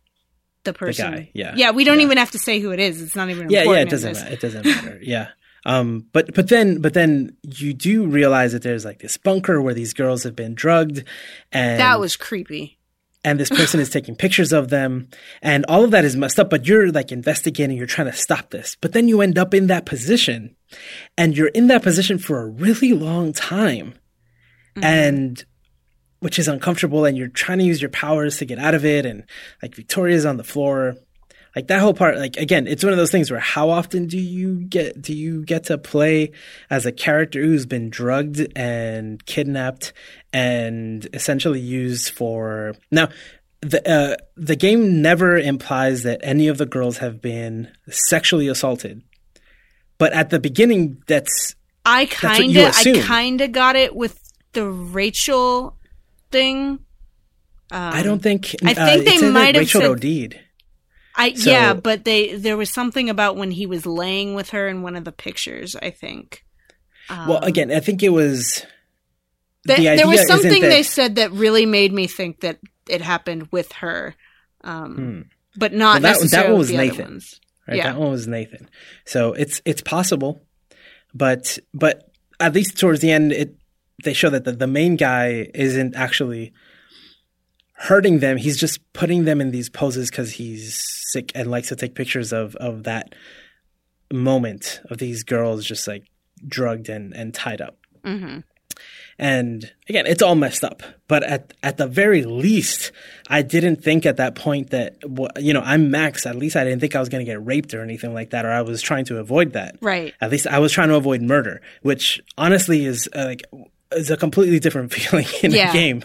the 0.64 0.72
person. 0.74 1.12
guy, 1.12 1.30
yeah. 1.32 1.54
Yeah. 1.56 1.70
We 1.70 1.84
don't 1.84 1.98
Yeah. 2.00 2.04
even 2.06 2.18
have 2.18 2.32
to 2.32 2.38
say 2.38 2.60
who 2.60 2.70
it 2.72 2.80
is. 2.80 3.00
It's 3.00 3.14
not 3.16 3.30
even. 3.30 3.48
yeah, 3.50 3.62
yeah, 3.62 3.72
it 3.80 3.88
doesn't 3.90 4.12
matter. 4.14 4.32
It 4.32 4.40
doesn't 4.40 4.64
matter. 4.66 4.98
Yeah. 5.02 5.28
Um, 5.66 6.06
but 6.12 6.32
but 6.34 6.48
then 6.48 6.80
but 6.80 6.94
then 6.94 7.36
you 7.42 7.74
do 7.74 8.06
realize 8.06 8.52
that 8.52 8.62
there's 8.62 8.84
like 8.84 9.00
this 9.00 9.16
bunker 9.18 9.60
where 9.60 9.74
these 9.74 9.92
girls 9.92 10.22
have 10.22 10.36
been 10.36 10.54
drugged, 10.54 11.02
and 11.52 11.80
That 11.80 11.98
was 12.00 12.14
creepy. 12.16 12.78
and 13.24 13.40
this 13.40 13.48
person 13.50 13.80
is 13.80 13.90
taking 13.90 14.14
pictures 14.14 14.52
of 14.52 14.68
them. 14.70 15.08
And 15.42 15.64
all 15.68 15.82
of 15.82 15.90
that 15.90 16.04
is 16.04 16.14
messed 16.16 16.38
up 16.38 16.50
but 16.50 16.66
you're 16.68 16.92
like 16.92 17.10
investigating 17.10 17.76
you're 17.76 17.86
trying 17.86 18.10
to 18.10 18.16
stop 18.16 18.50
this. 18.50 18.76
But 18.80 18.92
then 18.92 19.08
you 19.08 19.20
end 19.20 19.36
up 19.38 19.52
in 19.52 19.66
that 19.66 19.84
position. 19.86 20.54
And 21.18 21.36
you're 21.36 21.48
in 21.48 21.66
that 21.66 21.82
position 21.82 22.18
for 22.18 22.40
a 22.40 22.46
really 22.46 22.92
long 22.92 23.32
time. 23.32 23.94
And 24.80 25.44
which 26.20 26.38
is 26.38 26.48
uncomfortable 26.48 27.04
and 27.04 27.16
you're 27.16 27.28
trying 27.28 27.58
to 27.58 27.64
use 27.64 27.80
your 27.80 27.90
powers 27.90 28.36
to 28.38 28.44
get 28.44 28.58
out 28.58 28.74
of 28.74 28.84
it. 28.84 29.04
And 29.06 29.24
like 29.62 29.74
victoria's 29.74 30.24
on 30.26 30.36
the 30.36 30.44
floor 30.44 30.94
like 31.56 31.66
that 31.68 31.80
whole 31.80 31.94
part 31.94 32.18
like 32.18 32.36
again 32.36 32.66
it's 32.66 32.84
one 32.84 32.92
of 32.92 32.98
those 32.98 33.10
things 33.10 33.30
where 33.30 33.40
how 33.40 33.70
often 33.70 34.06
do 34.06 34.18
you 34.18 34.56
get 34.56 35.00
do 35.00 35.12
you 35.14 35.42
get 35.44 35.64
to 35.64 35.78
play 35.78 36.30
as 36.70 36.86
a 36.86 36.92
character 36.92 37.42
who's 37.42 37.66
been 37.66 37.90
drugged 37.90 38.46
and 38.54 39.24
kidnapped 39.26 39.92
and 40.32 41.08
essentially 41.12 41.60
used 41.60 42.10
for 42.10 42.74
now 42.92 43.08
the 43.62 43.88
uh, 43.90 44.16
the 44.36 44.54
game 44.54 45.00
never 45.02 45.36
implies 45.36 46.02
that 46.02 46.20
any 46.22 46.46
of 46.46 46.58
the 46.58 46.66
girls 46.66 46.98
have 46.98 47.20
been 47.20 47.72
sexually 47.88 48.46
assaulted 48.46 49.02
but 49.98 50.12
at 50.12 50.30
the 50.30 50.38
beginning 50.38 51.02
that's 51.06 51.56
I 51.86 52.06
kind 52.06 52.56
of 52.56 52.74
I 52.76 53.00
kind 53.00 53.40
of 53.40 53.52
got 53.52 53.76
it 53.76 53.94
with 53.94 54.20
the 54.52 54.68
Rachel 54.68 55.76
thing. 56.32 56.80
Um, 57.70 57.92
I 57.94 58.02
don't 58.02 58.20
think 58.20 58.56
I 58.64 58.74
think 58.74 58.78
uh, 58.78 58.86
they 59.04 59.14
it 59.14 59.20
said 59.20 59.32
might 59.32 59.54
have 59.54 59.62
Rachel 59.62 59.80
said- 59.82 59.90
OD'd. 59.90 60.40
I 61.16 61.32
So- 61.34 61.50
yeah, 61.50 61.72
but 61.74 62.04
they 62.04 62.36
there 62.36 62.56
was 62.56 62.70
something 62.70 63.08
about 63.10 63.36
when 63.36 63.50
he 63.50 63.66
was 63.66 63.86
laying 63.86 64.34
with 64.34 64.50
her 64.50 64.68
in 64.68 64.82
one 64.82 64.96
of 64.96 65.04
the 65.04 65.12
pictures. 65.12 65.74
I 65.76 65.90
think. 65.90 66.44
Well, 67.08 67.38
Um, 67.38 67.42
again, 67.44 67.70
I 67.72 67.80
think 67.80 68.02
it 68.02 68.08
was 68.10 68.64
Th- 69.66 69.78
the 69.78 69.84
there 69.96 70.06
was 70.08 70.26
something 70.26 70.60
that- 70.62 70.68
they 70.68 70.82
said 70.82 71.16
that 71.16 71.32
really 71.32 71.64
made 71.66 71.92
me 71.92 72.06
think 72.06 72.40
that 72.40 72.58
it 72.88 73.00
happened 73.00 73.48
with 73.52 73.72
her, 73.72 74.14
um, 74.64 74.94
Hmm. 74.96 75.20
but 75.56 75.72
not 75.72 76.02
Well, 76.02 76.12
that- 76.20 76.30
that 76.30 76.48
one 76.50 76.58
was 76.58 76.70
Nathan. 76.72 77.20
right? 77.66 77.76
Yeah. 77.78 77.92
That 77.92 77.98
one 77.98 78.10
was 78.10 78.26
Nathan. 78.26 78.68
So 79.04 79.32
it's 79.32 79.60
it's 79.64 79.82
possible, 79.82 80.42
but 81.14 81.58
but 81.72 82.08
at 82.38 82.54
least 82.54 82.78
towards 82.78 83.00
the 83.00 83.10
end, 83.10 83.32
it 83.32 83.54
they 84.04 84.12
show 84.12 84.28
that 84.30 84.44
the, 84.44 84.52
the 84.52 84.66
main 84.66 84.96
guy 84.96 85.48
isn't 85.54 85.96
actually 85.96 86.52
hurting 87.76 88.20
them. 88.20 88.36
He's 88.36 88.58
just 88.58 88.80
putting 88.92 89.24
them 89.24 89.40
in 89.40 89.50
these 89.50 89.68
poses 89.68 90.10
because 90.10 90.32
he's 90.32 90.80
sick 91.12 91.32
and 91.34 91.50
likes 91.50 91.68
to 91.68 91.76
take 91.76 91.94
pictures 91.94 92.32
of 92.32 92.56
of 92.56 92.84
that 92.84 93.14
moment 94.12 94.80
of 94.90 94.98
these 94.98 95.24
girls 95.24 95.64
just 95.64 95.86
like 95.86 96.04
drugged 96.46 96.88
and 96.88 97.14
and 97.14 97.34
tied 97.34 97.60
up. 97.60 97.76
hmm 98.04 98.38
And 99.18 99.72
again, 99.88 100.06
it's 100.06 100.22
all 100.22 100.34
messed 100.34 100.62
up. 100.64 100.82
But 101.08 101.22
at 101.22 101.54
at 101.62 101.76
the 101.76 101.86
very 101.86 102.24
least, 102.24 102.92
I 103.28 103.42
didn't 103.42 103.82
think 103.82 104.04
at 104.06 104.16
that 104.16 104.34
point 104.34 104.70
that 104.70 104.96
you 105.38 105.52
know 105.52 105.62
I'm 105.64 105.90
Max. 105.90 106.26
At 106.26 106.36
least 106.36 106.56
I 106.56 106.64
didn't 106.64 106.80
think 106.80 106.94
I 106.94 107.00
was 107.00 107.08
going 107.08 107.24
to 107.24 107.30
get 107.30 107.44
raped 107.44 107.74
or 107.74 107.82
anything 107.82 108.12
like 108.14 108.30
that, 108.30 108.44
or 108.44 108.50
I 108.50 108.62
was 108.62 108.82
trying 108.82 109.04
to 109.06 109.18
avoid 109.18 109.52
that. 109.52 109.76
Right. 109.80 110.14
At 110.20 110.30
least 110.30 110.46
I 110.46 110.58
was 110.58 110.72
trying 110.72 110.88
to 110.88 110.96
avoid 110.96 111.22
murder, 111.22 111.60
which 111.82 112.20
honestly 112.36 112.84
is 112.84 113.08
uh, 113.14 113.24
like 113.24 113.42
is 113.92 114.10
a 114.10 114.16
completely 114.16 114.58
different 114.58 114.92
feeling 114.94 115.26
in 115.42 115.50
Yeah. 115.52 115.70
a 115.70 115.72
game, 115.72 116.02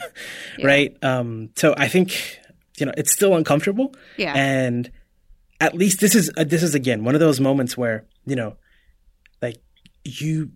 Yeah. 0.58 0.68
right? 0.68 0.98
Um, 1.04 1.50
so 1.56 1.74
I 1.78 1.88
think 1.88 2.40
you 2.78 2.86
know 2.86 2.94
it's 2.98 3.12
still 3.12 3.36
uncomfortable, 3.36 3.94
Yeah. 4.18 4.34
and 4.36 4.90
at 5.60 5.76
least 5.76 6.00
this 6.00 6.16
is 6.16 6.32
uh, 6.38 6.44
this 6.44 6.64
is 6.64 6.74
again 6.76 7.04
one 7.04 7.16
of 7.16 7.20
those 7.22 7.40
moments 7.40 7.78
where 7.78 8.06
you 8.26 8.36
know, 8.36 8.58
like 9.42 9.58
you 10.04 10.52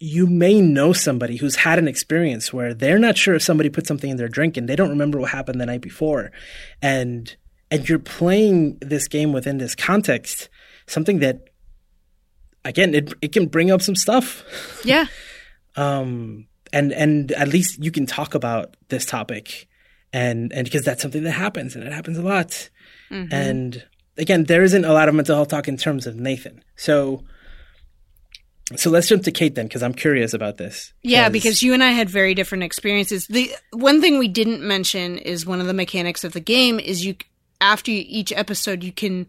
you 0.00 0.26
may 0.26 0.60
know 0.60 0.92
somebody 0.92 1.36
who's 1.36 1.56
had 1.56 1.78
an 1.78 1.88
experience 1.88 2.52
where 2.52 2.72
they're 2.72 2.98
not 3.00 3.16
sure 3.18 3.34
if 3.34 3.42
somebody 3.42 3.68
put 3.68 3.86
something 3.86 4.10
in 4.10 4.16
their 4.16 4.28
drink 4.28 4.56
and 4.56 4.68
they 4.68 4.76
don't 4.76 4.90
remember 4.90 5.18
what 5.18 5.30
happened 5.30 5.60
the 5.60 5.66
night 5.66 5.80
before, 5.80 6.30
and 6.82 7.36
and 7.70 7.88
you're 7.88 7.98
playing 7.98 8.78
this 8.80 9.08
game 9.08 9.32
within 9.32 9.58
this 9.58 9.74
context, 9.74 10.48
something 10.86 11.18
that 11.20 11.48
again 12.64 12.94
it 12.94 13.12
it 13.22 13.32
can 13.32 13.46
bring 13.46 13.70
up 13.70 13.80
some 13.82 13.96
stuff 13.96 14.44
Yeah. 14.84 15.06
um, 15.76 16.46
and 16.72 16.92
and 16.92 17.32
at 17.32 17.48
least 17.48 17.82
you 17.82 17.90
can 17.90 18.06
talk 18.06 18.34
about 18.34 18.76
this 18.88 19.06
topic, 19.06 19.68
and 20.12 20.52
and 20.52 20.64
because 20.64 20.84
that's 20.84 21.02
something 21.02 21.22
that 21.24 21.32
happens 21.32 21.74
and 21.74 21.84
it 21.84 21.92
happens 21.92 22.18
a 22.18 22.22
lot. 22.22 22.70
Mhm. 23.10 23.32
And 23.32 23.84
again, 24.16 24.44
there 24.44 24.62
isn't 24.62 24.84
a 24.84 24.92
lot 24.92 25.08
of 25.08 25.14
mental 25.14 25.36
health 25.36 25.48
talk 25.48 25.68
in 25.68 25.76
terms 25.76 26.06
of 26.06 26.16
Nathan. 26.16 26.62
So 26.76 27.24
so 28.76 28.90
let's 28.90 29.08
jump 29.08 29.22
to 29.22 29.30
Kate 29.30 29.54
then, 29.54 29.66
because 29.66 29.82
I'm 29.82 29.94
curious 29.94 30.34
about 30.34 30.58
this. 30.58 30.92
Yeah, 31.02 31.30
because 31.30 31.62
you 31.62 31.72
and 31.72 31.82
I 31.82 31.90
had 31.90 32.10
very 32.10 32.34
different 32.34 32.64
experiences. 32.64 33.26
The 33.26 33.50
one 33.72 34.02
thing 34.02 34.18
we 34.18 34.28
didn't 34.28 34.62
mention 34.62 35.16
is 35.16 35.46
one 35.46 35.60
of 35.60 35.66
the 35.66 35.72
mechanics 35.72 36.22
of 36.22 36.34
the 36.34 36.40
game 36.40 36.78
is 36.78 37.04
you 37.04 37.16
after 37.60 37.90
each 37.90 38.32
episode 38.32 38.84
you 38.84 38.92
can 38.92 39.26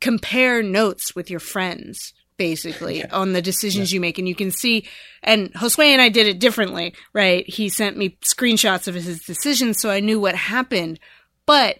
compare 0.00 0.62
notes 0.62 1.14
with 1.14 1.30
your 1.30 1.40
friends 1.40 2.12
basically 2.38 3.04
on 3.10 3.32
the 3.32 3.42
decisions 3.42 3.92
you 3.92 4.00
make. 4.00 4.18
And 4.18 4.28
you 4.28 4.34
can 4.34 4.50
see 4.50 4.88
and 5.22 5.52
Josué 5.52 5.86
and 5.86 6.00
I 6.00 6.08
did 6.08 6.26
it 6.26 6.38
differently, 6.38 6.94
right? 7.12 7.46
He 7.48 7.68
sent 7.68 7.96
me 7.96 8.16
screenshots 8.24 8.88
of 8.88 8.94
his 8.94 9.20
decisions 9.24 9.80
so 9.80 9.90
I 9.90 10.00
knew 10.00 10.18
what 10.18 10.36
happened, 10.36 10.98
but 11.44 11.76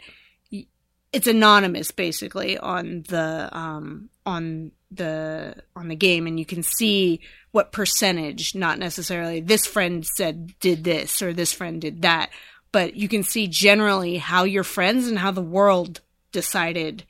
it's 1.10 1.26
anonymous 1.26 1.90
basically 1.90 2.58
on 2.58 3.04
the 3.08 3.48
um 3.56 4.10
on 4.26 4.72
the 4.90 5.54
on 5.74 5.88
the 5.88 5.96
game. 5.96 6.26
And 6.26 6.38
you 6.38 6.44
can 6.44 6.62
see 6.62 7.20
what 7.52 7.72
percentage 7.72 8.54
not 8.54 8.78
necessarily 8.78 9.40
this 9.40 9.66
friend 9.66 10.04
said 10.16 10.58
did 10.60 10.84
this 10.84 11.22
or 11.22 11.32
this 11.32 11.52
friend 11.52 11.80
did 11.80 12.02
that. 12.02 12.30
But 12.72 12.96
you 12.96 13.08
can 13.08 13.22
see 13.22 13.46
generally 13.46 14.18
how 14.18 14.44
your 14.44 14.64
friends 14.64 15.08
and 15.08 15.18
how 15.18 15.30
the 15.30 15.40
world 15.40 16.02
decided 16.32 17.04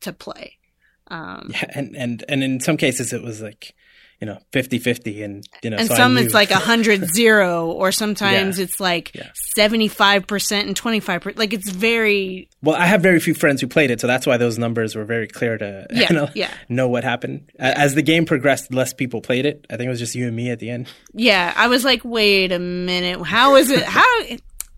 to 0.00 0.12
play 0.14 0.56
um 1.10 1.50
yeah, 1.52 1.64
and 1.74 1.96
and 1.96 2.24
and 2.28 2.42
in 2.42 2.60
some 2.60 2.76
cases 2.76 3.12
it 3.12 3.22
was 3.22 3.40
like 3.42 3.74
you 4.20 4.26
know 4.26 4.38
50-50 4.52 5.24
and 5.24 5.44
you 5.62 5.70
know 5.70 5.78
and 5.78 5.88
so 5.88 5.94
some 5.94 6.18
it's 6.18 6.34
like 6.34 6.50
a 6.50 6.56
hundred 6.56 7.06
zero 7.14 7.70
or 7.70 7.90
sometimes 7.90 8.58
Yeah. 8.58 8.64
it's 8.64 8.78
like 8.78 9.12
Yeah. 9.14 9.28
75% 9.56 10.60
and 10.60 10.76
25% 10.78 11.38
like 11.38 11.54
it's 11.54 11.70
very 11.70 12.48
well 12.62 12.76
I 12.76 12.84
have 12.84 13.00
very 13.00 13.18
few 13.18 13.32
friends 13.34 13.62
who 13.62 13.66
played 13.66 13.90
it, 13.90 13.98
so 14.00 14.06
that's 14.06 14.26
why 14.26 14.36
those 14.36 14.58
numbers 14.58 14.94
were 14.94 15.06
very 15.06 15.26
clear 15.26 15.56
to 15.56 15.86
Yeah, 15.92 16.06
you 16.10 16.14
know, 16.16 16.28
yeah. 16.34 16.50
know 16.68 16.86
what 16.88 17.02
happened. 17.02 17.50
As 17.58 17.94
the 17.94 18.02
game 18.02 18.26
progressed, 18.26 18.72
less 18.74 18.92
people 18.92 19.20
played 19.22 19.46
it. 19.46 19.66
I 19.70 19.76
think 19.78 19.86
it 19.86 19.90
was 19.90 19.98
just 19.98 20.14
you 20.14 20.26
and 20.26 20.36
me 20.36 20.50
at 20.50 20.58
the 20.58 20.68
end. 20.70 20.88
Yeah, 21.14 21.52
I 21.56 21.68
was 21.68 21.84
like, 21.84 22.02
wait 22.04 22.52
a 22.52 22.58
minute, 22.58 23.22
how 23.24 23.56
is 23.56 23.70
it? 23.70 23.82
How 23.84 24.04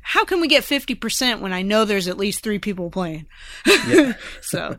how 0.03 0.24
can 0.24 0.41
we 0.41 0.47
get 0.49 0.62
fifty 0.62 0.95
percent 0.95 1.41
when 1.41 1.53
I 1.53 1.62
know 1.62 1.85
there's 1.85 2.07
at 2.07 2.16
least 2.16 2.45
three 2.45 2.59
people 2.61 2.91
playing? 2.91 3.26
so, 4.41 4.76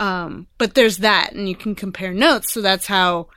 um, 0.00 0.46
but 0.58 0.74
there's 0.74 0.98
that, 0.98 1.32
and 1.32 1.48
you 1.48 1.54
can 1.54 1.74
compare 1.74 2.12
notes. 2.12 2.52
So 2.52 2.60
that's 2.62 2.86
how 2.86 3.28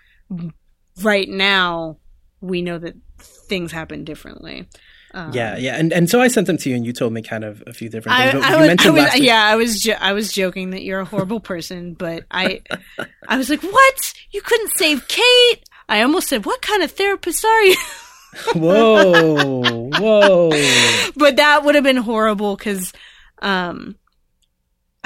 right 1.03 1.27
now 1.29 1.97
we 2.41 2.61
know 2.61 2.77
that 2.77 2.95
things 3.19 3.71
happen 3.71 4.03
differently. 4.03 4.67
Um, 5.13 5.31
Yeah, 5.33 5.57
yeah, 5.57 5.75
and 5.77 5.93
and 5.93 6.09
so 6.09 6.19
I 6.19 6.27
sent 6.27 6.47
them 6.47 6.57
to 6.57 6.69
you, 6.69 6.75
and 6.75 6.85
you 6.85 6.91
told 6.91 7.13
me 7.13 7.21
kind 7.21 7.43
of 7.45 7.63
a 7.67 7.73
few 7.73 7.87
different 7.89 8.17
things. 8.17 8.33
But 8.33 8.43
I 8.43 8.49
you 8.51 8.57
was, 8.57 8.63
I 8.63 8.67
mentioned 8.67 8.93
was 8.95 9.19
yeah, 9.19 9.43
I 9.45 9.55
was, 9.55 9.79
jo- 9.81 9.97
I 9.99 10.13
was 10.13 10.31
joking 10.31 10.71
that 10.71 10.83
you're 10.83 10.99
a 10.99 11.05
horrible 11.05 11.39
person, 11.39 11.93
but 11.93 12.25
I, 12.31 12.61
I 13.27 13.37
was 13.37 13.49
like, 13.49 13.63
what? 13.63 14.13
You 14.31 14.41
couldn't 14.41 14.71
save 14.75 15.07
Kate? 15.07 15.63
I 15.87 16.01
almost 16.01 16.27
said, 16.27 16.45
what 16.45 16.61
kind 16.61 16.83
of 16.83 16.91
therapist 16.91 17.45
are 17.45 17.63
you? 17.63 17.77
Whoa, 18.55 19.89
whoa! 19.97 20.49
but 21.15 21.37
that 21.37 21.63
would 21.63 21.75
have 21.75 21.85
been 21.85 21.95
horrible 21.95 22.57
because, 22.57 22.91
um, 23.41 23.95
I- 23.97 24.04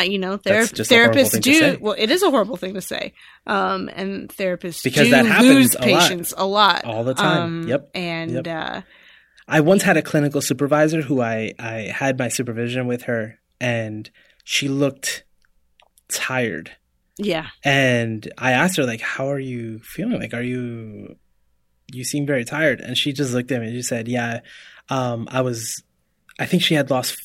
you 0.04 0.20
know, 0.20 0.38
ther- 0.38 0.54
That's 0.66 0.72
just 0.72 0.92
a 0.92 0.96
horrible 0.96 1.16
therapists 1.22 1.42
do. 1.42 1.78
Well, 1.82 1.96
it 1.98 2.10
is 2.12 2.24
a 2.24 2.30
horrible 2.30 2.58
thing 2.58 2.74
to 2.76 2.82
say. 2.82 3.14
Um, 3.48 3.90
and 3.94 4.30
therapists 4.30 4.84
Because 4.84 5.08
do 5.08 5.12
that 5.12 5.26
happens 5.26 5.50
lose 5.50 5.76
a 5.76 5.78
lot. 5.80 5.84
patients 6.02 6.34
a 6.38 6.46
lot 6.46 6.86
All 6.86 7.04
the 7.04 7.14
time. 7.14 7.42
Um, 7.42 7.68
Yep. 7.68 7.92
And 7.96 8.32
Yep. 8.32 8.48
uh, 8.48 8.82
I 9.48 9.62
once 9.62 9.84
had 9.84 9.98
a 9.98 10.02
clinical 10.02 10.42
supervisor 10.42 11.02
who 11.02 11.22
I 11.22 11.54
I 11.58 11.90
had 11.94 12.20
my 12.20 12.28
supervision 12.30 12.86
with 12.88 13.04
her, 13.04 13.40
and 13.60 14.10
she 14.44 14.68
looked 14.68 15.24
tired. 16.08 16.72
yeah, 17.18 17.48
And 17.64 18.32
I 18.38 18.52
asked 18.54 18.78
her 18.78 18.86
like, 18.86 19.02
"How 19.02 19.30
are 19.30 19.40
you 19.40 19.80
feeling? 19.80 20.20
Like, 20.20 20.34
are 20.34 20.42
you? 20.44 21.16
You 21.92 22.04
seem 22.04 22.26
very 22.26 22.46
tired." 22.46 22.80
And 22.80 22.98
she 22.98 23.12
just 23.12 23.34
looked 23.34 23.52
at 23.52 23.60
me 23.60 23.68
and 23.68 23.76
she 23.76 23.82
said, 23.82 24.08
"Yeah, 24.08 24.42
um, 24.90 25.28
I 25.32 25.42
was. 25.42 25.84
I 26.40 26.46
think 26.46 26.64
she 26.64 26.76
had 26.76 26.90
lost. 26.90 27.18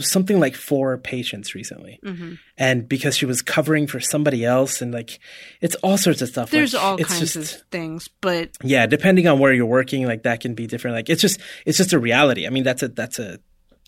Something 0.00 0.40
like 0.40 0.54
four 0.54 0.96
patients 0.98 1.54
recently, 1.54 2.00
hmm 2.02 2.34
and 2.56 2.88
because 2.88 3.16
she 3.16 3.26
was 3.26 3.42
covering 3.42 3.86
for 3.86 4.00
somebody 4.00 4.44
else, 4.44 4.80
and 4.80 4.92
like, 4.92 5.18
it's 5.60 5.74
all 5.76 5.98
sorts 5.98 6.22
of 6.22 6.28
stuff. 6.28 6.50
there's 6.50 6.74
Like, 6.74 6.82
all 6.82 6.96
it's 6.96 7.08
kinds 7.08 7.34
just, 7.34 7.56
of 7.56 7.62
things, 7.70 8.08
but 8.20 8.56
yeah 8.62 8.86
depending 8.86 9.26
on 9.26 9.38
where 9.38 9.52
you're 9.52 9.66
working 9.66 10.06
like 10.06 10.22
that 10.22 10.40
can 10.40 10.54
be 10.54 10.66
different 10.66 10.96
like 10.96 11.10
it's 11.10 11.20
just 11.20 11.40
it's 11.66 11.78
just 11.78 11.92
a 11.92 11.98
reality 11.98 12.46
i 12.46 12.50
mean 12.50 12.62
that's 12.62 12.82
a 12.82 12.88
that's 12.88 13.18
a 13.18 13.38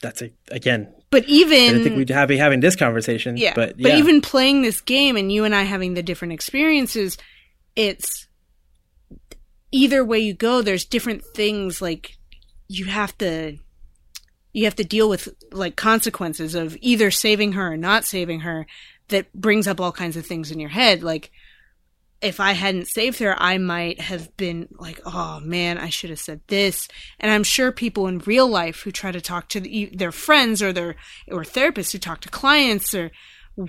that's 0.03 0.23
a 0.23 0.31
again 0.51 0.93
but 1.15 1.29
even 1.29 1.57
didn't 1.57 1.85
think 1.85 1.97
we'd 1.97 2.11
have 2.11 2.29
be 2.29 2.37
having 2.37 2.59
this 2.59 2.75
conversation 2.75 3.37
yeah, 3.37 3.55
but 3.55 3.81
but 3.81 3.95
even 3.95 4.21
playing 4.21 4.63
this 4.63 4.81
game 4.81 5.17
and 5.17 5.31
you 5.31 5.45
and 5.45 5.55
I 5.55 5.63
having 5.63 5.95
the 5.95 6.03
different 6.03 6.33
experiences, 6.33 7.17
it's 7.77 8.27
either 9.71 10.05
way 10.05 10.19
you 10.19 10.35
go. 10.35 10.61
There's 10.61 10.85
different 10.85 11.23
things 11.35 11.81
like 11.81 12.17
you 12.67 12.87
have 12.87 13.17
to 13.19 13.59
you 14.55 14.65
have 14.65 14.77
to 14.77 14.85
deal 14.85 15.09
with 15.09 15.29
like 15.53 15.77
consequences 15.77 16.55
of 16.55 16.79
either 16.81 17.11
saving 17.11 17.53
her 17.53 17.73
or 17.73 17.77
not 17.77 18.07
saving 18.07 18.41
her. 18.41 18.67
That 19.09 19.31
brings 19.35 19.69
up 19.69 19.81
all 19.81 19.93
kinds 19.93 20.17
of 20.17 20.25
things 20.25 20.51
in 20.51 20.59
your 20.61 20.71
head, 20.71 21.03
like. 21.03 21.31
If 22.23 22.41
I 22.41 22.53
hadn't 22.53 22.89
saved 22.89 23.19
her, 23.19 23.37
I 23.39 23.59
might 23.59 24.01
have 24.01 24.35
been 24.39 24.69
like, 24.79 24.99
"Oh 25.05 25.41
man, 25.41 25.77
I 25.77 25.91
should 25.91 26.09
have 26.09 26.21
said 26.21 26.41
this." 26.47 26.89
And 27.21 27.31
I'm 27.31 27.43
sure 27.43 27.71
people 27.71 28.07
in 28.07 28.21
real 28.21 28.49
life 28.49 28.81
who 28.81 28.93
try 28.93 29.13
to 29.13 29.21
talk 29.21 29.51
to 29.51 29.61
the, 29.61 29.91
their 29.93 30.13
friends 30.13 30.63
or 30.63 30.73
their 30.73 30.97
or 31.29 31.43
therapists 31.43 31.93
who 31.93 31.99
talk 31.99 32.21
to 32.21 32.31
clients 32.31 32.95
or 32.95 33.11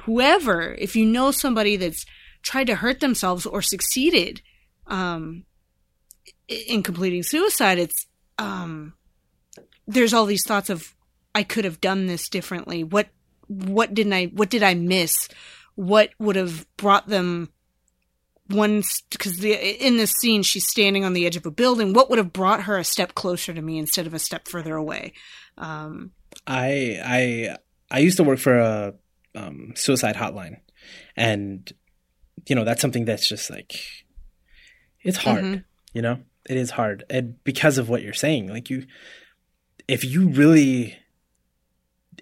whoever, 0.03 0.75
if 0.75 0.95
you 0.95 1.05
know 1.05 1.31
somebody 1.31 1.75
that's 1.75 2.05
tried 2.41 2.67
to 2.67 2.75
hurt 2.75 2.99
themselves 2.99 3.45
or 3.45 3.61
succeeded 3.61 4.41
um, 4.87 5.45
in 6.47 6.83
completing 6.83 7.23
suicide, 7.23 7.79
it's 7.79 8.05
um, 8.37 8.93
there's 9.87 10.13
all 10.13 10.25
these 10.25 10.45
thoughts 10.45 10.69
of 10.69 10.93
I 11.33 11.43
could 11.43 11.65
have 11.65 11.81
done 11.81 12.07
this 12.07 12.29
differently. 12.29 12.83
What 12.83 13.07
what 13.47 13.93
didn't 13.93 14.13
I 14.13 14.25
what 14.25 14.49
did 14.49 14.63
I 14.63 14.73
miss? 14.73 15.27
What 15.75 16.09
would 16.19 16.35
have 16.35 16.65
brought 16.77 17.07
them 17.07 17.49
one 18.47 18.83
because 19.09 19.37
the 19.37 19.53
in 19.53 19.97
this 19.97 20.11
scene 20.11 20.43
she's 20.43 20.67
standing 20.67 21.03
on 21.03 21.13
the 21.13 21.25
edge 21.25 21.35
of 21.35 21.45
a 21.45 21.51
building. 21.51 21.93
What 21.93 22.09
would 22.09 22.19
have 22.19 22.31
brought 22.33 22.63
her 22.63 22.77
a 22.77 22.83
step 22.83 23.15
closer 23.15 23.53
to 23.53 23.61
me 23.61 23.77
instead 23.77 24.07
of 24.07 24.13
a 24.13 24.19
step 24.19 24.47
further 24.47 24.75
away? 24.75 25.13
Um, 25.57 26.11
i 26.45 26.99
i 27.03 27.57
i 27.89 27.99
used 27.99 28.17
to 28.17 28.23
work 28.23 28.39
for 28.39 28.57
a 28.59 28.93
um, 29.35 29.71
suicide 29.75 30.15
hotline 30.15 30.57
and 31.15 31.71
you 32.47 32.55
know 32.55 32.65
that's 32.65 32.81
something 32.81 33.05
that's 33.05 33.27
just 33.27 33.49
like 33.49 33.73
it's 35.01 35.17
hard 35.17 35.43
Mhm. 35.43 35.63
you 35.93 36.01
know 36.01 36.19
it 36.49 36.57
is 36.57 36.71
hard 36.71 37.05
and 37.09 37.41
because 37.45 37.77
of 37.77 37.87
what 37.89 38.01
you're 38.01 38.13
saying 38.13 38.47
like 38.49 38.69
you 38.69 38.85
if 39.87 40.03
you 40.03 40.29
really 40.29 40.97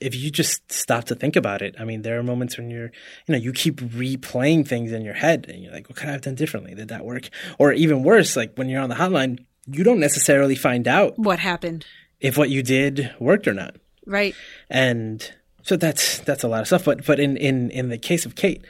if 0.02 0.16
you 0.16 0.32
just 0.32 0.72
stop 0.72 1.06
to 1.06 1.16
think 1.16 1.36
about 1.36 1.62
it 1.62 1.76
i 1.80 1.84
mean 1.86 2.02
there 2.02 2.20
are 2.20 2.24
moments 2.24 2.58
when 2.58 2.70
you're 2.70 2.92
you 3.28 3.32
know 3.32 3.38
you 3.38 3.54
keep 3.54 3.80
replaying 3.82 4.68
things 4.68 4.92
in 4.92 5.04
your 5.04 5.14
head 5.14 5.46
and 5.48 5.64
you're 5.64 5.72
like 5.72 5.88
what 5.88 5.98
could 5.98 6.10
i 6.10 6.12
have 6.12 6.22
done 6.22 6.36
differently? 6.36 6.74
Did 6.74 6.88
that 6.90 7.06
work? 7.06 7.30
Or 7.60 7.72
even 7.72 8.04
worse 8.04 8.36
like 8.36 8.54
when 8.56 8.70
you're 8.70 8.82
on 8.82 8.90
the 8.90 8.96
hotline 8.96 9.46
you 9.68 9.84
don't 9.84 10.00
necessarily 10.00 10.56
find 10.56 10.88
out 10.88 11.18
what 11.18 11.40
happened? 11.40 11.86
if 12.20 12.38
what 12.38 12.50
you 12.50 12.64
did 12.64 13.14
worked 13.20 13.48
or 13.48 13.54
not. 13.54 13.76
Right. 14.06 14.36
and 14.70 15.32
so 15.62 15.78
that's 15.78 16.20
that's 16.20 16.44
a 16.44 16.48
lot 16.48 16.62
of 16.62 16.68
stuff. 16.68 16.86
But 16.86 17.06
but 17.06 17.20
in 17.20 17.38
in 17.38 17.72
in 17.72 17.90
the 17.90 17.98
case 17.98 18.26
of 18.26 18.36
kate 18.36 18.66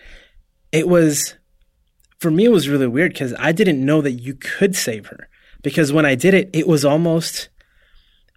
it 0.72 0.88
was 0.88 1.36
for 2.20 2.30
me 2.30 2.46
it 2.46 2.52
was 2.52 2.70
really 2.70 2.88
weird 2.88 3.14
because 3.14 3.34
i 3.40 3.52
didn't 3.52 3.84
know 3.84 4.02
that 4.02 4.12
you 4.12 4.36
could 4.36 4.76
save 4.76 5.08
her. 5.08 5.30
Because 5.64 5.94
when 5.94 6.06
I 6.06 6.16
did 6.16 6.34
it, 6.34 6.50
it 6.52 6.68
was 6.68 6.84
almost 6.84 7.48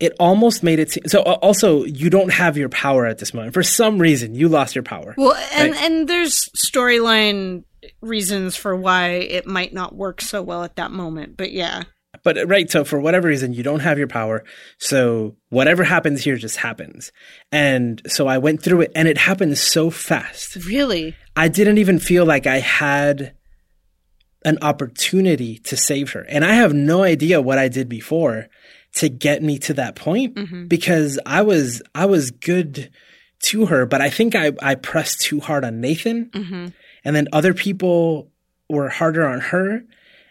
it 0.01 0.13
almost 0.21 0.63
made 0.63 0.79
it 0.79 0.91
seem 0.91 1.05
so 1.07 1.21
also 1.23 1.85
you 1.85 2.11
don't 2.11 2.31
have 2.33 2.57
your 2.57 2.69
power 2.69 3.07
at 3.07 3.19
this 3.19 3.33
moment 3.33 3.55
for 3.55 3.63
some 3.63 3.99
reason 3.99 4.35
you 4.35 4.49
lost 4.49 4.75
your 4.75 4.83
power 4.85 5.15
Well, 5.17 5.35
and 5.55 5.73
Right. 5.73 5.83
and 5.83 6.09
there's 6.09 6.49
storyline 6.67 7.65
reasons 8.03 8.57
for 8.57 8.75
why 8.77 9.11
it 9.11 9.47
might 9.47 9.73
not 9.73 9.95
work 9.95 10.21
so 10.21 10.43
well 10.43 10.65
at 10.65 10.77
that 10.77 10.91
moment. 10.91 11.37
But 11.37 11.53
yeah. 11.53 11.85
but 12.25 12.37
uh, 12.37 12.47
right 12.47 12.69
so 12.71 12.85
for 12.85 12.99
whatever 13.01 13.29
reason 13.29 13.53
you 13.53 13.63
don't 13.63 13.81
have 13.81 13.97
your 13.99 14.09
power 14.09 14.43
so 14.79 15.37
whatever 15.51 15.85
happens 15.85 16.25
here 16.25 16.37
just 16.37 16.57
happens 16.57 17.13
and 17.53 18.03
so 18.09 18.27
i 18.27 18.39
went 18.39 18.63
through 18.63 18.81
it 18.81 18.93
and 18.97 19.07
it 19.07 19.19
happened 19.19 19.57
so 19.59 19.91
fast 19.91 20.57
Really? 20.67 21.15
i 21.37 21.47
didn't 21.49 21.79
even 21.79 21.99
feel 21.99 22.25
like 22.25 22.47
i 22.47 22.59
had 22.59 23.35
an 24.45 24.59
opportunity 24.63 25.59
to 25.59 25.77
save 25.77 26.13
her 26.13 26.23
and 26.29 26.45
i 26.45 26.55
have 26.55 26.73
no 26.73 27.03
idea 27.03 27.41
what 27.43 27.59
i 27.59 27.69
did 27.69 27.89
before 27.89 28.47
to 28.97 29.09
get 29.09 29.43
me 29.43 29.59
to 29.61 29.75
that 29.75 29.95
point 29.97 30.35
Mm-hmm. 30.35 30.67
because 30.67 31.19
i 31.27 31.43
was 31.43 31.83
i 31.95 32.05
was 32.07 32.31
good 32.31 32.91
to 33.41 33.67
her 33.67 33.87
but 33.87 34.01
i 34.01 34.11
think 34.11 34.35
i 34.35 34.53
i 34.63 34.75
pressed 34.75 35.21
too 35.21 35.41
hard 35.41 35.65
on 35.65 35.81
nathan 35.81 36.27
Mm-hmm. 36.31 36.67
and 37.05 37.17
then 37.17 37.29
other 37.33 37.55
people 37.55 38.31
were 38.69 38.89
harder 38.89 39.27
on 39.27 39.41
her 39.41 39.83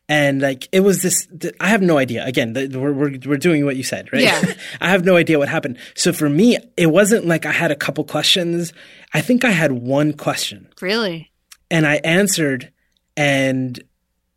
and 0.07 0.41
like 0.41 0.67
it 0.71 0.81
was 0.81 1.01
this 1.01 1.27
th- 1.39 1.53
i 1.59 1.67
have 1.69 1.81
no 1.81 1.97
idea 1.97 2.23
again 2.25 2.53
we're, 2.53 2.91
we're, 2.93 3.17
we're 3.25 3.37
doing 3.37 3.65
what 3.65 3.75
you 3.75 3.83
said 3.83 4.11
right 4.13 4.21
Yeah. 4.23 4.41
i 4.81 4.89
have 4.89 5.03
no 5.05 5.15
idea 5.15 5.39
what 5.39 5.49
happened 5.49 5.77
so 5.95 6.11
for 6.13 6.29
me 6.29 6.57
it 6.77 6.87
wasn't 6.87 7.25
like 7.25 7.45
i 7.45 7.51
had 7.51 7.71
a 7.71 7.75
couple 7.75 8.03
questions 8.03 8.73
i 9.13 9.21
think 9.21 9.43
i 9.45 9.49
had 9.51 9.71
one 9.71 10.13
question 10.13 10.67
Really? 10.81 11.31
and 11.71 11.87
i 11.87 11.95
answered 12.03 12.71
and 13.17 13.81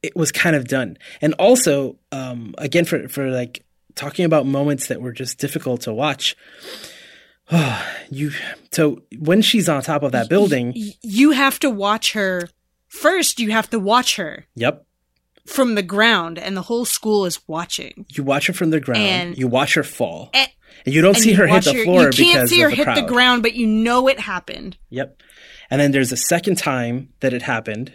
it 0.02 0.14
was 0.14 0.30
kind 0.32 0.54
of 0.56 0.68
done 0.68 0.96
and 1.20 1.34
also 1.34 1.96
um 2.12 2.54
again 2.58 2.84
for 2.84 3.08
for 3.08 3.30
like 3.30 3.64
talking 3.98 4.24
about 4.24 4.46
moments 4.46 4.86
that 4.88 5.00
were 5.02 5.12
just 5.12 5.38
difficult 5.38 5.82
to 5.82 5.92
watch 5.92 6.36
you 8.10 8.30
so 8.72 9.02
when 9.18 9.42
she's 9.42 9.68
on 9.68 9.82
top 9.82 10.02
of 10.02 10.12
that 10.12 10.28
building 10.28 10.72
you 11.02 11.30
have 11.32 11.58
to 11.60 11.70
watch 11.70 12.12
her 12.12 12.48
first. 12.88 13.40
You 13.40 13.50
have 13.52 13.68
to 13.70 13.78
watch 13.78 14.16
her 14.16 14.46
yep 14.54 14.84
from 15.46 15.74
the 15.76 15.82
ground, 15.82 16.38
and 16.38 16.54
the 16.54 16.60
whole 16.62 16.84
school 16.84 17.24
is 17.24 17.40
watching. 17.48 18.04
You 18.10 18.22
watch 18.22 18.48
her 18.48 18.52
from 18.52 18.68
the 18.68 18.80
ground. 18.80 19.00
And- 19.02 19.38
you 19.38 19.48
watch 19.48 19.72
her 19.74 19.82
fall. 19.82 20.28
And- 20.34 20.50
And 20.84 20.94
you 20.94 21.00
don't 21.00 21.16
And 21.16 21.22
see 21.24 21.30
you 21.30 21.36
her 21.38 21.46
hit 21.46 21.64
the 21.64 21.72
her- 21.72 21.84
floor 21.84 22.02
You 22.12 22.24
can't 22.32 22.48
see 22.50 22.60
her 22.60 22.68
the 22.68 22.76
hit 22.76 22.84
crowd. 22.84 22.96
the 22.98 23.02
ground, 23.08 23.42
but 23.42 23.54
you 23.54 23.66
know 23.66 24.08
it 24.08 24.20
happened. 24.20 24.76
Yep. 24.90 25.22
And 25.70 25.80
then 25.80 25.92
there's 25.92 26.12
a 26.12 26.18
second 26.18 26.56
time 26.58 27.08
that 27.20 27.32
it 27.32 27.40
happened, 27.40 27.92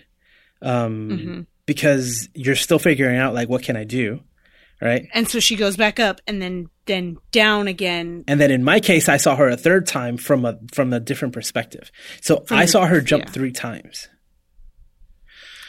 um, 0.63 1.09
Mm-hmm. 1.11 1.41
because 1.67 2.27
you're 2.33 2.55
still 2.55 2.79
figuring 2.79 3.17
out 3.19 3.35
like 3.35 3.49
what 3.49 3.61
can 3.61 3.75
I 3.77 3.83
do, 3.83 4.21
right? 4.83 5.07
And 5.13 5.27
so 5.27 5.39
she 5.39 5.55
goes 5.55 5.77
back 5.77 5.99
up, 5.99 6.21
and 6.27 6.41
then 6.41 6.69
then 6.85 7.17
down 7.31 7.67
again. 7.67 8.23
And 8.27 8.39
then 8.41 8.51
in 8.51 8.63
my 8.63 8.79
case, 8.79 9.07
I 9.07 9.17
saw 9.17 9.35
her 9.37 9.47
a 9.47 9.57
third 9.57 9.87
time 9.87 10.17
from 10.17 10.45
a 10.45 10.59
from 10.73 10.91
a 10.93 10.99
different 10.99 11.33
perspective. 11.33 11.91
So 12.21 12.41
From 12.41 12.57
I 12.57 12.65
saw 12.65 12.85
her 12.85 13.01
jump 13.01 13.25
yeah. 13.25 13.31
three 13.31 13.51
times. 13.51 14.09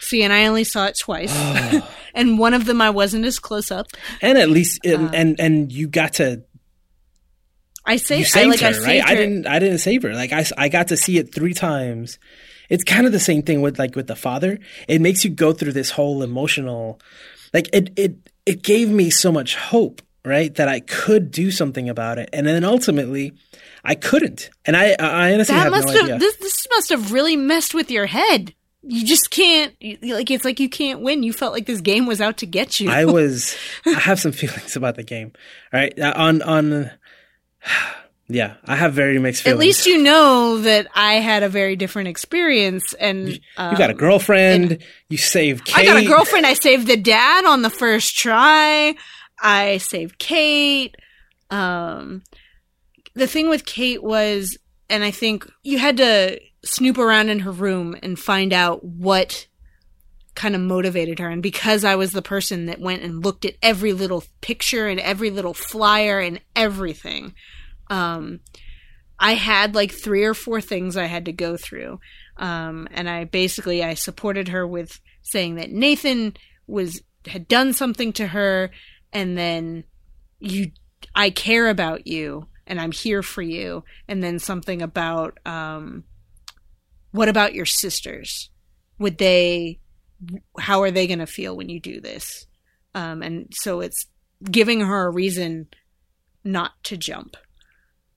See, 0.01 0.23
and 0.23 0.33
I 0.33 0.47
only 0.47 0.65
saw 0.65 0.87
it 0.87 0.99
twice, 0.99 1.35
and 2.15 2.39
one 2.39 2.53
of 2.53 2.67
them 2.67 2.81
I 2.83 2.91
wasn't 2.91 3.25
as 3.25 3.39
close 3.39 3.71
up. 3.71 3.87
And 4.21 4.37
at 4.37 4.51
least, 4.51 4.85
Uh. 4.87 4.91
and 4.91 5.15
and, 5.15 5.41
and 5.41 5.73
you 5.73 5.89
got 5.89 6.15
to 6.15 6.43
I 7.87 7.97
say, 7.97 8.17
you 8.19 8.23
I 8.23 8.25
saved 8.25 8.51
like 8.51 8.63
I 8.63 8.67
her, 8.69 8.73
saved 8.75 8.87
right? 8.87 9.03
her. 9.03 9.09
I 9.09 9.15
didn't. 9.15 9.47
I 9.47 9.59
didn't 9.59 9.79
save 9.79 10.03
her. 10.03 10.13
Like 10.15 10.33
I, 10.33 10.45
I 10.59 10.69
got 10.69 10.89
to 10.89 10.97
see 10.97 11.19
it 11.19 11.35
three 11.35 11.55
times. 11.55 12.19
It's 12.71 12.85
kind 12.85 13.07
of 13.07 13.13
the 13.13 13.21
same 13.21 13.43
thing 13.43 13.61
with 13.61 13.79
like 13.79 13.95
with 13.95 14.07
the 14.07 14.17
father. 14.17 14.59
It 14.89 15.01
makes 15.01 15.25
you 15.25 15.31
go 15.31 15.53
through 15.53 15.73
this 15.73 15.91
whole 15.91 16.23
emotional, 16.23 17.01
like 17.53 17.69
it 17.75 17.91
it 17.97 18.31
it 18.47 18.63
gave 18.63 18.89
me 18.91 19.11
so 19.11 19.31
much 19.33 19.57
hope, 19.57 20.03
right? 20.25 20.55
That 20.55 20.69
I 20.69 20.81
could 20.81 21.31
do 21.31 21.51
something 21.51 21.89
about 21.89 22.19
it, 22.19 22.29
and 22.33 22.47
then 22.47 22.65
ultimately, 22.65 23.33
I 23.85 23.95
couldn't. 23.95 24.51
And 24.67 24.77
I 24.77 24.95
I 24.99 25.33
honestly 25.35 25.55
that 25.55 25.63
have 25.65 25.71
must 25.73 25.87
no 25.89 25.93
have 25.95 26.03
idea. 26.05 26.19
this 26.19 26.37
this 26.37 26.67
must 26.71 26.89
have 26.91 27.13
really 27.13 27.37
messed 27.37 27.75
with 27.75 27.91
your 27.91 28.07
head. 28.07 28.55
You 28.87 29.07
just 29.07 29.31
can't 29.31 29.75
like 30.03 30.31
it's 30.31 30.45
like 30.45 30.61
you 30.61 30.69
can't 30.69 31.01
win. 31.01 31.23
You 31.23 31.33
felt 31.33 31.55
like 31.55 31.65
this 31.67 31.81
game 31.81 32.05
was 32.07 32.21
out 32.21 32.37
to 32.39 32.47
get 32.47 32.81
you. 32.81 32.91
I 32.91 33.07
was. 33.07 33.57
I 33.87 33.93
have 33.99 34.21
some 34.21 34.33
feelings 34.41 34.77
about 34.77 34.97
the 34.97 35.03
game. 35.05 35.33
All 35.73 35.81
right, 35.81 35.99
Uh, 35.99 36.13
on 36.17 36.43
on. 36.43 36.91
Yeah, 38.27 38.55
I 38.65 38.77
have 38.77 38.95
very 38.95 39.19
mixed 39.19 39.43
feelings. 39.43 39.57
At 39.57 39.61
least 39.61 39.87
you 39.87 40.03
know 40.03 40.59
that 40.63 40.87
I 40.95 41.15
had 41.15 41.43
a 41.43 41.49
very 41.49 41.77
different 41.77 42.09
experience, 42.09 42.95
and 42.95 43.29
you 43.29 43.39
got 43.59 43.91
a 43.91 43.95
girlfriend. 43.95 44.83
you 45.11 45.19
saved 45.19 45.67
Kate. 45.67 45.77
I 45.77 45.85
got 45.85 46.03
a 46.03 46.07
girlfriend. 46.07 46.47
I 46.47 46.55
saved 46.55 46.87
the 46.87 46.97
dad 46.97 47.45
on 47.45 47.63
the 47.63 47.71
first 47.71 48.17
try. 48.17 48.95
I 49.41 49.77
saved 49.79 50.19
Kate. 50.19 50.97
Um, 51.51 52.23
the 53.15 53.27
thing 53.27 53.51
with 53.51 53.67
Kate 53.67 54.03
was, 54.03 54.57
and 54.89 55.05
I 55.05 55.11
think 55.11 55.47
you 55.63 55.79
had 55.79 55.99
to 55.99 56.41
snoop 56.65 56.97
around 56.97 57.29
in 57.29 57.41
her 57.41 57.53
room 57.53 57.95
and 58.03 58.19
find 58.19 58.55
out 58.55 58.83
what 58.83 59.47
kind 60.35 60.55
of 60.55 60.63
motivated 60.63 61.19
her. 61.19 61.29
And 61.29 61.43
because 61.43 61.85
I 61.85 61.95
was 61.95 62.13
the 62.13 62.23
person 62.23 62.67
that 62.67 62.81
went 62.81 63.03
and 63.03 63.23
looked 63.23 63.45
at 63.45 63.55
every 63.63 63.93
little 63.93 64.25
picture 64.41 64.89
and 64.89 64.99
every 64.99 65.31
little 65.31 65.55
flyer 65.55 66.21
and 66.21 66.41
everything, 66.57 67.35
um, 67.95 68.41
I 69.19 69.35
had 69.35 69.75
like 69.75 69.93
three 69.93 70.25
or 70.25 70.35
four 70.35 70.61
things 70.61 70.97
I 70.97 71.05
had 71.05 71.27
to 71.27 71.33
go 71.33 71.57
through. 71.57 72.01
Um, 72.37 72.89
and 72.91 73.09
I 73.09 73.25
basically 73.25 73.85
I 73.85 73.95
supported 73.95 74.49
her 74.49 74.67
with 74.67 75.01
saying 75.23 75.55
that 75.55 75.71
Nathan 75.71 76.35
was 76.67 77.01
had 77.27 77.47
done 77.47 77.73
something 77.73 78.13
to 78.15 78.27
her, 78.27 78.71
and 79.13 79.39
then 79.39 79.85
you, 80.41 80.73
I 81.15 81.31
care 81.31 81.69
about 81.69 82.07
you, 82.07 82.49
and 82.67 82.81
I'm 82.81 82.93
here 82.93 83.23
for 83.23 83.41
you, 83.41 83.85
and 84.09 84.23
then 84.23 84.39
something 84.39 84.83
about 84.83 85.39
um, 85.47 86.05
what 87.13 87.29
about 87.29 87.55
your 87.55 87.67
sisters? 87.67 88.51
Would 88.99 89.19
they? 89.19 89.79
How 90.59 90.83
are 90.83 90.91
they 90.91 91.07
going 91.07 91.21
to 91.21 91.27
feel 91.27 91.57
when 91.57 91.69
you 91.69 91.79
do 91.81 92.01
this? 92.01 92.47
Um, 92.95 93.23
and 93.23 93.53
so 93.53 93.81
it's 93.81 94.07
giving 94.43 94.81
her 94.81 95.07
a 95.07 95.13
reason 95.13 95.69
not 96.43 96.73
to 96.85 96.97
jump. 96.97 97.37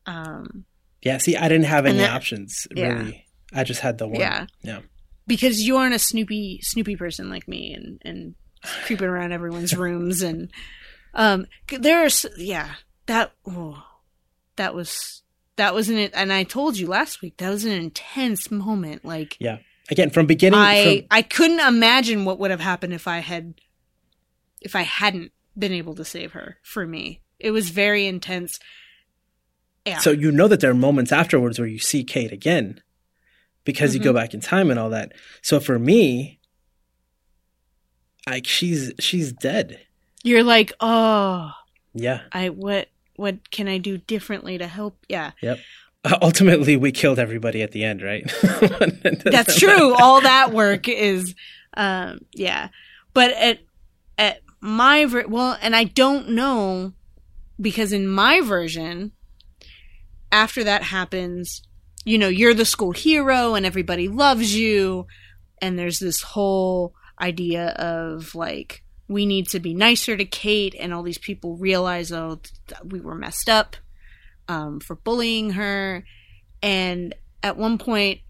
Um, 0.07 0.65
Yeah, 1.03 1.17
see, 1.19 1.35
I 1.35 1.47
didn't 1.47 1.65
have 1.65 1.85
any 1.85 1.99
that- 1.99 2.11
options 2.15 2.67
yeah. 2.75 2.87
really. 2.93 3.25
I 3.53 3.63
just 3.63 3.81
had 3.81 3.97
the 3.97 4.07
one. 4.07 4.19
Yeah. 4.19 4.47
Yeah. 4.63 4.79
because 5.27 5.61
you 5.61 5.77
aren't 5.77 5.93
a 5.95 5.99
snoopy 5.99 6.59
snoopy 6.63 6.95
person 6.95 7.29
like 7.29 7.47
me 7.47 7.73
and 7.73 8.01
and 8.03 8.35
creeping 8.85 9.07
around 9.07 9.31
everyone's 9.33 9.75
rooms 9.85 10.21
and 10.21 10.49
um 11.13 11.45
there's 11.69 12.25
yeah 12.37 12.75
that 13.05 13.31
oh, 13.45 13.83
that 14.55 14.73
was 14.73 15.21
that 15.57 15.73
was 15.73 15.89
an 15.89 15.97
and 15.97 16.31
I 16.33 16.43
told 16.43 16.77
you 16.77 16.87
last 16.87 17.21
week 17.21 17.37
that 17.37 17.49
was 17.49 17.63
an 17.65 17.71
intense 17.73 18.49
moment 18.51 19.05
like 19.05 19.37
Yeah. 19.39 19.59
Again, 19.89 20.09
from 20.09 20.25
beginning 20.25 20.59
I 20.59 20.97
from, 20.99 21.07
I 21.11 21.21
couldn't 21.21 21.61
imagine 21.61 22.25
what 22.25 22.39
would 22.39 22.51
have 22.51 22.59
happened 22.59 22.93
if 22.93 23.07
I 23.07 23.19
had 23.19 23.53
if 24.61 24.75
I 24.75 24.81
hadn't 24.81 25.31
been 25.57 25.71
able 25.71 25.95
to 25.95 26.03
save 26.05 26.33
her 26.33 26.57
for 26.63 26.85
me 26.85 27.21
it 27.39 27.51
was 27.51 27.69
very 27.69 28.05
intense 28.07 28.59
yeah 29.87 29.99
so 29.99 30.11
you 30.11 30.31
know 30.31 30.47
that 30.47 30.59
there 30.59 30.71
are 30.71 30.75
moments 30.75 31.11
afterwards 31.11 31.57
where 31.59 31.67
you 31.67 31.79
see 31.79 32.03
Kate 32.03 32.31
again 32.31 32.81
because 33.63 33.93
you 33.95 34.01
go 34.01 34.11
Mhm. 34.11 34.15
back 34.15 34.33
in 34.33 34.39
time 34.41 34.69
and 34.71 34.79
all 34.79 34.89
that. 34.91 35.11
So 35.41 35.59
for 35.59 35.77
me, 35.79 36.39
like 38.27 38.45
she's 38.47 38.91
she's 38.99 39.31
dead. 39.33 39.79
you're 40.23 40.43
like 40.43 40.73
oh 40.79 41.51
Yeah. 41.93 42.21
I 42.31 42.49
what 42.49 42.89
what 43.15 43.49
can 43.51 43.67
I 43.67 43.77
do 43.77 43.97
differently 43.97 44.57
to 44.57 44.67
help 44.67 44.97
yeah 45.09 45.31
Yep. 45.41 45.59
Ultimately, 46.21 46.77
we 46.77 46.93
killed 46.93 47.19
everybody 47.19 47.61
at 47.61 47.71
the 47.73 47.83
end, 47.83 48.01
right? 48.01 48.23
That's 49.25 49.59
true. 49.59 49.93
All 49.95 50.21
that 50.21 50.53
work 50.53 50.87
is, 50.87 51.35
um, 51.75 52.19
yeah. 52.33 52.69
But 53.13 53.31
at 53.31 53.59
at 54.17 54.41
my 54.61 55.05
ver- 55.05 55.27
well, 55.27 55.57
and 55.61 55.75
I 55.75 55.83
don't 55.83 56.29
know 56.29 56.93
because 57.59 57.91
in 57.91 58.07
my 58.07 58.39
version, 58.39 59.11
after 60.31 60.63
that 60.63 60.83
happens, 60.83 61.61
you 62.05 62.17
know, 62.17 62.27
you're 62.27 62.53
the 62.53 62.65
school 62.65 62.91
hero 62.91 63.55
and 63.55 63.65
everybody 63.65 64.07
loves 64.07 64.55
you, 64.55 65.07
and 65.61 65.77
there's 65.77 65.99
this 65.99 66.21
whole 66.21 66.93
idea 67.19 67.69
of 67.69 68.35
like 68.35 68.83
we 69.07 69.25
need 69.25 69.47
to 69.49 69.59
be 69.59 69.73
nicer 69.73 70.17
to 70.17 70.25
Kate, 70.25 70.75
and 70.79 70.93
all 70.93 71.03
these 71.03 71.17
people 71.17 71.57
realize 71.57 72.11
oh 72.11 72.39
we 72.83 72.99
were 72.99 73.15
messed 73.15 73.49
up 73.49 73.75
um, 74.47 74.79
for 74.79 74.95
bullying 74.95 75.51
her, 75.51 76.03
and 76.61 77.15
at 77.43 77.57
one 77.57 77.77
point 77.77 78.21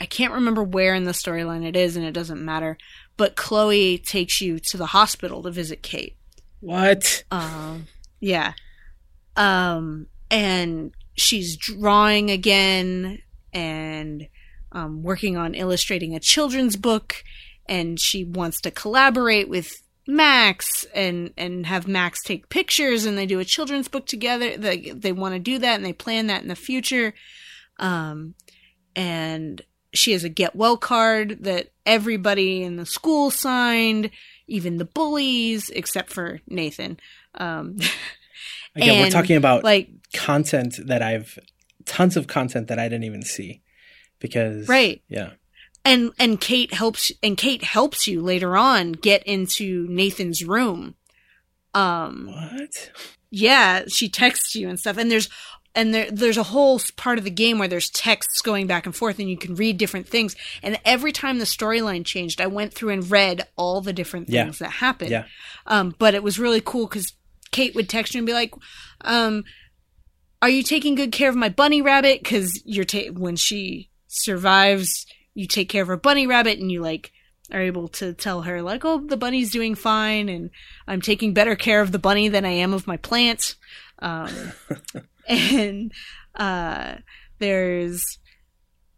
I 0.00 0.06
can't 0.06 0.32
remember 0.32 0.62
where 0.62 0.94
in 0.94 1.04
the 1.04 1.12
storyline 1.12 1.64
it 1.64 1.76
is, 1.76 1.96
and 1.96 2.04
it 2.04 2.12
doesn't 2.12 2.42
matter. 2.42 2.78
But 3.16 3.36
Chloe 3.36 3.98
takes 3.98 4.40
you 4.40 4.58
to 4.58 4.78
the 4.78 4.86
hospital 4.86 5.42
to 5.42 5.50
visit 5.50 5.82
Kate. 5.82 6.16
what? 6.60 7.22
Um, 7.30 7.86
yeah. 8.18 8.54
Um, 9.36 10.06
and 10.30 10.92
she's 11.20 11.56
drawing 11.56 12.30
again 12.30 13.18
and 13.52 14.28
um, 14.72 15.02
working 15.02 15.36
on 15.36 15.54
illustrating 15.54 16.14
a 16.14 16.20
children's 16.20 16.76
book, 16.76 17.22
and 17.66 18.00
she 18.00 18.24
wants 18.24 18.60
to 18.62 18.70
collaborate 18.70 19.48
with 19.48 19.72
Max 20.06 20.84
and 20.94 21.32
and 21.36 21.66
have 21.66 21.86
Max 21.86 22.20
take 22.22 22.48
pictures 22.48 23.04
and 23.04 23.16
they 23.16 23.26
do 23.26 23.38
a 23.38 23.44
children's 23.44 23.88
book 23.88 24.06
together. 24.06 24.56
They 24.56 24.90
they 24.90 25.12
want 25.12 25.34
to 25.34 25.38
do 25.38 25.58
that 25.58 25.76
and 25.76 25.84
they 25.84 25.92
plan 25.92 26.26
that 26.26 26.42
in 26.42 26.48
the 26.48 26.56
future. 26.56 27.14
Um 27.78 28.34
and 28.96 29.62
she 29.92 30.12
has 30.12 30.24
a 30.24 30.28
get 30.28 30.56
well 30.56 30.76
card 30.76 31.38
that 31.42 31.70
everybody 31.86 32.62
in 32.62 32.76
the 32.76 32.86
school 32.86 33.30
signed, 33.30 34.10
even 34.46 34.78
the 34.78 34.84
bullies 34.84 35.70
except 35.70 36.10
for 36.10 36.40
Nathan. 36.48 36.98
Um 37.34 37.76
Again, 38.76 39.02
we're 39.02 39.10
talking 39.10 39.36
about 39.36 39.64
like 39.64 39.88
content 40.14 40.78
that 40.86 41.02
I've 41.02 41.38
tons 41.86 42.16
of 42.16 42.26
content 42.26 42.68
that 42.68 42.78
I 42.78 42.88
didn't 42.88 43.04
even 43.04 43.22
see 43.22 43.62
because 44.20 44.68
Right. 44.68 45.02
yeah 45.08 45.30
and 45.84 46.12
and 46.18 46.40
Kate 46.40 46.74
helps 46.74 47.10
and 47.22 47.36
Kate 47.36 47.64
helps 47.64 48.06
you 48.06 48.20
later 48.20 48.56
on 48.56 48.92
get 48.92 49.22
into 49.24 49.86
Nathan's 49.88 50.44
room. 50.44 50.94
Um 51.74 52.28
what 52.28 52.90
yeah, 53.30 53.84
she 53.88 54.08
texts 54.08 54.54
you 54.56 54.68
and 54.68 54.78
stuff 54.78 54.96
and 54.98 55.10
there's 55.10 55.28
and 55.74 55.94
there 55.94 56.10
there's 56.10 56.36
a 56.36 56.42
whole 56.42 56.80
part 56.96 57.16
of 57.18 57.24
the 57.24 57.30
game 57.30 57.58
where 57.58 57.68
there's 57.68 57.88
texts 57.90 58.42
going 58.42 58.66
back 58.66 58.86
and 58.86 58.94
forth 58.96 59.18
and 59.20 59.30
you 59.30 59.36
can 59.38 59.54
read 59.54 59.78
different 59.78 60.08
things 60.08 60.34
and 60.64 60.78
every 60.84 61.12
time 61.12 61.38
the 61.38 61.44
storyline 61.44 62.04
changed 62.04 62.40
I 62.40 62.48
went 62.48 62.74
through 62.74 62.90
and 62.90 63.08
read 63.10 63.46
all 63.56 63.80
the 63.80 63.92
different 63.92 64.28
Yeah. 64.28 64.44
things 64.44 64.58
that 64.58 64.70
happened. 64.70 65.10
Yeah. 65.12 65.24
Um 65.66 65.94
but 65.98 66.14
it 66.14 66.22
was 66.24 66.38
really 66.40 66.60
cool 66.60 66.88
cuz 66.88 67.12
Kate 67.52 67.74
would 67.74 67.88
text 67.88 68.14
you 68.14 68.18
and 68.18 68.26
be 68.26 68.32
like 68.32 68.52
um 69.02 69.44
are 70.42 70.48
you 70.48 70.62
taking 70.62 70.94
good 70.94 71.12
care 71.12 71.28
of 71.28 71.36
my 71.36 71.48
bunny 71.48 71.82
rabbit? 71.82 72.24
Cuz 72.24 72.62
you're 72.64 72.84
ta- 72.84 73.12
when 73.12 73.36
she 73.36 73.90
survives 74.08 75.06
you 75.34 75.46
take 75.46 75.68
care 75.68 75.82
of 75.82 75.88
her 75.88 75.96
bunny 75.96 76.26
rabbit 76.26 76.58
and 76.58 76.72
you 76.72 76.80
like 76.80 77.12
are 77.52 77.60
able 77.60 77.88
to 77.88 78.12
tell 78.12 78.42
her 78.42 78.62
like 78.62 78.84
oh 78.84 78.98
the 78.98 79.16
bunny's 79.16 79.50
doing 79.50 79.74
fine 79.74 80.28
and 80.28 80.50
i'm 80.86 81.00
taking 81.00 81.32
better 81.32 81.56
care 81.56 81.80
of 81.80 81.90
the 81.90 81.98
bunny 81.98 82.28
than 82.28 82.44
i 82.44 82.50
am 82.50 82.72
of 82.72 82.86
my 82.86 82.96
plant 82.96 83.56
um, 84.00 84.52
and 85.28 85.92
uh, 86.34 86.94
there's 87.38 88.18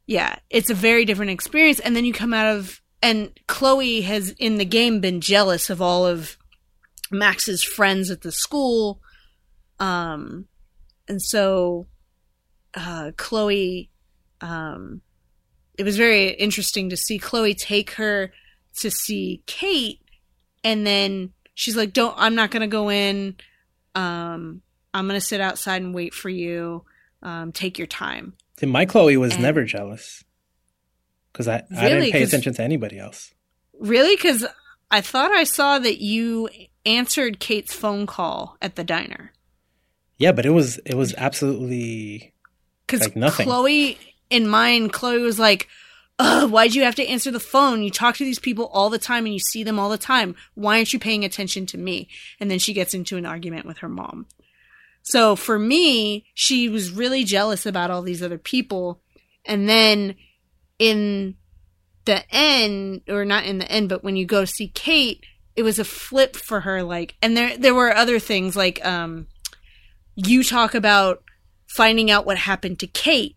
yeah 0.07 0.37
it's 0.51 0.71
a 0.71 0.75
very 0.75 1.05
different 1.05 1.31
experience. 1.31 1.81
And 1.81 1.95
then 1.95 2.05
you 2.05 2.13
come 2.13 2.35
out 2.35 2.57
of 2.57 2.81
and 3.03 3.39
chloe 3.49 4.03
has 4.03 4.31
in 4.31 4.59
the 4.59 4.65
game 4.65 5.01
been 5.01 5.21
jealous 5.21 5.71
of 5.71 5.83
all 5.83 6.07
of 6.07 6.37
max's 7.13 7.63
friends 7.63 8.11
at 8.11 8.23
the 8.23 8.33
school. 8.33 9.01
Um 9.79 10.47
and 11.09 11.21
so 11.21 11.87
uh 12.75 13.13
chloe 13.17 13.91
um 14.41 15.01
it 15.79 15.85
was 15.85 15.97
very 15.97 16.29
interesting 16.29 16.91
to 16.91 16.97
see 16.97 17.19
Chloe 17.19 17.55
take 17.55 17.93
her 17.93 18.33
to 18.81 18.91
see 18.91 19.43
Kate. 19.47 20.01
And 20.63 20.87
then 20.87 21.33
she's 21.55 21.77
like 21.77 21.93
don't 21.93 22.15
I'm 22.19 22.35
not 22.35 22.51
going 22.51 22.61
to 22.61 22.67
go 22.67 22.91
in. 22.91 23.37
Um 23.95 24.63
I'm 24.95 25.09
going 25.09 25.19
to 25.19 25.27
sit 25.27 25.41
outside 25.41 25.81
and 25.83 25.95
wait 25.95 26.13
for 26.15 26.29
you. 26.29 26.85
Um 27.23 27.53
take 27.53 27.79
your 27.79 27.87
time. 27.87 28.35
See, 28.59 28.67
my 28.67 28.85
Chloe 28.85 29.17
was 29.17 29.33
And- 29.35 29.43
never 29.43 29.65
jealous. 29.65 30.23
Because 31.33 31.49
I, 31.49 31.65
I 31.75 31.89
didn't 31.89 32.13
pay 32.13 32.23
attention 32.25 32.53
to 32.55 32.63
anybody 32.63 32.99
else. 32.99 33.33
really? 33.81 34.17
Cuz 34.19 34.45
I 34.91 35.01
thought 35.01 35.31
I 35.33 35.45
saw 35.45 35.79
that 35.79 36.03
you 36.03 36.49
answered 36.85 37.41
Kate's 37.41 37.75
phone 37.75 38.07
call 38.07 38.57
at 38.61 38.77
the 38.77 38.85
diner 38.85 39.33
Yeah, 40.19 40.33
but 40.33 40.47
it 40.47 40.51
was 40.51 40.79
it 40.79 40.95
was 40.95 41.15
absolutely 41.17 42.33
cuz 42.87 43.01
Like 43.01 43.17
nothing. 43.17 43.47
Chloe 43.47 43.99
in 44.31 44.49
mine 44.49 44.89
Chloe 44.89 45.23
was 45.23 45.39
like 45.39 45.69
why'd 46.19 46.75
you 46.75 46.85
have 46.85 46.95
to 46.97 47.07
answer 47.07 47.31
the 47.31 47.41
phone? 47.41 47.83
You 47.83 47.91
talk 47.91 48.17
to 48.17 48.25
these 48.25 48.39
people 48.39 48.67
all 48.73 48.91
the 48.91 48.99
time 48.99 49.25
and 49.25 49.35
you 49.35 49.41
see 49.41 49.65
them 49.65 49.79
all 49.79 49.89
the 49.89 49.99
time. 49.99 50.35
Why 50.55 50.77
aren't 50.77 50.93
you 50.93 50.99
paying 50.99 51.25
attention 51.25 51.67
to 51.67 51.79
me? 51.79 52.09
And 52.39 52.51
then 52.51 52.59
she 52.59 52.73
gets 52.73 52.95
into 52.95 53.17
an 53.17 53.27
argument 53.27 53.67
with 53.67 53.79
her 53.79 53.89
mom. 53.89 54.27
So 55.03 55.35
for 55.35 55.59
me, 55.59 56.27
she 56.35 56.69
was 56.69 56.91
really 56.91 57.25
jealous 57.25 57.67
about 57.67 57.91
all 57.91 58.03
these 58.03 58.23
other 58.23 58.39
people. 58.39 59.01
And 59.45 59.69
then 59.69 60.15
in 60.79 61.37
the 62.05 62.23
end, 62.35 63.03
or 63.09 63.25
not 63.25 63.45
in 63.45 63.59
the 63.59 63.71
end, 63.71 63.89
but 63.89 64.05
when 64.05 64.17
you 64.17 64.27
go 64.27 64.45
see 64.45 64.69
Kate, 64.69 65.25
it 65.57 65.63
was 65.63 65.79
a 65.79 65.85
flip 65.85 66.37
for 66.37 66.61
her. 66.61 66.83
Like, 66.83 67.15
and 67.23 67.37
there, 67.37 67.57
there 67.57 67.75
were 67.75 67.95
other 67.95 68.19
things 68.19 68.57
like, 68.57 68.85
um, 68.85 69.27
you 70.15 70.43
talk 70.43 70.75
about 70.75 71.23
finding 71.67 72.11
out 72.11 72.27
what 72.27 72.39
happened 72.39 72.81
to 72.81 72.87
Kate. 72.87 73.37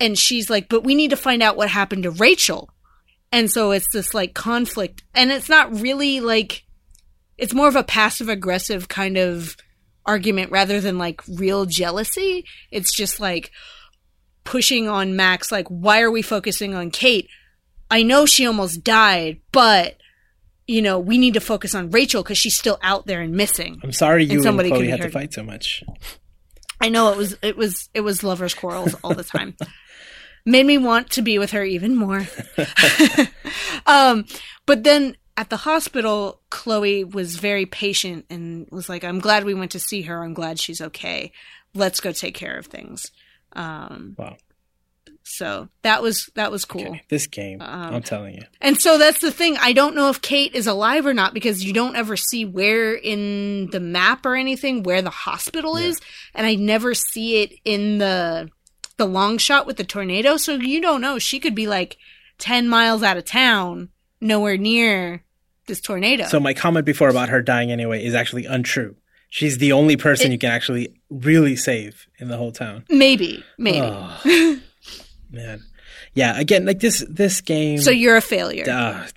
And 0.00 0.18
she's 0.18 0.50
like, 0.50 0.68
but 0.68 0.84
we 0.84 0.94
need 0.94 1.10
to 1.10 1.16
find 1.16 1.42
out 1.42 1.56
what 1.56 1.68
happened 1.68 2.02
to 2.02 2.10
Rachel. 2.10 2.70
And 3.30 3.50
so 3.50 3.70
it's 3.70 3.88
this 3.92 4.14
like 4.14 4.34
conflict. 4.34 5.02
And 5.14 5.30
it's 5.30 5.48
not 5.48 5.80
really 5.80 6.20
like, 6.20 6.64
it's 7.36 7.54
more 7.54 7.68
of 7.68 7.76
a 7.76 7.84
passive 7.84 8.28
aggressive 8.28 8.88
kind 8.88 9.16
of 9.16 9.56
argument 10.06 10.50
rather 10.50 10.80
than 10.80 10.98
like 10.98 11.22
real 11.28 11.66
jealousy. 11.66 12.44
It's 12.70 12.94
just 12.94 13.20
like 13.20 13.50
pushing 14.44 14.88
on 14.88 15.16
Max, 15.16 15.50
like, 15.50 15.66
why 15.68 16.00
are 16.02 16.10
we 16.10 16.22
focusing 16.22 16.74
on 16.74 16.90
Kate? 16.90 17.28
I 17.90 18.02
know 18.02 18.26
she 18.26 18.46
almost 18.46 18.84
died, 18.84 19.40
but 19.52 19.96
you 20.66 20.82
know, 20.82 20.98
we 20.98 21.18
need 21.18 21.34
to 21.34 21.40
focus 21.40 21.74
on 21.74 21.90
Rachel 21.90 22.22
because 22.22 22.38
she's 22.38 22.56
still 22.56 22.78
out 22.82 23.06
there 23.06 23.20
and 23.20 23.34
missing. 23.34 23.80
I'm 23.82 23.92
sorry 23.92 24.24
you 24.24 24.34
and, 24.34 24.42
somebody 24.42 24.70
could 24.70 24.76
Chloe 24.76 24.88
had 24.88 25.02
to 25.02 25.10
fight 25.10 25.32
so 25.32 25.42
much. 25.42 25.84
I 26.80 26.88
know 26.88 27.12
it 27.12 27.16
was 27.16 27.36
it 27.42 27.56
was 27.56 27.88
it 27.94 28.00
was 28.00 28.22
lovers 28.22 28.54
quarrels 28.54 28.94
all 29.02 29.14
the 29.14 29.24
time. 29.24 29.56
Made 30.46 30.66
me 30.66 30.76
want 30.76 31.10
to 31.12 31.22
be 31.22 31.38
with 31.38 31.52
her 31.52 31.64
even 31.64 31.96
more. 31.96 32.26
um, 33.86 34.26
but 34.66 34.84
then 34.84 35.16
at 35.38 35.48
the 35.48 35.56
hospital, 35.56 36.42
Chloe 36.50 37.02
was 37.02 37.36
very 37.36 37.64
patient 37.64 38.26
and 38.28 38.68
was 38.70 38.88
like, 38.90 39.04
"I'm 39.04 39.20
glad 39.20 39.44
we 39.44 39.54
went 39.54 39.70
to 39.72 39.78
see 39.78 40.02
her. 40.02 40.22
I'm 40.22 40.34
glad 40.34 40.60
she's 40.60 40.82
okay. 40.82 41.32
Let's 41.74 42.00
go 42.00 42.12
take 42.12 42.34
care 42.34 42.58
of 42.58 42.66
things." 42.66 43.10
Um, 43.54 44.16
Wow. 44.18 44.36
So 45.26 45.68
that 45.82 46.02
was 46.02 46.28
that 46.34 46.50
was 46.52 46.64
cool. 46.64 46.82
Okay, 46.88 47.02
This 47.08 47.26
game, 47.26 47.60
Um, 47.62 47.94
I'm 47.94 48.02
telling 48.02 48.34
you. 48.34 48.42
And 48.60 48.80
so 48.80 48.98
that's 48.98 49.20
the 49.20 49.30
thing. 49.30 49.56
I 49.58 49.72
don't 49.72 49.94
know 49.94 50.10
if 50.10 50.20
Kate 50.20 50.54
is 50.54 50.66
alive 50.66 51.06
or 51.06 51.14
not 51.14 51.32
because 51.34 51.64
you 51.64 51.72
don't 51.72 51.96
ever 51.96 52.16
see 52.16 52.44
where 52.44 52.94
in 52.94 53.70
the 53.70 53.80
map 53.80 54.24
or 54.26 54.36
anything 54.36 54.82
where 54.82 55.02
the 55.02 55.10
hospital 55.10 55.80
Yeah. 55.80 55.86
is, 55.88 56.00
and 56.34 56.46
I 56.46 56.54
never 56.56 56.94
see 56.94 57.42
it 57.42 57.52
in 57.64 57.98
the 57.98 58.50
the 58.96 59.06
long 59.06 59.38
shot 59.38 59.66
with 59.66 59.76
the 59.76 59.84
tornado. 59.84 60.36
So 60.36 60.54
you 60.54 60.80
don't 60.80 61.00
know. 61.00 61.18
She 61.18 61.40
could 61.40 61.54
be 61.54 61.66
like 61.66 61.96
ten 62.38 62.68
miles 62.68 63.02
out 63.02 63.16
of 63.16 63.24
town, 63.24 63.88
nowhere 64.20 64.56
near 64.58 65.24
this 65.66 65.80
tornado. 65.80 66.26
So 66.26 66.38
my 66.38 66.52
comment 66.54 66.84
before 66.84 67.08
about 67.08 67.30
her 67.30 67.40
dying 67.40 67.72
anyway 67.72 68.04
is 68.04 68.14
actually 68.14 68.44
untrue. 68.44 68.94
She's 69.30 69.58
the 69.58 69.72
only 69.72 69.96
person 69.96 70.28
It- 70.28 70.32
you 70.32 70.38
can 70.38 70.50
actually 70.50 70.94
really 71.10 71.56
save 71.56 72.06
in 72.20 72.28
the 72.28 72.36
whole 72.36 72.52
town. 72.52 72.84
maybe, 72.90 73.42
maybe. 73.58 73.80
Oh, 73.82 74.60
man, 75.34 75.62
yeah. 76.14 76.38
Again, 76.38 76.64
like 76.64 76.80
this 76.80 77.04
this 77.08 77.40
game. 77.40 77.78
so 77.80 77.90
you're 77.90 78.16
a 78.16 78.20
failure. 78.22 78.64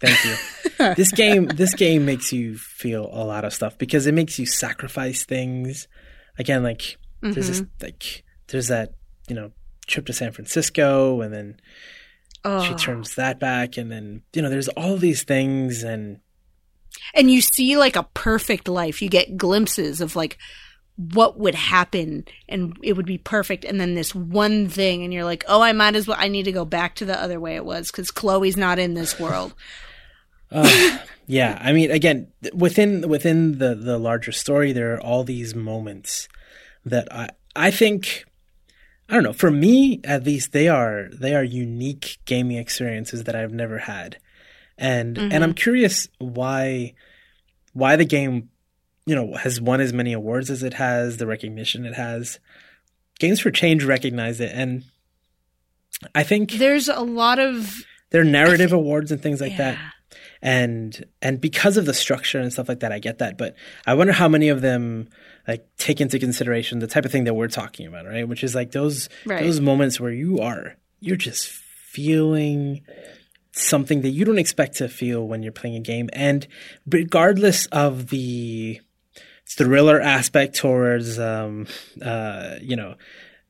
Thank 0.02 0.24
you. 0.26 0.94
this 0.96 1.12
game 1.12 1.48
this 1.48 1.74
game 1.74 2.06
makes 2.06 2.32
you 2.34 2.58
feel 2.58 3.10
a 3.12 3.24
lot 3.24 3.46
of 3.46 3.54
stuff 3.54 3.78
because 3.78 4.06
it 4.08 4.14
makes 4.14 4.38
you 4.38 4.46
sacrifice 4.46 5.24
things. 5.26 5.88
Again, 6.38 6.64
like 6.64 6.98
there's 7.22 7.48
this 7.48 7.62
Mm-hmm. 7.62 7.84
like 7.84 8.24
there's 8.48 8.68
that, 8.68 8.94
you 9.28 9.36
know, 9.36 9.52
trip 9.88 10.06
to 10.08 10.14
San 10.14 10.32
Francisco 10.32 11.22
and 11.22 11.34
then 11.34 11.58
Oh. 12.46 12.64
she 12.64 12.76
turns 12.76 13.16
that 13.16 13.40
back 13.40 13.78
and 13.78 13.92
then 13.92 14.22
you 14.34 14.42
know, 14.42 14.50
there's 14.50 14.70
all 14.70 14.98
these 14.98 15.24
things 15.24 15.84
and 15.84 16.20
and 17.14 17.30
you 17.32 17.42
see 17.42 17.78
like 17.78 17.96
a 17.96 18.04
perfect 18.14 18.68
life. 18.68 19.02
You 19.02 19.10
get 19.10 19.38
glimpses 19.38 20.00
of 20.02 20.16
like 20.16 20.38
what 20.98 21.40
would 21.40 21.56
happen 21.56 22.26
and 22.50 22.76
it 22.82 22.94
would 22.94 23.06
be 23.06 23.20
perfect 23.20 23.64
and 23.64 23.80
then 23.80 23.94
this 23.94 24.16
one 24.16 24.68
thing 24.68 25.04
and 25.04 25.14
you're 25.14 25.24
like, 25.24 25.46
"Oh, 25.48 25.62
I 25.62 25.72
might 25.72 25.96
as 25.96 26.08
well 26.08 26.18
I 26.20 26.28
need 26.28 26.44
to 26.44 26.52
go 26.52 26.66
back 26.66 26.96
to 26.96 27.06
the 27.06 27.20
other 27.20 27.40
way 27.40 27.56
it 27.56 27.66
was 27.66 27.92
cuz 27.92 28.12
Chloe's 28.12 28.58
not 28.58 28.80
in 28.80 28.94
this 28.94 29.20
world." 29.20 29.54
Uh, 30.50 30.98
yeah, 31.28 31.60
I 31.62 31.74
mean, 31.74 31.92
again, 31.92 32.32
within 32.54 33.10
within 33.10 33.58
the 33.58 33.76
the 33.76 33.98
larger 33.98 34.32
story, 34.32 34.72
there 34.72 34.94
are 34.94 35.02
all 35.02 35.26
these 35.26 35.54
moments 35.54 36.30
that 36.86 37.12
I 37.12 37.32
I 37.54 37.70
think 37.70 38.24
I 39.10 39.16
don't 39.16 39.24
know. 39.24 39.34
For 39.34 39.52
me, 39.52 40.00
at 40.06 40.24
least, 40.24 40.54
they 40.54 40.70
are 40.70 41.10
they 41.12 41.36
are 41.36 41.44
unique 41.44 42.20
gaming 42.26 42.58
experiences 42.58 43.26
that 43.26 43.36
I've 43.36 43.52
never 43.52 43.78
had, 43.78 44.20
and 44.78 45.18
and 45.18 45.44
I'm 45.44 45.54
curious 45.54 46.08
why 46.18 46.94
why 47.74 47.98
the 47.98 48.06
game 48.06 48.50
you 49.08 49.16
know 49.16 49.34
has 49.36 49.60
won 49.60 49.82
as 49.82 49.92
many 49.94 50.14
awards 50.14 50.52
as 50.52 50.62
it 50.62 50.76
has, 50.76 51.18
the 51.18 51.26
recognition 51.26 51.86
it 51.86 51.96
has. 51.96 52.40
Games 53.20 53.40
for 53.40 53.50
Change 53.50 53.84
recognize 53.84 54.40
it, 54.40 54.52
and 54.54 54.84
I 56.14 56.22
think 56.22 56.52
There's 56.52 56.88
a 56.88 57.00
lot 57.00 57.40
of 57.40 57.74
there 58.12 58.22
are 58.22 58.26
narrative 58.26 58.72
awards 58.74 59.12
and 59.12 59.20
things 59.22 59.42
like 59.42 59.58
that 59.58 59.78
and 60.42 61.04
and 61.22 61.42
because 61.42 61.78
of 61.78 61.86
the 61.88 61.94
structure 61.94 62.40
and 62.40 62.54
stuff 62.54 62.70
like 62.70 62.82
that 62.82 62.92
i 62.92 63.00
get 63.00 63.18
that 63.18 63.38
but 63.40 63.56
i 63.88 63.94
wonder 63.96 64.14
how 64.14 64.30
many 64.30 64.50
of 64.50 64.62
them 64.62 65.10
like 65.48 65.66
take 65.78 66.00
into 66.00 66.20
consideration 66.20 66.78
the 66.78 66.86
type 66.88 67.06
of 67.06 67.12
thing 67.12 67.24
that 67.24 67.34
we're 67.34 67.48
talking 67.48 67.88
about 67.88 68.06
right 68.06 68.28
which 68.28 68.44
is 68.44 68.54
like 68.54 68.72
those 68.72 69.10
Right. 69.26 69.44
those 69.44 69.60
moments 69.60 70.00
where 70.00 70.12
you 70.12 70.40
are 70.40 70.76
you're 71.00 71.16
just 71.18 71.48
feeling 71.48 72.82
something 73.52 74.02
that 74.02 74.10
you 74.10 74.26
don't 74.26 74.38
expect 74.38 74.78
to 74.78 74.88
feel 74.88 75.28
when 75.28 75.42
you're 75.42 75.52
playing 75.52 75.76
a 75.76 75.80
game. 75.80 76.10
And 76.14 76.48
regardless 76.88 77.66
of 77.68 78.10
the 78.10 78.80
thriller 79.50 80.00
aspect 80.00 80.56
towards, 80.56 81.20
um, 81.20 81.68
uh, 82.02 82.56
you 82.62 82.76
know, 82.76 82.96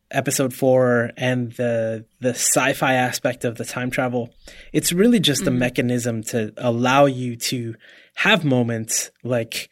episode 0.10 0.54
four 0.54 1.12
and 1.18 1.52
the 1.54 2.06
the 2.22 2.30
sci-fi 2.30 2.94
aspect 2.94 3.44
of 3.44 3.58
the 3.58 3.66
time 3.66 3.92
travel, 3.92 4.30
it's 4.72 4.94
really 4.94 5.20
just 5.20 5.42
mm-hmm. 5.42 5.56
a 5.56 5.60
mechanism 5.60 6.24
to 6.24 6.54
allow 6.58 7.06
you 7.06 7.36
to 7.36 7.76
have 8.16 8.46
moments 8.46 9.12
like 9.24 9.70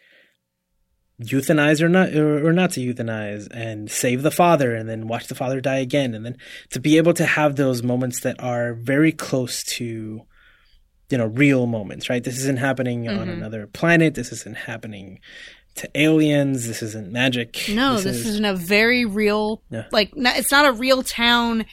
euthanize 1.21 1.81
or 1.81 1.87
not 1.87 2.09
or, 2.13 2.45
or, 2.45 2.51
not 2.51 2.71
to 2.71 2.81
euthanize 2.81 3.47
and 3.51 3.89
save 3.89 4.21
the 4.21 4.31
father 4.31 4.75
and 4.75 4.89
then 4.89 5.07
watch 5.07 5.27
the 5.27 5.35
father 5.35 5.61
die 5.61 5.77
again 5.77 6.13
and 6.13 6.25
then 6.25 6.35
to 6.69 6.79
be 6.79 6.97
able 6.97 7.13
to 7.13 7.25
have 7.25 7.55
those 7.55 7.81
moments 7.81 8.19
that 8.19 8.37
are 8.43 8.73
very 8.73 9.13
close 9.13 9.63
to 9.63 10.21
you 11.09 11.17
know 11.17 11.27
real 11.27 11.67
moments 11.67 12.09
right 12.09 12.25
this 12.25 12.37
isn't 12.37 12.59
happening 12.59 13.05
mm-hmm. 13.05 13.17
on 13.17 13.29
another 13.29 13.65
planet 13.65 14.13
this 14.15 14.33
isn't 14.33 14.57
happening 14.57 15.19
to 15.75 15.89
aliens 15.95 16.67
this 16.67 16.81
isn't 16.81 17.11
magic 17.11 17.65
no 17.69 17.95
this, 17.95 18.03
this 18.03 18.25
is, 18.25 18.39
not 18.39 18.53
a 18.53 18.57
very 18.57 19.05
real 19.05 19.61
yeah. 19.69 19.85
like 19.91 20.11
it's 20.15 20.51
not 20.51 20.65
a 20.65 20.71
real 20.71 21.03
town 21.03 21.65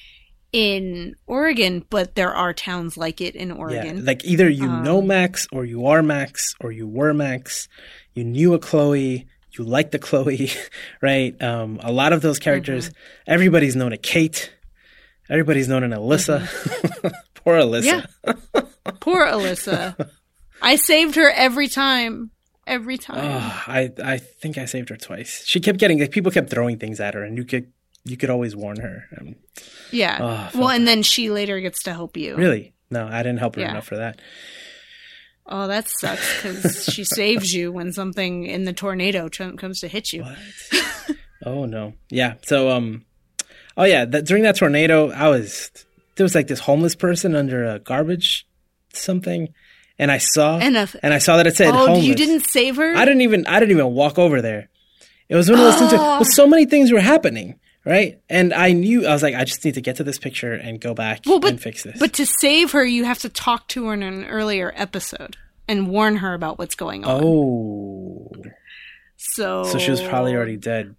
in 0.52 1.16
Oregon, 1.26 1.82
but 1.88 2.14
there 2.14 2.34
are 2.34 2.52
towns 2.52 2.98
like 2.98 3.22
it 3.22 3.34
in 3.34 3.50
Oregon. 3.50 3.96
Yeah, 3.96 4.02
like 4.02 4.22
either 4.26 4.50
you 4.50 4.68
um, 4.68 4.82
know 4.82 5.00
Max 5.00 5.48
or 5.50 5.64
you 5.64 5.86
are 5.86 6.02
Max 6.02 6.54
or 6.60 6.70
you 6.70 6.86
were 6.86 7.14
Max. 7.14 7.68
You 8.12 8.24
knew 8.24 8.52
a 8.52 8.58
Chloe 8.58 9.26
you 9.58 9.64
like 9.64 9.90
the 9.90 9.98
Chloe, 9.98 10.50
right? 11.02 11.40
Um, 11.42 11.80
a 11.82 11.92
lot 11.92 12.12
of 12.12 12.22
those 12.22 12.38
characters, 12.38 12.88
mm-hmm. 12.88 13.32
everybody's 13.32 13.76
known 13.76 13.92
a 13.92 13.98
Kate, 13.98 14.52
everybody's 15.28 15.68
known 15.68 15.82
an 15.82 15.92
Alyssa. 15.92 16.46
Mm-hmm. 16.46 17.08
Poor 17.34 17.56
Alyssa. 17.56 18.06
Yeah. 18.24 18.62
Poor 19.00 19.26
Alyssa. 19.26 20.10
I 20.62 20.76
saved 20.76 21.16
her 21.16 21.28
every 21.30 21.68
time. 21.68 22.30
Every 22.66 22.96
time. 22.96 23.18
Oh, 23.18 23.62
I 23.66 23.90
I 24.02 24.18
think 24.18 24.56
I 24.56 24.66
saved 24.66 24.88
her 24.90 24.96
twice. 24.96 25.42
She 25.46 25.60
kept 25.60 25.78
getting 25.78 25.98
like 25.98 26.12
people 26.12 26.30
kept 26.30 26.50
throwing 26.50 26.78
things 26.78 27.00
at 27.00 27.14
her, 27.14 27.22
and 27.22 27.36
you 27.36 27.44
could 27.44 27.72
you 28.04 28.16
could 28.16 28.30
always 28.30 28.54
warn 28.54 28.80
her. 28.80 29.04
Um, 29.20 29.36
yeah. 29.90 30.18
Oh, 30.54 30.60
well, 30.60 30.68
and 30.70 30.86
then 30.86 31.02
she 31.02 31.30
later 31.30 31.60
gets 31.60 31.82
to 31.84 31.92
help 31.92 32.16
you. 32.16 32.36
Really? 32.36 32.72
No, 32.90 33.06
I 33.06 33.22
didn't 33.22 33.38
help 33.38 33.56
her 33.56 33.62
yeah. 33.62 33.70
enough 33.70 33.86
for 33.86 33.96
that. 33.96 34.20
Oh, 35.46 35.66
that 35.66 35.88
sucks 35.88 36.42
because 36.42 36.84
she 36.84 37.04
saves 37.04 37.52
you 37.52 37.72
when 37.72 37.92
something 37.92 38.46
in 38.46 38.64
the 38.64 38.72
tornado 38.72 39.28
comes 39.28 39.80
to 39.80 39.88
hit 39.88 40.12
you. 40.12 40.24
oh 41.44 41.64
no, 41.64 41.94
yeah. 42.10 42.34
So 42.42 42.70
um, 42.70 43.04
oh 43.76 43.84
yeah, 43.84 44.04
that, 44.04 44.24
during 44.24 44.44
that 44.44 44.56
tornado, 44.56 45.10
I 45.10 45.28
was 45.28 45.70
there 46.16 46.24
was 46.24 46.34
like 46.34 46.46
this 46.46 46.60
homeless 46.60 46.94
person 46.94 47.34
under 47.34 47.64
a 47.64 47.78
garbage 47.78 48.46
something, 48.92 49.52
and 49.98 50.10
I 50.10 50.18
saw 50.18 50.58
and, 50.58 50.76
a, 50.76 50.88
and 51.02 51.14
I 51.14 51.18
saw 51.18 51.36
that 51.36 51.46
it 51.46 51.56
said 51.56 51.74
oh, 51.74 51.86
homeless. 51.86 52.04
you 52.04 52.14
didn't 52.14 52.46
save 52.46 52.76
her? 52.76 52.94
I 52.96 53.04
didn't 53.04 53.22
even 53.22 53.46
I 53.46 53.60
didn't 53.60 53.72
even 53.72 53.92
walk 53.92 54.18
over 54.18 54.42
there. 54.42 54.68
It 55.28 55.36
was 55.36 55.50
one 55.50 55.58
of 55.58 55.64
those 55.64 55.74
oh. 55.74 55.78
things. 55.78 55.92
Where, 55.92 56.00
well, 56.00 56.24
so 56.24 56.46
many 56.46 56.66
things 56.66 56.92
were 56.92 57.00
happening 57.00 57.58
right? 57.84 58.20
And 58.28 58.52
I 58.52 58.72
knew 58.72 59.06
I 59.06 59.12
was 59.12 59.22
like, 59.22 59.34
I 59.34 59.44
just 59.44 59.64
need 59.64 59.74
to 59.74 59.80
get 59.80 59.96
to 59.96 60.04
this 60.04 60.18
picture 60.18 60.52
and 60.52 60.80
go 60.80 60.94
back 60.94 61.22
well, 61.26 61.40
but, 61.40 61.50
and 61.50 61.60
fix 61.60 61.82
this. 61.82 61.98
But 61.98 62.12
to 62.14 62.26
save 62.26 62.72
her, 62.72 62.84
you 62.84 63.04
have 63.04 63.18
to 63.20 63.28
talk 63.28 63.68
to 63.68 63.86
her 63.86 63.94
in 63.94 64.02
an 64.02 64.24
earlier 64.26 64.72
episode 64.76 65.36
and 65.68 65.88
warn 65.88 66.16
her 66.16 66.34
about 66.34 66.58
what's 66.58 66.74
going 66.74 67.04
on. 67.04 67.22
Oh, 67.22 68.30
so 69.16 69.64
so 69.64 69.78
she 69.78 69.90
was 69.90 70.02
probably 70.02 70.34
already 70.34 70.56
dead. 70.56 70.96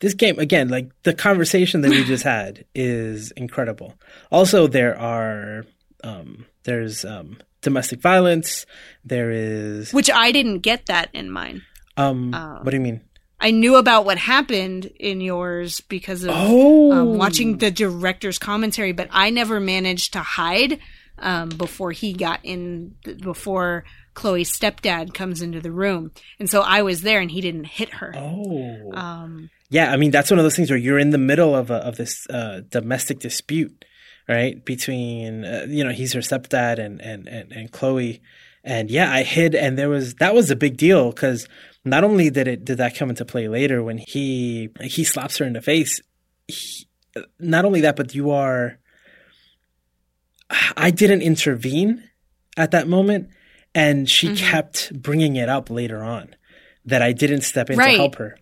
This 0.00 0.14
game 0.14 0.38
again, 0.38 0.68
like 0.68 0.90
the 1.02 1.12
conversation 1.12 1.80
that 1.80 1.90
we 1.90 2.04
just 2.04 2.22
had, 2.22 2.64
is 2.74 3.32
incredible. 3.32 3.94
Also, 4.30 4.68
there 4.68 4.96
are 4.96 5.64
um, 6.04 6.46
there's 6.62 7.04
um, 7.04 7.38
domestic 7.60 8.00
violence. 8.00 8.66
There 9.04 9.30
is 9.30 9.92
which 9.92 10.10
I 10.10 10.32
didn't 10.32 10.60
get 10.60 10.86
that 10.86 11.10
in 11.12 11.30
mine. 11.30 11.62
Um, 11.96 12.32
um, 12.34 12.64
what 12.64 12.70
do 12.70 12.76
you 12.76 12.82
mean? 12.82 13.02
I 13.40 13.50
knew 13.52 13.76
about 13.76 14.04
what 14.04 14.18
happened 14.18 14.86
in 14.98 15.20
yours 15.20 15.80
because 15.80 16.24
of 16.24 16.30
oh. 16.32 16.92
um, 16.92 17.18
watching 17.18 17.58
the 17.58 17.70
director's 17.70 18.38
commentary, 18.38 18.92
but 18.92 19.08
I 19.12 19.30
never 19.30 19.60
managed 19.60 20.14
to 20.14 20.20
hide 20.20 20.80
um, 21.20 21.48
before 21.50 21.92
he 21.92 22.12
got 22.12 22.40
in, 22.42 22.96
before 23.22 23.84
Chloe's 24.14 24.50
stepdad 24.50 25.14
comes 25.14 25.42
into 25.42 25.60
the 25.60 25.70
room, 25.70 26.10
and 26.40 26.50
so 26.50 26.62
I 26.62 26.82
was 26.82 27.02
there, 27.02 27.20
and 27.20 27.30
he 27.30 27.40
didn't 27.40 27.66
hit 27.66 27.94
her. 27.94 28.12
Oh, 28.16 28.92
um, 28.92 29.50
yeah. 29.70 29.92
I 29.92 29.96
mean, 29.96 30.10
that's 30.10 30.30
one 30.30 30.38
of 30.38 30.44
those 30.44 30.56
things 30.56 30.70
where 30.70 30.78
you're 30.78 30.98
in 30.98 31.10
the 31.10 31.18
middle 31.18 31.54
of 31.54 31.70
a, 31.70 31.76
of 31.76 31.96
this 31.96 32.26
uh, 32.28 32.62
domestic 32.68 33.20
dispute, 33.20 33.84
right? 34.28 34.64
Between 34.64 35.44
uh, 35.44 35.66
you 35.68 35.84
know 35.84 35.90
he's 35.90 36.12
her 36.12 36.20
stepdad 36.20 36.78
and 36.78 37.00
and 37.00 37.26
and, 37.26 37.52
and 37.52 37.72
Chloe, 37.72 38.20
and 38.62 38.90
yeah, 38.90 39.12
I 39.12 39.22
hid, 39.22 39.54
and 39.54 39.78
there 39.78 39.88
was 39.88 40.14
that 40.16 40.34
was 40.34 40.50
a 40.50 40.56
big 40.56 40.76
deal 40.76 41.10
because 41.10 41.48
not 41.84 42.04
only 42.04 42.30
did 42.30 42.48
it 42.48 42.64
did 42.64 42.78
that 42.78 42.96
come 42.96 43.10
into 43.10 43.24
play 43.24 43.48
later 43.48 43.82
when 43.82 43.98
he 43.98 44.70
he 44.82 45.04
slaps 45.04 45.38
her 45.38 45.46
in 45.46 45.54
the 45.54 45.62
face. 45.62 46.00
He, 46.46 46.86
not 47.40 47.64
only 47.64 47.80
that, 47.80 47.96
but 47.96 48.14
you 48.14 48.30
are. 48.30 48.78
I 50.76 50.90
didn't 50.90 51.22
intervene 51.22 52.08
at 52.56 52.70
that 52.70 52.88
moment, 52.88 53.28
and 53.74 54.08
she 54.08 54.28
mm-hmm. 54.28 54.36
kept 54.36 54.92
bringing 55.00 55.36
it 55.36 55.48
up 55.48 55.68
later 55.70 56.02
on 56.02 56.34
that 56.84 57.02
I 57.02 57.12
didn't 57.12 57.42
step 57.42 57.70
in 57.70 57.78
right. 57.78 57.92
to 57.92 57.96
help 57.96 58.16
her. 58.16 58.38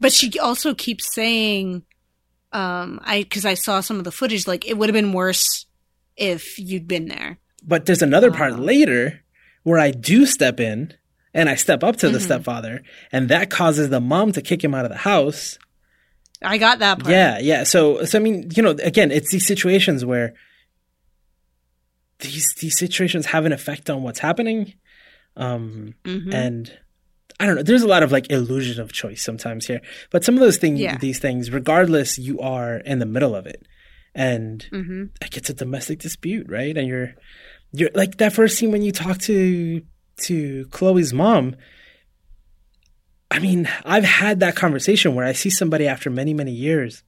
But 0.00 0.12
she 0.12 0.38
also 0.38 0.74
keeps 0.74 1.12
saying, 1.12 1.82
um, 2.52 3.00
I 3.04 3.22
because 3.22 3.44
I 3.44 3.54
saw 3.54 3.80
some 3.80 3.98
of 3.98 4.04
the 4.04 4.12
footage, 4.12 4.46
like 4.46 4.66
it 4.66 4.76
would 4.76 4.88
have 4.88 4.94
been 4.94 5.12
worse 5.12 5.66
if 6.16 6.58
you'd 6.58 6.88
been 6.88 7.08
there. 7.08 7.38
But 7.62 7.86
there's 7.86 8.02
another 8.02 8.30
part 8.30 8.52
uh, 8.54 8.56
later 8.56 9.20
where 9.62 9.78
I 9.78 9.90
do 9.90 10.26
step 10.26 10.60
in 10.60 10.94
and 11.34 11.48
I 11.48 11.56
step 11.56 11.84
up 11.84 11.96
to 11.96 12.06
mm-hmm. 12.06 12.14
the 12.14 12.20
stepfather, 12.20 12.82
and 13.12 13.28
that 13.28 13.50
causes 13.50 13.90
the 13.90 14.00
mom 14.00 14.32
to 14.32 14.42
kick 14.42 14.62
him 14.62 14.74
out 14.74 14.84
of 14.84 14.90
the 14.90 14.98
house. 14.98 15.58
I 16.42 16.58
got 16.58 16.78
that 16.78 17.00
part. 17.00 17.10
Yeah, 17.10 17.38
yeah. 17.38 17.64
So, 17.64 18.04
so 18.04 18.18
I 18.18 18.22
mean, 18.22 18.50
you 18.54 18.62
know, 18.62 18.70
again, 18.70 19.10
it's 19.10 19.30
these 19.30 19.46
situations 19.46 20.04
where 20.04 20.34
these 22.20 22.54
these 22.60 22.78
situations 22.78 23.26
have 23.26 23.44
an 23.44 23.52
effect 23.52 23.90
on 23.90 24.02
what's 24.02 24.20
happening, 24.20 24.74
um, 25.36 25.94
mm-hmm. 26.04 26.32
and 26.32 26.78
I 27.40 27.46
don't 27.46 27.56
know. 27.56 27.62
There's 27.62 27.82
a 27.82 27.88
lot 27.88 28.02
of 28.02 28.10
like 28.10 28.30
illusion 28.30 28.80
of 28.80 28.92
choice 28.92 29.22
sometimes 29.22 29.66
here, 29.66 29.80
but 30.10 30.24
some 30.24 30.34
of 30.34 30.40
those 30.40 30.56
things, 30.56 30.80
yeah. 30.80 30.98
these 30.98 31.18
things, 31.18 31.50
regardless, 31.50 32.18
you 32.18 32.40
are 32.40 32.78
in 32.78 32.98
the 32.98 33.06
middle 33.06 33.34
of 33.34 33.46
it, 33.46 33.66
and 34.14 34.66
mm-hmm. 34.72 35.04
like 35.20 35.36
it's 35.36 35.50
a 35.50 35.54
domestic 35.54 36.00
dispute, 36.00 36.46
right? 36.48 36.76
And 36.76 36.88
you're 36.88 37.14
you're 37.72 37.90
like 37.94 38.16
that 38.18 38.32
first 38.32 38.58
scene 38.58 38.72
when 38.72 38.82
you 38.82 38.92
talk 38.92 39.18
to 39.18 39.82
to 40.22 40.66
Chloe's 40.70 41.12
mom. 41.12 41.54
I 43.30 43.38
mean, 43.40 43.68
I've 43.84 44.04
had 44.04 44.40
that 44.40 44.56
conversation 44.56 45.14
where 45.14 45.26
I 45.26 45.32
see 45.32 45.50
somebody 45.50 45.86
after 45.86 46.10
many, 46.10 46.32
many 46.32 46.52
years 46.52 47.04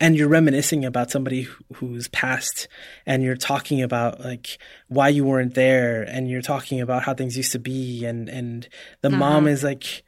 and 0.00 0.16
you're 0.16 0.28
reminiscing 0.28 0.84
about 0.84 1.10
somebody 1.10 1.48
who's 1.74 2.08
passed 2.08 2.68
and 3.06 3.22
you're 3.22 3.36
talking 3.36 3.82
about 3.82 4.20
like 4.20 4.58
why 4.88 5.08
you 5.08 5.24
weren't 5.24 5.54
there 5.54 6.02
and 6.02 6.30
you're 6.30 6.42
talking 6.42 6.80
about 6.80 7.02
how 7.02 7.14
things 7.14 7.36
used 7.36 7.52
to 7.52 7.58
be 7.58 8.04
and 8.04 8.28
and 8.28 8.68
the 9.00 9.08
uh-huh. 9.08 9.16
mom 9.16 9.46
is 9.46 9.64
like 9.64 10.02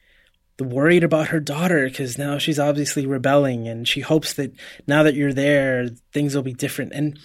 worried 0.61 1.03
about 1.03 1.29
her 1.29 1.41
daughter 1.41 1.87
because 1.87 2.19
now 2.19 2.37
she's 2.37 2.59
obviously 2.59 3.07
rebelling 3.07 3.67
and 3.67 3.89
she 3.89 4.01
hopes 4.01 4.35
that 4.35 4.53
now 4.87 5.03
that 5.03 5.15
you're 5.15 5.33
there 5.33 5.89
things 6.13 6.35
will 6.35 6.43
be 6.43 6.53
different 6.53 6.93
and 6.93 7.19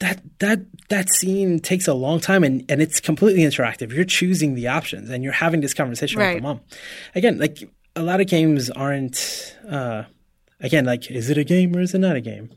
that 0.00 0.20
that 0.40 0.60
that 0.88 1.08
scene 1.10 1.58
takes 1.60 1.86
a 1.86 1.94
long 1.94 2.20
time 2.20 2.42
and, 2.42 2.64
and 2.68 2.82
it's 2.82 3.00
completely 3.00 3.42
interactive. 3.42 3.92
You're 3.92 4.04
choosing 4.04 4.54
the 4.54 4.68
options 4.68 5.10
and 5.10 5.22
you're 5.22 5.32
having 5.32 5.60
this 5.60 5.74
conversation 5.74 6.18
right. 6.18 6.34
with 6.34 6.42
the 6.42 6.48
mom. 6.48 6.60
Again, 7.14 7.38
like 7.38 7.58
a 7.94 8.02
lot 8.02 8.20
of 8.20 8.26
games 8.26 8.70
aren't 8.70 9.56
uh 9.68 10.04
again, 10.60 10.84
like 10.84 11.10
is 11.10 11.30
it 11.30 11.38
a 11.38 11.44
game 11.44 11.76
or 11.76 11.80
is 11.80 11.94
it 11.94 11.98
not 11.98 12.16
a 12.16 12.20
game? 12.20 12.50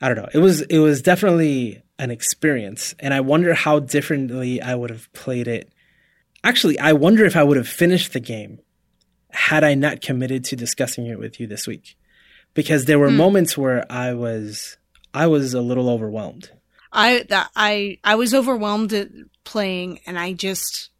I 0.00 0.08
don't 0.08 0.16
know. 0.16 0.28
It 0.32 0.38
was 0.38 0.62
it 0.62 0.78
was 0.78 1.02
definitely 1.02 1.82
an 1.98 2.10
experience 2.10 2.94
and 3.00 3.12
I 3.12 3.20
wonder 3.20 3.54
how 3.54 3.80
differently 3.80 4.62
I 4.62 4.74
would 4.74 4.90
have 4.90 5.12
played 5.12 5.48
it. 5.48 5.72
Actually, 6.44 6.78
I 6.78 6.92
wonder 6.92 7.24
if 7.24 7.36
I 7.36 7.42
would 7.42 7.56
have 7.56 7.68
finished 7.68 8.12
the 8.12 8.20
game 8.20 8.60
had 9.30 9.64
I 9.64 9.74
not 9.74 10.00
committed 10.00 10.44
to 10.44 10.56
discussing 10.56 11.06
it 11.06 11.18
with 11.18 11.40
you 11.40 11.46
this 11.46 11.66
week. 11.66 11.96
Because 12.54 12.86
there 12.86 12.98
were 12.98 13.10
mm. 13.10 13.16
moments 13.16 13.58
where 13.58 13.84
I 13.90 14.14
was 14.14 14.78
I 15.12 15.26
was 15.26 15.54
a 15.54 15.60
little 15.60 15.90
overwhelmed 15.90 16.50
I 16.92 17.24
that 17.28 17.50
I 17.54 17.98
I 18.02 18.14
was 18.14 18.34
overwhelmed 18.34 18.92
at 18.92 19.08
playing, 19.44 20.00
and 20.06 20.18
I 20.18 20.32
just 20.32 20.90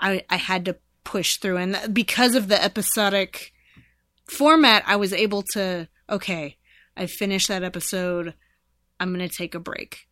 I 0.00 0.24
I 0.28 0.36
had 0.36 0.64
to 0.66 0.76
push 1.04 1.36
through, 1.36 1.56
and 1.56 1.94
because 1.94 2.34
of 2.34 2.48
the 2.48 2.62
episodic 2.62 3.51
format, 4.26 4.84
I 4.86 4.96
was 4.96 5.12
able 5.12 5.42
to 5.52 5.88
okay. 6.08 6.56
I 6.96 7.06
finished 7.06 7.48
that 7.48 7.62
episode. 7.62 8.34
I'm 9.00 9.12
gonna 9.12 9.28
take 9.28 9.54
a 9.54 9.60
break 9.60 10.08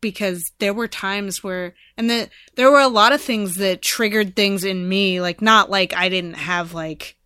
because 0.00 0.44
there 0.58 0.74
were 0.74 0.88
times 0.88 1.42
where 1.42 1.74
and 1.96 2.10
the, 2.10 2.28
there 2.56 2.70
were 2.70 2.80
a 2.80 2.88
lot 2.88 3.12
of 3.12 3.22
things 3.22 3.56
that 3.56 3.80
triggered 3.80 4.36
things 4.36 4.62
in 4.62 4.86
me 4.86 5.18
like 5.18 5.40
not 5.40 5.70
like 5.70 5.94
i 5.96 6.10
didn't 6.10 6.34
have 6.34 6.74
like 6.74 7.16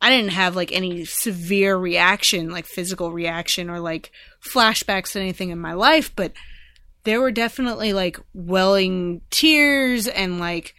I 0.00 0.10
didn't 0.10 0.32
have 0.32 0.54
like 0.54 0.72
any 0.72 1.04
severe 1.04 1.76
reaction, 1.76 2.50
like 2.50 2.66
physical 2.66 3.12
reaction 3.12 3.70
or 3.70 3.80
like 3.80 4.12
flashbacks 4.40 5.12
to 5.12 5.20
anything 5.20 5.50
in 5.50 5.58
my 5.58 5.72
life, 5.72 6.14
but 6.14 6.32
there 7.04 7.20
were 7.20 7.32
definitely 7.32 7.92
like 7.92 8.20
welling 8.34 9.22
tears 9.30 10.06
and 10.06 10.38
like 10.38 10.74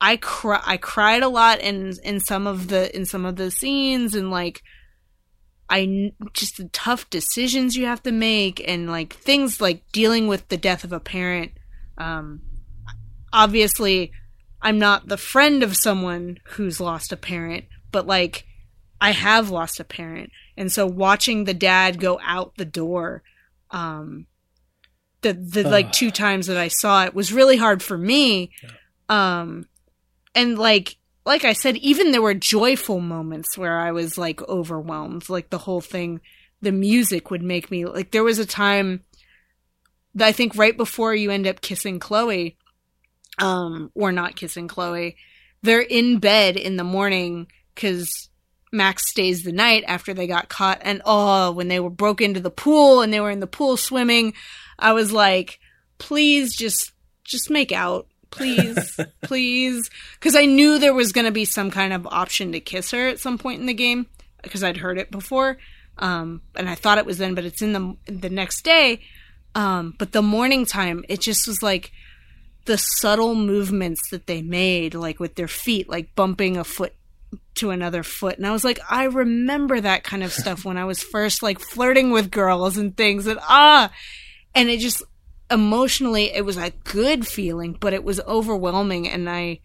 I 0.00 0.16
cry 0.16 0.62
I 0.64 0.76
cried 0.76 1.22
a 1.22 1.28
lot 1.28 1.60
in 1.60 1.92
in 2.04 2.20
some 2.20 2.46
of 2.46 2.68
the 2.68 2.94
in 2.94 3.04
some 3.04 3.24
of 3.24 3.36
the 3.36 3.50
scenes 3.50 4.14
and 4.14 4.30
like 4.30 4.62
I 5.68 6.12
just 6.32 6.56
the 6.56 6.68
tough 6.68 7.10
decisions 7.10 7.76
you 7.76 7.86
have 7.86 8.02
to 8.04 8.12
make 8.12 8.66
and 8.66 8.88
like 8.88 9.12
things 9.14 9.60
like 9.60 9.82
dealing 9.92 10.28
with 10.28 10.48
the 10.48 10.56
death 10.56 10.84
of 10.84 10.92
a 10.92 11.00
parent 11.00 11.52
um 11.96 12.42
obviously 13.32 14.12
I'm 14.62 14.78
not 14.78 15.08
the 15.08 15.16
friend 15.16 15.62
of 15.62 15.76
someone 15.76 16.38
who's 16.44 16.80
lost 16.80 17.12
a 17.12 17.16
parent 17.16 17.64
but 17.90 18.06
like 18.06 18.46
I 19.00 19.10
have 19.10 19.50
lost 19.50 19.80
a 19.80 19.84
parent 19.84 20.30
and 20.56 20.70
so 20.70 20.86
watching 20.86 21.44
the 21.44 21.54
dad 21.54 22.00
go 22.00 22.20
out 22.22 22.56
the 22.56 22.64
door 22.64 23.24
um 23.72 24.26
the 25.22 25.32
the 25.32 25.66
uh. 25.66 25.70
like 25.70 25.90
two 25.90 26.12
times 26.12 26.46
that 26.46 26.56
I 26.56 26.68
saw 26.68 27.04
it 27.04 27.14
was 27.14 27.32
really 27.32 27.56
hard 27.56 27.82
for 27.82 27.98
me 27.98 28.52
yeah. 28.62 29.40
um 29.40 29.66
and 30.38 30.56
like 30.56 30.96
like 31.26 31.44
I 31.44 31.52
said, 31.52 31.76
even 31.76 32.10
there 32.10 32.22
were 32.22 32.32
joyful 32.32 33.00
moments 33.00 33.58
where 33.58 33.78
I 33.78 33.92
was 33.92 34.16
like 34.16 34.40
overwhelmed. 34.48 35.28
Like 35.28 35.50
the 35.50 35.58
whole 35.58 35.82
thing, 35.82 36.20
the 36.62 36.72
music 36.72 37.30
would 37.30 37.42
make 37.42 37.70
me 37.70 37.84
like. 37.84 38.12
There 38.12 38.24
was 38.24 38.38
a 38.38 38.46
time 38.46 39.04
that 40.14 40.26
I 40.26 40.32
think 40.32 40.56
right 40.56 40.76
before 40.76 41.14
you 41.14 41.30
end 41.30 41.46
up 41.46 41.60
kissing 41.60 41.98
Chloe, 41.98 42.56
um, 43.38 43.90
or 43.94 44.10
not 44.10 44.36
kissing 44.36 44.68
Chloe, 44.68 45.16
they're 45.62 45.82
in 45.82 46.18
bed 46.18 46.56
in 46.56 46.76
the 46.76 46.84
morning 46.84 47.48
because 47.74 48.30
Max 48.72 49.10
stays 49.10 49.42
the 49.42 49.52
night 49.52 49.84
after 49.86 50.14
they 50.14 50.26
got 50.26 50.48
caught. 50.48 50.78
And 50.82 51.02
oh, 51.04 51.52
when 51.52 51.68
they 51.68 51.80
were 51.80 51.90
broke 51.90 52.20
into 52.20 52.40
the 52.40 52.50
pool 52.50 53.02
and 53.02 53.12
they 53.12 53.20
were 53.20 53.30
in 53.30 53.40
the 53.40 53.46
pool 53.46 53.76
swimming, 53.76 54.34
I 54.78 54.92
was 54.92 55.12
like, 55.12 55.58
please 55.98 56.56
just 56.56 56.92
just 57.24 57.50
make 57.50 57.72
out 57.72 58.06
please, 58.30 58.98
please. 59.22 59.90
Because 60.14 60.36
I 60.36 60.44
knew 60.44 60.78
there 60.78 60.94
was 60.94 61.12
going 61.12 61.26
to 61.26 61.32
be 61.32 61.44
some 61.44 61.70
kind 61.70 61.92
of 61.92 62.06
option 62.06 62.52
to 62.52 62.60
kiss 62.60 62.90
her 62.90 63.08
at 63.08 63.20
some 63.20 63.38
point 63.38 63.60
in 63.60 63.66
the 63.66 63.74
game 63.74 64.06
because 64.42 64.62
I'd 64.62 64.76
heard 64.76 64.98
it 64.98 65.10
before. 65.10 65.58
Um, 65.98 66.42
and 66.54 66.68
I 66.68 66.74
thought 66.74 66.98
it 66.98 67.06
was 67.06 67.18
then, 67.18 67.34
but 67.34 67.44
it's 67.44 67.62
in 67.62 67.72
the 67.72 67.96
the 68.06 68.30
next 68.30 68.62
day. 68.62 69.00
Um, 69.54 69.94
but 69.98 70.12
the 70.12 70.22
morning 70.22 70.66
time, 70.66 71.04
it 71.08 71.20
just 71.20 71.46
was 71.46 71.62
like 71.62 71.90
the 72.66 72.78
subtle 72.78 73.34
movements 73.34 74.00
that 74.10 74.26
they 74.26 74.42
made, 74.42 74.94
like 74.94 75.18
with 75.18 75.34
their 75.34 75.48
feet, 75.48 75.88
like 75.88 76.14
bumping 76.14 76.56
a 76.56 76.64
foot 76.64 76.94
to 77.56 77.70
another 77.70 78.02
foot. 78.02 78.36
And 78.36 78.46
I 78.46 78.52
was 78.52 78.64
like, 78.64 78.78
I 78.88 79.04
remember 79.04 79.80
that 79.80 80.04
kind 80.04 80.22
of 80.22 80.32
stuff 80.32 80.64
when 80.64 80.76
I 80.76 80.84
was 80.84 81.02
first 81.02 81.42
like 81.42 81.58
flirting 81.58 82.10
with 82.10 82.30
girls 82.30 82.76
and 82.76 82.96
things. 82.96 83.26
And 83.26 83.40
ah, 83.42 83.90
and 84.54 84.68
it 84.68 84.80
just 84.80 85.02
emotionally 85.50 86.32
it 86.34 86.44
was 86.44 86.56
a 86.56 86.72
good 86.84 87.26
feeling, 87.26 87.76
but 87.78 87.92
it 87.92 88.04
was 88.04 88.20
overwhelming 88.20 89.08
and 89.08 89.28
I 89.28 89.60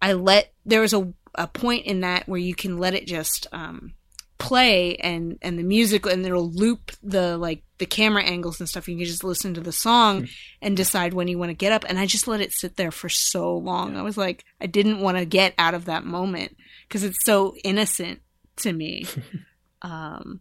I 0.00 0.12
let 0.12 0.52
there 0.64 0.80
was 0.80 0.92
a 0.92 1.12
a 1.34 1.46
point 1.46 1.86
in 1.86 2.00
that 2.00 2.28
where 2.28 2.40
you 2.40 2.54
can 2.54 2.78
let 2.78 2.94
it 2.94 3.06
just 3.06 3.46
um 3.52 3.92
play 4.38 4.96
and 4.96 5.38
and 5.40 5.58
the 5.58 5.62
music 5.62 6.04
and 6.06 6.24
it'll 6.26 6.50
loop 6.50 6.92
the 7.02 7.38
like 7.38 7.62
the 7.78 7.86
camera 7.86 8.22
angles 8.22 8.60
and 8.60 8.68
stuff 8.68 8.86
you 8.86 8.96
can 8.96 9.06
just 9.06 9.24
listen 9.24 9.54
to 9.54 9.62
the 9.62 9.72
song 9.72 10.22
mm. 10.22 10.30
and 10.60 10.76
decide 10.76 11.14
when 11.14 11.26
you 11.26 11.38
want 11.38 11.48
to 11.48 11.54
get 11.54 11.72
up 11.72 11.84
and 11.88 11.98
i 11.98 12.04
just 12.04 12.28
let 12.28 12.42
it 12.42 12.52
sit 12.52 12.76
there 12.76 12.90
for 12.90 13.08
so 13.08 13.56
long 13.56 13.94
yeah. 13.94 14.00
i 14.00 14.02
was 14.02 14.18
like 14.18 14.44
i 14.60 14.66
didn't 14.66 15.00
want 15.00 15.16
to 15.16 15.24
get 15.24 15.54
out 15.56 15.72
of 15.72 15.86
that 15.86 16.04
moment 16.04 16.54
because 16.86 17.02
it's 17.02 17.24
so 17.24 17.54
innocent 17.64 18.20
to 18.56 18.72
me 18.72 19.06
um 19.82 20.40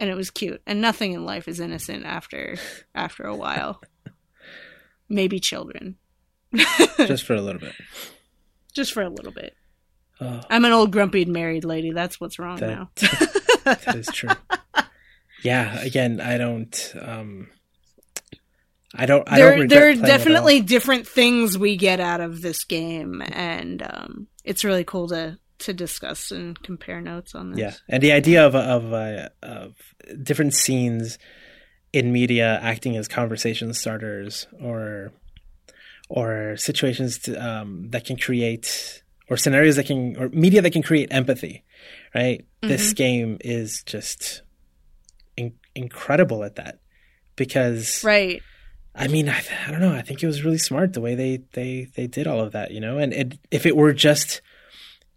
and 0.00 0.08
it 0.08 0.16
was 0.16 0.30
cute. 0.30 0.62
And 0.66 0.80
nothing 0.80 1.12
in 1.12 1.24
life 1.24 1.46
is 1.46 1.60
innocent 1.60 2.04
after 2.06 2.56
after 2.94 3.24
a 3.24 3.36
while. 3.36 3.80
Maybe 5.08 5.38
children. 5.38 5.96
Just 6.96 7.24
for 7.24 7.34
a 7.34 7.42
little 7.42 7.60
bit. 7.60 7.74
Just 8.72 8.92
for 8.92 9.02
a 9.02 9.08
little 9.08 9.32
bit. 9.32 9.54
Oh. 10.20 10.40
I'm 10.50 10.64
an 10.64 10.72
old 10.72 10.90
grumpy 10.90 11.24
married 11.24 11.64
lady. 11.64 11.92
That's 11.92 12.20
what's 12.20 12.38
wrong 12.38 12.58
that, 12.58 12.68
now. 12.68 12.90
that 13.64 13.94
is 13.94 14.06
true. 14.06 14.30
Yeah, 15.42 15.80
again, 15.80 16.20
I 16.20 16.38
don't 16.38 16.94
um 17.00 17.48
I 18.94 19.06
don't 19.06 19.30
I 19.30 19.38
there, 19.38 19.56
don't 19.56 19.68
there 19.68 19.88
are 19.90 19.94
definitely 19.94 20.60
different 20.62 21.06
things 21.06 21.56
we 21.56 21.76
get 21.76 22.00
out 22.00 22.20
of 22.20 22.42
this 22.42 22.64
game 22.64 23.22
and 23.32 23.82
um 23.82 24.26
it's 24.44 24.64
really 24.64 24.84
cool 24.84 25.08
to 25.08 25.38
to 25.60 25.72
discuss 25.72 26.30
and 26.30 26.60
compare 26.62 27.00
notes 27.00 27.34
on 27.34 27.50
this. 27.50 27.58
Yeah, 27.58 27.74
and 27.88 28.02
the 28.02 28.12
idea 28.12 28.46
of 28.46 28.54
of 28.54 28.92
uh, 28.92 29.28
of 29.42 29.74
different 30.22 30.54
scenes 30.54 31.18
in 31.92 32.12
media 32.12 32.58
acting 32.62 32.96
as 32.96 33.08
conversation 33.08 33.72
starters 33.74 34.46
or 34.60 35.12
or 36.08 36.56
situations 36.56 37.18
to, 37.20 37.36
um, 37.36 37.88
that 37.90 38.04
can 38.04 38.16
create 38.16 39.02
or 39.28 39.36
scenarios 39.36 39.76
that 39.76 39.86
can 39.86 40.16
or 40.16 40.28
media 40.30 40.60
that 40.60 40.72
can 40.72 40.82
create 40.82 41.08
empathy, 41.12 41.64
right? 42.14 42.40
Mm-hmm. 42.40 42.68
This 42.68 42.92
game 42.92 43.38
is 43.40 43.82
just 43.84 44.42
in- 45.36 45.58
incredible 45.74 46.44
at 46.44 46.56
that 46.56 46.80
because 47.36 48.02
right. 48.04 48.42
I 48.92 49.06
mean, 49.06 49.28
I, 49.28 49.40
I, 49.66 49.70
don't 49.70 49.80
know. 49.80 49.94
I 49.94 50.02
think 50.02 50.20
it 50.20 50.26
was 50.26 50.44
really 50.44 50.58
smart 50.58 50.94
the 50.94 51.00
way 51.00 51.14
they 51.14 51.42
they 51.52 51.88
they 51.94 52.08
did 52.08 52.26
all 52.26 52.40
of 52.40 52.52
that, 52.52 52.72
you 52.72 52.80
know. 52.80 52.98
And 52.98 53.12
it, 53.12 53.38
if 53.50 53.64
it 53.64 53.76
were 53.76 53.92
just 53.92 54.42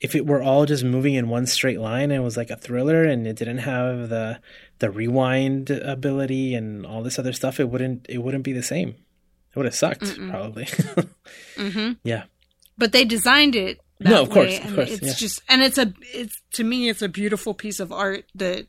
if 0.04 0.16
it 0.16 0.28
were 0.28 0.44
all 0.44 0.66
just 0.66 0.84
moving 0.84 1.14
in 1.14 1.30
one 1.30 1.48
straight 1.48 1.80
line 1.80 2.12
and 2.12 2.14
it 2.14 2.24
was 2.24 2.36
like 2.36 2.50
a 2.50 2.58
thriller 2.58 3.06
and 3.06 3.26
it 3.26 3.38
didn't 3.38 3.60
have 3.60 4.10
the 4.10 4.38
the 4.80 4.92
rewind 4.92 5.70
ability 5.70 6.54
and 6.54 6.86
all 6.86 7.02
this 7.02 7.18
other 7.18 7.32
stuff, 7.32 7.60
it 7.60 7.70
wouldn't 7.70 8.06
it 8.10 8.18
wouldn't 8.18 8.44
be 8.44 8.52
the 8.52 8.62
same. 8.62 8.90
It 8.90 9.56
would 9.56 9.66
have 9.66 9.74
sucked 9.74 10.02
Mm-mm. 10.02 10.30
probably. 10.30 10.66
mm-hmm. 11.56 11.94
Yeah. 12.04 12.24
But 12.78 12.92
they 12.92 13.06
designed 13.06 13.56
it. 13.56 13.80
no, 14.02 14.24
of 14.24 14.30
course, 14.30 14.60
of 14.60 14.76
course. 14.76 14.92
It's 14.92 15.02
yeah. 15.02 15.14
just 15.14 15.42
and 15.48 15.64
it's 15.64 15.78
a 15.78 15.94
it's 16.14 16.42
to 16.52 16.66
me 16.66 16.90
it's 16.90 17.02
a 17.02 17.08
beautiful 17.08 17.54
piece 17.54 17.80
of 17.80 17.94
art 17.94 18.26
that 18.36 18.68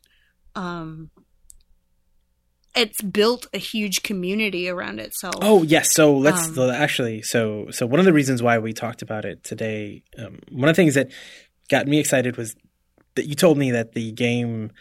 um 0.54 1.10
it's 2.74 3.00
built 3.02 3.46
a 3.54 3.58
huge 3.58 4.02
community 4.02 4.68
around 4.68 5.00
itself. 5.00 5.36
Oh 5.40 5.62
yes, 5.62 5.94
so 5.94 6.16
let's 6.16 6.56
um, 6.58 6.70
actually. 6.70 7.22
So 7.22 7.70
so 7.70 7.86
one 7.86 8.00
of 8.00 8.06
the 8.06 8.12
reasons 8.12 8.42
why 8.42 8.58
we 8.58 8.72
talked 8.72 9.02
about 9.02 9.24
it 9.24 9.44
today, 9.44 10.02
um, 10.18 10.40
one 10.50 10.68
of 10.68 10.76
the 10.76 10.82
things 10.82 10.94
that 10.94 11.10
got 11.68 11.86
me 11.86 11.98
excited 11.98 12.36
was 12.36 12.56
that 13.14 13.26
you 13.26 13.34
told 13.34 13.58
me 13.58 13.70
that 13.70 13.92
the 13.92 14.12
game 14.12 14.72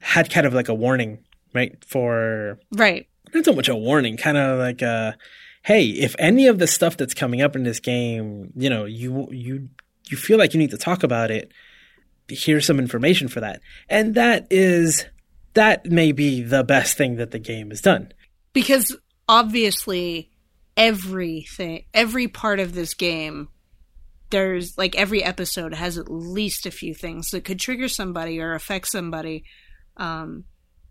had 0.00 0.30
kind 0.30 0.46
of 0.46 0.54
like 0.54 0.68
a 0.68 0.74
warning, 0.74 1.18
right? 1.54 1.82
For 1.84 2.58
right, 2.72 3.08
not 3.34 3.44
so 3.44 3.52
much 3.52 3.68
a 3.68 3.76
warning, 3.76 4.16
kind 4.16 4.36
of 4.36 4.58
like 4.58 4.82
a, 4.82 5.16
hey, 5.62 5.86
if 5.86 6.14
any 6.18 6.46
of 6.46 6.58
the 6.58 6.66
stuff 6.66 6.96
that's 6.96 7.14
coming 7.14 7.40
up 7.40 7.56
in 7.56 7.62
this 7.62 7.80
game, 7.80 8.52
you 8.56 8.68
know, 8.68 8.84
you 8.84 9.28
you 9.30 9.68
you 10.08 10.16
feel 10.16 10.38
like 10.38 10.54
you 10.54 10.60
need 10.60 10.70
to 10.70 10.78
talk 10.78 11.02
about 11.02 11.30
it. 11.30 11.50
Here's 12.28 12.66
some 12.66 12.78
information 12.78 13.28
for 13.28 13.40
that, 13.40 13.60
and 13.88 14.14
that 14.16 14.46
is 14.50 15.06
that 15.56 15.86
may 15.86 16.12
be 16.12 16.42
the 16.42 16.62
best 16.62 16.98
thing 16.98 17.16
that 17.16 17.30
the 17.30 17.38
game 17.38 17.70
has 17.70 17.80
done. 17.80 18.12
Because 18.52 18.94
obviously, 19.26 20.30
everything, 20.76 21.84
every 21.94 22.28
part 22.28 22.60
of 22.60 22.74
this 22.74 22.92
game, 22.92 23.48
there's 24.30 24.76
like 24.76 24.94
every 24.96 25.24
episode 25.24 25.74
has 25.74 25.96
at 25.96 26.10
least 26.10 26.66
a 26.66 26.70
few 26.70 26.94
things 26.94 27.30
that 27.30 27.44
could 27.44 27.58
trigger 27.58 27.88
somebody 27.88 28.38
or 28.38 28.52
affect 28.52 28.88
somebody. 28.88 29.44
Um, 29.96 30.44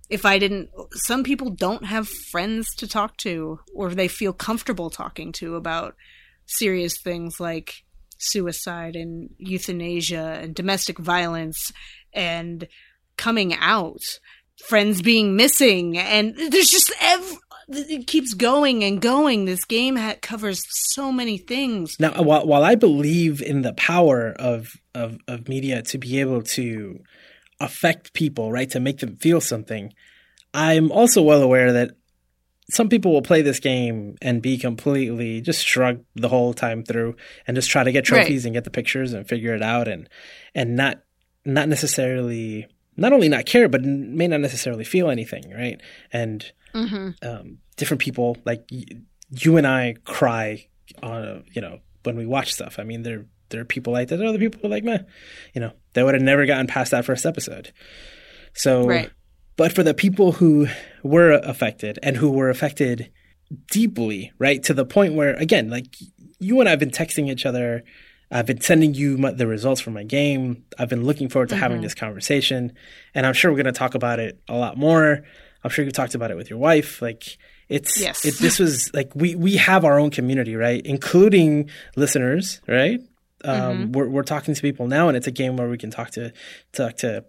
if 0.09 0.25
I 0.25 0.39
didn't, 0.39 0.69
some 0.93 1.23
people 1.23 1.51
don't 1.51 1.85
have 1.85 2.07
friends 2.31 2.67
to 2.77 2.87
talk 2.87 3.17
to 3.17 3.59
or 3.73 3.91
they 3.91 4.07
feel 4.07 4.33
comfortable 4.33 4.89
talking 4.89 5.31
to 5.33 5.55
about 5.55 5.95
serious 6.47 6.99
things 6.99 7.39
like 7.39 7.83
suicide 8.17 8.95
and 8.95 9.29
euthanasia 9.37 10.39
and 10.41 10.55
domestic 10.55 10.97
violence 10.97 11.71
and 12.13 12.67
coming 13.17 13.53
out 13.53 14.01
friends 14.67 15.01
being 15.01 15.35
missing. 15.35 15.97
And 15.97 16.35
there's 16.35 16.69
just 16.69 16.91
ev- 17.01 17.37
it 17.67 18.07
keeps 18.07 18.33
going 18.33 18.83
and 18.83 19.01
going. 19.01 19.45
This 19.45 19.65
game 19.65 19.95
ha- 19.95 20.15
covers 20.21 20.63
so 20.93 21.11
many 21.11 21.37
things. 21.37 21.95
Now 21.99 22.21
while, 22.21 22.45
while 22.45 22.63
i 22.63 22.75
believe 22.75 23.41
in 23.41 23.61
the 23.61 23.73
power 23.73 24.33
of, 24.37 24.73
of 24.93 25.17
of 25.27 25.47
media 25.47 25.81
to 25.83 25.97
be 25.97 26.19
able 26.19 26.41
to 26.41 26.99
affect 27.59 28.13
people 28.13 28.51
right 28.51 28.69
to 28.69 28.79
make 28.79 28.99
them 28.99 29.15
feel 29.15 29.39
something 29.39 29.93
i'm 30.53 30.91
also 30.91 31.21
well 31.21 31.41
aware 31.41 31.71
that 31.71 31.91
some 32.69 32.89
people 32.89 33.13
will 33.13 33.21
play 33.21 33.41
this 33.41 33.59
game 33.59 34.15
and 34.21 34.41
be 34.41 34.57
completely 34.57 35.39
just 35.39 35.65
shrug 35.65 36.03
the 36.15 36.27
whole 36.27 36.53
time 36.53 36.83
through 36.83 37.15
and 37.47 37.55
just 37.55 37.69
try 37.69 37.83
to 37.83 37.91
get 37.91 38.03
trophies 38.03 38.43
right. 38.43 38.45
and 38.45 38.53
get 38.53 38.63
the 38.63 38.71
pictures 38.71 39.13
and 39.13 39.27
figure 39.27 39.53
it 39.53 39.61
out 39.61 39.87
and 39.87 40.09
and 40.53 40.75
not 40.75 41.01
not 41.45 41.69
necessarily 41.69 42.67
not 42.97 43.13
only 43.13 43.29
not 43.29 43.45
care, 43.45 43.67
but 43.67 43.83
may 43.83 44.27
not 44.27 44.41
necessarily 44.41 44.83
feel 44.83 45.09
anything, 45.09 45.51
right? 45.51 45.81
And 46.11 46.51
mm-hmm. 46.73 47.09
um, 47.27 47.57
different 47.75 48.01
people, 48.01 48.37
like 48.45 48.65
y- 48.71 48.85
you 49.29 49.57
and 49.57 49.67
I, 49.67 49.95
cry, 50.05 50.67
on, 51.01 51.43
you 51.53 51.61
know, 51.61 51.79
when 52.03 52.15
we 52.15 52.25
watch 52.25 52.53
stuff. 52.53 52.77
I 52.79 52.83
mean, 52.83 53.03
there 53.03 53.25
there 53.49 53.61
are 53.61 53.65
people 53.65 53.93
like 53.93 54.07
that. 54.07 54.17
There 54.17 54.25
are 54.25 54.29
other 54.29 54.39
people 54.39 54.65
are 54.65 54.69
like, 54.69 54.83
meh, 54.83 54.99
you 55.53 55.61
know, 55.61 55.71
they 55.93 56.03
would 56.03 56.13
have 56.13 56.23
never 56.23 56.45
gotten 56.45 56.67
past 56.67 56.91
that 56.91 57.05
first 57.05 57.25
episode. 57.25 57.71
So, 58.53 58.87
Right. 58.87 59.11
but 59.55 59.71
for 59.71 59.83
the 59.83 59.93
people 59.93 60.33
who 60.33 60.67
were 61.03 61.31
affected 61.31 61.99
and 62.01 62.17
who 62.17 62.31
were 62.31 62.49
affected 62.49 63.11
deeply, 63.71 64.31
right, 64.39 64.63
to 64.63 64.73
the 64.73 64.85
point 64.85 65.13
where, 65.13 65.35
again, 65.35 65.69
like 65.69 65.95
you 66.39 66.59
and 66.59 66.67
I 66.67 66.71
have 66.71 66.79
been 66.79 66.89
texting 66.91 67.29
each 67.29 67.45
other. 67.45 67.83
I've 68.31 68.45
been 68.45 68.61
sending 68.61 68.93
you 68.93 69.17
my, 69.17 69.31
the 69.31 69.47
results 69.47 69.81
from 69.81 69.93
my 69.93 70.03
game. 70.03 70.63
I've 70.79 70.89
been 70.89 71.03
looking 71.03 71.29
forward 71.29 71.49
to 71.49 71.55
having 71.55 71.81
this 71.81 71.93
conversation, 71.93 72.73
and 73.13 73.25
I'm 73.25 73.33
sure 73.33 73.51
we're 73.51 73.57
going 73.63 73.73
to 73.73 73.79
talk 73.79 73.95
about 73.95 74.19
it 74.19 74.39
a 74.47 74.55
lot 74.55 74.77
more. 74.77 75.23
I'm 75.63 75.69
sure 75.69 75.85
you 75.85 75.91
talked 75.91 76.15
about 76.15 76.31
it 76.31 76.37
with 76.37 76.49
your 76.49 76.59
wife. 76.59 77.01
Like 77.01 77.37
it's, 77.69 77.99
Yes. 77.99 78.25
it, 78.25 78.37
this 78.39 78.59
was 78.59 78.93
like 78.93 79.11
we 79.15 79.35
we 79.35 79.57
have 79.57 79.85
our 79.85 79.99
own 79.99 80.09
community, 80.09 80.55
right, 80.55 80.81
including 80.85 81.69
listeners, 81.95 82.61
right. 82.67 82.99
Um, 83.43 83.91
we're 83.91 84.07
we're 84.09 84.23
talking 84.23 84.55
to 84.55 84.61
people 84.61 84.87
now, 84.87 85.07
and 85.07 85.15
it's 85.15 85.27
a 85.27 85.31
game 85.31 85.55
where 85.55 85.69
we 85.69 85.77
can 85.77 85.91
talk 85.91 86.11
to 86.11 86.33
talk 86.71 86.97
to 86.97 87.25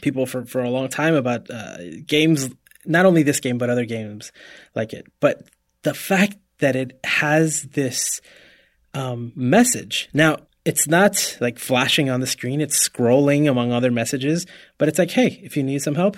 people 0.00 0.26
for, 0.26 0.44
for 0.46 0.62
a 0.62 0.70
long 0.70 0.88
time 0.88 1.14
about 1.14 1.50
uh, 1.50 1.76
games, 2.06 2.48
not 2.84 3.06
only 3.06 3.22
this 3.22 3.40
game, 3.40 3.58
but 3.58 3.68
other 3.70 3.84
games 3.84 4.32
like 4.74 4.92
it. 4.92 5.06
But 5.20 5.42
the 5.82 5.94
fact 5.94 6.36
that 6.58 6.74
it 6.76 6.98
has 7.04 7.62
this 7.64 8.20
um, 8.96 9.32
message 9.36 10.08
now, 10.12 10.38
it's 10.64 10.88
not 10.88 11.36
like 11.40 11.58
flashing 11.58 12.10
on 12.10 12.20
the 12.20 12.26
screen, 12.26 12.60
it's 12.60 12.88
scrolling 12.88 13.48
among 13.48 13.72
other 13.72 13.92
messages, 13.92 14.46
but 14.78 14.88
it's 14.88 14.98
like, 14.98 15.12
hey, 15.12 15.40
if 15.44 15.56
you 15.56 15.62
need 15.62 15.80
some 15.80 15.94
help, 15.94 16.16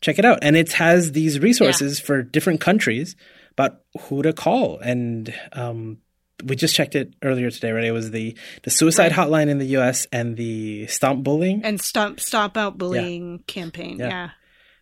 check 0.00 0.20
it 0.20 0.24
out. 0.24 0.38
And 0.42 0.56
it 0.56 0.72
has 0.74 1.12
these 1.12 1.40
resources 1.40 1.98
for 1.98 2.22
different 2.22 2.60
countries 2.60 3.16
about 3.52 3.80
who 4.02 4.22
to 4.22 4.32
call. 4.32 4.78
And 4.78 5.34
um, 5.52 5.98
we 6.44 6.54
just 6.54 6.76
checked 6.76 6.94
it 6.94 7.14
earlier 7.22 7.50
today, 7.50 7.72
right? 7.72 7.84
It 7.84 7.90
was 7.92 8.12
the, 8.12 8.36
the 8.62 8.70
suicide 8.70 9.10
hotline 9.10 9.48
in 9.48 9.58
the 9.58 9.76
US 9.78 10.06
and 10.12 10.36
the 10.36 10.86
stomp 10.86 11.24
bullying. 11.24 11.62
And 11.64 11.80
stop 11.80 12.20
stop 12.20 12.56
out 12.56 12.78
bullying 12.78 13.40
campaign. 13.48 13.98
Yeah. 13.98 14.08
yeah. 14.08 14.30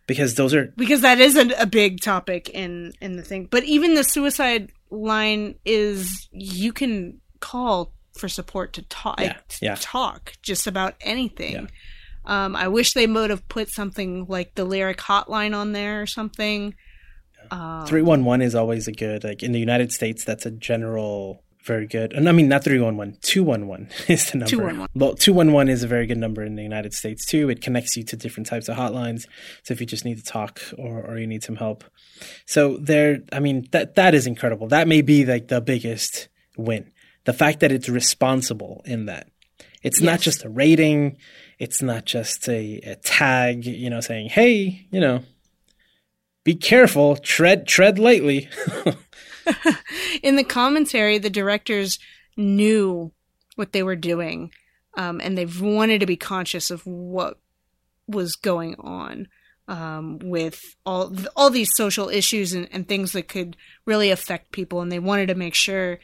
because 0.05 0.35
those 0.35 0.53
are 0.53 0.73
because 0.77 1.01
that 1.01 1.19
is 1.19 1.35
a, 1.35 1.49
a 1.59 1.65
big 1.65 2.01
topic 2.01 2.49
in 2.49 2.93
in 3.01 3.15
the 3.15 3.23
thing 3.23 3.47
but 3.49 3.63
even 3.63 3.95
the 3.95 4.03
suicide 4.03 4.71
line 4.89 5.55
is 5.65 6.29
you 6.31 6.71
can 6.71 7.19
call 7.39 7.93
for 8.17 8.27
support 8.29 8.73
to 8.73 8.81
talk 8.83 9.19
Yeah, 9.19 9.37
yeah. 9.61 9.75
talk 9.79 10.33
just 10.41 10.65
about 10.67 10.95
anything. 11.01 11.53
Yeah. 11.53 11.67
um 12.25 12.55
i 12.55 12.67
wish 12.67 12.93
they 12.93 13.07
would 13.07 13.29
have 13.29 13.47
put 13.47 13.69
something 13.69 14.25
like 14.27 14.55
the 14.55 14.65
lyric 14.65 14.97
hotline 14.97 15.55
on 15.55 15.71
there 15.71 16.01
or 16.01 16.05
something. 16.07 16.73
Um, 17.51 17.85
311 17.85 18.41
is 18.41 18.55
always 18.55 18.87
a 18.87 18.91
good 18.91 19.23
like 19.23 19.41
in 19.43 19.51
the 19.53 19.59
united 19.59 19.91
states 19.93 20.25
that's 20.25 20.45
a 20.45 20.51
general 20.51 21.43
very 21.63 21.87
good 21.87 22.11
and 22.13 22.27
i 22.27 22.31
mean 22.33 22.49
not 22.49 22.63
311 22.63 23.17
211 23.21 23.89
is 24.09 24.31
the 24.31 24.37
number. 24.39 24.49
211. 24.49 24.87
well 24.95 25.13
211 25.15 25.69
is 25.71 25.83
a 25.83 25.87
very 25.87 26.05
good 26.07 26.17
number 26.17 26.43
in 26.43 26.55
the 26.55 26.63
united 26.63 26.93
states 26.93 27.25
too. 27.25 27.49
It 27.49 27.61
connects 27.61 27.95
you 27.95 28.03
to 28.03 28.15
different 28.17 28.47
types 28.47 28.67
of 28.69 28.75
hotlines. 28.77 29.27
So 29.63 29.73
if 29.73 29.79
you 29.79 29.85
just 29.87 30.03
need 30.05 30.17
to 30.17 30.23
talk 30.23 30.59
or, 30.77 31.01
or 31.05 31.17
you 31.19 31.27
need 31.27 31.43
some 31.43 31.55
help. 31.57 31.83
So 32.45 32.77
there 32.77 33.19
i 33.31 33.39
mean 33.39 33.67
that 33.71 33.95
that 33.95 34.13
is 34.15 34.25
incredible. 34.27 34.67
That 34.69 34.87
may 34.87 35.01
be 35.01 35.23
like 35.25 35.47
the 35.49 35.61
biggest 35.61 36.27
win 36.57 36.91
the 37.27 37.33
fact 37.33 37.59
that 37.59 37.73
it's 37.73 37.89
responsible 37.89 38.81
in 38.85 39.07
that. 39.07 39.27
It's 39.83 39.99
not 40.01 40.21
just 40.21 40.45
a 40.45 40.49
rating. 40.49 41.17
It's 41.59 41.81
not 41.81 42.05
just 42.05 42.47
a, 42.47 42.77
a 42.77 42.95
tag 42.95 43.65
you 43.65 43.89
know 43.89 43.99
saying 43.99 44.29
hey 44.29 44.87
you 44.91 44.99
know 44.99 45.23
be 46.45 46.55
careful 46.55 47.17
tread 47.17 47.67
tread 47.67 47.99
lightly. 47.99 48.49
In 50.23 50.37
the 50.37 50.43
commentary, 50.43 51.17
the 51.17 51.29
directors 51.29 51.99
knew 52.37 53.11
what 53.55 53.73
they 53.73 53.83
were 53.83 53.95
doing, 53.95 54.51
um, 54.97 55.19
and 55.21 55.37
they 55.37 55.45
wanted 55.45 55.99
to 55.99 56.05
be 56.05 56.15
conscious 56.15 56.71
of 56.71 56.85
what 56.85 57.39
was 58.07 58.35
going 58.35 58.75
on 58.79 59.27
um, 59.67 60.19
with 60.23 60.59
all 60.85 61.13
all 61.35 61.49
these 61.49 61.69
social 61.75 62.07
issues 62.07 62.53
and, 62.53 62.69
and 62.71 62.87
things 62.87 63.11
that 63.11 63.27
could 63.27 63.57
really 63.85 64.11
affect 64.11 64.53
people, 64.53 64.79
and 64.79 64.91
they 64.91 64.99
wanted 64.99 65.27
to 65.27 65.35
make 65.35 65.55
sure 65.55 65.99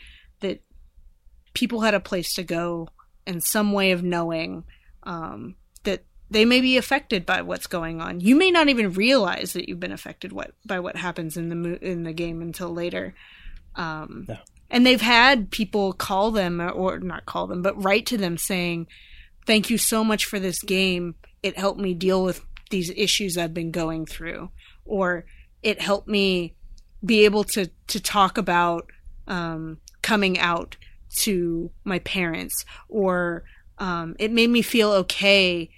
people 1.53 1.81
had 1.81 1.93
a 1.93 1.99
place 1.99 2.33
to 2.33 2.43
go 2.43 2.89
and 3.25 3.43
some 3.43 3.71
way 3.71 3.91
of 3.91 4.03
knowing 4.03 4.63
um, 5.03 5.55
that 5.83 6.03
they 6.29 6.45
may 6.45 6.61
be 6.61 6.77
affected 6.77 7.25
by 7.25 7.41
what's 7.41 7.67
going 7.67 8.01
on. 8.01 8.19
You 8.19 8.35
may 8.35 8.51
not 8.51 8.69
even 8.69 8.93
realize 8.93 9.53
that 9.53 9.67
you've 9.69 9.79
been 9.79 9.91
affected 9.91 10.31
what, 10.33 10.53
by 10.65 10.79
what 10.79 10.95
happens 10.95 11.37
in 11.37 11.49
the 11.49 11.55
mo- 11.55 11.79
in 11.81 12.03
the 12.03 12.13
game 12.13 12.41
until 12.41 12.69
later. 12.73 13.13
Um, 13.75 14.25
Yeah. 14.27 14.39
And 14.69 14.85
they've 14.87 15.01
had 15.01 15.51
people 15.51 15.93
call 15.93 16.31
them, 16.31 16.59
or 16.59 16.97
not 16.99 17.27
call 17.27 17.45
them, 17.45 17.61
but 17.61 17.83
write 17.83 18.07
to 18.07 18.17
them 18.17 18.37
saying, 18.37 18.87
"Thank 19.45 19.69
you 19.69 19.77
so 19.77 20.03
much 20.03 20.25
for 20.25 20.39
this 20.39 20.63
game. 20.63 21.13
It 21.43 21.59
helped 21.59 21.79
me 21.79 21.93
deal 21.93 22.23
with 22.23 22.41
these 22.71 22.89
issues 22.95 23.37
I've 23.37 23.53
been 23.53 23.69
going 23.69 24.07
through," 24.07 24.49
or 24.83 25.25
"It 25.61 25.79
helped 25.79 26.07
me 26.07 26.55
be 27.05 27.25
able 27.25 27.43
to 27.43 27.69
to 27.87 27.99
talk 27.99 28.39
about 28.39 28.89
um, 29.27 29.77
coming 30.01 30.39
out 30.39 30.75
to 31.21 31.71
my 31.83 31.99
parents," 31.99 32.65
or 32.89 33.43
um, 33.77 34.15
"It 34.19 34.31
made 34.31 34.49
me 34.49 34.61
feel 34.61 34.91
okay." 34.91 35.69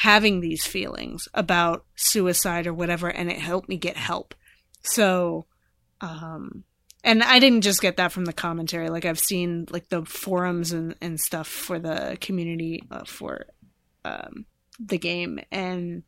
having 0.00 0.40
these 0.40 0.64
feelings 0.64 1.28
about 1.34 1.84
suicide 1.94 2.66
or 2.66 2.72
whatever 2.72 3.08
and 3.08 3.30
it 3.30 3.38
helped 3.38 3.68
me 3.68 3.76
get 3.76 3.98
help 3.98 4.34
so 4.82 5.44
um 6.00 6.64
and 7.04 7.22
i 7.22 7.38
didn't 7.38 7.60
just 7.60 7.82
get 7.82 7.98
that 7.98 8.10
from 8.10 8.24
the 8.24 8.32
commentary 8.32 8.88
like 8.88 9.04
i've 9.04 9.20
seen 9.20 9.66
like 9.70 9.86
the 9.90 10.02
forums 10.06 10.72
and, 10.72 10.94
and 11.02 11.20
stuff 11.20 11.46
for 11.46 11.78
the 11.78 12.16
community 12.18 12.82
uh, 12.90 13.04
for 13.04 13.44
um 14.06 14.46
the 14.78 14.96
game 14.96 15.38
and 15.52 16.02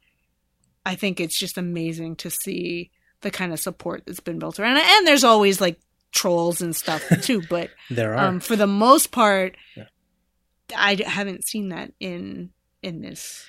i 0.86 0.94
think 0.94 1.20
it's 1.20 1.38
just 1.38 1.58
amazing 1.58 2.16
to 2.16 2.30
see 2.30 2.90
the 3.20 3.30
kind 3.30 3.52
of 3.52 3.60
support 3.60 4.04
that's 4.06 4.20
been 4.20 4.38
built 4.38 4.58
around 4.58 4.78
it 4.78 4.86
and 4.86 5.06
there's 5.06 5.24
always 5.24 5.60
like 5.60 5.78
trolls 6.12 6.60
and 6.62 6.76
stuff 6.76 7.02
too 7.22 7.42
but 7.48 7.70
there 7.90 8.14
are. 8.14 8.26
um 8.28 8.40
for 8.40 8.54
the 8.56 8.66
most 8.66 9.10
part 9.10 9.56
Yeah. 9.76 9.84
i 10.76 10.96
haven't 11.04 11.46
seen 11.46 11.70
that 11.70 11.92
in 12.00 12.50
in 12.82 13.00
this 13.00 13.46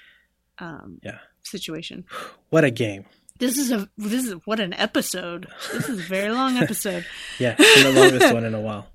um 0.60 0.99
Yeah. 1.03 1.19
situation. 1.44 2.06
What 2.49 2.64
a 2.64 2.72
game. 2.72 3.06
This 3.40 3.57
is 3.57 3.72
a 3.72 3.90
this 3.98 4.26
is 4.26 4.34
what 4.45 4.60
an 4.60 4.73
episode. 4.73 5.48
This 5.73 5.90
is 5.90 5.99
a 5.99 6.03
very 6.03 6.31
long 6.31 6.57
episode. 6.57 7.06
Yeah 7.40 7.56
the 7.56 7.91
longest 7.95 8.34
one 8.34 8.45
in 8.45 8.53
a 8.53 8.61
while. 8.61 8.88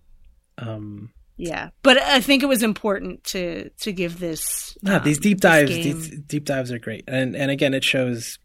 Um 0.57 1.11
yeah 1.41 1.71
but 1.83 1.97
i 1.99 2.21
think 2.21 2.43
it 2.43 2.47
was 2.47 2.65
important 2.65 3.23
to 3.23 3.69
to 3.81 3.93
give 3.93 4.19
this 4.19 4.77
no, 4.83 4.97
um, 4.97 5.05
these 5.05 5.19
deep 5.21 5.41
dives 5.41 5.71
these 5.71 6.19
deep 6.27 6.45
dives 6.45 6.73
are 6.73 6.79
great. 6.81 7.05
And 7.07 7.37
and 7.37 7.51
again 7.51 7.75
it 7.75 7.85
shows 7.85 8.39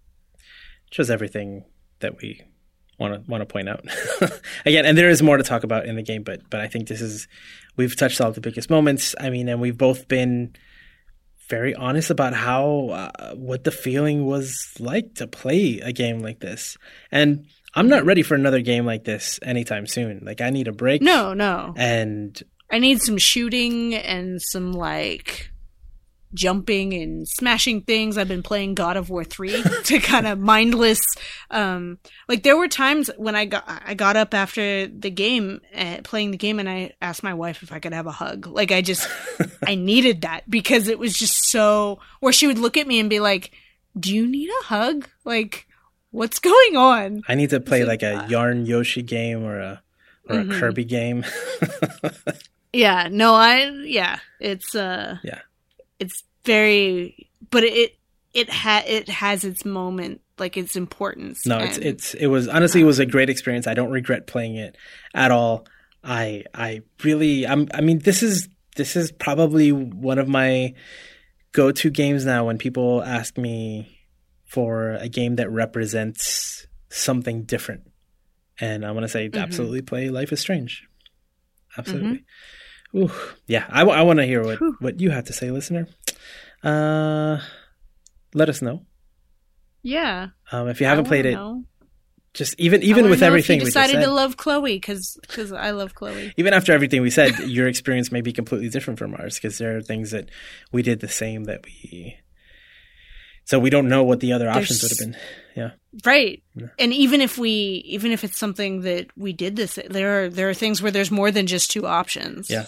shows 0.91 1.09
everything 1.09 1.63
that 2.01 2.21
we 2.21 2.41
want 2.99 3.13
to 3.13 3.31
want 3.31 3.41
to 3.41 3.45
point 3.45 3.69
out. 3.69 3.85
Again 4.65 4.85
and 4.85 4.97
there 4.97 5.09
is 5.09 5.21
more 5.21 5.37
to 5.37 5.43
talk 5.43 5.63
about 5.63 5.85
in 5.85 5.95
the 5.95 6.01
game 6.01 6.23
but 6.23 6.41
but 6.49 6.59
i 6.59 6.67
think 6.67 6.87
this 6.87 7.01
is 7.01 7.27
we've 7.75 7.95
touched 7.95 8.21
all 8.21 8.31
the 8.31 8.41
biggest 8.41 8.69
moments. 8.69 9.15
I 9.19 9.29
mean 9.29 9.49
and 9.49 9.61
we've 9.61 9.77
both 9.77 10.07
been 10.07 10.55
very 11.49 11.75
honest 11.75 12.09
about 12.09 12.33
how 12.33 12.89
uh, 12.89 13.35
what 13.35 13.65
the 13.65 13.71
feeling 13.71 14.25
was 14.25 14.73
like 14.79 15.15
to 15.15 15.27
play 15.27 15.79
a 15.79 15.91
game 15.91 16.19
like 16.19 16.39
this. 16.39 16.77
And 17.11 17.47
i'm 17.75 17.87
not 17.87 18.05
ready 18.05 18.23
for 18.23 18.35
another 18.35 18.61
game 18.61 18.85
like 18.85 19.03
this 19.03 19.39
anytime 19.43 19.87
soon. 19.87 20.21
Like 20.23 20.41
i 20.41 20.49
need 20.49 20.67
a 20.67 20.73
break. 20.73 21.01
No 21.01 21.33
no. 21.33 21.73
And 21.77 22.41
i 22.71 22.79
need 22.79 23.01
some 23.01 23.17
shooting 23.17 23.95
and 23.95 24.41
some 24.41 24.71
like 24.71 25.52
jumping 26.33 26.93
and 26.93 27.27
smashing 27.27 27.81
things 27.81 28.17
i've 28.17 28.27
been 28.27 28.43
playing 28.43 28.73
god 28.73 28.97
of 28.97 29.09
war 29.09 29.23
3 29.23 29.61
to 29.83 29.99
kind 29.99 30.25
of 30.27 30.39
mindless 30.39 31.01
um 31.51 31.97
like 32.27 32.43
there 32.43 32.57
were 32.57 32.67
times 32.67 33.09
when 33.17 33.35
i 33.35 33.45
got 33.45 33.63
i 33.85 33.93
got 33.93 34.15
up 34.15 34.33
after 34.33 34.87
the 34.87 35.09
game 35.11 35.61
uh, 35.75 35.97
playing 36.03 36.31
the 36.31 36.37
game 36.37 36.59
and 36.59 36.69
i 36.69 36.91
asked 37.01 37.23
my 37.23 37.33
wife 37.33 37.61
if 37.63 37.71
i 37.71 37.79
could 37.79 37.93
have 37.93 38.07
a 38.07 38.11
hug 38.11 38.47
like 38.47 38.71
i 38.71 38.81
just 38.81 39.07
i 39.67 39.75
needed 39.75 40.21
that 40.21 40.49
because 40.49 40.87
it 40.87 40.97
was 40.99 41.13
just 41.13 41.37
so 41.49 41.99
or 42.21 42.31
she 42.31 42.47
would 42.47 42.59
look 42.59 42.77
at 42.77 42.87
me 42.87 42.99
and 42.99 43.09
be 43.09 43.19
like 43.19 43.51
do 43.99 44.13
you 44.15 44.25
need 44.27 44.49
a 44.61 44.65
hug 44.65 45.07
like 45.23 45.67
what's 46.11 46.39
going 46.39 46.77
on 46.77 47.21
I 47.27 47.33
need 47.35 47.49
to 47.51 47.59
play 47.59 47.85
like 47.85 48.03
a 48.03 48.25
Yarn 48.29 48.65
Yoshi 48.67 49.01
game 49.01 49.43
or 49.43 49.59
a 49.59 49.81
or 50.29 50.39
a 50.39 50.43
Mhm. 50.43 50.59
Kirby 50.59 50.85
game. 50.85 51.25
Yeah, 52.75 53.07
no, 53.11 53.35
I 53.35 53.69
yeah, 53.85 54.17
it's 54.39 54.73
uh 54.73 55.17
Yeah. 55.23 55.39
It's 56.03 56.23
very 56.45 57.29
but 57.49 57.63
it 57.63 57.95
it 58.33 58.49
ha 58.49 58.83
it 58.85 59.07
has 59.09 59.43
its 59.43 59.63
moment, 59.63 60.21
like 60.37 60.57
its 60.57 60.75
importance. 60.75 61.45
no, 61.45 61.59
it's 61.59 61.77
it's 61.77 62.13
it 62.13 62.27
was 62.27 62.47
honestly 62.47 62.81
it 62.81 62.85
was 62.85 62.99
a 62.99 63.05
great 63.05 63.29
experience. 63.29 63.67
I 63.67 63.73
don't 63.73 63.91
regret 63.91 64.27
playing 64.27 64.55
it 64.55 64.75
at 65.13 65.31
all. 65.31 65.65
I 66.03 66.43
I 66.53 66.81
really 67.03 67.47
I'm 67.47 67.67
I 67.73 67.81
mean 67.81 67.99
this 67.99 68.23
is 68.23 68.47
this 68.75 68.95
is 68.95 69.11
probably 69.11 69.71
one 69.71 70.19
of 70.19 70.27
my 70.27 70.73
go-to 71.51 71.89
games 71.91 72.25
now 72.25 72.45
when 72.47 72.57
people 72.57 73.03
ask 73.03 73.37
me 73.37 73.99
for 74.45 74.95
a 74.95 75.07
game 75.07 75.35
that 75.35 75.49
represents 75.51 76.65
something 76.89 77.43
different. 77.43 77.89
And 78.59 78.85
I 78.85 78.91
want 78.91 79.03
to 79.03 79.07
say 79.07 79.29
Mhm. 79.29 79.41
absolutely 79.41 79.81
play 79.83 80.09
Life 80.09 80.31
is 80.33 80.39
Strange. 80.39 80.83
Absolutely. 81.77 82.23
Ooh, 82.95 83.11
yeah, 83.47 83.65
I, 83.69 83.81
I 83.81 84.01
want 84.03 84.19
to 84.19 84.25
hear 84.25 84.43
what, 84.43 84.59
what 84.79 84.99
you 84.99 85.09
have 85.09 85.25
to 85.25 85.33
say, 85.33 85.49
listener. 85.49 85.87
Uh, 86.63 87.39
let 88.33 88.49
us 88.49 88.61
know. 88.61 88.85
Yeah. 89.81 90.29
Um, 90.51 90.69
if 90.69 90.79
you 90.79 90.87
haven't 90.87 91.05
played 91.05 91.25
it, 91.25 91.33
know. 91.33 91.65
just 92.33 92.55
even 92.57 92.81
even 92.83 93.09
with 93.09 93.21
everything 93.21 93.59
we 93.59 93.65
decided 93.65 93.95
said, 93.95 94.05
to 94.05 94.11
love 94.11 94.37
Chloe 94.37 94.75
because 94.75 95.17
I 95.51 95.71
love 95.71 95.93
Chloe. 95.93 96.33
even 96.37 96.53
after 96.53 96.71
everything 96.71 97.01
we 97.01 97.09
said, 97.09 97.37
your 97.39 97.67
experience 97.67 98.11
may 98.11 98.21
be 98.21 98.31
completely 98.31 98.69
different 98.69 98.97
from 98.97 99.13
ours 99.15 99.35
because 99.35 99.57
there 99.57 99.75
are 99.77 99.81
things 99.81 100.11
that 100.11 100.29
we 100.71 100.81
did 100.81 101.01
the 101.01 101.09
same 101.09 101.45
that 101.45 101.65
we. 101.65 102.17
So 103.45 103.59
we 103.59 103.69
don't 103.69 103.89
know 103.89 104.03
what 104.05 104.21
the 104.21 104.31
other 104.31 104.49
options 104.49 104.81
would 104.81 104.91
have 104.91 104.99
been. 104.99 105.17
Yeah. 105.53 105.71
Right. 106.05 106.41
And 106.79 106.93
even 106.93 107.19
if 107.19 107.37
we 107.37 107.51
even 107.85 108.13
if 108.13 108.23
it's 108.23 108.39
something 108.39 108.81
that 108.81 109.07
we 109.17 109.33
did 109.33 109.57
this 109.57 109.77
there 109.89 110.23
are 110.23 110.29
there 110.29 110.49
are 110.49 110.53
things 110.53 110.81
where 110.81 110.91
there's 110.91 111.11
more 111.11 111.29
than 111.29 111.45
just 111.45 111.69
two 111.69 111.85
options. 111.85 112.49
Yeah. 112.49 112.67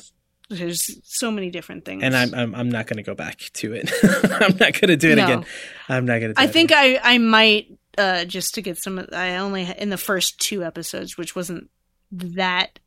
There's 0.50 1.00
so 1.04 1.32
many 1.32 1.50
different 1.50 1.86
things. 1.86 2.04
And 2.04 2.16
I'm 2.16 2.34
I'm, 2.34 2.54
I'm 2.56 2.70
not 2.70 2.86
going 2.88 2.98
to 2.98 3.04
go 3.04 3.16
back 3.16 3.40
to 3.54 3.74
it. 3.74 3.92
I'm 4.04 4.58
not 4.58 4.74
going 4.80 4.90
to 4.90 4.96
do 4.98 5.12
it 5.12 5.16
No. 5.16 5.24
again. 5.24 5.46
I'm 5.90 6.06
not 6.06 6.20
going 6.20 6.34
to. 6.36 6.40
I 6.42 6.48
think 6.48 6.72
I 6.72 7.00
I 7.02 7.18
might 7.18 7.68
uh 7.98 8.26
just 8.26 8.54
to 8.56 8.62
get 8.62 8.78
some 8.78 9.06
I 9.12 9.38
only 9.38 9.64
in 9.78 9.90
the 9.90 9.98
first 9.98 10.40
two 10.40 10.64
episodes 10.64 11.18
which 11.18 11.36
wasn't 11.36 11.70
that 12.12 12.78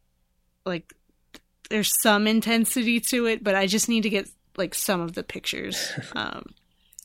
like 0.64 0.92
there's 1.70 1.90
some 2.02 2.26
intensity 2.26 3.00
to 3.00 3.26
it 3.26 3.42
but 3.42 3.54
I 3.54 3.66
just 3.66 3.88
need 3.88 4.02
to 4.02 4.10
get 4.10 4.28
like 4.56 4.74
some 4.74 5.00
of 5.00 5.14
the 5.14 5.22
pictures. 5.22 5.92
Um 6.14 6.44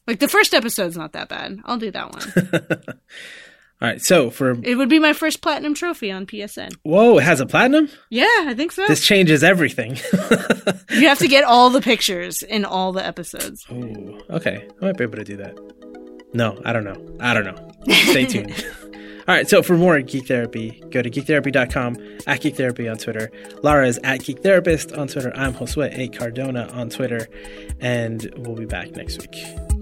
like 0.06 0.20
the 0.20 0.28
first 0.28 0.54
episode's 0.54 0.98
not 0.98 1.14
that 1.14 1.30
bad. 1.30 1.60
I'll 1.64 1.78
do 1.78 1.90
that 1.92 2.12
one. 2.12 2.84
All 3.84 3.90
right. 3.90 4.02
So 4.02 4.30
for 4.30 4.52
it 4.64 4.76
would 4.76 4.88
be 4.90 4.98
my 5.00 5.12
first 5.12 5.42
platinum 5.42 5.74
trophy 5.74 6.10
on 6.10 6.26
PSN. 6.26 6.74
whoa, 6.84 7.18
it 7.18 7.24
has 7.24 7.42
a 7.42 7.46
platinum. 7.46 7.90
Yeah, 8.10 8.26
I 8.48 8.54
think 8.56 8.72
so. 8.72 8.86
This 8.88 9.06
changes 9.06 9.44
everything. 9.44 10.00
You 10.90 11.08
have 11.08 11.18
to 11.20 11.28
get 11.28 11.44
all 11.44 11.72
the 11.72 11.82
pictures 11.82 12.44
in 12.44 12.66
all 12.66 12.92
the 12.94 13.04
episodes. 13.04 13.66
Ooh, 13.72 14.22
okay. 14.30 14.68
I 14.80 14.86
might 14.86 14.96
be 14.96 15.04
able 15.04 15.18
to 15.18 15.24
do 15.24 15.38
that. 15.38 15.58
No, 16.34 16.62
I 16.64 16.72
don't 16.72 16.84
know. 16.84 17.18
I 17.20 17.34
don't 17.34 17.46
know. 17.46 17.72
Stay 18.12 18.26
tuned. 18.26 18.54
All 19.28 19.34
right, 19.34 19.50
so 19.50 19.64
for 19.64 19.76
more 19.78 20.00
Geek 20.02 20.28
Therapy, 20.28 20.84
go 20.92 21.02
to 21.02 21.10
geektherapy.com, 21.10 21.98
at 22.28 22.42
Geek 22.42 22.58
Therapy 22.58 22.88
on 22.90 22.98
Twitter. 22.98 23.32
Lara 23.64 23.88
is 23.88 23.98
at 24.04 24.22
Geek 24.24 24.44
Therapist 24.44 24.92
on 24.92 25.08
Twitter. 25.08 25.32
I'm 25.36 25.54
Josué 25.54 25.98
A. 25.98 26.10
Cardona 26.10 26.68
on 26.74 26.90
Twitter, 26.90 27.28
and 27.80 28.32
we'll 28.38 28.56
be 28.56 28.66
back 28.66 28.92
next 28.92 29.20
week. 29.22 29.73